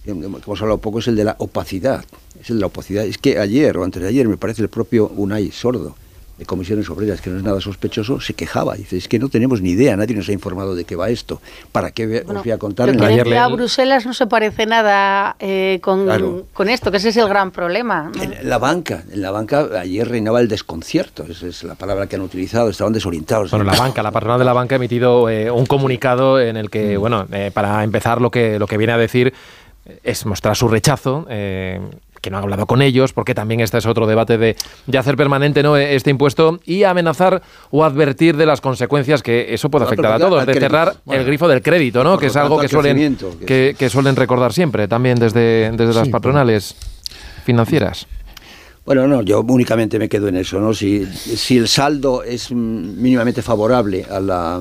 que 0.03 0.12
hemos 0.12 0.62
hablado 0.62 0.80
poco, 0.80 0.99
es 0.99 1.07
el 1.07 1.16
de 1.16 1.26
la 1.26 1.36
opacidad. 1.39 2.03
Es 2.39 2.49
el 2.49 2.57
de 2.57 2.62
la 2.62 2.68
opacidad. 2.68 3.05
Es 3.05 3.18
que 3.18 3.38
ayer 3.38 3.78
o 3.78 3.84
antes 3.84 4.01
de 4.01 4.09
ayer 4.09 4.28
me 4.28 4.38
parece 4.38 4.62
el 4.62 4.70
propio 4.70 5.07
Unai 5.09 5.51
Sordo 5.51 5.95
de 6.41 6.47
comisiones 6.47 6.89
obreras, 6.89 7.21
que 7.21 7.29
no 7.29 7.37
es 7.37 7.43
nada 7.43 7.61
sospechoso, 7.61 8.19
se 8.19 8.33
quejaba. 8.33 8.73
Dice, 8.73 8.97
es 8.97 9.07
que 9.07 9.19
no 9.19 9.29
tenemos 9.29 9.61
ni 9.61 9.69
idea, 9.69 9.95
nadie 9.95 10.15
nos 10.15 10.27
ha 10.27 10.31
informado 10.31 10.73
de 10.73 10.85
qué 10.85 10.95
va 10.95 11.11
esto. 11.11 11.39
¿Para 11.71 11.91
qué 11.91 12.25
os 12.27 12.43
voy 12.43 12.49
a 12.49 12.57
contar? 12.57 12.89
en 12.89 12.97
la... 12.97 13.45
a 13.45 13.47
Bruselas 13.47 14.07
no 14.07 14.13
se 14.15 14.25
parece 14.25 14.65
nada 14.65 15.35
eh, 15.39 15.77
con, 15.83 16.47
con, 16.51 16.67
esto, 16.67 16.89
que 16.89 16.97
ese 16.97 17.09
es 17.09 17.17
el 17.17 17.29
gran 17.29 17.51
problema. 17.51 18.11
En 18.19 18.49
la 18.49 18.57
banca, 18.57 19.03
en 19.11 19.21
la 19.21 19.29
banca 19.29 19.67
ayer 19.79 20.07
reinaba 20.07 20.39
el 20.39 20.47
desconcierto, 20.47 21.25
esa 21.29 21.45
es 21.45 21.63
la 21.63 21.75
palabra 21.75 22.07
que 22.07 22.15
han 22.15 22.23
utilizado, 22.23 22.71
estaban 22.71 22.91
desorientados. 22.91 23.51
Bueno, 23.51 23.63
la 23.63 23.77
banca, 23.77 24.01
la 24.01 24.09
patronal 24.09 24.39
de 24.39 24.45
la 24.45 24.53
banca 24.53 24.73
ha 24.73 24.77
emitido 24.77 25.29
eh, 25.29 25.51
un 25.51 25.67
comunicado 25.67 26.41
en 26.41 26.57
el 26.57 26.71
que, 26.71 26.97
mm. 26.97 26.99
bueno, 26.99 27.27
eh, 27.31 27.51
para 27.53 27.83
empezar 27.83 28.19
lo 28.19 28.31
que, 28.31 28.57
lo 28.57 28.65
que 28.65 28.77
viene 28.77 28.93
a 28.93 28.97
decir 28.97 29.31
es 30.03 30.25
mostrar 30.25 30.55
su 30.55 30.67
rechazo 30.67 31.27
que 32.22 32.30
no 32.30 32.38
ha 32.38 32.41
hablado 32.41 32.67
con 32.67 32.82
ellos, 32.82 33.13
porque 33.13 33.34
también 33.34 33.59
este 33.59 33.78
es 33.80 33.86
otro 33.86 34.07
debate 34.07 34.38
de, 34.38 34.55
de 34.86 34.97
hacer 34.97 35.17
permanente 35.17 35.63
¿no? 35.63 35.76
este 35.76 36.09
impuesto 36.09 36.59
y 36.65 36.84
amenazar 36.84 37.41
o 37.72 37.84
advertir 37.84 38.38
de 38.38 38.45
las 38.45 38.61
consecuencias 38.61 39.24
que 39.24 39.53
eso 39.53 39.69
puede 39.69 39.86
afectar 39.86 40.13
a 40.13 40.19
todos, 40.19 40.45
de 40.45 40.53
cerrar 40.53 40.95
el 41.09 41.26
grifo 41.26 41.47
del 41.47 41.61
crédito, 41.61 42.03
¿no? 42.03 42.17
que 42.17 42.28
es 42.28 42.36
algo 42.36 42.59
que 42.59 42.67
suelen, 42.67 43.17
que, 43.45 43.89
suelen 43.89 44.15
recordar 44.15 44.53
siempre, 44.53 44.88
también 44.88 45.19
desde, 45.19 45.72
desde 45.72 45.93
las 45.93 46.09
patronales 46.09 46.76
financieras. 47.43 48.07
Bueno, 48.84 49.07
no, 49.07 49.21
yo 49.21 49.41
únicamente 49.41 49.99
me 49.99 50.09
quedo 50.09 50.27
en 50.27 50.38
eso, 50.38 50.59
¿no? 50.59 50.73
Si, 50.73 51.05
si 51.05 51.57
el 51.57 51.67
saldo 51.67 52.23
es 52.23 52.51
mínimamente 52.51 53.43
favorable 53.43 54.05
a, 54.09 54.19
la, 54.19 54.59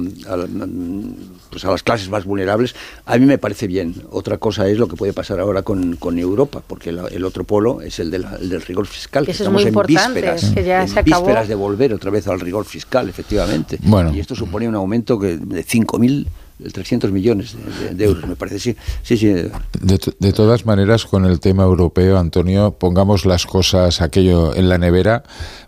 pues 1.51 1.65
a 1.65 1.71
las 1.71 1.83
clases 1.83 2.11
más 2.11 2.27
vulnerables, 2.27 2.75
a 3.07 3.17
mí 3.17 3.25
me 3.25 3.39
parece 3.39 3.67
bien. 3.67 3.95
Otra 4.11 4.37
cosa 4.37 4.69
es 4.69 4.77
lo 4.77 4.89
que 4.89 4.97
puede 4.97 5.15
pasar 5.15 5.41
ahora 5.41 5.63
con, 5.63 5.97
con 5.97 6.19
Europa, 6.19 6.63
porque 6.67 6.91
el 6.91 7.25
otro 7.25 7.45
polo 7.45 7.81
es 7.81 7.99
el, 7.99 8.11
del 8.11 8.61
rigor 8.63 8.87
fiscal. 8.87 9.25
Que 9.25 9.31
eso 9.31 9.45
es 9.45 9.51
muy 9.51 9.63
importante, 9.63 10.37
que 10.55 10.65
ya 10.65 10.87
se 10.87 11.01
acabó. 11.01 11.25
vísperas 11.25 11.49
de 11.49 11.55
volver 11.55 11.95
otra 11.95 12.11
vez 12.11 12.29
al 12.29 12.41
rigor 12.41 12.67
fiscal, 12.67 13.09
efectivamente. 13.09 13.79
Bueno. 13.83 14.15
Y 14.15 14.21
esto 14.21 14.35
supone 14.35 14.69
un 14.69 14.75
aumento 14.75 15.19
que, 15.19 15.39
de 15.39 15.65
5.000 15.65 16.27
300 16.73 17.13
millones 17.13 17.57
de, 17.93 18.05
euros, 18.05 18.27
me 18.27 18.37
parece. 18.37 18.59
Sí, 18.59 18.77
sí, 19.03 19.17
sí. 19.17 19.33
De, 19.81 20.33
todas 20.33 20.67
maneras, 20.67 21.05
con 21.05 21.25
el 21.25 21.41
tema 21.41 21.65
europeo, 21.65 22.19
Antonio, 22.19 22.73
pongamos 22.79 23.25
las 23.25 23.47
cosas 23.47 24.01
aquello 24.01 24.55
en 24.55 24.69
la 24.69 24.79
nevera 24.79 25.23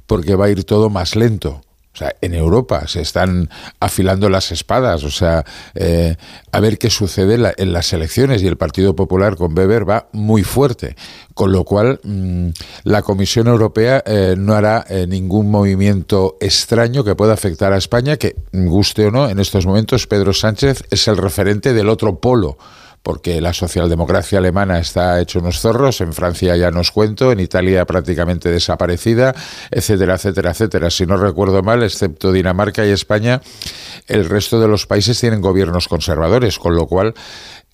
porque 0.06 0.34
va 0.34 0.46
a 0.46 0.50
ir 0.50 0.64
todo 0.64 0.90
más 0.90 1.16
lento. 1.16 1.62
O 1.94 1.96
sea, 1.96 2.14
en 2.22 2.34
Europa 2.34 2.88
se 2.88 3.02
están 3.02 3.50
afilando 3.78 4.30
las 4.30 4.50
espadas. 4.50 5.04
O 5.04 5.10
sea, 5.10 5.44
eh, 5.74 6.16
a 6.50 6.60
ver 6.60 6.78
qué 6.78 6.88
sucede 6.88 7.52
en, 7.56 7.72
las 7.72 7.92
elecciones. 7.92 8.42
Y 8.42 8.46
el 8.46 8.56
Partido 8.56 8.96
Popular 8.96 9.36
con 9.36 9.56
Weber 9.56 9.88
va 9.88 10.08
muy 10.12 10.42
fuerte. 10.42 10.96
Con 11.34 11.52
lo 11.52 11.64
cual, 11.64 12.00
mm, 12.02 12.48
la 12.84 13.02
Comisión 13.02 13.46
Europea 13.46 14.02
eh, 14.06 14.34
no 14.38 14.54
hará 14.54 14.86
eh, 14.88 15.06
ningún 15.06 15.50
movimiento 15.50 16.38
extraño 16.40 17.04
que 17.04 17.14
pueda 17.14 17.34
afectar 17.34 17.72
a 17.72 17.78
España, 17.78 18.16
que, 18.16 18.36
guste 18.52 19.06
o 19.06 19.10
no, 19.10 19.28
en 19.28 19.38
estos 19.38 19.66
momentos 19.66 20.06
Pedro 20.06 20.32
Sánchez 20.32 20.84
es 20.90 21.08
el 21.08 21.18
referente 21.18 21.74
del 21.74 21.88
otro 21.88 22.18
polo 22.20 22.56
porque 23.02 23.40
la 23.40 23.52
socialdemocracia 23.52 24.38
alemana 24.38 24.78
está 24.78 25.20
hecho 25.20 25.40
unos 25.40 25.60
zorros, 25.60 26.00
en 26.00 26.12
Francia 26.12 26.56
ya 26.56 26.70
nos 26.70 26.90
cuento, 26.90 27.32
en 27.32 27.40
Italia 27.40 27.84
prácticamente 27.84 28.48
desaparecida, 28.48 29.34
etcétera, 29.70 30.14
etcétera, 30.14 30.50
etcétera. 30.52 30.90
Si 30.90 31.06
no 31.06 31.16
recuerdo 31.16 31.62
mal, 31.62 31.82
excepto 31.82 32.32
Dinamarca 32.32 32.86
y 32.86 32.90
España, 32.90 33.40
el 34.06 34.28
resto 34.28 34.60
de 34.60 34.68
los 34.68 34.86
países 34.86 35.18
tienen 35.18 35.40
gobiernos 35.40 35.88
conservadores, 35.88 36.58
con 36.58 36.76
lo 36.76 36.86
cual 36.86 37.14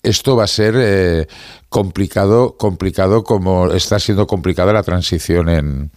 esto 0.03 0.35
va 0.35 0.45
a 0.45 0.47
ser 0.47 0.75
eh, 0.77 1.27
complicado, 1.67 2.57
complicado 2.57 3.23
como 3.23 3.71
está 3.71 3.99
siendo 3.99 4.27
complicada 4.27 4.71
la 4.71 4.83
transición 4.83 5.49
en, 5.49 5.91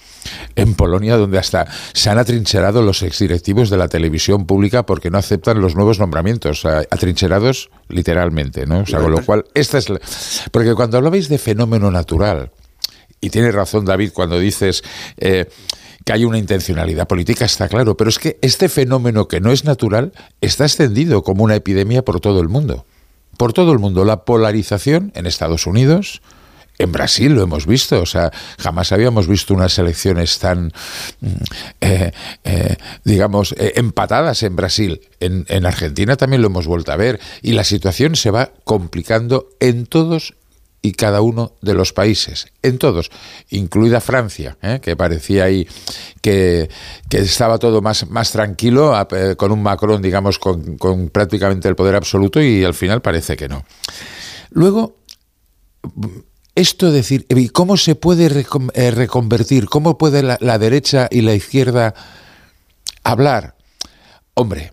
en 0.57 0.75
Polonia, 0.75 1.17
donde 1.17 1.39
hasta 1.39 1.67
se 1.93 2.11
han 2.11 2.19
atrincherado 2.19 2.83
los 2.83 3.03
exdirectivos 3.03 3.71
de 3.71 3.77
la 3.77 3.89
televisión 3.89 4.47
pública 4.47 4.85
porque 4.85 5.11
no 5.11 5.19
aceptan 5.19 5.61
los 5.61 5.75
nuevos 5.75 5.99
nombramientos, 5.99 6.65
atrincherados 6.65 7.71
literalmente, 7.89 8.67
¿no? 8.67 8.81
O 8.81 8.87
sea, 8.87 9.01
con 9.01 9.13
lo 9.13 9.25
cual, 9.25 9.45
esta 9.55 9.79
es 9.79 9.87
porque 10.51 10.75
cuando 10.75 10.99
hablabais 10.99 11.29
de 11.29 11.39
fenómeno 11.39 11.91
natural, 11.91 12.51
y 13.21 13.31
tiene 13.31 13.53
razón 13.53 13.85
David 13.85 14.11
cuando 14.13 14.39
dices 14.39 14.83
eh, 15.17 15.49
que 16.05 16.13
hay 16.13 16.25
una 16.25 16.39
intencionalidad 16.39 17.07
política, 17.07 17.45
está 17.45 17.69
claro, 17.69 17.97
pero 17.97 18.11
es 18.11 18.19
que 18.19 18.37
este 18.43 18.69
fenómeno 18.69 19.29
que 19.29 19.41
no 19.41 19.53
es 19.53 19.65
natural 19.65 20.13
está 20.41 20.65
extendido 20.65 21.23
como 21.23 21.45
una 21.45 21.55
epidemia 21.55 22.03
por 22.03 22.21
todo 22.21 22.41
el 22.41 22.49
mundo 22.49 22.85
por 23.37 23.53
todo 23.53 23.73
el 23.73 23.79
mundo. 23.79 24.05
La 24.05 24.25
polarización 24.25 25.13
en 25.15 25.27
Estados 25.27 25.67
Unidos, 25.67 26.23
en 26.79 26.93
Brasil 26.93 27.33
lo 27.35 27.43
hemos 27.43 27.67
visto, 27.67 28.01
o 28.01 28.07
sea, 28.07 28.33
jamás 28.59 28.93
habíamos 28.93 29.29
visto 29.29 29.55
unas 29.55 29.79
elecciones 29.79 30.39
tan, 30.39 30.73
mm, 31.21 31.29
eh, 31.81 32.13
eh, 32.45 32.77
digamos, 33.05 33.53
eh, 33.53 33.75
empatadas 33.77 34.43
en 34.43 34.57
Brasil. 34.57 35.01
En, 35.21 35.45
en, 35.49 35.67
Argentina 35.67 36.17
también 36.17 36.43
lo 36.43 36.49
hemos 36.49 36.67
vuelto 36.67 36.93
a 36.93 36.97
ver 36.97 37.21
y 37.43 37.53
la 37.53 37.65
situación 37.65 38.17
se 38.17 38.31
va 38.31 38.51
complicando 38.65 39.49
en 39.61 39.87
todos 39.87 40.35
y 40.85 40.93
cada 40.93 41.21
uno 41.21 41.53
de 41.63 41.75
los 41.75 41.93
países, 41.93 42.47
en 42.61 42.77
todos, 42.77 43.11
incluida 43.51 44.01
Francia, 44.01 44.59
¿eh? 44.61 44.81
que 44.83 44.97
parecía 44.97 45.45
ahí 45.45 45.67
que, 46.21 46.69
estaba 47.09 47.59
todo 47.59 47.81
más, 47.81 48.11
más 48.11 48.33
tranquilo, 48.33 48.93
eh, 49.13 49.37
con 49.37 49.53
un 49.53 49.63
Macron, 49.63 50.03
digamos, 50.03 50.41
con, 50.41 50.77
con, 50.79 51.09
prácticamente 51.09 51.69
el 51.69 51.77
poder 51.77 51.95
absoluto, 51.95 52.43
y 52.43 52.65
al 52.65 52.75
final 52.75 53.01
parece 53.01 53.37
que 53.37 53.49
no. 53.49 53.65
Luego, 54.51 54.97
esto 56.57 56.91
decir, 56.91 57.27
¿cómo 57.53 57.77
se 57.77 57.95
puede 57.95 58.45
eh, 58.75 58.91
reconvertir? 58.91 59.67
¿Cómo 59.67 59.97
puede 59.97 60.23
la, 60.23 60.59
derecha 60.59 61.09
y 61.11 61.21
la 61.21 61.35
izquierda 61.35 61.95
hablar? 63.05 63.57
Hombre, 64.35 64.73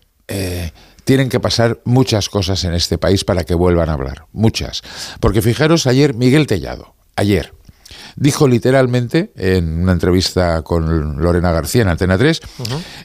tienen 1.10 1.30
que 1.30 1.40
pasar 1.40 1.82
muchas 1.86 2.30
cosas 2.30 2.64
en 2.66 2.76
este 2.76 3.00
país 3.00 3.24
para 3.24 3.44
que 3.44 3.56
vuelvan 3.56 3.90
a 3.90 3.94
hablar, 3.94 4.26
muchas. 4.32 4.84
Porque 5.20 5.42
fijaros, 5.42 5.88
ayer 5.88 6.14
Miguel 6.14 6.46
Tellado, 6.46 6.94
ayer, 7.16 7.52
dijo 8.16 8.48
literalmente 8.48 9.32
en 9.36 9.82
una 9.82 9.94
entrevista 9.94 10.62
con 10.62 11.20
Lorena 11.20 11.52
García 11.52 11.82
en 11.82 11.88
Antena 11.88 12.16
3 12.16 12.42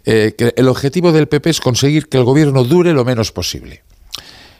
eh, 0.04 0.34
que 0.36 0.52
el 0.54 0.68
objetivo 0.68 1.12
del 1.12 1.28
PP 1.28 1.48
es 1.48 1.60
conseguir 1.62 2.10
que 2.10 2.18
el 2.18 2.24
gobierno 2.24 2.64
dure 2.64 2.92
lo 2.92 3.06
menos 3.06 3.32
posible. 3.32 3.84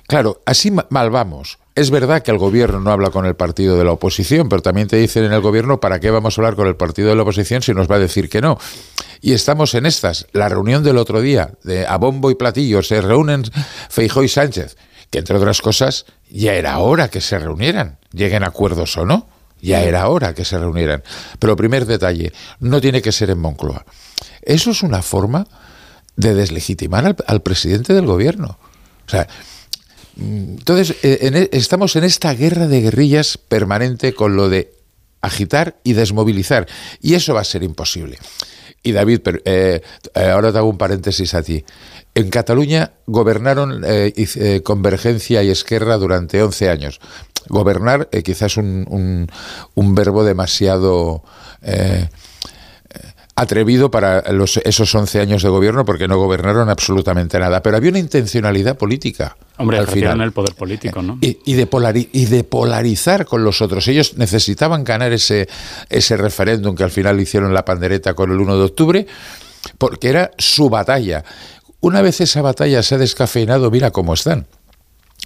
Claro, 0.06 0.42
así 0.44 0.70
mal 0.70 1.10
vamos. 1.10 1.58
Es 1.74 1.90
verdad 1.90 2.22
que 2.22 2.30
el 2.30 2.38
gobierno 2.38 2.78
no 2.78 2.90
habla 2.92 3.10
con 3.10 3.26
el 3.26 3.34
partido 3.34 3.76
de 3.76 3.84
la 3.84 3.92
oposición, 3.92 4.48
pero 4.48 4.62
también 4.62 4.86
te 4.86 4.96
dicen 4.96 5.24
en 5.24 5.32
el 5.32 5.40
gobierno 5.40 5.80
para 5.80 5.98
qué 5.98 6.10
vamos 6.10 6.36
a 6.36 6.40
hablar 6.40 6.56
con 6.56 6.68
el 6.68 6.76
partido 6.76 7.08
de 7.08 7.16
la 7.16 7.22
oposición 7.22 7.62
si 7.62 7.72
nos 7.72 7.90
va 7.90 7.96
a 7.96 8.00
decir 8.00 8.28
que 8.28 8.40
no. 8.40 8.58
Y 9.20 9.32
estamos 9.32 9.74
en 9.74 9.86
estas. 9.86 10.26
La 10.32 10.48
reunión 10.48 10.84
del 10.84 10.98
otro 10.98 11.20
día, 11.20 11.52
de 11.64 11.86
a 11.86 11.96
bombo 11.96 12.30
y 12.30 12.34
platillo, 12.34 12.82
se 12.82 13.00
reúnen 13.00 13.44
Feijó 13.88 14.22
y 14.22 14.28
Sánchez, 14.28 14.76
que 15.10 15.18
entre 15.18 15.36
otras 15.36 15.62
cosas 15.62 16.04
ya 16.30 16.54
era 16.54 16.78
hora 16.78 17.08
que 17.08 17.20
se 17.20 17.38
reunieran, 17.38 17.98
lleguen 18.12 18.44
acuerdos 18.44 18.96
o 18.98 19.06
no. 19.06 19.26
Ya 19.60 19.82
era 19.82 20.08
hora 20.08 20.34
que 20.34 20.44
se 20.44 20.58
reunieran. 20.58 21.02
Pero 21.38 21.56
primer 21.56 21.86
detalle, 21.86 22.34
no 22.60 22.82
tiene 22.82 23.00
que 23.00 23.12
ser 23.12 23.30
en 23.30 23.38
Moncloa. 23.38 23.86
Eso 24.42 24.72
es 24.72 24.82
una 24.82 25.00
forma 25.00 25.46
de 26.16 26.34
deslegitimar 26.34 27.06
al, 27.06 27.16
al 27.26 27.40
presidente 27.40 27.94
del 27.94 28.04
gobierno. 28.04 28.58
O 29.06 29.10
sea, 29.10 29.26
entonces, 30.16 30.96
eh, 31.02 31.48
e, 31.52 31.56
estamos 31.56 31.96
en 31.96 32.04
esta 32.04 32.34
guerra 32.34 32.66
de 32.66 32.82
guerrillas 32.82 33.38
permanente 33.38 34.14
con 34.14 34.36
lo 34.36 34.48
de 34.48 34.72
agitar 35.20 35.76
y 35.84 35.94
desmovilizar. 35.94 36.66
Y 37.00 37.14
eso 37.14 37.34
va 37.34 37.40
a 37.40 37.44
ser 37.44 37.62
imposible. 37.62 38.18
Y 38.82 38.92
David, 38.92 39.20
eh, 39.44 39.80
eh, 40.14 40.24
ahora 40.28 40.52
te 40.52 40.58
hago 40.58 40.68
un 40.68 40.78
paréntesis 40.78 41.34
a 41.34 41.42
ti. 41.42 41.64
En 42.14 42.30
Cataluña 42.30 42.92
gobernaron 43.06 43.84
Convergencia 44.62 45.42
y 45.42 45.50
Esquerra 45.50 45.96
durante 45.96 46.42
11 46.42 46.68
años. 46.68 47.00
Gobernar 47.48 48.08
quizás 48.22 48.56
un, 48.56 48.86
un, 48.88 49.26
un 49.74 49.94
verbo 49.96 50.22
demasiado 50.22 51.24
atrevido 53.36 53.90
para 53.90 54.32
los, 54.32 54.58
esos 54.58 54.94
11 54.94 55.20
años 55.20 55.42
de 55.42 55.48
gobierno 55.48 55.84
porque 55.84 56.06
no 56.06 56.16
gobernaron 56.18 56.68
absolutamente 56.68 57.38
nada. 57.38 57.62
Pero 57.62 57.76
había 57.76 57.90
una 57.90 57.98
intencionalidad 57.98 58.76
política. 58.76 59.36
Hombre, 59.56 59.78
al 59.78 59.88
final 59.88 60.20
el 60.20 60.32
poder 60.32 60.54
político, 60.54 61.02
¿no? 61.02 61.18
Y, 61.20 61.54
de 61.54 62.08
y 62.12 62.26
de 62.26 62.44
polarizar 62.44 63.24
con 63.24 63.44
los 63.44 63.60
otros. 63.60 63.88
Ellos 63.88 64.16
necesitaban 64.16 64.84
ganar 64.84 65.12
ese, 65.12 65.48
ese 65.88 66.16
referéndum 66.16 66.74
que 66.74 66.84
al 66.84 66.90
final 66.90 67.20
hicieron 67.20 67.52
la 67.52 67.64
pandereta 67.64 68.14
con 68.14 68.30
el 68.30 68.40
1 68.40 68.56
de 68.56 68.64
octubre 68.64 69.06
porque 69.78 70.08
era 70.08 70.30
su 70.38 70.68
batalla. 70.68 71.24
Una 71.80 72.02
vez 72.02 72.20
esa 72.20 72.42
batalla 72.42 72.82
se 72.82 72.94
ha 72.94 72.98
descafeinado, 72.98 73.70
mira 73.70 73.90
cómo 73.90 74.14
están. 74.14 74.46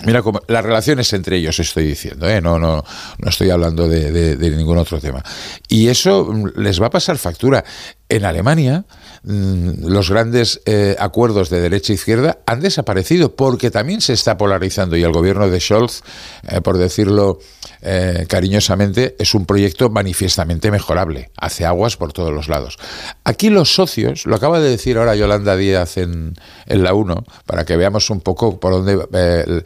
Mira, 0.04 0.22
como, 0.22 0.40
las 0.46 0.64
relaciones 0.64 1.12
entre 1.12 1.36
ellos 1.36 1.58
estoy 1.58 1.84
diciendo, 1.84 2.28
¿eh? 2.28 2.40
no, 2.40 2.58
no, 2.58 2.84
no 3.18 3.28
estoy 3.28 3.50
hablando 3.50 3.88
de, 3.88 4.36
ningún 4.56 4.78
otro 4.78 5.00
tema. 5.00 5.22
Y 5.68 5.88
eso 5.88 6.32
les 6.56 6.80
va 6.80 6.86
a 6.86 6.90
pasar 6.90 7.18
factura. 7.18 7.64
En 8.08 8.24
Alemania, 8.24 8.84
mm, 8.86 9.07
los 9.28 10.08
grandes 10.08 10.62
eh, 10.64 10.96
acuerdos 10.98 11.50
de 11.50 11.60
derecha 11.60 11.92
e 11.92 11.96
izquierda 11.96 12.38
han 12.46 12.60
desaparecido 12.60 13.36
porque 13.36 13.70
también 13.70 14.00
se 14.00 14.14
está 14.14 14.38
polarizando 14.38 14.96
y 14.96 15.02
el 15.02 15.12
gobierno 15.12 15.50
de 15.50 15.60
Scholz, 15.60 16.00
eh, 16.48 16.62
por 16.62 16.78
decirlo 16.78 17.38
eh, 17.82 18.24
cariñosamente, 18.26 19.16
es 19.18 19.34
un 19.34 19.44
proyecto 19.44 19.90
manifiestamente 19.90 20.70
mejorable, 20.70 21.30
hace 21.36 21.66
aguas 21.66 21.98
por 21.98 22.14
todos 22.14 22.32
los 22.32 22.48
lados. 22.48 22.78
Aquí 23.22 23.50
los 23.50 23.74
socios, 23.74 24.24
lo 24.24 24.34
acaba 24.34 24.60
de 24.60 24.70
decir 24.70 24.96
ahora 24.96 25.14
Yolanda 25.14 25.56
Díaz 25.56 25.98
en, 25.98 26.32
la 26.66 26.94
1, 26.94 27.24
para 27.44 27.66
que 27.66 27.76
veamos 27.76 28.08
un 28.08 28.22
poco 28.22 28.58
por 28.58 28.72
dónde 28.72 28.92
el, 29.12 29.64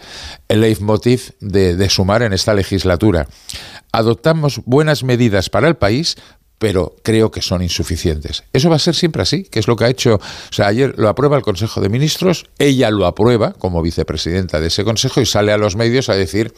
el, 0.48 0.60
leitmotiv 0.60 1.34
de, 1.38 1.76
de 1.76 1.88
sumar 1.88 2.22
en 2.22 2.32
esta 2.32 2.52
legislatura. 2.52 3.28
Adoptamos 3.92 4.60
buenas 4.64 5.04
medidas 5.04 5.50
para 5.50 5.68
el 5.68 5.76
país, 5.76 6.16
pero 6.62 6.94
creo 7.02 7.32
que 7.32 7.42
son 7.42 7.60
insuficientes. 7.60 8.44
Eso 8.52 8.70
va 8.70 8.76
a 8.76 8.78
ser 8.78 8.94
siempre 8.94 9.20
así, 9.20 9.42
que 9.42 9.58
es 9.58 9.66
lo 9.66 9.74
que 9.74 9.82
ha 9.84 9.88
hecho. 9.88 10.14
O 10.14 10.52
sea, 10.52 10.68
ayer 10.68 10.94
lo 10.96 11.08
aprueba 11.08 11.36
el 11.36 11.42
Consejo 11.42 11.80
de 11.80 11.88
Ministros, 11.88 12.46
ella 12.56 12.88
lo 12.92 13.04
aprueba 13.06 13.52
como 13.54 13.82
vicepresidenta 13.82 14.60
de 14.60 14.68
ese 14.68 14.84
Consejo 14.84 15.20
y 15.20 15.26
sale 15.26 15.50
a 15.50 15.58
los 15.58 15.74
medios 15.74 16.08
a 16.08 16.14
decir 16.14 16.54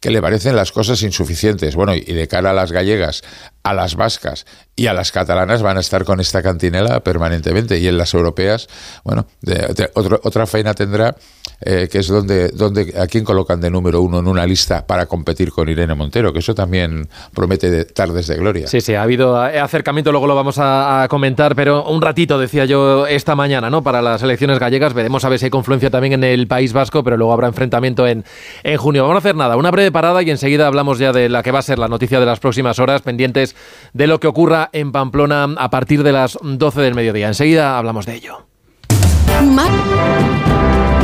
que 0.00 0.10
le 0.10 0.22
parecen 0.22 0.56
las 0.56 0.72
cosas 0.72 1.02
insuficientes. 1.02 1.76
Bueno, 1.76 1.94
y 1.94 2.00
de 2.00 2.26
cara 2.26 2.50
a 2.50 2.54
las 2.54 2.72
gallegas, 2.72 3.22
a 3.62 3.74
las 3.74 3.94
vascas 3.94 4.46
y 4.74 4.86
a 4.86 4.94
las 4.94 5.12
catalanas 5.12 5.62
van 5.62 5.76
a 5.76 5.80
estar 5.80 6.04
con 6.04 6.20
esta 6.20 6.42
cantinela 6.42 7.00
permanentemente. 7.00 7.78
Y 7.78 7.86
en 7.86 7.98
las 7.98 8.14
europeas, 8.14 8.66
bueno, 9.04 9.26
de, 9.42 9.90
otra 9.94 10.46
faena 10.46 10.72
tendrá, 10.72 11.14
eh, 11.60 11.88
que 11.92 11.98
es 11.98 12.08
donde, 12.08 12.48
donde 12.48 12.94
a 12.98 13.06
quién 13.06 13.24
colocan 13.24 13.60
de 13.60 13.68
número 13.70 14.00
uno 14.00 14.20
en 14.20 14.26
una 14.26 14.46
lista 14.46 14.86
para 14.86 15.04
competir 15.04 15.52
con 15.52 15.68
Irene 15.68 15.94
Montero, 15.94 16.32
que 16.32 16.38
eso 16.38 16.54
también 16.54 17.06
promete 17.34 17.70
de 17.70 17.84
tardes 17.84 18.26
de 18.28 18.36
gloria. 18.36 18.66
Sí, 18.66 18.80
sí, 18.80 18.94
ha 18.94 19.02
habido 19.02 19.46
eh, 19.46 19.58
acercamiento, 19.60 20.12
luego 20.12 20.26
lo 20.26 20.34
vamos 20.34 20.56
a, 20.58 21.06
comentar, 21.10 21.54
pero 21.54 21.84
un 21.84 22.00
ratito, 22.00 22.38
decía 22.38 22.64
yo, 22.64 23.06
esta 23.06 23.34
mañana, 23.34 23.68
¿no? 23.68 23.82
Para 23.82 24.00
las 24.00 24.22
elecciones 24.22 24.58
gallegas, 24.58 24.94
veremos 24.94 25.24
a 25.24 25.28
ver 25.28 25.38
si 25.38 25.46
hay 25.46 25.50
confluencia 25.50 25.90
también 25.90 26.14
en 26.14 26.24
el 26.24 26.46
País 26.46 26.72
Vasco, 26.72 27.04
pero 27.04 27.18
luego 27.18 27.32
habrá 27.32 27.48
enfrentamiento 27.48 28.06
en, 28.06 28.24
en 28.62 28.76
junio. 28.78 29.02
Vamos 29.02 29.16
a 29.16 29.18
hacer 29.18 29.36
nada, 29.36 29.56
una 29.56 29.70
breve 29.70 29.89
parada 29.90 30.22
y 30.22 30.30
enseguida 30.30 30.66
hablamos 30.66 30.98
ya 30.98 31.12
de 31.12 31.28
la 31.28 31.42
que 31.42 31.50
va 31.50 31.60
a 31.60 31.62
ser 31.62 31.78
la 31.78 31.88
noticia 31.88 32.20
de 32.20 32.26
las 32.26 32.40
próximas 32.40 32.78
horas, 32.78 33.02
pendientes 33.02 33.56
de 33.92 34.06
lo 34.06 34.20
que 34.20 34.26
ocurra 34.26 34.70
en 34.72 34.92
Pamplona 34.92 35.48
a 35.56 35.70
partir 35.70 36.02
de 36.02 36.12
las 36.12 36.38
12 36.42 36.80
del 36.80 36.94
mediodía. 36.94 37.28
Enseguida 37.28 37.78
hablamos 37.78 38.06
de 38.06 38.14
ello. 38.14 38.46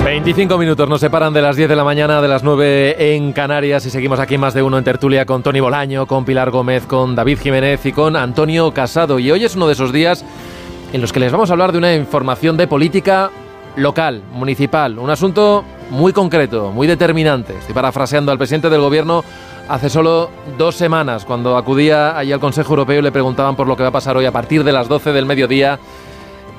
25 0.05 0.57
minutos 0.59 0.89
nos 0.89 1.01
separan 1.01 1.33
de 1.33 1.43
las 1.43 1.57
10 1.57 1.69
de 1.69 1.77
la 1.77 1.85
mañana, 1.85 2.23
de 2.23 2.29
las 2.29 2.43
9 2.43 3.15
en 3.15 3.33
Canarias 3.33 3.85
y 3.87 3.91
seguimos 3.91 4.21
aquí 4.21 4.39
más 4.39 4.55
de 4.55 4.63
uno 4.63 4.79
en 4.79 4.85
tertulia 4.85 5.27
con 5.27 5.43
Tony 5.43 5.61
Bolaño, 5.61 6.07
con 6.07 6.25
Pilar 6.25 6.51
Gómez, 6.51 6.87
con 6.87 7.15
David 7.15 7.39
Jiménez 7.41 7.85
y 7.87 7.93
con 7.93 8.15
Antonio 8.17 8.73
Casado. 8.73 9.19
Y 9.19 9.31
hoy 9.31 9.45
es 9.45 9.57
uno 9.57 9.67
de 9.67 9.73
esos 9.73 9.93
días 9.93 10.25
en 10.93 11.01
los 11.01 11.13
que 11.13 11.21
les 11.21 11.33
vamos 11.33 11.51
a 11.51 11.55
hablar 11.55 11.73
de 11.73 11.79
una 11.79 11.95
información 11.95 12.57
de 12.57 12.67
política 12.69 13.31
local, 13.77 14.23
municipal, 14.33 14.99
un 14.99 15.11
asunto 15.11 15.65
muy 15.91 16.13
concreto, 16.13 16.73
muy 16.73 16.87
determinante. 16.87 17.57
Estoy 17.57 17.75
parafraseando 17.75 18.33
al 18.33 18.39
presidente 18.39 18.71
del 18.71 18.81
gobierno 18.81 19.23
hace 19.69 19.91
solo 19.91 20.31
dos 20.59 20.75
semanas, 20.75 21.25
cuando 21.25 21.57
acudía 21.57 22.17
allí 22.17 22.33
al 22.33 22.41
Consejo 22.41 22.73
Europeo 22.73 22.99
y 22.99 23.03
le 23.03 23.13
preguntaban 23.13 23.57
por 23.57 23.67
lo 23.67 23.77
que 23.77 23.83
va 23.83 23.91
a 23.91 23.93
pasar 23.93 24.17
hoy 24.17 24.25
a 24.25 24.33
partir 24.33 24.65
de 24.65 24.73
las 24.73 24.89
12 24.89 25.13
del 25.13 25.27
mediodía 25.27 25.79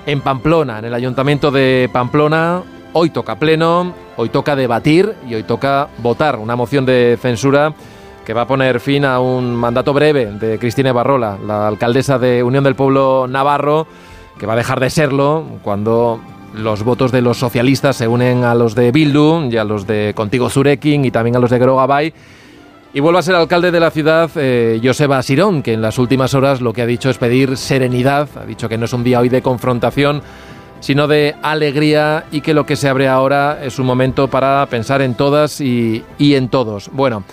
en 0.06 0.22
Pamplona, 0.22 0.80
en 0.80 0.86
el 0.86 0.94
Ayuntamiento 0.94 1.52
de 1.52 1.90
Pamplona. 1.92 2.62
Hoy 2.94 3.10
toca 3.10 3.36
pleno, 3.36 3.94
hoy 4.16 4.30
toca 4.30 4.56
debatir 4.56 5.14
y 5.28 5.36
hoy 5.36 5.44
toca 5.44 5.90
votar 6.00 6.38
una 6.38 6.56
moción 6.56 6.86
de 6.86 7.18
censura 7.22 7.74
que 8.26 8.34
va 8.34 8.42
a 8.42 8.48
poner 8.48 8.80
fin 8.80 9.06
a 9.06 9.20
un 9.20 9.56
mandato 9.56 9.94
breve 9.94 10.26
de 10.26 10.60
Cristina 10.60 10.92
Barrola, 10.92 11.38
la 11.46 11.68
alcaldesa 11.68 12.20
de 12.20 12.44
Unión 12.44 12.64
del 12.64 12.76
Pueblo 12.76 13.26
Navarro, 13.28 13.88
que 14.38 14.46
va 14.46 14.54
a 14.54 14.58
dejar 14.58 14.80
de 14.80 14.90
serlo 14.90 15.46
cuando 15.64 16.20
los 16.58 16.84
votos 16.84 17.12
de 17.12 17.22
los 17.22 17.38
socialistas 17.38 17.96
se 17.96 18.08
unen 18.08 18.44
a 18.44 18.56
los 18.56 18.76
de 18.76 18.92
Bildu 18.92 19.50
y 19.50 19.58
a 19.58 19.64
los 19.64 19.88
de 19.88 20.14
Contigo 20.16 20.50
Zurekin 20.50 21.06
y 21.06 21.12
también 21.12 21.36
a 21.36 21.40
los 21.40 21.50
de 21.50 21.60
Grogabay 21.60 22.14
y 22.94 23.00
vuelve 23.00 23.20
a 23.20 23.22
ser 23.22 23.36
alcalde 23.36 23.72
de 23.72 23.80
la 23.80 23.92
ciudad 23.92 24.30
eh, 24.36 24.80
Joseba 24.84 25.22
Sirón, 25.22 25.62
que 25.62 25.74
en 25.74 25.82
las 25.82 26.00
últimas 26.00 26.34
horas 26.34 26.62
lo 26.62 26.74
que 26.74 26.82
ha 26.82 26.86
dicho 26.86 27.10
es 27.10 27.18
pedir 27.18 27.58
serenidad, 27.58 28.28
ha 28.36 28.46
dicho 28.46 28.70
que 28.70 28.78
no 28.78 28.86
es 28.86 28.94
un 28.94 29.04
día 29.04 29.20
hoy 29.20 29.30
de 29.30 29.42
confrontación, 29.42 30.22
sino 30.80 31.08
de 31.08 31.36
alegría 31.42 32.26
y 32.32 32.42
que 32.42 32.54
lo 32.54 32.66
que 32.66 32.76
se 32.76 32.90
abre 32.90 33.08
ahora 33.08 33.60
es 33.64 33.78
un 33.78 33.86
momento 33.86 34.30
para 34.30 34.66
pensar 34.68 35.02
en 35.02 35.16
todas 35.16 35.62
y, 35.62 36.04
y 36.18 36.36
en 36.36 36.50
todos. 36.50 36.90
Bueno, 36.92 37.24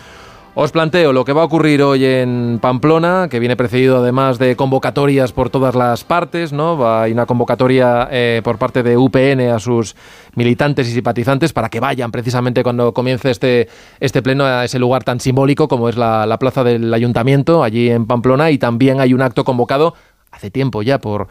os 0.57 0.71
planteo 0.71 1.13
lo 1.13 1.25
que 1.25 1.33
va 1.33 1.43
a 1.43 1.45
ocurrir 1.47 1.83
hoy 1.83 2.05
en 2.05 2.59
Pamplona, 2.63 3.27
que 3.29 3.41
viene 3.41 3.57
precedido 3.57 3.99
además 3.99 4.39
de 4.39 4.55
convocatorias 4.55 5.33
por 5.33 5.51
todas 5.51 5.75
las 5.75 6.05
partes, 6.05 6.53
¿no? 6.53 6.89
Hay 6.89 7.11
una 7.11 7.27
convocatoria 7.27 8.09
eh, 8.11 8.41
por 8.45 8.57
parte 8.59 8.85
de 8.85 8.97
UPN 8.97 9.51
a 9.53 9.59
sus 9.59 9.97
militantes 10.37 10.89
y 10.89 10.93
simpatizantes 10.93 11.53
para 11.53 11.69
que 11.69 11.81
vayan 11.81 12.13
precisamente 12.13 12.63
cuando 12.63 12.95
comience 12.95 13.33
este, 13.33 13.69
este 13.99 14.23
pleno 14.23 14.45
a 14.45 14.65
ese 14.65 14.79
lugar 14.79 15.03
tan 15.03 15.19
simbólico 15.19 15.67
como 15.67 15.89
es 15.89 15.97
la, 15.97 16.25
la 16.25 16.39
plaza 16.39 16.63
del 16.63 16.95
ayuntamiento, 16.95 17.65
allí 17.65 17.91
en 17.91 18.07
Pamplona, 18.07 18.53
y 18.53 18.59
también 18.59 19.01
hay 19.01 19.13
un 19.13 19.23
acto 19.23 19.45
convocado 19.45 19.95
hace 20.31 20.51
tiempo 20.53 20.83
ya 20.83 20.99
por 20.99 21.27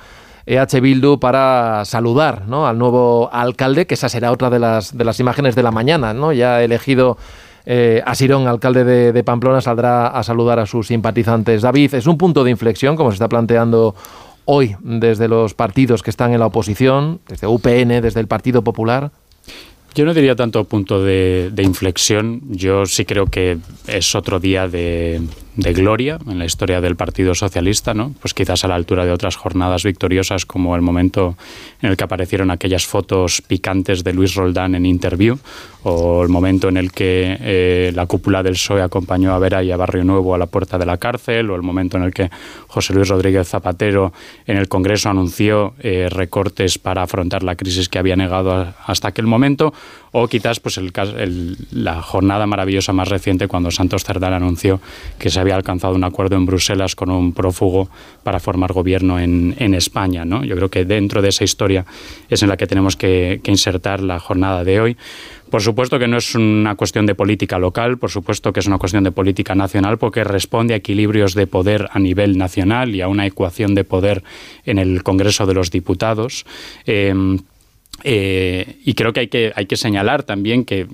EH 0.46 0.82
Bildu 0.82 1.20
para 1.20 1.86
saludar 1.86 2.44
¿no? 2.48 2.68
al 2.68 2.78
nuevo 2.78 3.30
alcalde, 3.32 3.88
que 3.88 3.94
esa 3.94 4.10
será 4.10 4.32
otra 4.32 4.50
de 4.50 4.60
las, 4.60 4.98
de 4.98 5.06
las 5.06 5.20
imágenes 5.20 5.56
de 5.56 5.64
la 5.64 5.72
mañana, 5.72 6.14
¿no? 6.14 6.34
ya 6.34 6.62
elegido 6.62 7.18
eh, 7.66 8.02
Asirón, 8.06 8.48
alcalde 8.48 9.12
de, 9.12 9.24
Pamplona, 9.24 9.62
saldrá 9.62 10.08
a 10.08 10.24
saludar 10.24 10.60
a 10.60 10.66
sus 10.66 10.88
simpatizantes. 10.88 11.62
David, 11.62 11.94
es 11.94 12.08
un 12.08 12.18
punto 12.18 12.44
de 12.44 12.52
inflexión, 12.52 12.96
como 12.96 13.12
se 13.12 13.16
está 13.16 13.30
planteando 13.30 13.96
hoy 14.46 14.76
desde 14.82 15.28
los 15.28 15.54
partidos 15.54 16.04
que 16.04 16.10
están 16.10 16.34
en 16.34 16.40
la 16.40 16.48
oposición, 16.48 17.22
desde 17.28 17.48
UPN, 17.48 18.02
desde 18.02 18.20
el 18.20 18.28
Partido 18.28 18.64
Popular. 18.64 19.12
Yo 19.96 20.06
no 20.06 20.14
diría 20.14 20.36
tanto 20.36 20.64
punto 20.64 21.04
de, 21.04 21.54
inflexión. 21.60 22.42
Yo 22.50 22.86
sí 22.86 23.06
creo 23.06 23.28
que 23.28 23.60
es 23.88 24.16
otro 24.16 24.40
día 24.40 24.68
de, 24.68 25.22
gloria 25.56 26.18
en 26.28 26.40
la 26.40 26.46
historia 26.46 26.82
del 26.82 26.96
Partido 26.96 27.36
Socialista, 27.36 27.94
¿no? 27.94 28.14
Pues 28.20 28.34
quizás 28.34 28.64
a 28.64 28.68
la 28.68 28.76
altura 28.76 29.06
de 29.06 29.12
otras 29.12 29.36
jornadas 29.36 29.84
victoriosas, 29.84 30.46
como 30.46 30.76
el 30.76 30.82
momento 30.82 31.36
en 31.82 31.90
el 31.90 31.98
que 31.98 32.04
aparecieron 32.04 32.52
aquellas 32.52 32.86
fotos 32.86 33.42
picantes 33.42 34.04
de 34.04 34.14
Luis 34.14 34.36
Roldán 34.36 34.76
en 34.76 34.86
Interview, 34.86 35.38
o 35.84 36.24
el 36.24 36.30
momento 36.30 36.70
en 36.70 36.78
el 36.78 36.92
que 36.92 37.38
eh, 37.40 37.92
la 37.94 38.06
cúpula 38.06 38.42
del 38.42 38.54
PSOE 38.54 38.82
acompañó 38.82 39.34
a 39.34 39.40
Vera 39.40 39.64
y 39.64 39.72
a 39.72 39.78
Barrio 39.78 40.04
Nuevo 40.04 40.34
a 40.34 40.38
la 40.38 40.48
puerta 40.48 40.78
de 40.78 40.86
la 40.86 40.98
cárcel, 40.98 41.50
o 41.52 41.56
el 41.56 41.62
momento 41.62 41.98
en 41.98 42.04
el 42.04 42.14
que 42.14 42.30
José 42.68 42.94
Luis 42.94 43.10
Rodríguez 43.10 43.48
Zapatero 43.48 44.14
en 44.48 44.58
el 44.58 44.68
Congreso 44.68 45.10
anunció 45.10 45.74
eh, 45.80 46.08
recortes 46.10 46.78
para 46.78 47.04
afrontar 47.04 47.44
la 47.44 47.56
crisis 47.56 47.90
que 47.90 48.00
había 48.00 48.16
negado 48.16 48.74
hasta 48.86 49.10
aquel 49.10 49.28
momento 49.28 49.74
o 50.14 50.28
quizás 50.28 50.60
pues 50.60 50.78
el, 50.78 51.58
la 51.72 52.02
jornada 52.02 52.46
maravillosa 52.46 52.94
más 52.94 53.10
reciente 53.10 53.48
cuando 53.48 53.72
Santos 53.72 54.04
Cerdán 54.04 54.34
anunció 54.34 54.80
que 55.18 55.32
se 55.32 55.40
había 55.40 55.56
alcanzado 55.56 55.96
un 55.96 56.04
acuerdo 56.04 56.36
en 56.36 56.46
Bruselas 56.46 56.96
con 56.96 57.10
un 57.10 57.34
prófugo 57.34 57.90
para 58.22 58.40
formar 58.40 58.74
gobierno 58.74 59.20
en, 59.20 59.74
España. 59.74 60.24
¿no? 60.24 60.46
Yo 60.46 60.56
creo 60.56 60.70
que 60.70 60.86
dentro 60.86 61.24
de 61.24 61.30
esa 61.30 61.44
historia 61.44 61.84
es 62.30 62.44
en 62.44 62.50
la 62.50 62.58
que 62.58 62.68
tenemos 62.68 62.96
que, 62.96 63.42
insertar 63.46 64.02
la 64.02 64.20
jornada 64.20 64.64
de 64.64 64.80
hoy. 64.80 64.98
Por 65.50 65.62
supuesto 65.62 65.98
que 65.98 66.08
no 66.08 66.18
es 66.18 66.36
una 66.36 66.76
cuestión 66.76 67.06
de 67.06 67.16
política 67.16 67.58
local, 67.58 67.98
por 67.98 68.12
supuesto 68.12 68.54
que 68.54 68.60
es 68.60 68.68
una 68.68 68.78
cuestión 68.78 69.04
de 69.04 69.12
política 69.12 69.56
nacional, 69.56 69.98
porque 69.98 70.24
responde 70.24 70.74
a 70.74 70.78
equilibrios 70.78 71.34
de 71.34 71.48
poder 71.48 71.90
a 71.92 72.00
nivel 72.00 72.38
nacional 72.38 72.94
y 72.94 73.02
a 73.02 73.08
una 73.08 73.26
ecuación 73.26 73.74
de 73.74 73.84
poder 73.84 74.24
en 74.66 74.78
el 74.78 75.04
Congreso 75.04 75.46
de 75.46 75.54
los 75.54 75.72
Diputados. 75.72 76.46
Eh, 76.86 77.38
eh, 78.02 78.80
y 78.84 78.96
creo 78.96 79.14
que 79.14 79.22
hay, 79.22 79.28
que 79.28 79.54
hay 79.56 79.66
que 79.66 79.78
señalar 79.78 80.24
también 80.24 80.66
que 80.66 80.88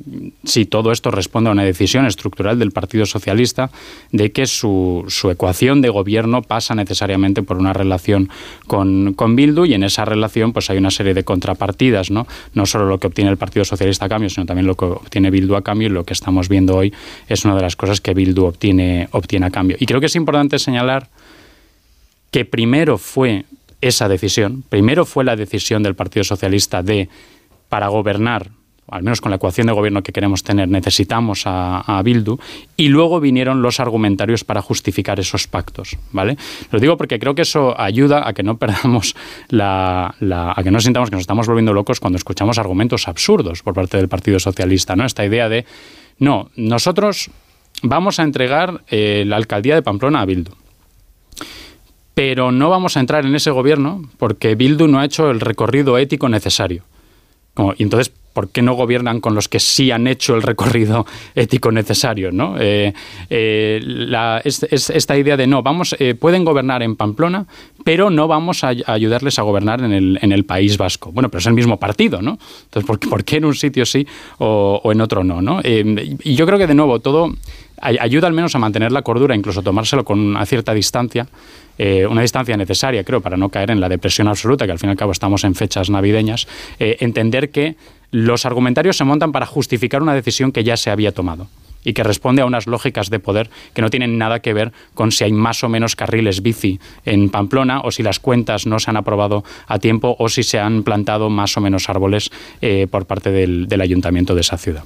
si 0.44 0.66
todo 0.66 0.92
esto 0.92 1.12
responde 1.12 1.50
a 1.50 1.54
una 1.54 1.64
decisión 1.64 2.06
estructural 2.06 2.60
del 2.60 2.72
Partido 2.72 3.06
Socialista 3.06 3.72
de 4.12 4.32
que 4.32 4.46
su, 4.46 5.06
su 5.08 5.32
ecuación 5.32 5.82
de 5.82 5.90
gobierno 5.90 6.42
pasa 6.42 6.76
necesariamente 6.76 7.42
por 7.42 7.58
una 7.58 7.74
relación 7.74 8.30
con, 8.68 9.14
con, 9.14 9.36
Bildu 9.36 9.66
y 9.66 9.74
en 9.74 9.84
esa 9.84 10.06
relación 10.06 10.52
pues 10.52 10.70
hay 10.70 10.78
una 10.78 10.92
serie 10.92 11.14
de 11.14 11.24
contrapartidas, 11.24 12.12
¿no? 12.12 12.28
no 12.54 12.66
solo 12.66 12.86
lo 12.86 13.00
que 13.00 13.08
obtiene 13.08 13.32
el 13.32 13.38
Partido 13.38 13.66
Socialista 13.66 14.06
a 14.06 14.10
cambio, 14.10 14.30
sino 14.30 14.46
también 14.46 14.68
lo 14.68 14.76
que 14.76 14.86
obtiene 14.86 15.32
Bildu 15.32 15.56
a 15.56 15.64
cambio 15.64 15.88
y 15.88 15.92
lo 15.92 16.04
que 16.04 16.14
estamos 16.14 16.50
viendo 16.50 16.76
hoy 16.76 16.94
es 17.28 17.46
una 17.46 17.56
de 17.56 17.62
las 17.62 17.76
cosas 17.76 18.02
que 18.02 18.14
Bildu 18.14 18.46
obtiene, 18.46 19.08
obtiene 19.12 19.48
a 19.48 19.52
cambio. 19.52 19.78
Y 19.80 19.86
creo 19.86 20.00
que 20.00 20.08
es 20.08 20.16
importante 20.16 20.60
señalar 20.60 21.08
que 22.30 22.46
primero 22.46 22.98
fue 22.98 23.46
esa 23.82 24.08
decisión. 24.10 24.64
Primero 24.68 25.06
fue 25.06 25.24
la 25.24 25.36
decisión 25.36 25.84
del 25.84 25.96
Partido 25.96 26.24
Socialista 26.24 26.84
de, 26.84 27.10
para 27.70 27.88
gobernar, 27.88 28.50
al 28.88 29.04
menos 29.04 29.22
con 29.22 29.30
la 29.30 29.36
ecuación 29.38 29.68
de 29.68 29.74
gobierno 29.74 30.02
que 30.02 30.12
queremos 30.12 30.44
tener, 30.44 30.68
necesitamos 30.68 31.44
a, 31.46 32.02
Bildu, 32.04 32.40
y 32.76 32.90
luego 32.90 33.20
vinieron 33.20 33.62
los 33.62 33.80
argumentarios 33.80 34.44
para 34.44 34.62
justificar 34.62 35.20
esos 35.20 35.48
pactos, 35.48 35.98
¿vale? 36.12 36.38
Lo 36.72 36.80
digo 36.80 36.98
porque 36.98 37.20
creo 37.20 37.36
que 37.36 37.44
eso 37.44 37.80
ayuda 37.80 38.28
a 38.28 38.34
que 38.34 38.44
no 38.44 38.58
perdamos 38.58 39.16
la, 39.50 40.16
a 40.18 40.64
que 40.64 40.72
no 40.72 40.80
sintamos 40.80 41.10
que 41.10 41.16
nos 41.16 41.22
estamos 41.22 41.48
volviendo 41.48 41.74
locos 41.74 42.00
cuando 42.00 42.18
escuchamos 42.18 42.58
argumentos 42.58 43.08
absurdos 43.08 43.62
por 43.62 43.74
parte 43.74 43.98
del 43.98 44.10
Partido 44.10 44.40
Socialista, 44.40 44.96
¿no? 44.96 45.06
Esta 45.06 45.26
idea 45.26 45.50
de, 45.50 45.66
no, 46.18 46.50
nosotros 46.56 47.30
vamos 47.84 48.20
a 48.20 48.24
entregar 48.24 48.82
eh, 48.90 49.24
la 49.26 49.38
alcaldía 49.38 49.76
de 49.76 49.84
Pamplona 49.84 50.22
a 50.22 50.26
Bildu 50.26 50.52
pero 52.20 52.52
no 52.52 52.70
vamos 52.70 52.98
a 52.98 53.00
entrar 53.00 53.26
en 53.26 53.34
ese 53.34 53.50
gobierno 53.50 54.02
porque 54.18 54.56
Bildu 54.56 54.90
no 54.90 55.00
ha 55.00 55.06
hecho 55.06 55.32
el 55.32 55.40
recorrido 55.40 55.98
ético 55.98 56.28
necesario. 56.28 56.84
y 57.78 57.84
entonces, 57.84 58.12
¿por 58.34 58.50
qué 58.50 58.62
no 58.62 58.74
gobiernan 58.74 59.22
con 59.22 59.36
los 59.36 59.48
que 59.48 59.62
sí 59.62 59.90
han 59.90 60.06
hecho 60.06 60.36
el 60.36 60.42
recorrido 60.42 61.06
ético 61.36 61.72
necesario? 61.72 62.34
¿no? 62.34 62.58
Eh, 62.60 62.94
eh, 63.30 64.42
es, 64.44 64.90
esta 64.90 65.18
idea 65.18 65.38
de 65.38 65.48
no, 65.48 65.64
vamos, 65.64 65.96
eh, 65.98 66.14
pueden 66.14 66.44
gobernar 66.44 66.84
en 66.84 66.98
Pamplona, 66.98 67.46
pero 67.86 68.10
no 68.10 68.28
vamos 68.28 68.66
a, 68.66 68.74
ayudarles 68.88 69.40
a 69.40 69.44
gobernar 69.44 69.82
en 69.82 69.94
el, 69.94 70.20
en 70.22 70.34
el, 70.34 70.44
País 70.44 70.78
Vasco. 70.78 71.14
Bueno, 71.14 71.30
pero 71.30 71.40
es 71.40 71.48
el 71.48 71.54
mismo 71.54 71.80
partido, 71.80 72.22
¿no? 72.22 72.38
Entonces, 72.66 72.86
¿por, 72.86 73.00
por 73.00 73.24
qué 73.24 73.38
en 73.38 73.46
un 73.46 73.56
sitio 73.56 73.86
sí 73.86 74.06
o, 74.40 74.82
o 74.84 74.92
en 74.92 75.00
otro 75.00 75.24
no? 75.24 75.42
¿no? 75.42 75.62
y 75.64 76.36
yo 76.36 76.46
creo 76.46 76.60
que, 76.60 76.68
de 76.68 76.76
nuevo, 76.76 77.00
todo 77.00 77.34
ayuda 77.82 78.28
al 78.28 78.34
menos 78.34 78.56
a 78.56 78.60
mantener 78.60 78.92
la 78.92 79.02
cordura, 79.02 79.36
incluso 79.36 79.62
tomárselo 79.62 80.04
con 80.04 80.20
una 80.20 80.46
cierta 80.46 80.74
distancia, 80.74 81.28
eh, 81.78 82.06
una 82.06 82.22
distancia 82.22 82.58
necesaria, 82.58 83.04
creo, 83.04 83.22
para 83.22 83.38
no 83.38 83.50
caer 83.50 83.72
en 83.72 83.80
la 83.80 83.90
depresión 83.90 84.28
absoluta, 84.28 84.66
que 84.66 84.72
al 84.72 84.80
fin 84.80 84.90
y 84.90 84.92
al 84.92 84.98
cabo 84.98 85.12
estamos 85.12 85.44
en 85.44 85.56
fechas 85.56 85.90
navideñas, 85.90 86.48
eh, 86.80 86.98
entender 87.00 87.50
que 87.52 87.76
los 88.12 88.46
argumentarios 88.46 88.98
se 88.98 89.04
montan 89.04 89.32
para 89.32 89.46
justificar 89.46 90.02
una 90.02 90.14
decisión 90.14 90.52
que 90.52 90.64
ya 90.64 90.78
se 90.78 90.90
había 90.90 91.12
tomado 91.12 91.48
y 91.84 91.94
que 91.94 92.04
responde 92.04 92.42
a 92.42 92.46
unas 92.46 92.68
lógicas 92.68 93.10
de 93.10 93.20
poder 93.20 93.50
que 93.74 93.82
no 93.82 93.90
tienen 93.90 94.18
nada 94.18 94.42
que 94.42 94.54
ver 94.54 94.74
con 94.94 95.12
si 95.12 95.24
hay 95.24 95.32
más 95.32 95.64
o 95.64 95.70
menos 95.70 95.96
carriles 95.96 96.42
bici 96.42 96.80
en 97.06 97.30
Pamplona 97.30 97.82
o 97.82 97.92
si 97.92 98.04
las 98.04 98.20
cuentas 98.20 98.66
no 98.66 98.80
se 98.80 98.90
han 98.90 98.98
aprobado 98.98 99.44
a 99.68 99.80
tiempo 99.80 100.16
o 100.20 100.30
si 100.30 100.44
se 100.44 100.60
han 100.60 100.84
plantado 100.84 101.30
más 101.30 101.56
o 101.56 101.62
menos 101.62 101.90
árboles 101.90 102.32
eh, 102.62 102.88
por 102.90 103.06
parte 103.06 103.32
del 103.32 103.82
ayuntamiento 103.82 104.36
de 104.36 104.42
esa 104.42 104.58
ciudad. 104.58 104.84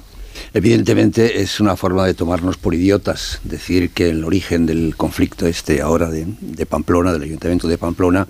Evidentemente 0.52 1.40
es 1.40 1.60
una 1.60 1.76
forma 1.76 2.06
de 2.06 2.14
tomarnos 2.14 2.56
por 2.56 2.74
idiotas, 2.74 3.40
decir 3.44 3.90
que 3.90 4.10
el 4.10 4.24
origen 4.24 4.66
del 4.66 4.96
conflicto 4.96 5.46
este 5.46 5.80
ahora 5.80 6.10
de, 6.10 6.66
Pamplona, 6.66 7.12
del 7.12 7.22
Ayuntamiento 7.22 7.68
de 7.68 7.78
Pamplona, 7.78 8.26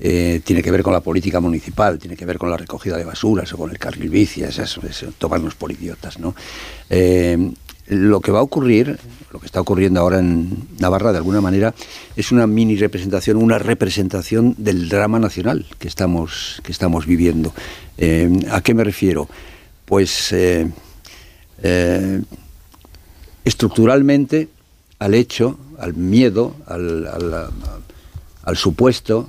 eh, 0.00 0.40
tiene 0.44 0.62
que 0.62 0.70
ver 0.70 0.82
con 0.82 0.92
la 0.92 1.00
política 1.00 1.40
municipal, 1.40 1.98
tiene 1.98 2.16
que 2.16 2.26
ver 2.26 2.38
con 2.38 2.50
la 2.50 2.56
recogida 2.56 2.96
de 2.96 3.04
basuras 3.04 3.52
o 3.52 3.56
con 3.56 3.70
el 3.70 3.78
carril 3.78 4.10
bici, 4.10 4.42
es 4.42 4.58
eso, 4.58 4.80
es 4.88 5.04
tomarnos 5.18 5.54
por 5.54 5.70
idiotas. 5.70 6.18
¿no? 6.18 6.34
Eh, 6.90 7.52
lo 7.86 8.20
que 8.20 8.32
va 8.32 8.40
a 8.40 8.42
ocurrir, 8.42 8.98
lo 9.32 9.40
que 9.40 9.46
está 9.46 9.60
ocurriendo 9.60 10.00
ahora 10.00 10.18
en 10.18 10.68
Navarra, 10.78 11.12
de 11.12 11.18
alguna 11.18 11.40
manera, 11.40 11.74
es 12.16 12.32
una 12.32 12.46
mini 12.46 12.76
representación, 12.76 13.36
una 13.36 13.58
representación 13.58 14.54
del 14.58 14.88
drama 14.88 15.18
nacional 15.18 15.66
que 15.78 15.88
estamos, 15.88 16.60
que 16.64 16.72
estamos 16.72 17.06
viviendo. 17.06 17.54
Eh, 17.98 18.30
¿A 18.50 18.60
qué 18.60 18.74
me 18.74 18.84
refiero? 18.84 19.28
Pues 19.84 20.34
eh, 21.62 22.22
estructuralmente 23.44 24.48
al 24.98 25.14
hecho, 25.14 25.58
al 25.78 25.94
miedo, 25.94 26.54
al, 26.66 27.06
al, 28.44 28.56
supuesto, 28.56 29.28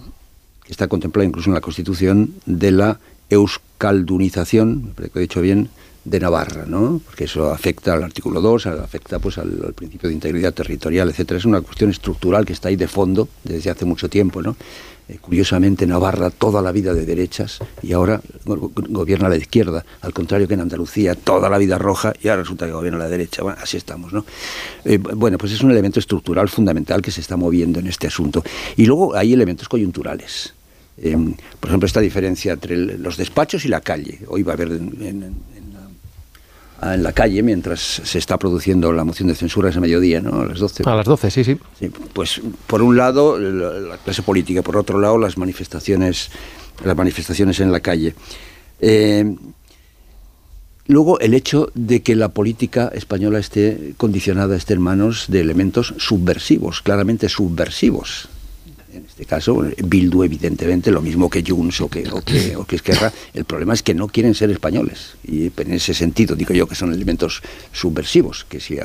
que 0.63 0.71
está 0.71 0.87
contemplado 0.87 1.27
incluso 1.27 1.49
en 1.49 1.55
la 1.55 1.61
Constitución, 1.61 2.35
de 2.45 2.71
la 2.71 2.99
euskaldunización, 3.29 4.93
que 4.95 5.09
he 5.15 5.19
dicho 5.19 5.41
bien, 5.41 5.69
de 6.05 6.19
Navarra, 6.19 6.65
¿no? 6.67 7.01
Porque 7.05 7.23
eso 7.23 7.51
afecta 7.51 7.93
al 7.93 8.03
artículo 8.03 8.41
2, 8.41 8.67
afecta 8.67 9.19
pues 9.19 9.37
al, 9.37 9.63
al, 9.65 9.73
principio 9.73 10.09
de 10.09 10.15
integridad 10.15 10.53
territorial, 10.53 11.09
etcétera. 11.09 11.37
Es 11.37 11.45
una 11.45 11.61
cuestión 11.61 11.89
estructural 11.89 12.45
que 12.45 12.53
está 12.53 12.67
ahí 12.67 12.75
de 12.75 12.89
fondo 12.89 13.29
desde 13.43 13.69
hace 13.69 13.85
mucho 13.85 14.09
tiempo, 14.09 14.41
¿no? 14.41 14.55
Eh, 15.13 15.19
curiosamente 15.21 15.85
Navarra 15.85 16.31
toda 16.31 16.61
la 16.61 16.71
vida 16.71 16.93
de 16.93 17.05
derechas 17.05 17.59
y 17.83 17.93
ahora 17.93 18.21
gobierna 18.45 19.29
la 19.29 19.35
izquierda, 19.35 19.85
al 20.01 20.11
contrario 20.11 20.47
que 20.47 20.55
en 20.55 20.61
Andalucía 20.61 21.13
toda 21.13 21.49
la 21.49 21.57
vida 21.57 21.77
roja 21.77 22.13
y 22.21 22.29
ahora 22.29 22.41
resulta 22.41 22.65
que 22.65 22.71
gobierna 22.71 22.97
la 22.97 23.09
derecha. 23.09 23.43
Bueno, 23.43 23.59
así 23.61 23.77
estamos, 23.77 24.11
¿no? 24.11 24.25
Eh, 24.85 24.97
bueno, 24.97 25.37
pues 25.37 25.51
es 25.51 25.61
un 25.61 25.71
elemento 25.71 25.99
estructural 25.99 26.49
fundamental 26.49 27.01
que 27.01 27.11
se 27.11 27.21
está 27.21 27.37
moviendo 27.37 27.79
en 27.79 27.87
este 27.87 28.07
asunto. 28.07 28.43
Y 28.75 28.85
luego 28.85 29.15
hay 29.15 29.33
elementos 29.33 29.69
coyunturales. 29.69 30.53
Em, 30.97 31.35
por 31.59 31.69
ejemplo, 31.69 31.85
esta 31.85 31.99
diferencia 31.99 32.53
entre 32.53 32.75
los 32.75 33.17
despachos 33.17 33.65
y 33.65 33.67
la 33.67 33.81
calle. 33.81 34.19
Hoy 34.27 34.41
va 34.41 34.53
a 34.53 34.55
haber 34.55 34.71
en, 34.71 35.35
la 36.97 37.13
calle 37.13 37.41
mientras 37.43 37.79
se 37.79 38.17
está 38.17 38.37
produciendo 38.37 38.91
la 38.91 39.03
moción 39.03 39.27
de 39.27 39.35
censura 39.35 39.69
ese 39.69 39.79
mediodía, 39.79 40.21
¿no? 40.21 40.41
A 40.41 40.45
las 40.45 40.59
12. 40.59 40.83
A 40.85 40.95
las 40.95 41.05
12, 41.05 41.31
sí, 41.31 41.43
sí. 41.43 41.57
pues 42.13 42.41
por 42.67 42.81
un 42.81 42.97
lado 42.97 43.39
la, 43.39 43.97
clase 43.97 44.21
política, 44.21 44.61
por 44.61 44.77
otro 44.77 44.99
lado 44.99 45.17
las 45.17 45.37
manifestaciones, 45.37 46.29
las 46.83 46.95
manifestaciones 46.95 47.59
en 47.59 47.71
la 47.71 47.79
calle. 47.79 48.15
Eh, 48.79 49.35
luego 50.87 51.19
el 51.19 51.33
hecho 51.33 51.69
de 51.73 52.01
que 52.01 52.15
la 52.15 52.29
política 52.29 52.91
española 52.93 53.39
esté 53.39 53.93
condicionada, 53.97 54.55
esté 54.55 54.73
en 54.73 54.81
manos 54.81 55.25
de 55.29 55.41
elementos 55.41 55.93
subversivos, 55.97 56.81
claramente 56.81 57.29
subversivos 57.29 58.29
en 58.93 59.05
este 59.05 59.25
caso, 59.25 59.63
Bildu 59.83 60.23
evidentemente, 60.23 60.91
lo 60.91 61.01
mismo 61.01 61.29
que 61.29 61.43
Junts 61.45 61.81
o 61.81 61.89
que, 61.89 62.07
o 62.11 62.21
que, 62.21 62.55
o 62.55 62.65
que 62.65 62.75
Esquerra, 62.75 63.11
el 63.33 63.45
problema 63.45 63.73
es 63.73 63.81
que 63.81 63.93
no 63.93 64.07
quieren 64.07 64.35
ser 64.35 64.51
españoles. 64.51 65.15
Y 65.23 65.51
en 65.55 65.73
ese 65.73 65.93
sentido 65.93 66.35
digo 66.35 66.53
yo 66.53 66.67
que 66.67 66.75
son 66.75 66.93
elementos 66.93 67.41
subversivos, 67.71 68.45
que 68.47 68.59
si 68.59 68.77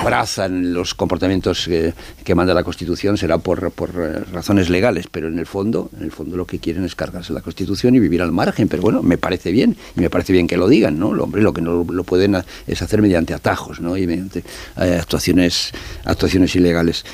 abrazan 0.00 0.72
los 0.72 0.94
comportamientos 0.94 1.66
que, 1.66 2.34
manda 2.34 2.54
la 2.54 2.62
Constitución 2.62 3.16
será 3.16 3.38
por, 3.38 3.70
por 3.72 3.94
razones 4.32 4.70
legales, 4.70 5.06
pero 5.10 5.28
en 5.28 5.38
el 5.38 5.46
fondo, 5.46 5.90
en 5.96 6.04
el 6.04 6.12
fondo 6.12 6.36
lo 6.36 6.46
que 6.46 6.58
quieren 6.58 6.84
es 6.84 6.94
cargarse 6.94 7.32
la 7.32 7.40
Constitución 7.40 7.96
y 7.96 7.98
vivir 7.98 8.22
al 8.22 8.32
margen. 8.32 8.68
Pero 8.68 8.82
bueno, 8.82 9.02
me 9.02 9.18
parece 9.18 9.50
bien, 9.50 9.76
y 9.96 10.00
me 10.00 10.10
parece 10.10 10.32
bien 10.32 10.46
que 10.46 10.56
lo 10.56 10.68
digan, 10.68 10.98
¿no? 10.98 11.12
Lo, 11.12 11.24
hombre, 11.24 11.42
lo 11.42 11.52
que 11.52 11.62
no 11.62 11.84
lo 11.84 12.04
pueden 12.04 12.36
es 12.66 12.82
hacer 12.82 13.02
mediante 13.02 13.34
atajos, 13.34 13.80
¿no? 13.80 13.96
Y 13.96 14.06
mediante 14.06 14.44
eh, 14.80 14.98
actuaciones, 15.00 15.72
actuaciones 16.04 16.54
ilegales. 16.54 17.04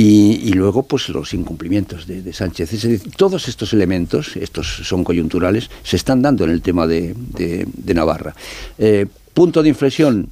Y, 0.00 0.52
luego, 0.52 0.84
pues 0.84 1.08
los 1.08 1.34
incumplimientos 1.34 2.06
de, 2.06 2.32
Sánchez. 2.32 2.72
Es 2.72 2.82
decir, 2.82 3.10
todos 3.16 3.48
estos 3.48 3.72
elementos, 3.72 4.36
estos 4.36 4.82
son 4.84 5.02
coyunturales, 5.02 5.70
se 5.82 5.96
están 5.96 6.22
dando 6.22 6.44
en 6.44 6.50
el 6.50 6.62
tema 6.62 6.86
de, 6.86 7.16
Navarra. 7.84 8.32
Eh, 8.78 9.06
punto 9.34 9.60
de 9.60 9.70
inflexión, 9.70 10.30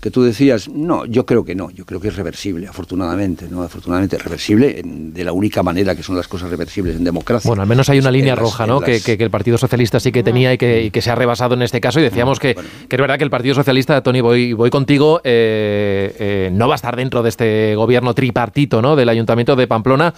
que 0.00 0.10
tú 0.10 0.22
decías, 0.22 0.68
no, 0.68 1.04
yo 1.06 1.26
creo 1.26 1.44
que 1.44 1.54
no, 1.54 1.70
yo 1.70 1.84
creo 1.84 2.00
que 2.00 2.08
es 2.08 2.16
reversible, 2.16 2.66
afortunadamente, 2.66 3.46
¿no? 3.50 3.62
Afortunadamente 3.62 4.18
reversible 4.18 4.82
de 4.84 5.24
la 5.24 5.32
única 5.32 5.62
manera 5.62 5.94
que 5.94 6.02
son 6.02 6.16
las 6.16 6.28
cosas 6.28 6.50
reversibles 6.50 6.96
en 6.96 7.04
democracia. 7.04 7.48
Bueno, 7.48 7.62
al 7.62 7.68
menos 7.68 7.88
hay 7.88 7.98
una 7.98 8.10
línea 8.10 8.34
roja, 8.34 8.66
¿no? 8.66 8.80
Que, 8.80 9.00
el 9.06 9.30
Partido 9.30 9.58
Socialista 9.58 10.00
sí 10.00 10.12
que 10.12 10.22
tenía 10.22 10.52
y 10.52 10.58
que, 10.58 11.00
se 11.00 11.10
ha 11.10 11.14
rebasado 11.14 11.54
en 11.54 11.62
este 11.62 11.80
caso 11.80 12.00
y 12.00 12.02
decíamos 12.02 12.38
que, 12.38 12.50
es 12.50 12.98
verdad 12.98 13.18
que 13.18 13.24
el 13.24 13.30
Partido 13.30 13.54
Socialista, 13.54 14.02
Tony, 14.02 14.20
voy, 14.20 14.52
voy 14.52 14.70
contigo, 14.70 15.20
eh, 15.24 16.14
eh, 16.18 16.50
no 16.52 16.68
va 16.68 16.74
a 16.74 16.76
estar 16.76 16.96
dentro 16.96 17.22
de 17.22 17.28
este 17.28 17.74
gobierno 17.74 18.14
tripartito, 18.14 18.82
¿no? 18.82 18.96
Del 18.96 19.08
Ayuntamiento 19.08 19.56
de 19.56 19.66
Pamplona, 19.66 20.14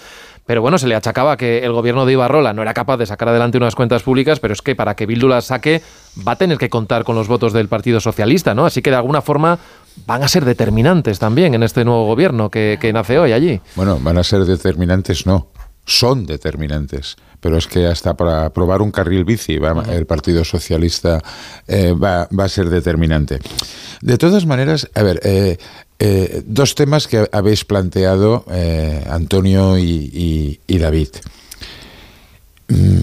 pero 0.49 0.63
bueno, 0.63 0.79
se 0.79 0.89
le 0.89 0.95
achacaba 0.95 1.37
que 1.37 1.59
el 1.59 1.73
gobierno 1.73 2.07
de 2.07 2.15
Ibarrola 2.15 2.55
no 2.55 2.63
era 2.63 2.73
capaz 2.73 2.97
de 2.97 3.05
sacar 3.05 3.29
adelante 3.29 3.59
unas 3.59 3.75
cuentas 3.75 4.03
públicas, 4.03 4.41
pero 4.41 4.55
es 4.55 4.63
que 4.63 4.75
para 4.75 4.97
que 4.97 5.05
Bildu 5.05 5.29
las 5.29 5.45
saque 5.45 5.83
va 6.27 6.33
a 6.33 6.37
tener 6.37 6.57
que 6.57 6.71
contar 6.71 7.05
con 7.05 7.17
los 7.17 7.29
votos 7.29 7.53
del 7.53 7.69
Partido 7.69 8.01
Socialista, 8.01 8.55
¿no? 8.55 8.65
Así 8.65 8.81
que 8.81 8.89
de 8.89 8.97
alguna 8.97 9.21
forma 9.21 9.59
van 10.07 10.23
a 10.23 10.29
ser 10.29 10.47
determinantes 10.47 11.19
también 11.19 11.53
en 11.53 11.63
este 11.63 11.85
nuevo 11.85 12.07
gobierno 12.07 12.49
que, 12.49 12.79
nace 12.95 13.19
hoy 13.19 13.33
allí. 13.33 13.61
Bueno, 13.77 13.99
van 14.01 14.17
a 14.17 14.25
ser 14.25 14.47
determinantes, 14.47 15.27
no. 15.27 15.49
Son 15.85 16.25
determinantes 16.25 17.17
pero 17.41 17.57
es 17.57 17.69
que 17.69 17.87
hasta 17.87 18.17
para 18.17 18.47
aprobar 18.47 18.83
un 18.83 18.91
carril 18.91 19.25
bici 19.25 19.61
el 19.93 20.07
Partido 20.07 20.45
Socialista 20.45 21.23
eh, 21.69 21.93
va, 21.93 22.23
a 22.23 22.49
ser 22.49 22.69
determinante. 22.69 23.39
De 24.01 24.19
todas 24.19 24.45
maneras, 24.45 24.91
a 24.93 25.05
ver, 25.05 25.21
eh, 25.23 25.57
eh, 26.01 26.43
dos 26.47 26.77
temas 26.77 27.09
que 27.09 27.29
habéis 27.33 27.65
planteado, 27.65 28.45
eh, 28.51 29.05
Antonio 29.11 29.79
y, 29.79 30.61
David. 30.69 31.09
Mm, 32.69 33.01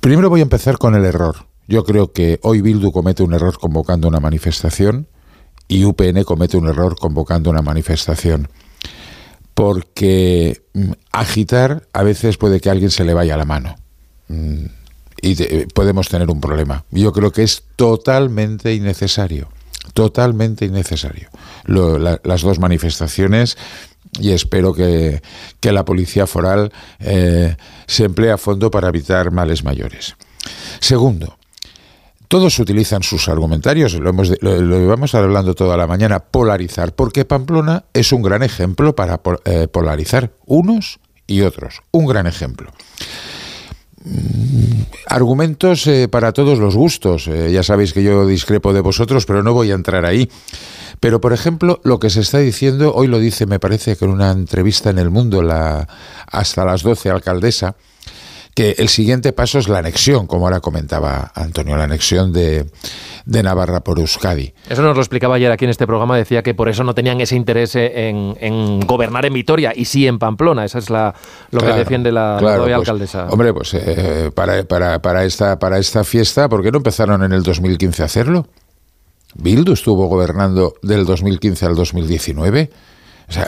primero 0.00 0.28
voy 0.28 0.40
a 0.40 0.42
empezar 0.42 0.78
con 0.78 0.96
el 0.96 1.04
error. 1.04 1.46
Yo 1.68 1.84
creo 1.84 2.12
que 2.12 2.40
hoy 2.42 2.62
Bildu 2.62 2.90
comete 2.90 3.22
un 3.22 3.34
error 3.34 3.58
convocando 3.58 4.08
una 4.08 4.18
manifestación 4.18 5.06
y 5.68 5.84
UPN 5.84 6.24
comete 6.24 6.56
un 6.56 6.66
error 6.66 6.96
convocando 6.98 7.50
una 7.50 7.62
manifestación. 7.62 8.48
Porque 9.54 10.62
mm, 10.74 10.92
agitar 11.12 11.86
a 11.92 12.02
veces 12.02 12.38
puede 12.38 12.60
que 12.60 12.70
a 12.70 12.72
alguien 12.72 12.90
se 12.90 13.04
le 13.04 13.14
vaya 13.14 13.36
la 13.36 13.44
mano. 13.44 13.76
Mm, 14.26 14.64
y 15.22 15.66
podemos 15.66 16.08
tener 16.08 16.28
un 16.28 16.40
problema. 16.40 16.84
Yo 16.90 17.12
creo 17.12 17.30
que 17.30 17.42
es 17.42 17.64
totalmente 17.76 18.74
innecesario 18.74 19.48
totalmente 19.92 20.64
innecesario. 20.64 21.28
las 21.66 22.42
dos 22.42 22.58
manifestaciones 22.58 23.56
y 24.18 24.30
espero 24.30 24.72
que, 24.72 25.20
la 25.62 25.84
policía 25.84 26.26
foral 26.26 26.72
eh, 26.98 27.56
se 27.86 28.04
emplee 28.04 28.30
a 28.30 28.38
fondo 28.38 28.70
para 28.70 28.88
evitar 28.88 29.30
males 29.30 29.64
mayores. 29.64 30.16
Segundo, 30.80 31.38
todos 32.28 32.58
utilizan 32.58 33.02
sus 33.02 33.28
argumentarios, 33.28 33.94
lo, 33.94 34.10
hemos, 34.10 34.32
lo, 34.40 34.86
vamos 34.86 35.14
hablando 35.14 35.54
toda 35.54 35.76
la 35.76 35.86
mañana, 35.86 36.20
polarizar, 36.20 36.94
porque 36.94 37.24
Pamplona 37.24 37.84
es 37.92 38.12
un 38.12 38.22
gran 38.22 38.42
ejemplo 38.42 38.94
para 38.94 39.20
eh, 39.44 39.68
polarizar 39.68 40.32
unos 40.46 41.00
y 41.26 41.42
otros, 41.42 41.82
un 41.90 42.06
gran 42.06 42.26
ejemplo. 42.26 42.72
Mm, 44.04 44.82
argumentos 45.06 45.86
eh, 45.86 46.08
para 46.08 46.32
todos 46.32 46.58
los 46.58 46.76
gustos. 46.76 47.26
ya 47.26 47.62
sabéis 47.62 47.92
que 47.92 48.02
yo 48.02 48.26
discrepo 48.26 48.72
de 48.72 48.80
vosotros, 48.80 49.26
pero 49.26 49.42
no 49.42 49.52
voy 49.52 49.70
a 49.70 49.74
entrar 49.74 50.04
ahí. 50.04 50.28
Pero, 51.00 51.20
por 51.20 51.32
ejemplo, 51.32 51.80
lo 51.84 52.00
que 52.00 52.10
se 52.10 52.20
está 52.20 52.38
diciendo, 52.38 52.92
hoy 52.94 53.06
lo 53.06 53.18
dice, 53.18 53.46
me 53.46 53.60
parece 53.60 53.96
que 53.96 54.04
en 54.04 54.10
una 54.10 54.32
entrevista 54.32 54.90
en 54.90 54.98
El 54.98 55.10
Mundo, 55.10 55.42
la, 55.42 55.86
hasta 56.26 56.64
las 56.64 56.82
12, 56.82 57.10
alcaldesa, 57.10 57.76
que 58.58 58.74
el 58.78 58.88
siguiente 58.88 59.32
paso 59.32 59.60
es 59.60 59.68
la 59.68 59.78
anexión, 59.78 60.26
como 60.26 60.46
ahora 60.46 60.58
comentaba 60.58 61.30
Antonio, 61.36 61.76
la 61.76 61.84
anexión 61.84 62.32
de, 62.32 62.66
Navarra 63.24 63.84
por 63.84 64.00
Euskadi. 64.00 64.52
Eso 64.68 64.82
nos 64.82 64.96
lo 64.96 65.00
explicaba 65.00 65.36
ayer 65.36 65.52
aquí 65.52 65.64
en 65.64 65.70
este 65.70 65.86
programa, 65.86 66.16
decía 66.16 66.42
que 66.42 66.54
por 66.54 66.68
eso 66.68 66.82
no 66.82 66.92
tenían 66.92 67.20
ese 67.20 67.36
interés 67.36 67.76
en, 67.76 68.80
gobernar 68.80 69.26
en 69.26 69.34
Vitoria 69.34 69.72
y 69.76 69.84
sí 69.84 70.08
en 70.08 70.18
Pamplona, 70.18 70.64
esa 70.64 70.78
es 70.80 70.90
la, 70.90 71.14
lo 71.52 71.60
que 71.60 71.72
defiende 71.72 72.10
la, 72.10 72.38
pues, 72.40 72.74
alcaldesa. 72.74 73.28
Hombre, 73.28 73.54
pues 73.54 73.74
eh, 73.74 74.32
para, 74.34 74.64
para, 74.64 75.00
para, 75.00 75.24
esta, 75.24 75.56
para 75.60 75.78
esta 75.78 76.02
fiesta, 76.02 76.48
¿por 76.48 76.64
qué 76.64 76.72
no 76.72 76.78
empezaron 76.78 77.22
en 77.22 77.30
el 77.30 77.44
2015 77.44 78.02
a 78.02 78.06
hacerlo? 78.06 78.48
Bildu 79.36 79.74
estuvo 79.74 80.08
gobernando 80.08 80.74
del 80.82 81.06
2015 81.06 81.64
al 81.64 81.76
2019. 81.76 82.70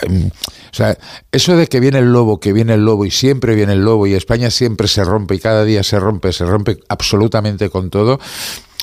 Mm, 0.09 0.27
o 0.27 0.75
sea, 0.75 0.97
eso 1.33 1.57
de 1.57 1.67
que 1.67 1.81
viene 1.81 1.99
el 1.99 2.13
lobo, 2.13 2.39
que 2.39 2.53
viene 2.53 2.75
el 2.75 2.85
lobo 2.85 3.07
y 3.07 3.11
siempre 3.11 3.55
viene 3.55 3.73
el 3.73 3.85
lobo 3.85 4.07
y 4.07 4.15
España 4.15 4.51
siempre 4.51 4.89
se 4.89 5.05
rompe 5.05 5.35
y 5.35 5.39
cada 5.39 5.65
día 5.65 5.83
se 5.83 5.99
rompe, 5.99 6.33
se 6.33 6.45
rompe 6.45 6.79
absolutamente 6.89 7.71
con 7.71 7.91
todo, 7.91 8.21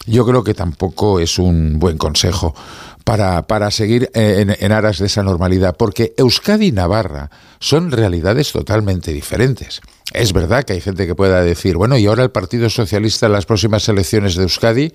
yo 0.05 0.25
creo 0.25 0.43
que 0.43 0.53
tampoco 0.53 1.19
es 1.19 1.37
un 1.37 1.79
buen 1.79 1.97
consejo 1.97 2.55
para, 3.03 3.45
para 3.47 3.71
seguir 3.71 4.09
en, 4.13 4.55
en, 4.59 4.71
aras 4.71 4.99
de 4.99 5.05
esa 5.05 5.23
normalidad, 5.23 5.75
porque 5.77 6.13
Euskadi 6.17 6.67
y 6.67 6.71
Navarra 6.71 7.29
son 7.59 7.91
realidades 7.91 8.51
totalmente 8.51 9.13
diferentes. 9.13 9.81
Es 10.13 10.33
verdad 10.33 10.63
que 10.63 10.73
hay 10.73 10.81
gente 10.81 11.05
que 11.05 11.15
pueda 11.15 11.41
decir, 11.41 11.77
bueno, 11.77 11.97
y 11.97 12.05
ahora 12.05 12.23
el 12.23 12.31
Partido 12.31 12.69
Socialista 12.69 13.27
en 13.27 13.33
las 13.33 13.45
próximas 13.45 13.87
elecciones 13.87 14.35
de 14.35 14.43
Euskadi 14.43 14.93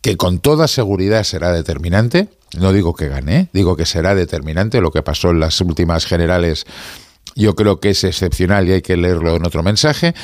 que 0.00 0.16
con 0.16 0.38
toda 0.38 0.68
seguridad 0.68 1.24
será 1.24 1.52
determinante, 1.52 2.28
no 2.56 2.72
digo 2.72 2.94
que 2.94 3.08
gane, 3.08 3.48
digo 3.52 3.76
que 3.76 3.86
será 3.86 4.14
determinante, 4.14 4.80
lo 4.80 4.90
que 4.90 5.02
pasó 5.02 5.30
en 5.30 5.40
las 5.40 5.60
últimas 5.60 6.06
generales 6.06 6.66
yo 7.34 7.54
creo 7.54 7.78
que 7.78 7.90
es 7.90 8.04
excepcional 8.04 8.68
y 8.68 8.72
hay 8.72 8.82
que 8.82 8.96
leerlo 8.96 9.36
en 9.36 9.46
otro 9.46 9.62
mensaje, 9.62 10.14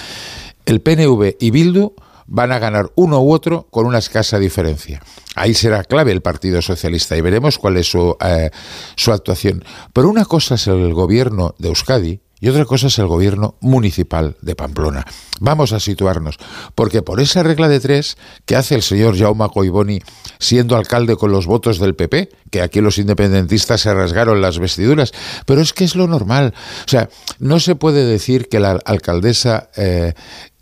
el 0.66 0.80
PNV 0.80 1.36
y 1.38 1.50
Bildu 1.50 1.94
van 2.26 2.52
a 2.52 2.58
ganar 2.58 2.90
uno 2.94 3.20
u 3.20 3.32
otro 3.32 3.66
con 3.70 3.86
una 3.86 3.98
escasa 3.98 4.38
diferencia. 4.38 5.02
Ahí 5.34 5.54
será 5.54 5.84
clave 5.84 6.12
el 6.12 6.22
Partido 6.22 6.62
Socialista 6.62 7.16
y 7.16 7.20
veremos 7.20 7.58
cuál 7.58 7.76
es 7.76 7.90
su, 7.90 8.16
eh, 8.20 8.50
su 8.96 9.12
actuación. 9.12 9.64
Pero 9.92 10.08
una 10.08 10.24
cosa 10.24 10.54
es 10.54 10.66
el 10.66 10.94
gobierno 10.94 11.54
de 11.58 11.68
Euskadi 11.68 12.20
y 12.40 12.48
otra 12.48 12.64
cosa 12.64 12.88
es 12.88 12.98
el 12.98 13.06
gobierno 13.06 13.56
municipal 13.60 14.36
de 14.42 14.54
Pamplona. 14.54 15.04
Vamos 15.40 15.72
a 15.72 15.80
situarnos, 15.80 16.38
porque 16.74 17.02
por 17.02 17.20
esa 17.20 17.42
regla 17.42 17.68
de 17.68 17.80
tres 17.80 18.16
que 18.44 18.56
hace 18.56 18.74
el 18.74 18.82
señor 18.82 19.18
Jaume 19.18 19.48
Coiboni 19.48 20.00
siendo 20.38 20.76
alcalde 20.76 21.16
con 21.16 21.32
los 21.32 21.46
votos 21.46 21.78
del 21.78 21.94
PP, 21.94 22.28
que 22.50 22.62
aquí 22.62 22.80
los 22.80 22.98
independentistas 22.98 23.80
se 23.80 23.94
rasgaron 23.94 24.40
las 24.40 24.58
vestiduras, 24.58 25.12
pero 25.46 25.60
es 25.60 25.72
que 25.72 25.84
es 25.84 25.96
lo 25.96 26.06
normal. 26.06 26.54
O 26.84 26.88
sea, 26.88 27.08
no 27.38 27.60
se 27.60 27.74
puede 27.74 28.04
decir 28.04 28.48
que 28.48 28.60
la 28.60 28.72
alcaldesa 28.84 29.70
eh, 29.76 30.14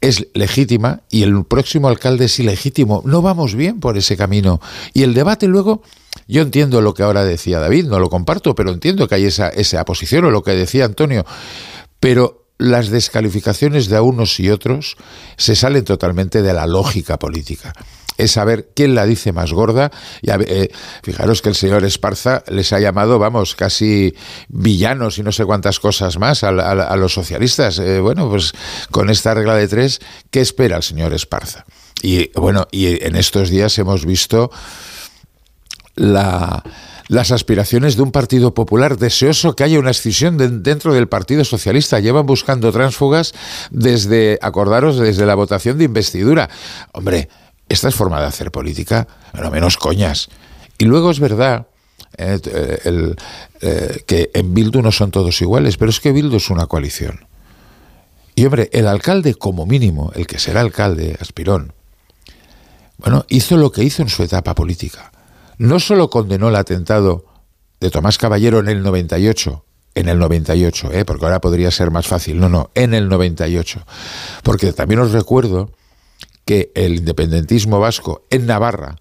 es 0.03 0.27
legítima 0.35 1.01
y 1.09 1.23
el 1.23 1.45
próximo 1.47 1.89
alcalde 1.89 2.27
es 2.27 2.39
ilegítimo. 2.39 3.03
No 3.07 3.23
vamos 3.23 3.55
bien 3.55 3.81
por 3.81 3.97
ese 3.97 4.17
camino. 4.17 4.61
Y 4.93 5.05
el 5.05 5.15
debate 5.15 5.47
luego 5.47 5.83
yo 6.29 6.43
entiendo 6.43 6.83
lo 6.83 6.93
que 6.93 7.05
ahora 7.05 7.25
decía 7.25 7.59
David, 7.59 7.87
no 7.87 7.99
lo 7.99 8.11
comparto, 8.11 8.55
pero 8.55 8.71
entiendo 8.71 9.09
que 9.09 9.15
hay 9.15 9.25
esa, 9.25 9.49
esa 9.49 9.85
posición 9.85 10.25
o 10.27 10.31
lo 10.31 10.43
que 10.43 10.53
decía 10.53 10.85
Antonio. 10.85 11.25
Pero 12.01 12.47
las 12.59 12.91
descalificaciones 12.91 13.89
de 13.89 14.01
unos 14.01 14.39
y 14.39 14.51
otros 14.51 14.97
se 15.37 15.57
salen 15.57 15.85
totalmente 15.85 16.43
de 16.43 16.53
la 16.53 16.67
lógica 16.67 17.19
política. 17.19 17.73
Es 18.23 18.33
saber 18.33 18.71
quién 18.75 18.95
la 18.95 19.07
dice 19.07 19.33
más 19.33 19.53
gorda. 19.53 19.91
Y 20.21 20.31
eh, 20.31 20.71
fijaros 21.03 21.43
que 21.43 21.49
el 21.49 21.55
señor 21.55 21.85
Esparza 21.85 22.45
les 22.49 22.73
ha 22.73 22.81
llamado, 22.81 23.19
vamos, 23.19 23.55
casi 23.55 24.15
villanos 24.49 25.19
y 25.19 25.23
no 25.23 25.33
sé 25.33 25.45
cuántas 25.45 25.81
cosas 25.81 26.19
más 26.19 26.45
a, 26.45 26.53
los 26.97 27.13
socialistas. 27.13 27.79
Eh, 27.79 28.01
bueno, 28.01 28.29
pues 28.29 28.53
con 28.91 29.11
esta 29.11 29.35
regla 29.35 29.57
de 29.57 29.69
tres, 29.69 30.01
¿qué 30.31 30.41
espera 30.41 30.77
el 30.77 30.83
señor 30.83 31.13
Esparza? 31.15 31.65
Y 32.03 32.31
bueno, 32.39 32.67
y 32.71 33.05
en 33.05 33.17
estos 33.17 33.51
días 33.51 33.79
hemos 33.79 34.05
visto 34.05 34.51
la, 35.95 36.63
las 37.13 37.31
aspiraciones 37.31 37.97
de 37.97 38.03
un 38.03 38.11
Partido 38.11 38.55
Popular 38.55 38.97
deseoso 38.97 39.55
que 39.55 39.65
haya 39.65 39.79
una 39.79 39.91
escisión 39.91 40.39
dentro 40.63 40.95
del 40.95 41.09
Partido 41.09 41.45
Socialista. 41.45 42.01
Llevan 42.01 42.25
buscando 42.25 42.73
tránsfugas 42.73 43.35
desde, 43.71 44.39
acordaros, 44.41 44.99
desde 44.99 45.27
la 45.27 45.35
votación 45.35 45.77
de 45.77 45.85
investidura. 45.85 46.49
Hombre, 46.93 47.29
esta 47.73 47.89
es 47.89 47.95
forma 47.95 48.21
de 48.21 48.27
hacer 48.27 48.51
política, 48.51 49.07
lo 49.35 49.51
menos 49.51 49.77
coñas. 49.77 50.29
Y 50.79 50.85
luego 50.85 51.11
es 51.11 51.21
verdad 51.21 51.67
eh, 52.17 52.39
eh, 53.61 54.05
que 54.07 54.31
en 54.35 54.55
Bildu 54.55 54.83
no 54.83 54.93
son 54.93 55.11
todos 55.11 55.41
iguales, 55.41 55.77
pero 55.77 55.91
es 55.91 56.01
que 56.01 56.13
Bildu 56.13 56.37
es 56.37 56.51
una 56.51 56.67
coalición. 56.67 57.27
Y 58.35 58.45
hombre, 58.47 58.71
el 58.73 58.87
alcalde 58.87 59.35
como 59.35 59.67
mínimo, 59.67 60.11
el 60.15 60.27
que 60.27 60.39
será 60.39 60.61
alcalde, 60.61 61.17
Aspirón, 61.21 61.73
bueno, 62.99 63.27
hizo 63.29 63.57
lo 63.57 63.73
que 63.73 63.85
hizo 63.85 64.03
en 64.03 64.09
su 64.09 64.23
etapa 64.23 64.55
política 64.55 65.13
no 65.63 65.79
solo 65.79 66.11
condenó 66.11 66.49
el 66.49 66.57
atentado 66.57 67.25
de 67.81 67.91
Tomás 67.91 68.19
Caballero 68.19 68.59
en 68.59 68.69
el 68.69 68.83
98, 68.83 69.65
en 69.95 70.09
el 70.09 70.19
98, 70.19 70.91
¿eh? 70.93 71.05
porque 71.05 71.25
ahora 71.25 71.41
podría 71.41 71.71
ser 71.71 71.93
más 71.93 72.09
fácil, 72.09 72.41
no, 72.41 72.49
no, 72.49 72.71
en 72.75 72.95
el 72.95 73.09
98, 73.09 73.87
porque 74.43 74.73
también 74.73 74.99
os 74.99 75.13
recuerdo 75.13 75.71
que 76.45 76.71
el 76.75 76.97
independentismo 76.97 77.81
vasco 77.81 78.23
en 78.31 78.47
Navarra 78.47 78.97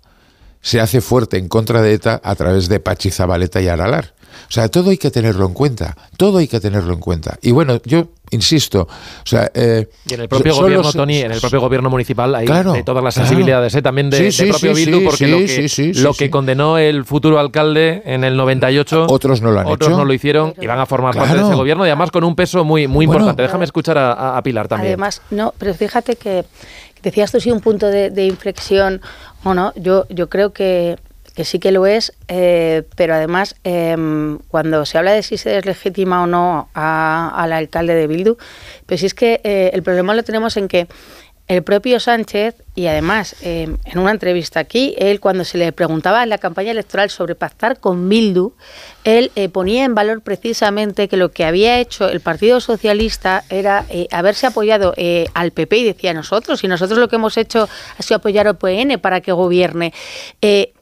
se 0.62 0.80
hace 0.80 1.02
fuerte 1.02 1.38
en 1.38 1.48
contra 1.48 1.82
de 1.82 1.94
ETA 1.94 2.22
a 2.24 2.36
través 2.36 2.70
de 2.70 2.80
Pachi 2.80 3.10
Zabaleta 3.10 3.62
y 3.62 3.68
Aralar. 3.68 4.14
O 4.48 4.52
sea, 4.52 4.70
todo 4.70 4.90
hay 4.90 4.98
que 4.98 5.12
tenerlo 5.12 5.46
en 5.46 5.54
cuenta, 5.54 5.96
todo 6.18 6.38
hay 6.38 6.48
que 6.48 6.60
tenerlo 6.60 6.94
en 6.94 7.00
cuenta. 7.00 7.38
Y 7.42 7.52
bueno, 7.52 7.80
yo 7.86 8.08
insisto, 8.32 8.82
o 8.82 9.26
sea... 9.26 9.52
Eh, 9.54 9.90
y 10.06 10.14
en 10.14 10.22
el 10.22 10.30
propio 10.30 10.56
gobierno, 10.56 10.92
Tony, 10.92 11.18
en 11.18 11.32
el 11.32 11.40
propio 11.42 11.60
gobierno 11.60 11.90
municipal 11.90 12.34
hay 12.36 12.48
de 12.48 12.84
todas 12.84 13.04
las 13.04 13.14
sensibilidades, 13.14 13.76
¿eh? 13.76 13.82
también 13.82 14.10
de, 14.10 14.34
propio 14.50 14.74
Bildu, 14.74 15.04
porque 15.04 15.28
lo, 15.28 15.38
que, 15.40 15.92
lo 15.96 16.14
que 16.14 16.30
condenó 16.30 16.78
el 16.78 17.04
futuro 17.06 17.40
alcalde 17.40 18.04
en 18.06 18.24
el 18.24 18.38
98... 18.38 19.08
Otros 19.10 19.42
no 19.42 19.52
lo 19.52 19.60
han 19.60 19.68
otros 19.68 19.92
no 19.92 20.06
lo 20.06 20.14
hicieron 20.14 20.54
y 20.60 20.68
van 20.68 20.80
a 20.80 20.86
formar 20.86 21.16
parte 21.16 21.36
de 21.36 21.44
ese 21.44 21.56
gobierno 21.56 21.86
y 21.86 21.90
además 21.90 22.12
con 22.12 22.24
un 22.24 22.36
peso 22.36 22.64
muy, 22.64 22.88
muy 22.88 23.06
importante. 23.06 23.42
Déjame 23.42 23.66
escuchar 23.66 23.98
a, 23.98 24.42
Pilar 24.42 24.68
también. 24.68 24.94
Además, 24.94 25.22
no, 25.30 25.54
pero 25.58 25.74
fíjate 25.74 26.16
que 26.16 26.46
decías 27.04 27.32
tú 27.32 27.40
sí 27.40 27.52
un 27.52 27.62
punto 27.62 27.88
de, 27.88 28.10
de 28.10 28.26
inflexión 28.26 29.02
o 29.44 29.54
no, 29.54 29.74
yo, 29.76 30.06
yo 30.10 30.30
creo 30.30 30.54
que 30.54 30.98
que 31.36 31.46
sí 31.46 31.60
que 31.60 31.72
lo 31.72 31.86
es, 31.86 32.14
eh, 32.28 32.84
pero 32.96 33.14
además 33.14 33.56
em, 33.64 34.38
cuando 34.50 34.86
se 34.86 34.98
habla 34.98 35.14
de 35.14 35.24
si 35.24 35.38
se 35.38 35.50
deslegitima 35.50 36.24
o 36.24 36.28
no 36.28 36.70
al 36.74 37.54
alcalde 37.54 37.96
de 37.96 38.08
Bildu, 38.08 38.38
pues 38.86 39.04
es 39.04 39.14
que 39.14 39.40
eh, 39.44 39.72
el 39.74 39.82
problema 39.82 40.14
lo 40.14 40.24
tenemos 40.24 40.58
en 40.58 40.68
que 40.68 40.88
el 41.52 41.64
propio 41.64 42.00
Sánchez, 42.00 42.56
y 42.76 42.88
además 42.88 43.36
em, 43.42 43.78
en 43.84 44.00
una 44.00 44.12
entrevista 44.12 44.62
aquí, 44.62 44.96
él 44.98 45.20
cuando 45.20 45.44
se 45.44 45.58
le 45.58 45.74
preguntaba 45.74 46.24
en 46.24 46.30
la 46.30 46.38
campaña 46.38 46.72
electoral 46.72 47.10
sobre 47.10 47.36
pactar 47.36 47.82
con 47.82 48.08
Bildu, 48.08 48.54
él 49.04 49.34
eh, 49.36 49.50
ponía 49.50 49.84
en 49.84 49.94
valor 49.94 50.22
precisamente 50.22 51.10
que 51.10 51.18
lo 51.18 51.32
que 51.32 51.44
había 51.44 51.78
hecho 51.80 52.08
el 52.08 52.22
Partido 52.22 52.62
Socialista 52.62 53.44
era 53.50 53.84
eh, 53.90 54.08
haberse 54.12 54.48
apoyado 54.48 54.94
eh, 54.96 55.28
al 55.34 55.52
PP 55.52 55.78
y 55.78 55.84
decía 55.84 56.14
nosotros, 56.14 56.64
y 56.64 56.70
nosotros 56.70 56.98
lo 56.98 57.10
que 57.10 57.18
hemos 57.18 57.36
hecho 57.36 57.68
ha 57.98 58.02
sido 58.02 58.20
apoyar 58.20 58.48
al 58.48 58.58
PN 58.58 58.98
para 58.98 59.20
que 59.20 59.34
gobierne. 59.34 59.94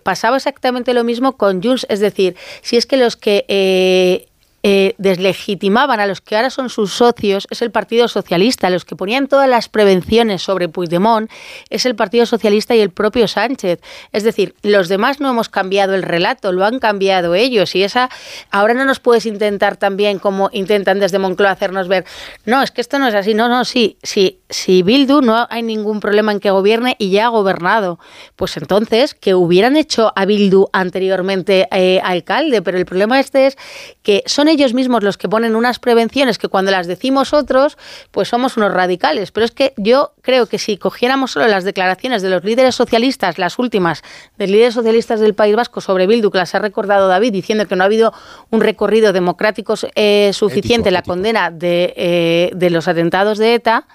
pasaba 0.04 0.38
exactamente 0.38 0.94
lo 0.94 1.04
mismo 1.04 1.36
con 1.36 1.64
Junts, 1.64 1.88
es 1.90 2.00
decir, 2.00 2.36
si 2.62 2.78
es 2.78 2.86
que 2.86 2.98
los 2.98 3.16
que 3.16 4.29
eh, 4.62 4.94
deslegitimaban 4.98 6.02
a 6.02 6.08
los 6.08 6.20
que 6.20 6.36
ahora 6.36 6.50
son 6.50 6.70
sus 6.70 6.92
socios 6.92 7.48
es 7.50 7.62
el 7.62 7.72
Partido 7.72 8.10
Socialista. 8.10 8.70
Los 8.70 8.84
que 8.84 8.98
ponían 8.98 9.28
todas 9.28 9.50
las 9.50 9.70
prevenciones 9.70 10.42
sobre 10.42 10.68
Puigdemont 10.68 11.32
es 11.70 11.86
el 11.86 11.96
Partido 11.96 12.26
Socialista 12.26 12.76
y 12.76 12.82
el 12.82 12.90
propio 12.90 13.30
Sánchez. 13.30 13.80
Es 14.12 14.24
decir, 14.24 14.56
los 14.62 14.90
demás 14.90 15.22
no 15.22 15.30
hemos 15.30 15.48
cambiado 15.48 15.96
el 15.96 16.04
relato, 16.04 16.52
lo 16.52 16.66
han 16.66 16.80
cambiado 16.80 17.36
ellos. 17.36 17.74
Y 17.76 17.84
esa 17.84 18.10
ahora 18.52 18.74
no 18.74 18.84
nos 18.84 19.00
puedes 19.00 19.26
intentar 19.26 19.78
también, 19.78 20.20
como 20.20 20.50
intentan 20.52 21.00
desde 21.00 21.20
Moncloa 21.20 21.52
hacernos 21.52 21.88
ver, 21.88 22.04
no, 22.44 22.62
es 22.62 22.72
que 22.72 22.82
esto 22.82 23.00
no 23.00 23.08
es 23.08 23.16
así. 23.16 23.34
No, 23.34 23.48
no, 23.48 23.64
sí, 23.64 23.98
sí, 24.04 24.42
si 24.50 24.84
Bildu 24.84 25.22
no 25.22 25.48
hay 25.50 25.64
ningún 25.64 26.02
problema 26.02 26.34
en 26.34 26.42
que 26.42 26.52
gobierne 26.52 26.98
y 27.00 27.12
ya 27.12 27.28
ha 27.28 27.30
gobernado, 27.30 27.98
pues 28.36 28.58
entonces 28.58 29.14
que 29.14 29.36
hubieran 29.36 29.78
hecho 29.78 30.12
a 30.18 30.26
Bildu 30.26 30.68
anteriormente 30.74 31.70
eh, 31.72 32.02
alcalde. 32.04 32.62
Pero 32.62 32.78
el 32.78 32.86
problema 32.86 33.22
este 33.22 33.48
es 33.48 33.58
que 34.04 34.22
son 34.26 34.49
son 34.50 34.56
ellos 34.56 34.74
mismos 34.74 35.04
los 35.04 35.18
que 35.18 35.30
ponen 35.30 35.56
unas 35.56 35.80
prevenciones 35.80 36.38
que 36.38 36.48
cuando 36.48 36.72
las 36.72 36.88
decimos 36.88 37.34
otros, 37.34 37.78
pues 38.12 38.30
somos 38.30 38.58
unos 38.58 38.74
radicales. 38.74 39.32
Pero 39.32 39.46
es 39.46 39.52
que 39.52 39.74
yo 39.78 40.14
creo 40.22 40.48
que 40.48 40.58
si 40.58 40.78
cogiéramos 40.78 41.32
solo 41.32 41.48
las 41.48 41.64
declaraciones 41.64 42.22
de 42.22 42.30
los 42.30 42.44
líderes 42.44 42.76
socialistas, 42.76 43.38
las 43.38 43.60
últimas 43.60 44.02
de 44.38 44.48
líderes 44.48 44.74
socialistas 44.74 45.20
del 45.20 45.36
País 45.36 45.56
Vasco 45.56 45.82
sobre 45.82 46.08
Bildu, 46.08 46.32
que 46.32 46.40
las 46.40 46.56
ha 46.56 46.60
recordado 46.60 47.08
David, 47.08 47.34
diciendo 47.34 47.68
que 47.68 47.76
no 47.76 47.84
ha 47.84 47.86
habido 47.86 48.14
un 48.50 48.62
recorrido 48.62 49.14
democrático 49.14 49.76
eh, 49.96 50.32
suficiente 50.34 50.90
en 50.90 50.94
la 50.94 51.04
condena 51.04 51.52
de, 51.52 51.94
eh, 51.96 52.52
de, 52.56 52.70
los 52.70 52.88
atentados 52.88 53.38
de 53.38 53.54
ETA, 53.54 53.88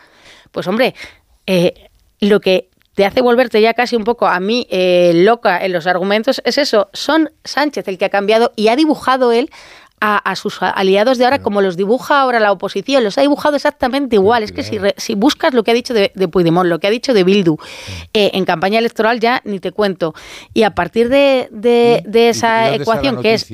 pues 0.53 0.69
hombre, 0.69 0.95
eh, 1.47 1.91
lo 2.21 2.41
que 2.41 2.69
te 2.95 3.05
hace 3.05 3.23
volverte 3.23 3.61
ya 3.61 3.75
casi 3.75 3.97
un 3.97 4.05
poco 4.05 4.29
a 4.29 4.39
mí 4.39 4.69
loca 4.71 5.65
en 5.65 5.73
los 5.73 5.89
argumentos 5.89 6.41
es 6.45 6.59
eso, 6.59 6.91
son 6.93 7.33
Sánchez 7.43 7.89
el 7.89 7.99
que 7.99 8.05
ha 8.05 8.09
cambiado 8.09 8.53
y 8.55 8.69
ha 8.69 8.77
dibujado 8.77 9.33
él 9.33 9.51
a, 10.05 10.37
sus 10.37 10.59
aliados 10.61 11.19
de 11.19 11.25
ahora 11.25 11.41
como 11.41 11.63
los 11.63 11.77
dibuja 11.77 12.21
ahora 12.21 12.41
la 12.41 12.53
oposición. 12.53 13.05
Los 13.05 13.17
ha 13.19 13.23
dibujado 13.23 13.57
exactamente 13.57 14.17
igual. 14.17 14.43
Es 14.43 14.53
que 14.53 14.63
si, 14.63 14.79
si 14.97 15.15
buscas 15.15 15.55
lo 15.55 15.65
que 15.65 15.71
ha 15.71 15.75
dicho 15.75 15.95
de, 15.95 16.13
de, 16.15 16.29
Puigdemont, 16.29 16.69
lo 16.69 16.79
que 16.79 16.87
ha 16.87 16.91
dicho 16.91 17.15
de 17.15 17.25
Bildu 17.25 17.57
eh, 18.13 18.31
en 18.35 18.45
campaña 18.45 18.79
electoral, 18.79 19.21
ya 19.21 19.41
ni 19.45 19.61
te 19.61 19.73
cuento. 19.73 20.15
Y 20.53 20.65
a 20.65 20.75
partir 20.75 21.09
de, 21.09 21.49
de, 21.51 22.29
esa 22.29 22.75
ecuación 22.75 23.23
que 23.23 23.35
es 23.35 23.47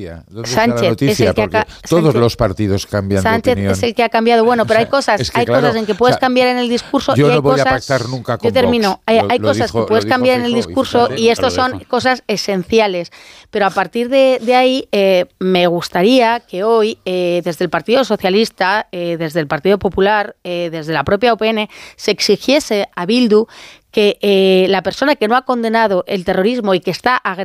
Sánchez, 0.43 1.01
es 1.01 1.19
el 1.21 1.33
que 1.33 1.43
ha, 1.43 1.67
todos 1.87 2.13
los 2.15 2.35
partidos 2.35 2.85
cambian 2.85 3.21
Sánchez 3.23 3.55
de 3.55 3.71
es 3.71 3.83
el 3.83 3.95
que 3.95 4.03
ha 4.03 4.09
cambiado. 4.09 4.43
Bueno, 4.43 4.65
pero 4.65 4.79
hay 4.79 4.87
cosas, 4.87 5.31
hay 5.33 5.45
cosas 5.45 5.75
en 5.75 5.85
que 5.85 5.95
puedes 5.95 6.17
cambiar 6.17 6.49
en 6.49 6.57
el 6.57 6.69
discurso. 6.69 7.15
Yo 7.15 7.27
y 7.27 7.29
hay 7.29 7.35
no 7.37 7.41
voy 7.41 7.53
cosas, 7.53 7.67
a 7.67 7.69
pactar 7.69 8.09
nunca 8.09 8.37
con 8.37 8.49
Yo 8.49 8.53
termino. 8.53 8.89
Vox. 8.89 9.01
Hay, 9.05 9.39
lo, 9.39 9.47
cosas 9.47 9.67
dijo, 9.67 9.85
que 9.85 9.87
puedes 9.87 10.05
cambiar 10.05 10.39
en 10.39 10.45
el 10.45 10.53
discurso 10.53 11.09
y, 11.15 11.23
y 11.23 11.29
estos 11.29 11.53
son 11.53 11.79
cosas 11.81 12.23
esenciales. 12.27 13.11
Pero 13.51 13.65
a 13.65 13.69
partir 13.69 14.09
de, 14.09 14.39
ahí 14.55 14.87
eh, 14.91 15.25
me 15.39 15.67
gustaría 15.67 16.40
que 16.41 16.63
hoy 16.63 16.97
eh, 17.05 17.41
desde 17.43 17.65
el 17.65 17.69
Partido 17.69 18.03
Socialista, 18.03 18.87
eh, 18.91 19.17
desde 19.17 19.39
el 19.39 19.47
Partido 19.47 19.79
Popular, 19.79 20.35
eh, 20.43 20.69
desde 20.71 20.93
la 20.93 21.03
propia 21.03 21.33
OPN, 21.33 21.69
se 21.95 22.11
exigiese 22.11 22.87
a 22.95 23.05
Bildu 23.05 23.47
que 23.91 24.17
eh, 24.21 24.67
la 24.69 24.83
persona 24.83 25.15
que 25.15 25.27
no 25.27 25.35
ha 25.35 25.43
condenado 25.43 26.03
el 26.07 26.23
terrorismo 26.23 26.73
y 26.73 26.79
que 26.79 26.91
está 26.91 27.19
a, 27.23 27.35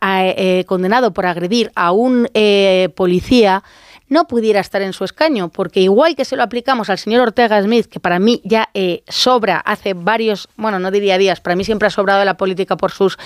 a, 0.00 0.26
eh, 0.26 0.64
condenado 0.66 1.12
por 1.12 1.26
agredir 1.26 1.70
a 1.74 1.92
un 1.92 2.28
eh, 2.34 2.88
policía 2.96 3.62
no 4.10 4.26
pudiera 4.26 4.60
estar 4.60 4.82
en 4.82 4.92
su 4.92 5.04
escaño, 5.04 5.48
porque 5.48 5.80
igual 5.80 6.14
que 6.14 6.26
se 6.26 6.36
lo 6.36 6.42
aplicamos 6.42 6.90
al 6.90 6.98
señor 6.98 7.22
Ortega 7.22 7.62
Smith, 7.62 7.86
que 7.86 8.00
para 8.00 8.18
mí 8.18 8.42
ya 8.44 8.68
eh, 8.74 9.02
sobra 9.08 9.58
hace 9.58 9.94
varios, 9.94 10.48
bueno, 10.56 10.78
no 10.78 10.90
diría 10.90 11.16
días, 11.16 11.40
para 11.40 11.56
mí 11.56 11.64
siempre 11.64 11.86
ha 11.86 11.90
sobrado 11.90 12.22
la 12.24 12.36
política 12.36 12.76
por 12.76 12.90
sus 12.90 13.16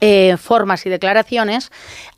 eh, 0.00 0.36
formas 0.36 0.86
y 0.86 0.90
declaraciones, 0.90 1.72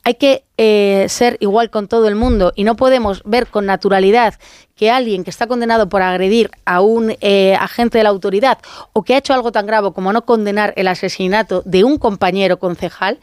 hay 0.05 0.15
que 0.15 0.45
eh, 0.59 1.07
ser 1.09 1.37
igual 1.41 1.71
con 1.71 1.89
todo 1.89 2.07
el 2.09 2.15
mundo. 2.15 2.53
Y 2.55 2.65
no 2.65 2.77
podemos 2.77 3.23
ver 3.25 3.47
con 3.47 3.67
naturalidad 3.67 4.35
que 4.77 4.91
alguien 4.91 5.25
que 5.25 5.31
está 5.31 5.47
condenado 5.47 5.89
por 5.89 6.03
agredir 6.03 6.51
a 6.65 6.81
un 6.81 7.17
eh, 7.21 7.57
agente 7.59 7.99
de 7.99 8.05
la 8.05 8.11
autoridad 8.11 8.59
o 8.93 9.03
que 9.03 9.15
ha 9.15 9.19
hecho 9.19 9.35
algo 9.35 9.51
tan 9.51 9.67
grave 9.67 9.93
como 9.93 10.13
no 10.13 10.25
condenar 10.25 10.73
el 10.77 10.89
asesinato 10.89 11.63
de 11.65 11.83
un 11.83 11.99
compañero 11.99 12.59
concejal, 12.59 13.19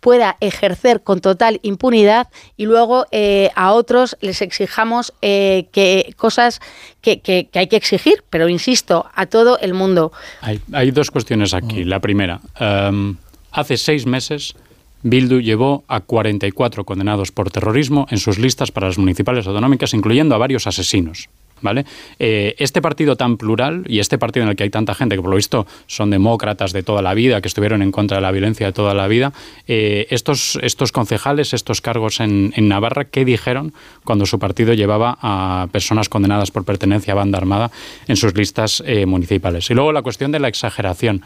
pueda 0.00 0.36
ejercer 0.40 1.02
con 1.02 1.20
total 1.20 1.60
impunidad 1.62 2.28
y 2.56 2.66
luego 2.66 3.06
eh, 3.10 3.50
a 3.54 3.72
otros 3.72 4.16
les 4.20 4.42
exijamos 4.42 5.12
eh, 5.22 5.66
que 5.72 6.14
cosas 6.16 6.60
que, 7.00 7.20
que, 7.20 7.48
que, 7.50 7.58
hay 7.58 7.66
que 7.66 7.76
exigir, 7.76 8.24
pero 8.30 8.48
insisto, 8.48 9.06
a 9.14 9.26
todo 9.26 9.58
el 9.58 9.74
mundo. 9.74 10.12
Hay, 10.40 10.60
hay 10.72 10.90
dos 10.90 11.10
cuestiones 11.10 11.54
aquí. 11.54 11.84
La 11.84 12.00
primera, 12.00 12.40
um, 12.60 13.16
hace 13.52 13.76
seis 13.76 14.06
meses 14.06 14.54
Bildu 15.02 15.40
llevó 15.40 15.84
a 15.88 16.00
44 16.00 16.84
condenados 16.84 17.30
por 17.30 17.50
terrorismo 17.50 18.06
en 18.10 18.18
sus 18.18 18.38
listas 18.38 18.72
para 18.72 18.88
las 18.88 18.98
municipales 18.98 19.46
autonómicas, 19.46 19.94
incluyendo 19.94 20.34
a 20.34 20.38
varios 20.38 20.66
asesinos. 20.66 21.28
¿Vale? 21.62 21.86
Eh, 22.18 22.54
este 22.58 22.82
partido 22.82 23.16
tan 23.16 23.38
plural 23.38 23.84
y 23.88 24.00
este 24.00 24.18
partido 24.18 24.44
en 24.44 24.50
el 24.50 24.56
que 24.56 24.64
hay 24.64 24.70
tanta 24.70 24.94
gente 24.94 25.16
que 25.16 25.22
por 25.22 25.30
lo 25.30 25.36
visto 25.36 25.66
son 25.86 26.10
demócratas 26.10 26.72
de 26.72 26.82
toda 26.82 27.00
la 27.00 27.14
vida, 27.14 27.40
que 27.40 27.48
estuvieron 27.48 27.80
en 27.80 27.92
contra 27.92 28.18
de 28.18 28.20
la 28.20 28.30
violencia 28.30 28.66
de 28.66 28.72
toda 28.72 28.92
la 28.92 29.08
vida, 29.08 29.32
eh, 29.66 30.06
estos, 30.10 30.58
estos 30.62 30.92
concejales, 30.92 31.54
estos 31.54 31.80
cargos 31.80 32.20
en, 32.20 32.52
Navarra, 32.56 33.06
¿qué 33.06 33.24
dijeron 33.24 33.72
cuando 34.04 34.26
su 34.26 34.38
partido 34.38 34.74
llevaba 34.74 35.18
a 35.22 35.68
personas 35.72 36.08
condenadas 36.08 36.50
por 36.50 36.64
pertenencia 36.64 37.12
a 37.12 37.16
banda 37.16 37.38
armada 37.38 37.70
en 38.06 38.16
sus 38.16 38.34
listas 38.34 38.82
eh, 38.86 39.06
municipales? 39.06 39.70
Y 39.70 39.74
luego 39.74 39.92
la 39.92 40.02
cuestión 40.02 40.32
de 40.32 40.40
la 40.40 40.48
exageración. 40.48 41.22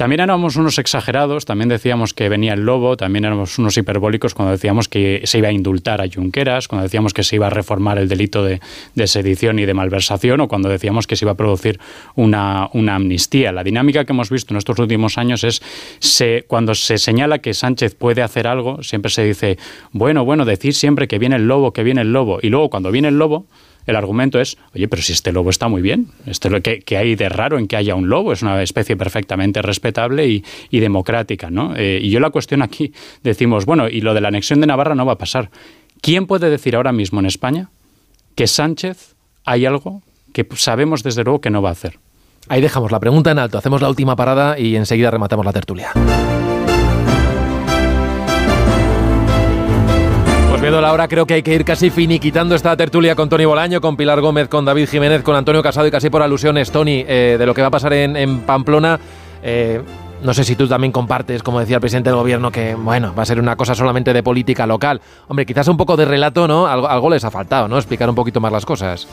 También 0.00 0.20
éramos 0.20 0.56
unos 0.56 0.78
exagerados, 0.78 1.44
también 1.44 1.68
decíamos 1.68 2.14
que 2.14 2.30
venía 2.30 2.54
el 2.54 2.64
lobo, 2.64 2.96
también 2.96 3.26
éramos 3.26 3.58
unos 3.58 3.76
hiperbólicos 3.76 4.32
cuando 4.32 4.52
decíamos 4.52 4.88
que 4.88 5.20
se 5.24 5.36
iba 5.36 5.48
a 5.48 5.52
indultar 5.52 6.00
a 6.00 6.08
Junqueras, 6.08 6.68
cuando 6.68 6.84
decíamos 6.84 7.12
que 7.12 7.22
se 7.22 7.36
iba 7.36 7.48
a 7.48 7.50
reformar 7.50 7.98
el 7.98 8.08
delito 8.08 8.42
de, 8.42 8.60
sedición 9.06 9.58
y 9.58 9.66
de 9.66 9.74
malversación 9.74 10.40
o 10.40 10.48
cuando 10.48 10.70
decíamos 10.70 11.06
que 11.06 11.16
se 11.16 11.26
iba 11.26 11.32
a 11.32 11.34
producir 11.34 11.78
una, 12.14 12.70
una, 12.72 12.94
amnistía. 12.94 13.52
La 13.52 13.62
dinámica 13.62 14.06
que 14.06 14.14
hemos 14.14 14.30
visto 14.30 14.54
en 14.54 14.56
estos 14.56 14.78
últimos 14.78 15.18
años 15.18 15.44
es 15.44 15.60
se, 15.98 16.46
cuando 16.48 16.74
se 16.74 16.96
señala 16.96 17.40
que 17.40 17.52
Sánchez 17.52 17.94
puede 17.94 18.22
hacer 18.22 18.46
algo, 18.46 18.82
siempre 18.82 19.10
se 19.10 19.22
dice, 19.22 19.58
bueno, 19.92 20.24
bueno, 20.24 20.46
decir 20.46 20.72
siempre 20.72 21.08
que 21.08 21.18
viene 21.18 21.36
el 21.36 21.46
lobo, 21.46 21.74
que 21.74 21.82
viene 21.82 22.00
el 22.00 22.14
lobo, 22.14 22.38
y 22.40 22.48
luego 22.48 22.70
cuando 22.70 22.90
viene 22.90 23.08
el 23.08 23.18
lobo, 23.18 23.44
el 23.90 23.96
argumento 23.96 24.40
es, 24.40 24.56
oye, 24.74 24.88
pero 24.88 25.02
si 25.02 25.12
este 25.12 25.32
lobo 25.32 25.50
está 25.50 25.68
muy 25.68 25.82
bien, 25.82 26.08
este, 26.26 26.60
¿qué, 26.62 26.80
qué 26.80 26.96
hay 26.96 27.14
de 27.14 27.28
raro 27.28 27.58
en 27.58 27.68
que 27.68 27.76
haya 27.76 27.94
un 27.94 28.08
lobo? 28.08 28.32
Es 28.32 28.42
una 28.42 28.62
especie 28.62 28.96
perfectamente 28.96 29.62
respetable 29.62 30.26
y, 30.26 30.44
y 30.70 30.80
democrática, 30.80 31.50
¿no? 31.50 31.74
Eh, 31.76 32.00
y 32.02 32.10
yo 32.10 32.20
la 32.20 32.30
cuestión 32.30 32.62
aquí, 32.62 32.92
decimos, 33.22 33.66
bueno, 33.66 33.88
y 33.88 34.00
lo 34.00 34.14
de 34.14 34.20
la 34.20 34.28
anexión 34.28 34.60
de 34.60 34.66
Navarra 34.66 34.94
no 34.94 35.06
va 35.06 35.14
a 35.14 35.18
pasar. 35.18 35.50
¿Quién 36.00 36.26
puede 36.26 36.50
decir 36.50 36.76
ahora 36.76 36.92
mismo 36.92 37.20
en 37.20 37.26
España 37.26 37.70
que 38.34 38.46
Sánchez 38.46 39.14
hay 39.44 39.66
algo 39.66 40.02
que 40.32 40.46
sabemos 40.54 41.02
desde 41.02 41.24
luego 41.24 41.40
que 41.40 41.50
no 41.50 41.60
va 41.60 41.70
a 41.70 41.72
hacer? 41.72 41.98
Ahí 42.48 42.60
dejamos 42.60 42.90
la 42.90 43.00
pregunta 43.00 43.30
en 43.30 43.38
alto, 43.38 43.58
hacemos 43.58 43.82
la 43.82 43.88
última 43.88 44.16
parada 44.16 44.58
y 44.58 44.76
enseguida 44.76 45.10
rematamos 45.10 45.44
la 45.44 45.52
tertulia. 45.52 45.92
Viendo 50.60 50.80
la 50.80 50.92
hora, 50.92 51.08
creo 51.08 51.26
que 51.26 51.34
hay 51.34 51.42
que 51.42 51.54
ir 51.54 51.64
casi 51.64 51.90
finiquitando 51.90 52.54
esta 52.54 52.76
tertulia 52.76 53.14
con 53.14 53.28
Tony 53.28 53.46
Bolaño, 53.46 53.80
con 53.80 53.96
Pilar 53.96 54.20
Gómez, 54.20 54.48
con 54.48 54.64
David 54.64 54.88
Jiménez, 54.88 55.22
con 55.22 55.34
Antonio 55.34 55.62
Casado 55.62 55.86
y 55.86 55.90
casi 55.90 56.10
por 56.10 56.22
alusiones, 56.22 56.70
Tony, 56.70 57.04
eh, 57.08 57.36
de 57.38 57.46
lo 57.46 57.54
que 57.54 57.62
va 57.62 57.68
a 57.68 57.70
pasar 57.70 57.94
en, 57.94 58.40
Pamplona. 58.40 59.00
Eh, 59.42 59.80
no 60.22 60.34
sé 60.34 60.44
si 60.44 60.56
tú 60.56 60.68
también 60.68 60.92
compartes, 60.92 61.42
como 61.42 61.60
decía 61.60 61.76
el 61.76 61.80
presidente 61.80 62.10
del 62.10 62.18
gobierno, 62.18 62.50
que 62.50 62.74
bueno, 62.74 63.14
va 63.18 63.22
a 63.22 63.26
ser 63.26 63.40
una 63.40 63.56
cosa 63.56 63.74
solamente 63.74 64.12
de 64.12 64.22
política 64.22 64.66
local. 64.66 65.00
Hombre, 65.28 65.46
quizás 65.46 65.66
un 65.68 65.78
poco 65.78 65.96
de 65.96 66.04
relato, 66.04 66.46
¿no? 66.46 66.66
Algo, 66.66 66.88
algo 66.88 67.08
les 67.08 67.24
ha 67.24 67.30
faltado, 67.30 67.66
¿no? 67.66 67.76
Explicar 67.78 68.08
un 68.10 68.14
poquito 68.14 68.40
más 68.40 68.52
las 68.52 68.66
cosas. 68.66 69.08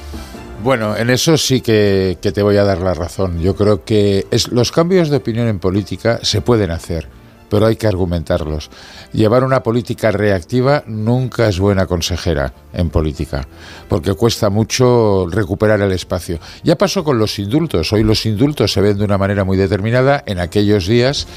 Bueno, 0.64 0.98
en 0.98 1.10
eso 1.10 1.38
sí 1.38 1.62
que, 1.62 2.18
que 2.22 2.34
te 2.34 2.44
voy 2.44 2.58
a 2.58 2.66
dar 2.66 2.80
la 2.80 2.94
razón. 2.94 3.40
Yo 3.40 3.56
creo 3.56 3.86
que 3.86 4.28
es, 4.32 4.52
los 4.52 4.74
cambios 4.74 5.10
de 5.10 5.18
opinión 5.18 5.48
en 5.48 5.60
política 5.60 6.20
se 6.24 6.42
pueden 6.42 6.72
hacer 6.72 7.08
pero 7.50 7.66
hay 7.66 7.76
que 7.76 7.88
argumentarlos. 7.88 8.70
Llevar 9.14 9.44
una 9.44 9.64
política 9.64 10.12
reactiva 10.12 10.84
nunca 10.88 11.48
es 11.48 11.60
buena 11.60 11.86
consejera 11.86 12.54
en 12.74 12.90
política, 12.90 13.48
porque 13.88 14.14
cuesta 14.14 14.50
mucho 14.50 15.28
recuperar 15.30 15.82
el 15.82 15.92
espacio. 15.92 16.40
Ya 16.64 16.78
pasó 16.78 17.04
con 17.04 17.18
los 17.20 17.40
indultos, 17.40 17.94
hoy 17.94 18.04
los 18.04 18.26
indultos 18.26 18.72
se 18.72 18.82
ven 18.82 18.98
de 18.98 19.06
una 19.06 19.18
manera 19.18 19.44
muy 19.44 19.58
determinada, 19.58 20.24
en 20.26 20.40
aquellos 20.40 20.88
días, 20.88 21.28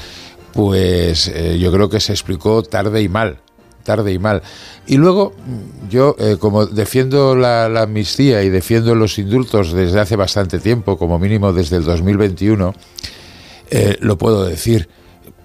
pues 0.53 1.27
eh, 1.29 1.57
yo 1.59 1.71
creo 1.71 1.89
que 1.89 1.99
se 1.99 2.11
explicó 2.11 2.63
tarde 2.63 3.01
y 3.01 3.09
mal 3.09 3.39
tarde 3.81 4.13
y 4.13 4.19
mal. 4.19 4.41
Y 4.87 4.97
luego, 4.97 5.33
yo, 5.89 6.15
eh, 6.19 6.37
como 6.39 6.65
defiendo 6.65 7.35
la, 7.35 7.65
amnistía 7.81 8.43
y 8.43 8.49
defiendo 8.49 8.95
los 8.95 9.17
indultos 9.17 9.73
desde 9.73 9.99
hace 9.99 10.15
bastante 10.15 10.59
tiempo, 10.59 10.97
como 10.97 11.19
mínimo 11.19 11.51
desde 11.53 11.77
el 11.77 11.83
2021, 11.83 12.73
eh, 13.69 13.97
lo 13.99 14.17
puedo 14.17 14.45
decir. 14.45 14.87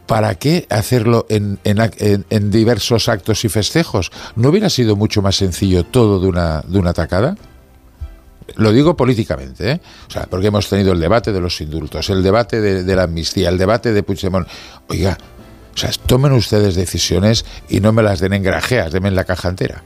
¿Para 0.06 0.36
qué 0.36 0.66
hacerlo 0.70 1.26
en, 1.28 1.58
en, 1.64 2.24
en, 2.30 2.50
diversos 2.50 3.08
actos 3.08 3.44
y 3.44 3.48
festejos? 3.48 4.12
¿No 4.36 4.50
hubiera 4.50 4.70
sido 4.70 4.94
mucho 4.94 5.20
más 5.20 5.36
sencillo 5.36 5.84
todo 5.84 6.20
de 6.20 6.28
una, 6.28 6.62
de 6.62 6.78
una 6.78 6.92
tacada? 6.92 7.36
Lo 8.54 8.72
digo 8.72 8.96
políticamente, 8.96 9.72
¿eh? 9.72 9.80
O 10.08 10.10
sea, 10.10 10.26
porque 10.26 10.46
hemos 10.46 10.68
tenido 10.68 10.92
el 10.92 11.00
debate 11.00 11.32
de 11.32 11.40
los 11.40 11.60
indultos, 11.60 12.08
el 12.10 12.22
debate 12.22 12.60
de, 12.60 12.96
la 12.96 13.02
amnistía, 13.02 13.48
el 13.48 13.58
debate 13.58 13.92
de 13.92 14.02
Puigdemont. 14.04 14.46
Oiga, 14.88 15.18
o 15.74 15.76
sea, 15.76 15.90
tomen 16.06 16.32
ustedes 16.32 16.76
decisiones 16.76 17.44
y 17.68 17.80
no 17.80 17.92
me 17.92 18.02
las 18.02 18.20
den 18.20 18.32
en 18.32 18.44
grajeas, 18.44 18.92
denme 18.92 19.08
en 19.08 19.16
la 19.16 19.24
caja 19.24 19.48
entera. 19.48 19.82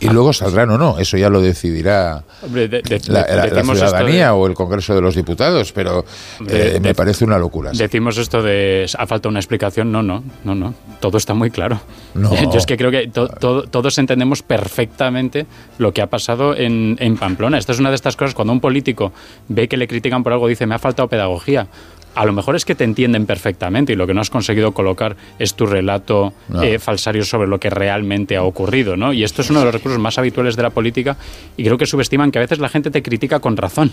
Y 0.00 0.08
luego 0.08 0.32
saldrán 0.32 0.70
o 0.70 0.78
no, 0.78 0.98
eso 0.98 1.16
ya 1.16 1.30
lo 1.30 1.40
decidirá 1.40 2.22
Hombre, 2.42 2.68
de, 2.68 2.82
de, 2.82 3.00
la, 3.08 3.26
la, 3.26 3.46
la, 3.46 3.62
ciudadanía 3.62 4.26
de... 4.26 4.30
o 4.30 4.46
el 4.46 4.54
Congreso 4.54 4.94
de 4.94 5.00
los 5.00 5.14
Diputados, 5.14 5.72
pero 5.72 6.04
eh, 6.48 6.78
me 6.82 6.94
parece 6.94 7.24
una 7.24 7.38
locura. 7.38 7.72
¿sí? 7.72 7.78
Decimos 7.78 8.18
esto 8.18 8.42
de 8.42 8.86
ha 8.96 9.06
falta 9.06 9.28
una 9.28 9.38
explicación, 9.38 9.90
no, 9.90 10.02
no, 10.02 10.22
no, 10.44 10.54
no, 10.54 10.74
todo 11.00 11.16
está 11.16 11.34
muy 11.34 11.50
claro. 11.50 11.80
No. 12.14 12.34
Yo 12.52 12.58
es 12.58 12.66
que 12.66 12.76
creo 12.76 12.90
que 12.90 13.08
to, 13.08 13.28
to, 13.28 13.62
todos 13.62 13.96
entendemos 13.98 14.42
perfectamente 14.42 15.46
lo 15.78 15.92
que 15.92 16.02
ha 16.02 16.08
pasado 16.08 16.54
en, 16.54 16.96
en 17.00 17.16
Pamplona. 17.16 17.58
Esta 17.58 17.72
es 17.72 17.78
una 17.78 17.88
de 17.88 17.96
estas 17.96 18.16
cosas 18.16 18.34
cuando 18.34 18.52
un 18.52 18.60
político 18.60 19.12
ve 19.48 19.68
que 19.68 19.76
le 19.76 19.88
critican 19.88 20.22
por 20.22 20.32
algo, 20.32 20.48
dice, 20.48 20.66
me 20.66 20.74
ha 20.74 20.78
faltado 20.78 21.08
pedagogía 21.08 21.68
a 22.16 22.24
lo 22.24 22.32
mejor 22.32 22.56
es 22.56 22.64
que 22.64 22.74
te 22.74 22.82
entienden 22.84 23.26
perfectamente 23.26 23.92
y 23.92 23.96
lo 23.96 24.06
que 24.06 24.14
no 24.14 24.22
has 24.22 24.30
conseguido 24.30 24.72
colocar 24.72 25.16
es 25.38 25.54
tu 25.54 25.66
relato 25.66 26.32
eh, 26.62 26.78
falsario 26.78 27.24
sobre 27.24 27.46
lo 27.46 27.60
que 27.60 27.68
realmente 27.70 28.36
ha 28.36 28.42
ocurrido, 28.42 28.96
¿no? 28.96 29.12
Y 29.12 29.22
esto 29.22 29.42
es 29.42 29.50
uno 29.50 29.60
de 29.60 29.66
los 29.66 29.74
recursos 29.74 30.00
más 30.00 30.18
habituales 30.18 30.56
de 30.56 30.62
la 30.62 30.70
política 30.70 31.18
y 31.56 31.64
creo 31.64 31.76
que 31.76 31.86
subestiman 31.86 32.32
que 32.32 32.38
a 32.38 32.42
veces 32.42 32.58
la 32.58 32.70
gente 32.70 32.90
te 32.90 33.02
critica 33.02 33.38
con 33.40 33.56
razón. 33.56 33.92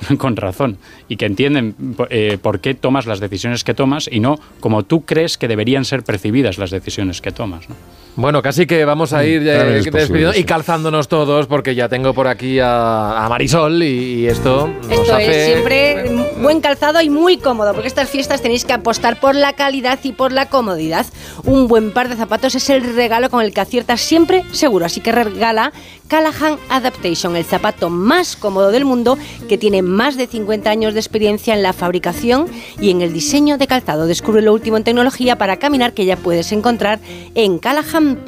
con 0.18 0.36
razón 0.36 0.78
y 1.08 1.16
que 1.16 1.26
entienden 1.26 1.74
eh, 2.10 2.38
por 2.40 2.60
qué 2.60 2.74
tomas 2.74 3.06
las 3.06 3.20
decisiones 3.20 3.64
que 3.64 3.74
tomas 3.74 4.08
y 4.10 4.20
no 4.20 4.38
como 4.60 4.84
tú 4.84 5.04
crees 5.04 5.38
que 5.38 5.48
deberían 5.48 5.84
ser 5.84 6.02
percibidas 6.02 6.58
las 6.58 6.70
decisiones 6.70 7.20
que 7.20 7.32
tomas. 7.32 7.68
¿no? 7.68 7.74
Bueno, 8.18 8.42
casi 8.42 8.66
que 8.66 8.84
vamos 8.84 9.12
a 9.12 9.24
ir 9.24 9.46
eh, 9.46 9.80
despidiendo 9.80 10.34
y 10.36 10.42
calzándonos 10.42 11.06
todos 11.06 11.46
porque 11.46 11.76
ya 11.76 11.88
tengo 11.88 12.14
por 12.14 12.26
aquí 12.26 12.58
a, 12.60 13.24
Marisol 13.28 13.80
y, 13.80 14.26
esto 14.26 14.66
nos 14.66 14.90
Esto 14.90 15.18
es 15.18 15.46
siempre 15.46 16.26
buen 16.40 16.60
calzado 16.60 17.00
y 17.00 17.10
muy 17.10 17.36
cómodo 17.36 17.74
porque 17.74 17.86
estas 17.86 18.10
fiestas 18.10 18.42
tenéis 18.42 18.64
que 18.64 18.72
apostar 18.72 19.20
por 19.20 19.36
la 19.36 19.52
calidad 19.52 20.00
y 20.02 20.10
por 20.10 20.32
la 20.32 20.46
comodidad. 20.46 21.06
Un 21.44 21.68
buen 21.68 21.92
par 21.92 22.08
de 22.08 22.16
zapatos 22.16 22.56
es 22.56 22.68
el 22.70 22.92
regalo 22.96 23.30
con 23.30 23.40
el 23.40 23.54
que 23.54 23.60
aciertas 23.60 24.00
siempre 24.00 24.42
seguro, 24.50 24.86
así 24.86 25.00
que 25.00 25.12
regala 25.12 25.72
Callahan 26.08 26.58
Adaptation, 26.70 27.36
el 27.36 27.44
zapato 27.44 27.88
más 27.88 28.34
cómodo 28.34 28.72
del 28.72 28.84
mundo 28.84 29.16
que 29.48 29.58
tiene 29.58 29.82
más 29.88 30.16
de 30.16 30.26
50 30.26 30.70
años 30.70 30.94
de 30.94 31.00
experiencia 31.00 31.54
en 31.54 31.62
la 31.62 31.72
fabricación 31.72 32.46
y 32.80 32.90
en 32.90 33.02
el 33.02 33.12
diseño 33.12 33.58
de 33.58 33.66
calzado. 33.66 34.06
Descubre 34.06 34.42
lo 34.42 34.52
último 34.52 34.76
en 34.76 34.84
tecnología 34.84 35.36
para 35.36 35.56
caminar 35.56 35.94
que 35.94 36.04
ya 36.04 36.16
puedes 36.16 36.52
encontrar 36.52 37.00
en 37.34 37.58
Callahan 37.58 38.18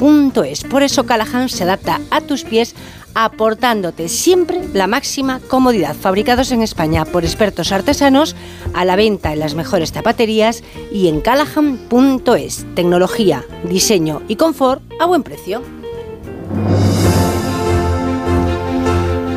es 0.44 0.64
Por 0.64 0.82
eso 0.82 1.06
Callahan 1.06 1.48
se 1.48 1.64
adapta 1.64 2.00
a 2.10 2.20
tus 2.20 2.44
pies 2.44 2.74
aportándote 3.14 4.08
siempre 4.08 4.60
la 4.72 4.86
máxima 4.86 5.40
comodidad. 5.48 5.96
Fabricados 5.96 6.52
en 6.52 6.62
España 6.62 7.04
por 7.04 7.24
expertos 7.24 7.72
artesanos, 7.72 8.36
a 8.74 8.84
la 8.84 8.96
venta 8.96 9.32
en 9.32 9.40
las 9.40 9.54
mejores 9.54 9.92
zapaterías 9.92 10.62
y 10.92 11.08
en 11.08 11.20
callahan.es. 11.20 12.66
Tecnología, 12.74 13.44
diseño 13.64 14.22
y 14.28 14.36
confort 14.36 14.82
a 15.00 15.06
buen 15.06 15.22
precio. 15.22 15.79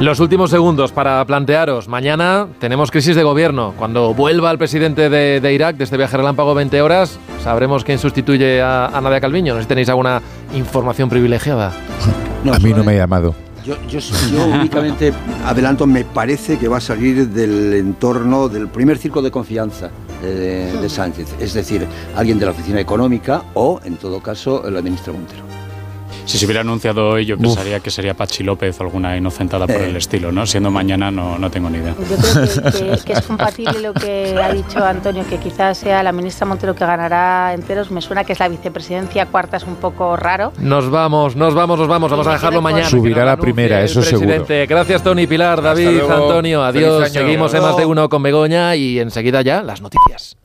Los 0.04 0.20
últimos 0.20 0.50
segundos 0.50 0.92
para 0.92 1.24
plantearos. 1.24 1.88
Mañana 1.88 2.48
tenemos 2.60 2.92
crisis 2.92 3.16
de 3.16 3.24
gobierno. 3.24 3.74
Cuando 3.78 4.14
vuelva 4.14 4.52
el 4.52 4.58
presidente 4.58 5.10
de, 5.10 5.54
Irak 5.54 5.78
de 5.78 5.86
este 5.86 5.96
viaje 5.96 6.18
relámpago 6.18 6.54
20 6.54 6.82
horas, 6.82 7.18
sabremos 7.42 7.86
quién 7.86 8.00
sustituye 8.00 8.62
a, 8.62 9.00
Nadia 9.02 9.22
Calviño. 9.22 9.54
No 9.54 9.62
sé 9.62 9.64
si 9.64 9.70
tenéis 9.70 9.88
alguna 9.88 10.22
información 10.56 11.08
privilegiada. 11.08 11.72
a 12.52 12.60
mí 12.60 12.74
no 12.74 12.84
me 12.84 12.92
ha 12.92 12.98
llamado. 12.98 13.34
Yo, 13.64 13.78
únicamente 14.54 15.14
adelanto, 15.46 15.88
me 15.88 16.04
parece 16.04 16.60
que 16.60 16.68
va 16.68 16.80
a 16.80 16.82
salir 16.82 17.30
del 17.30 17.74
entorno 17.74 18.50
del 18.50 18.68
primer 18.68 18.98
círculo 18.98 19.22
de 19.22 19.32
confianza 19.32 19.90
de, 20.22 20.82
de 20.82 20.90
Sánchez, 20.90 21.34
es 21.40 21.54
decir, 21.54 21.88
alguien 22.18 22.40
de 22.40 22.46
la 22.46 22.52
oficina 22.52 22.82
económica 22.82 23.44
o, 23.54 23.80
en 23.86 23.96
todo 23.96 24.20
caso, 24.20 24.70
la 24.70 24.82
ministra 24.82 25.14
Montero. 25.14 25.53
Si 26.26 26.38
se 26.38 26.46
hubiera 26.46 26.62
anunciado 26.62 27.10
hoy, 27.10 27.26
yo 27.26 27.38
pensaría 27.38 27.80
que 27.80 27.92
sería 27.92 28.14
Pachi 28.14 28.44
López 28.44 28.80
o 28.80 28.84
alguna 28.84 29.16
inocentada 29.18 29.68
por 29.68 29.82
el 29.82 29.96
estilo, 29.96 30.32
¿no? 30.32 30.46
Siendo 30.46 30.72
mañana, 30.72 31.12
no, 31.12 31.38
no 31.38 31.52
tengo 31.52 31.70
ni 31.70 31.80
idea. 31.80 31.96
Yo 31.98 32.16
creo 32.18 33.04
que, 33.04 33.14
es 33.14 33.22
compatible 33.22 33.82
lo 33.82 33.94
que 33.94 34.40
ha 34.42 34.52
dicho 34.52 34.84
Antonio, 34.84 35.26
que 35.30 35.38
quizás 35.38 35.78
sea 35.78 36.02
la 36.02 36.12
ministra 36.12 36.46
Montero 36.46 36.76
que 36.76 36.86
ganará 36.86 37.54
enteros. 37.54 37.92
Me 37.92 38.02
suena 38.02 38.24
que 38.24 38.34
es 38.34 38.40
la 38.40 38.48
vicepresidencia 38.48 39.26
cuarta, 39.28 39.58
es 39.58 39.64
un 39.64 39.76
poco 39.76 40.16
raro. 40.16 40.54
Nos 40.60 40.90
vamos, 40.90 41.36
nos 41.36 41.54
vamos, 41.54 41.80
nos 41.80 41.88
vamos. 41.88 42.12
Vamos 42.12 42.28
a 42.28 42.34
dejarlo 42.34 42.62
mañana. 42.62 42.90
Subirá 42.90 43.26
la 43.26 43.38
primera, 43.38 43.82
eso 43.82 44.02
seguro. 44.02 44.46
Gracias, 44.48 45.04
Tony, 45.04 45.28
Pilar, 45.28 45.62
David, 45.62 46.02
Antonio. 46.02 46.64
Adiós. 46.64 47.10
Seguimos 47.12 47.54
en 47.54 47.62
más 47.62 47.78
de 47.78 47.86
uno 47.86 48.10
con 48.10 48.24
Begoña 48.24 48.76
y 48.76 49.00
enseguida 49.00 49.42
ya 49.42 49.62
las 49.62 49.82
noticias. 49.82 50.38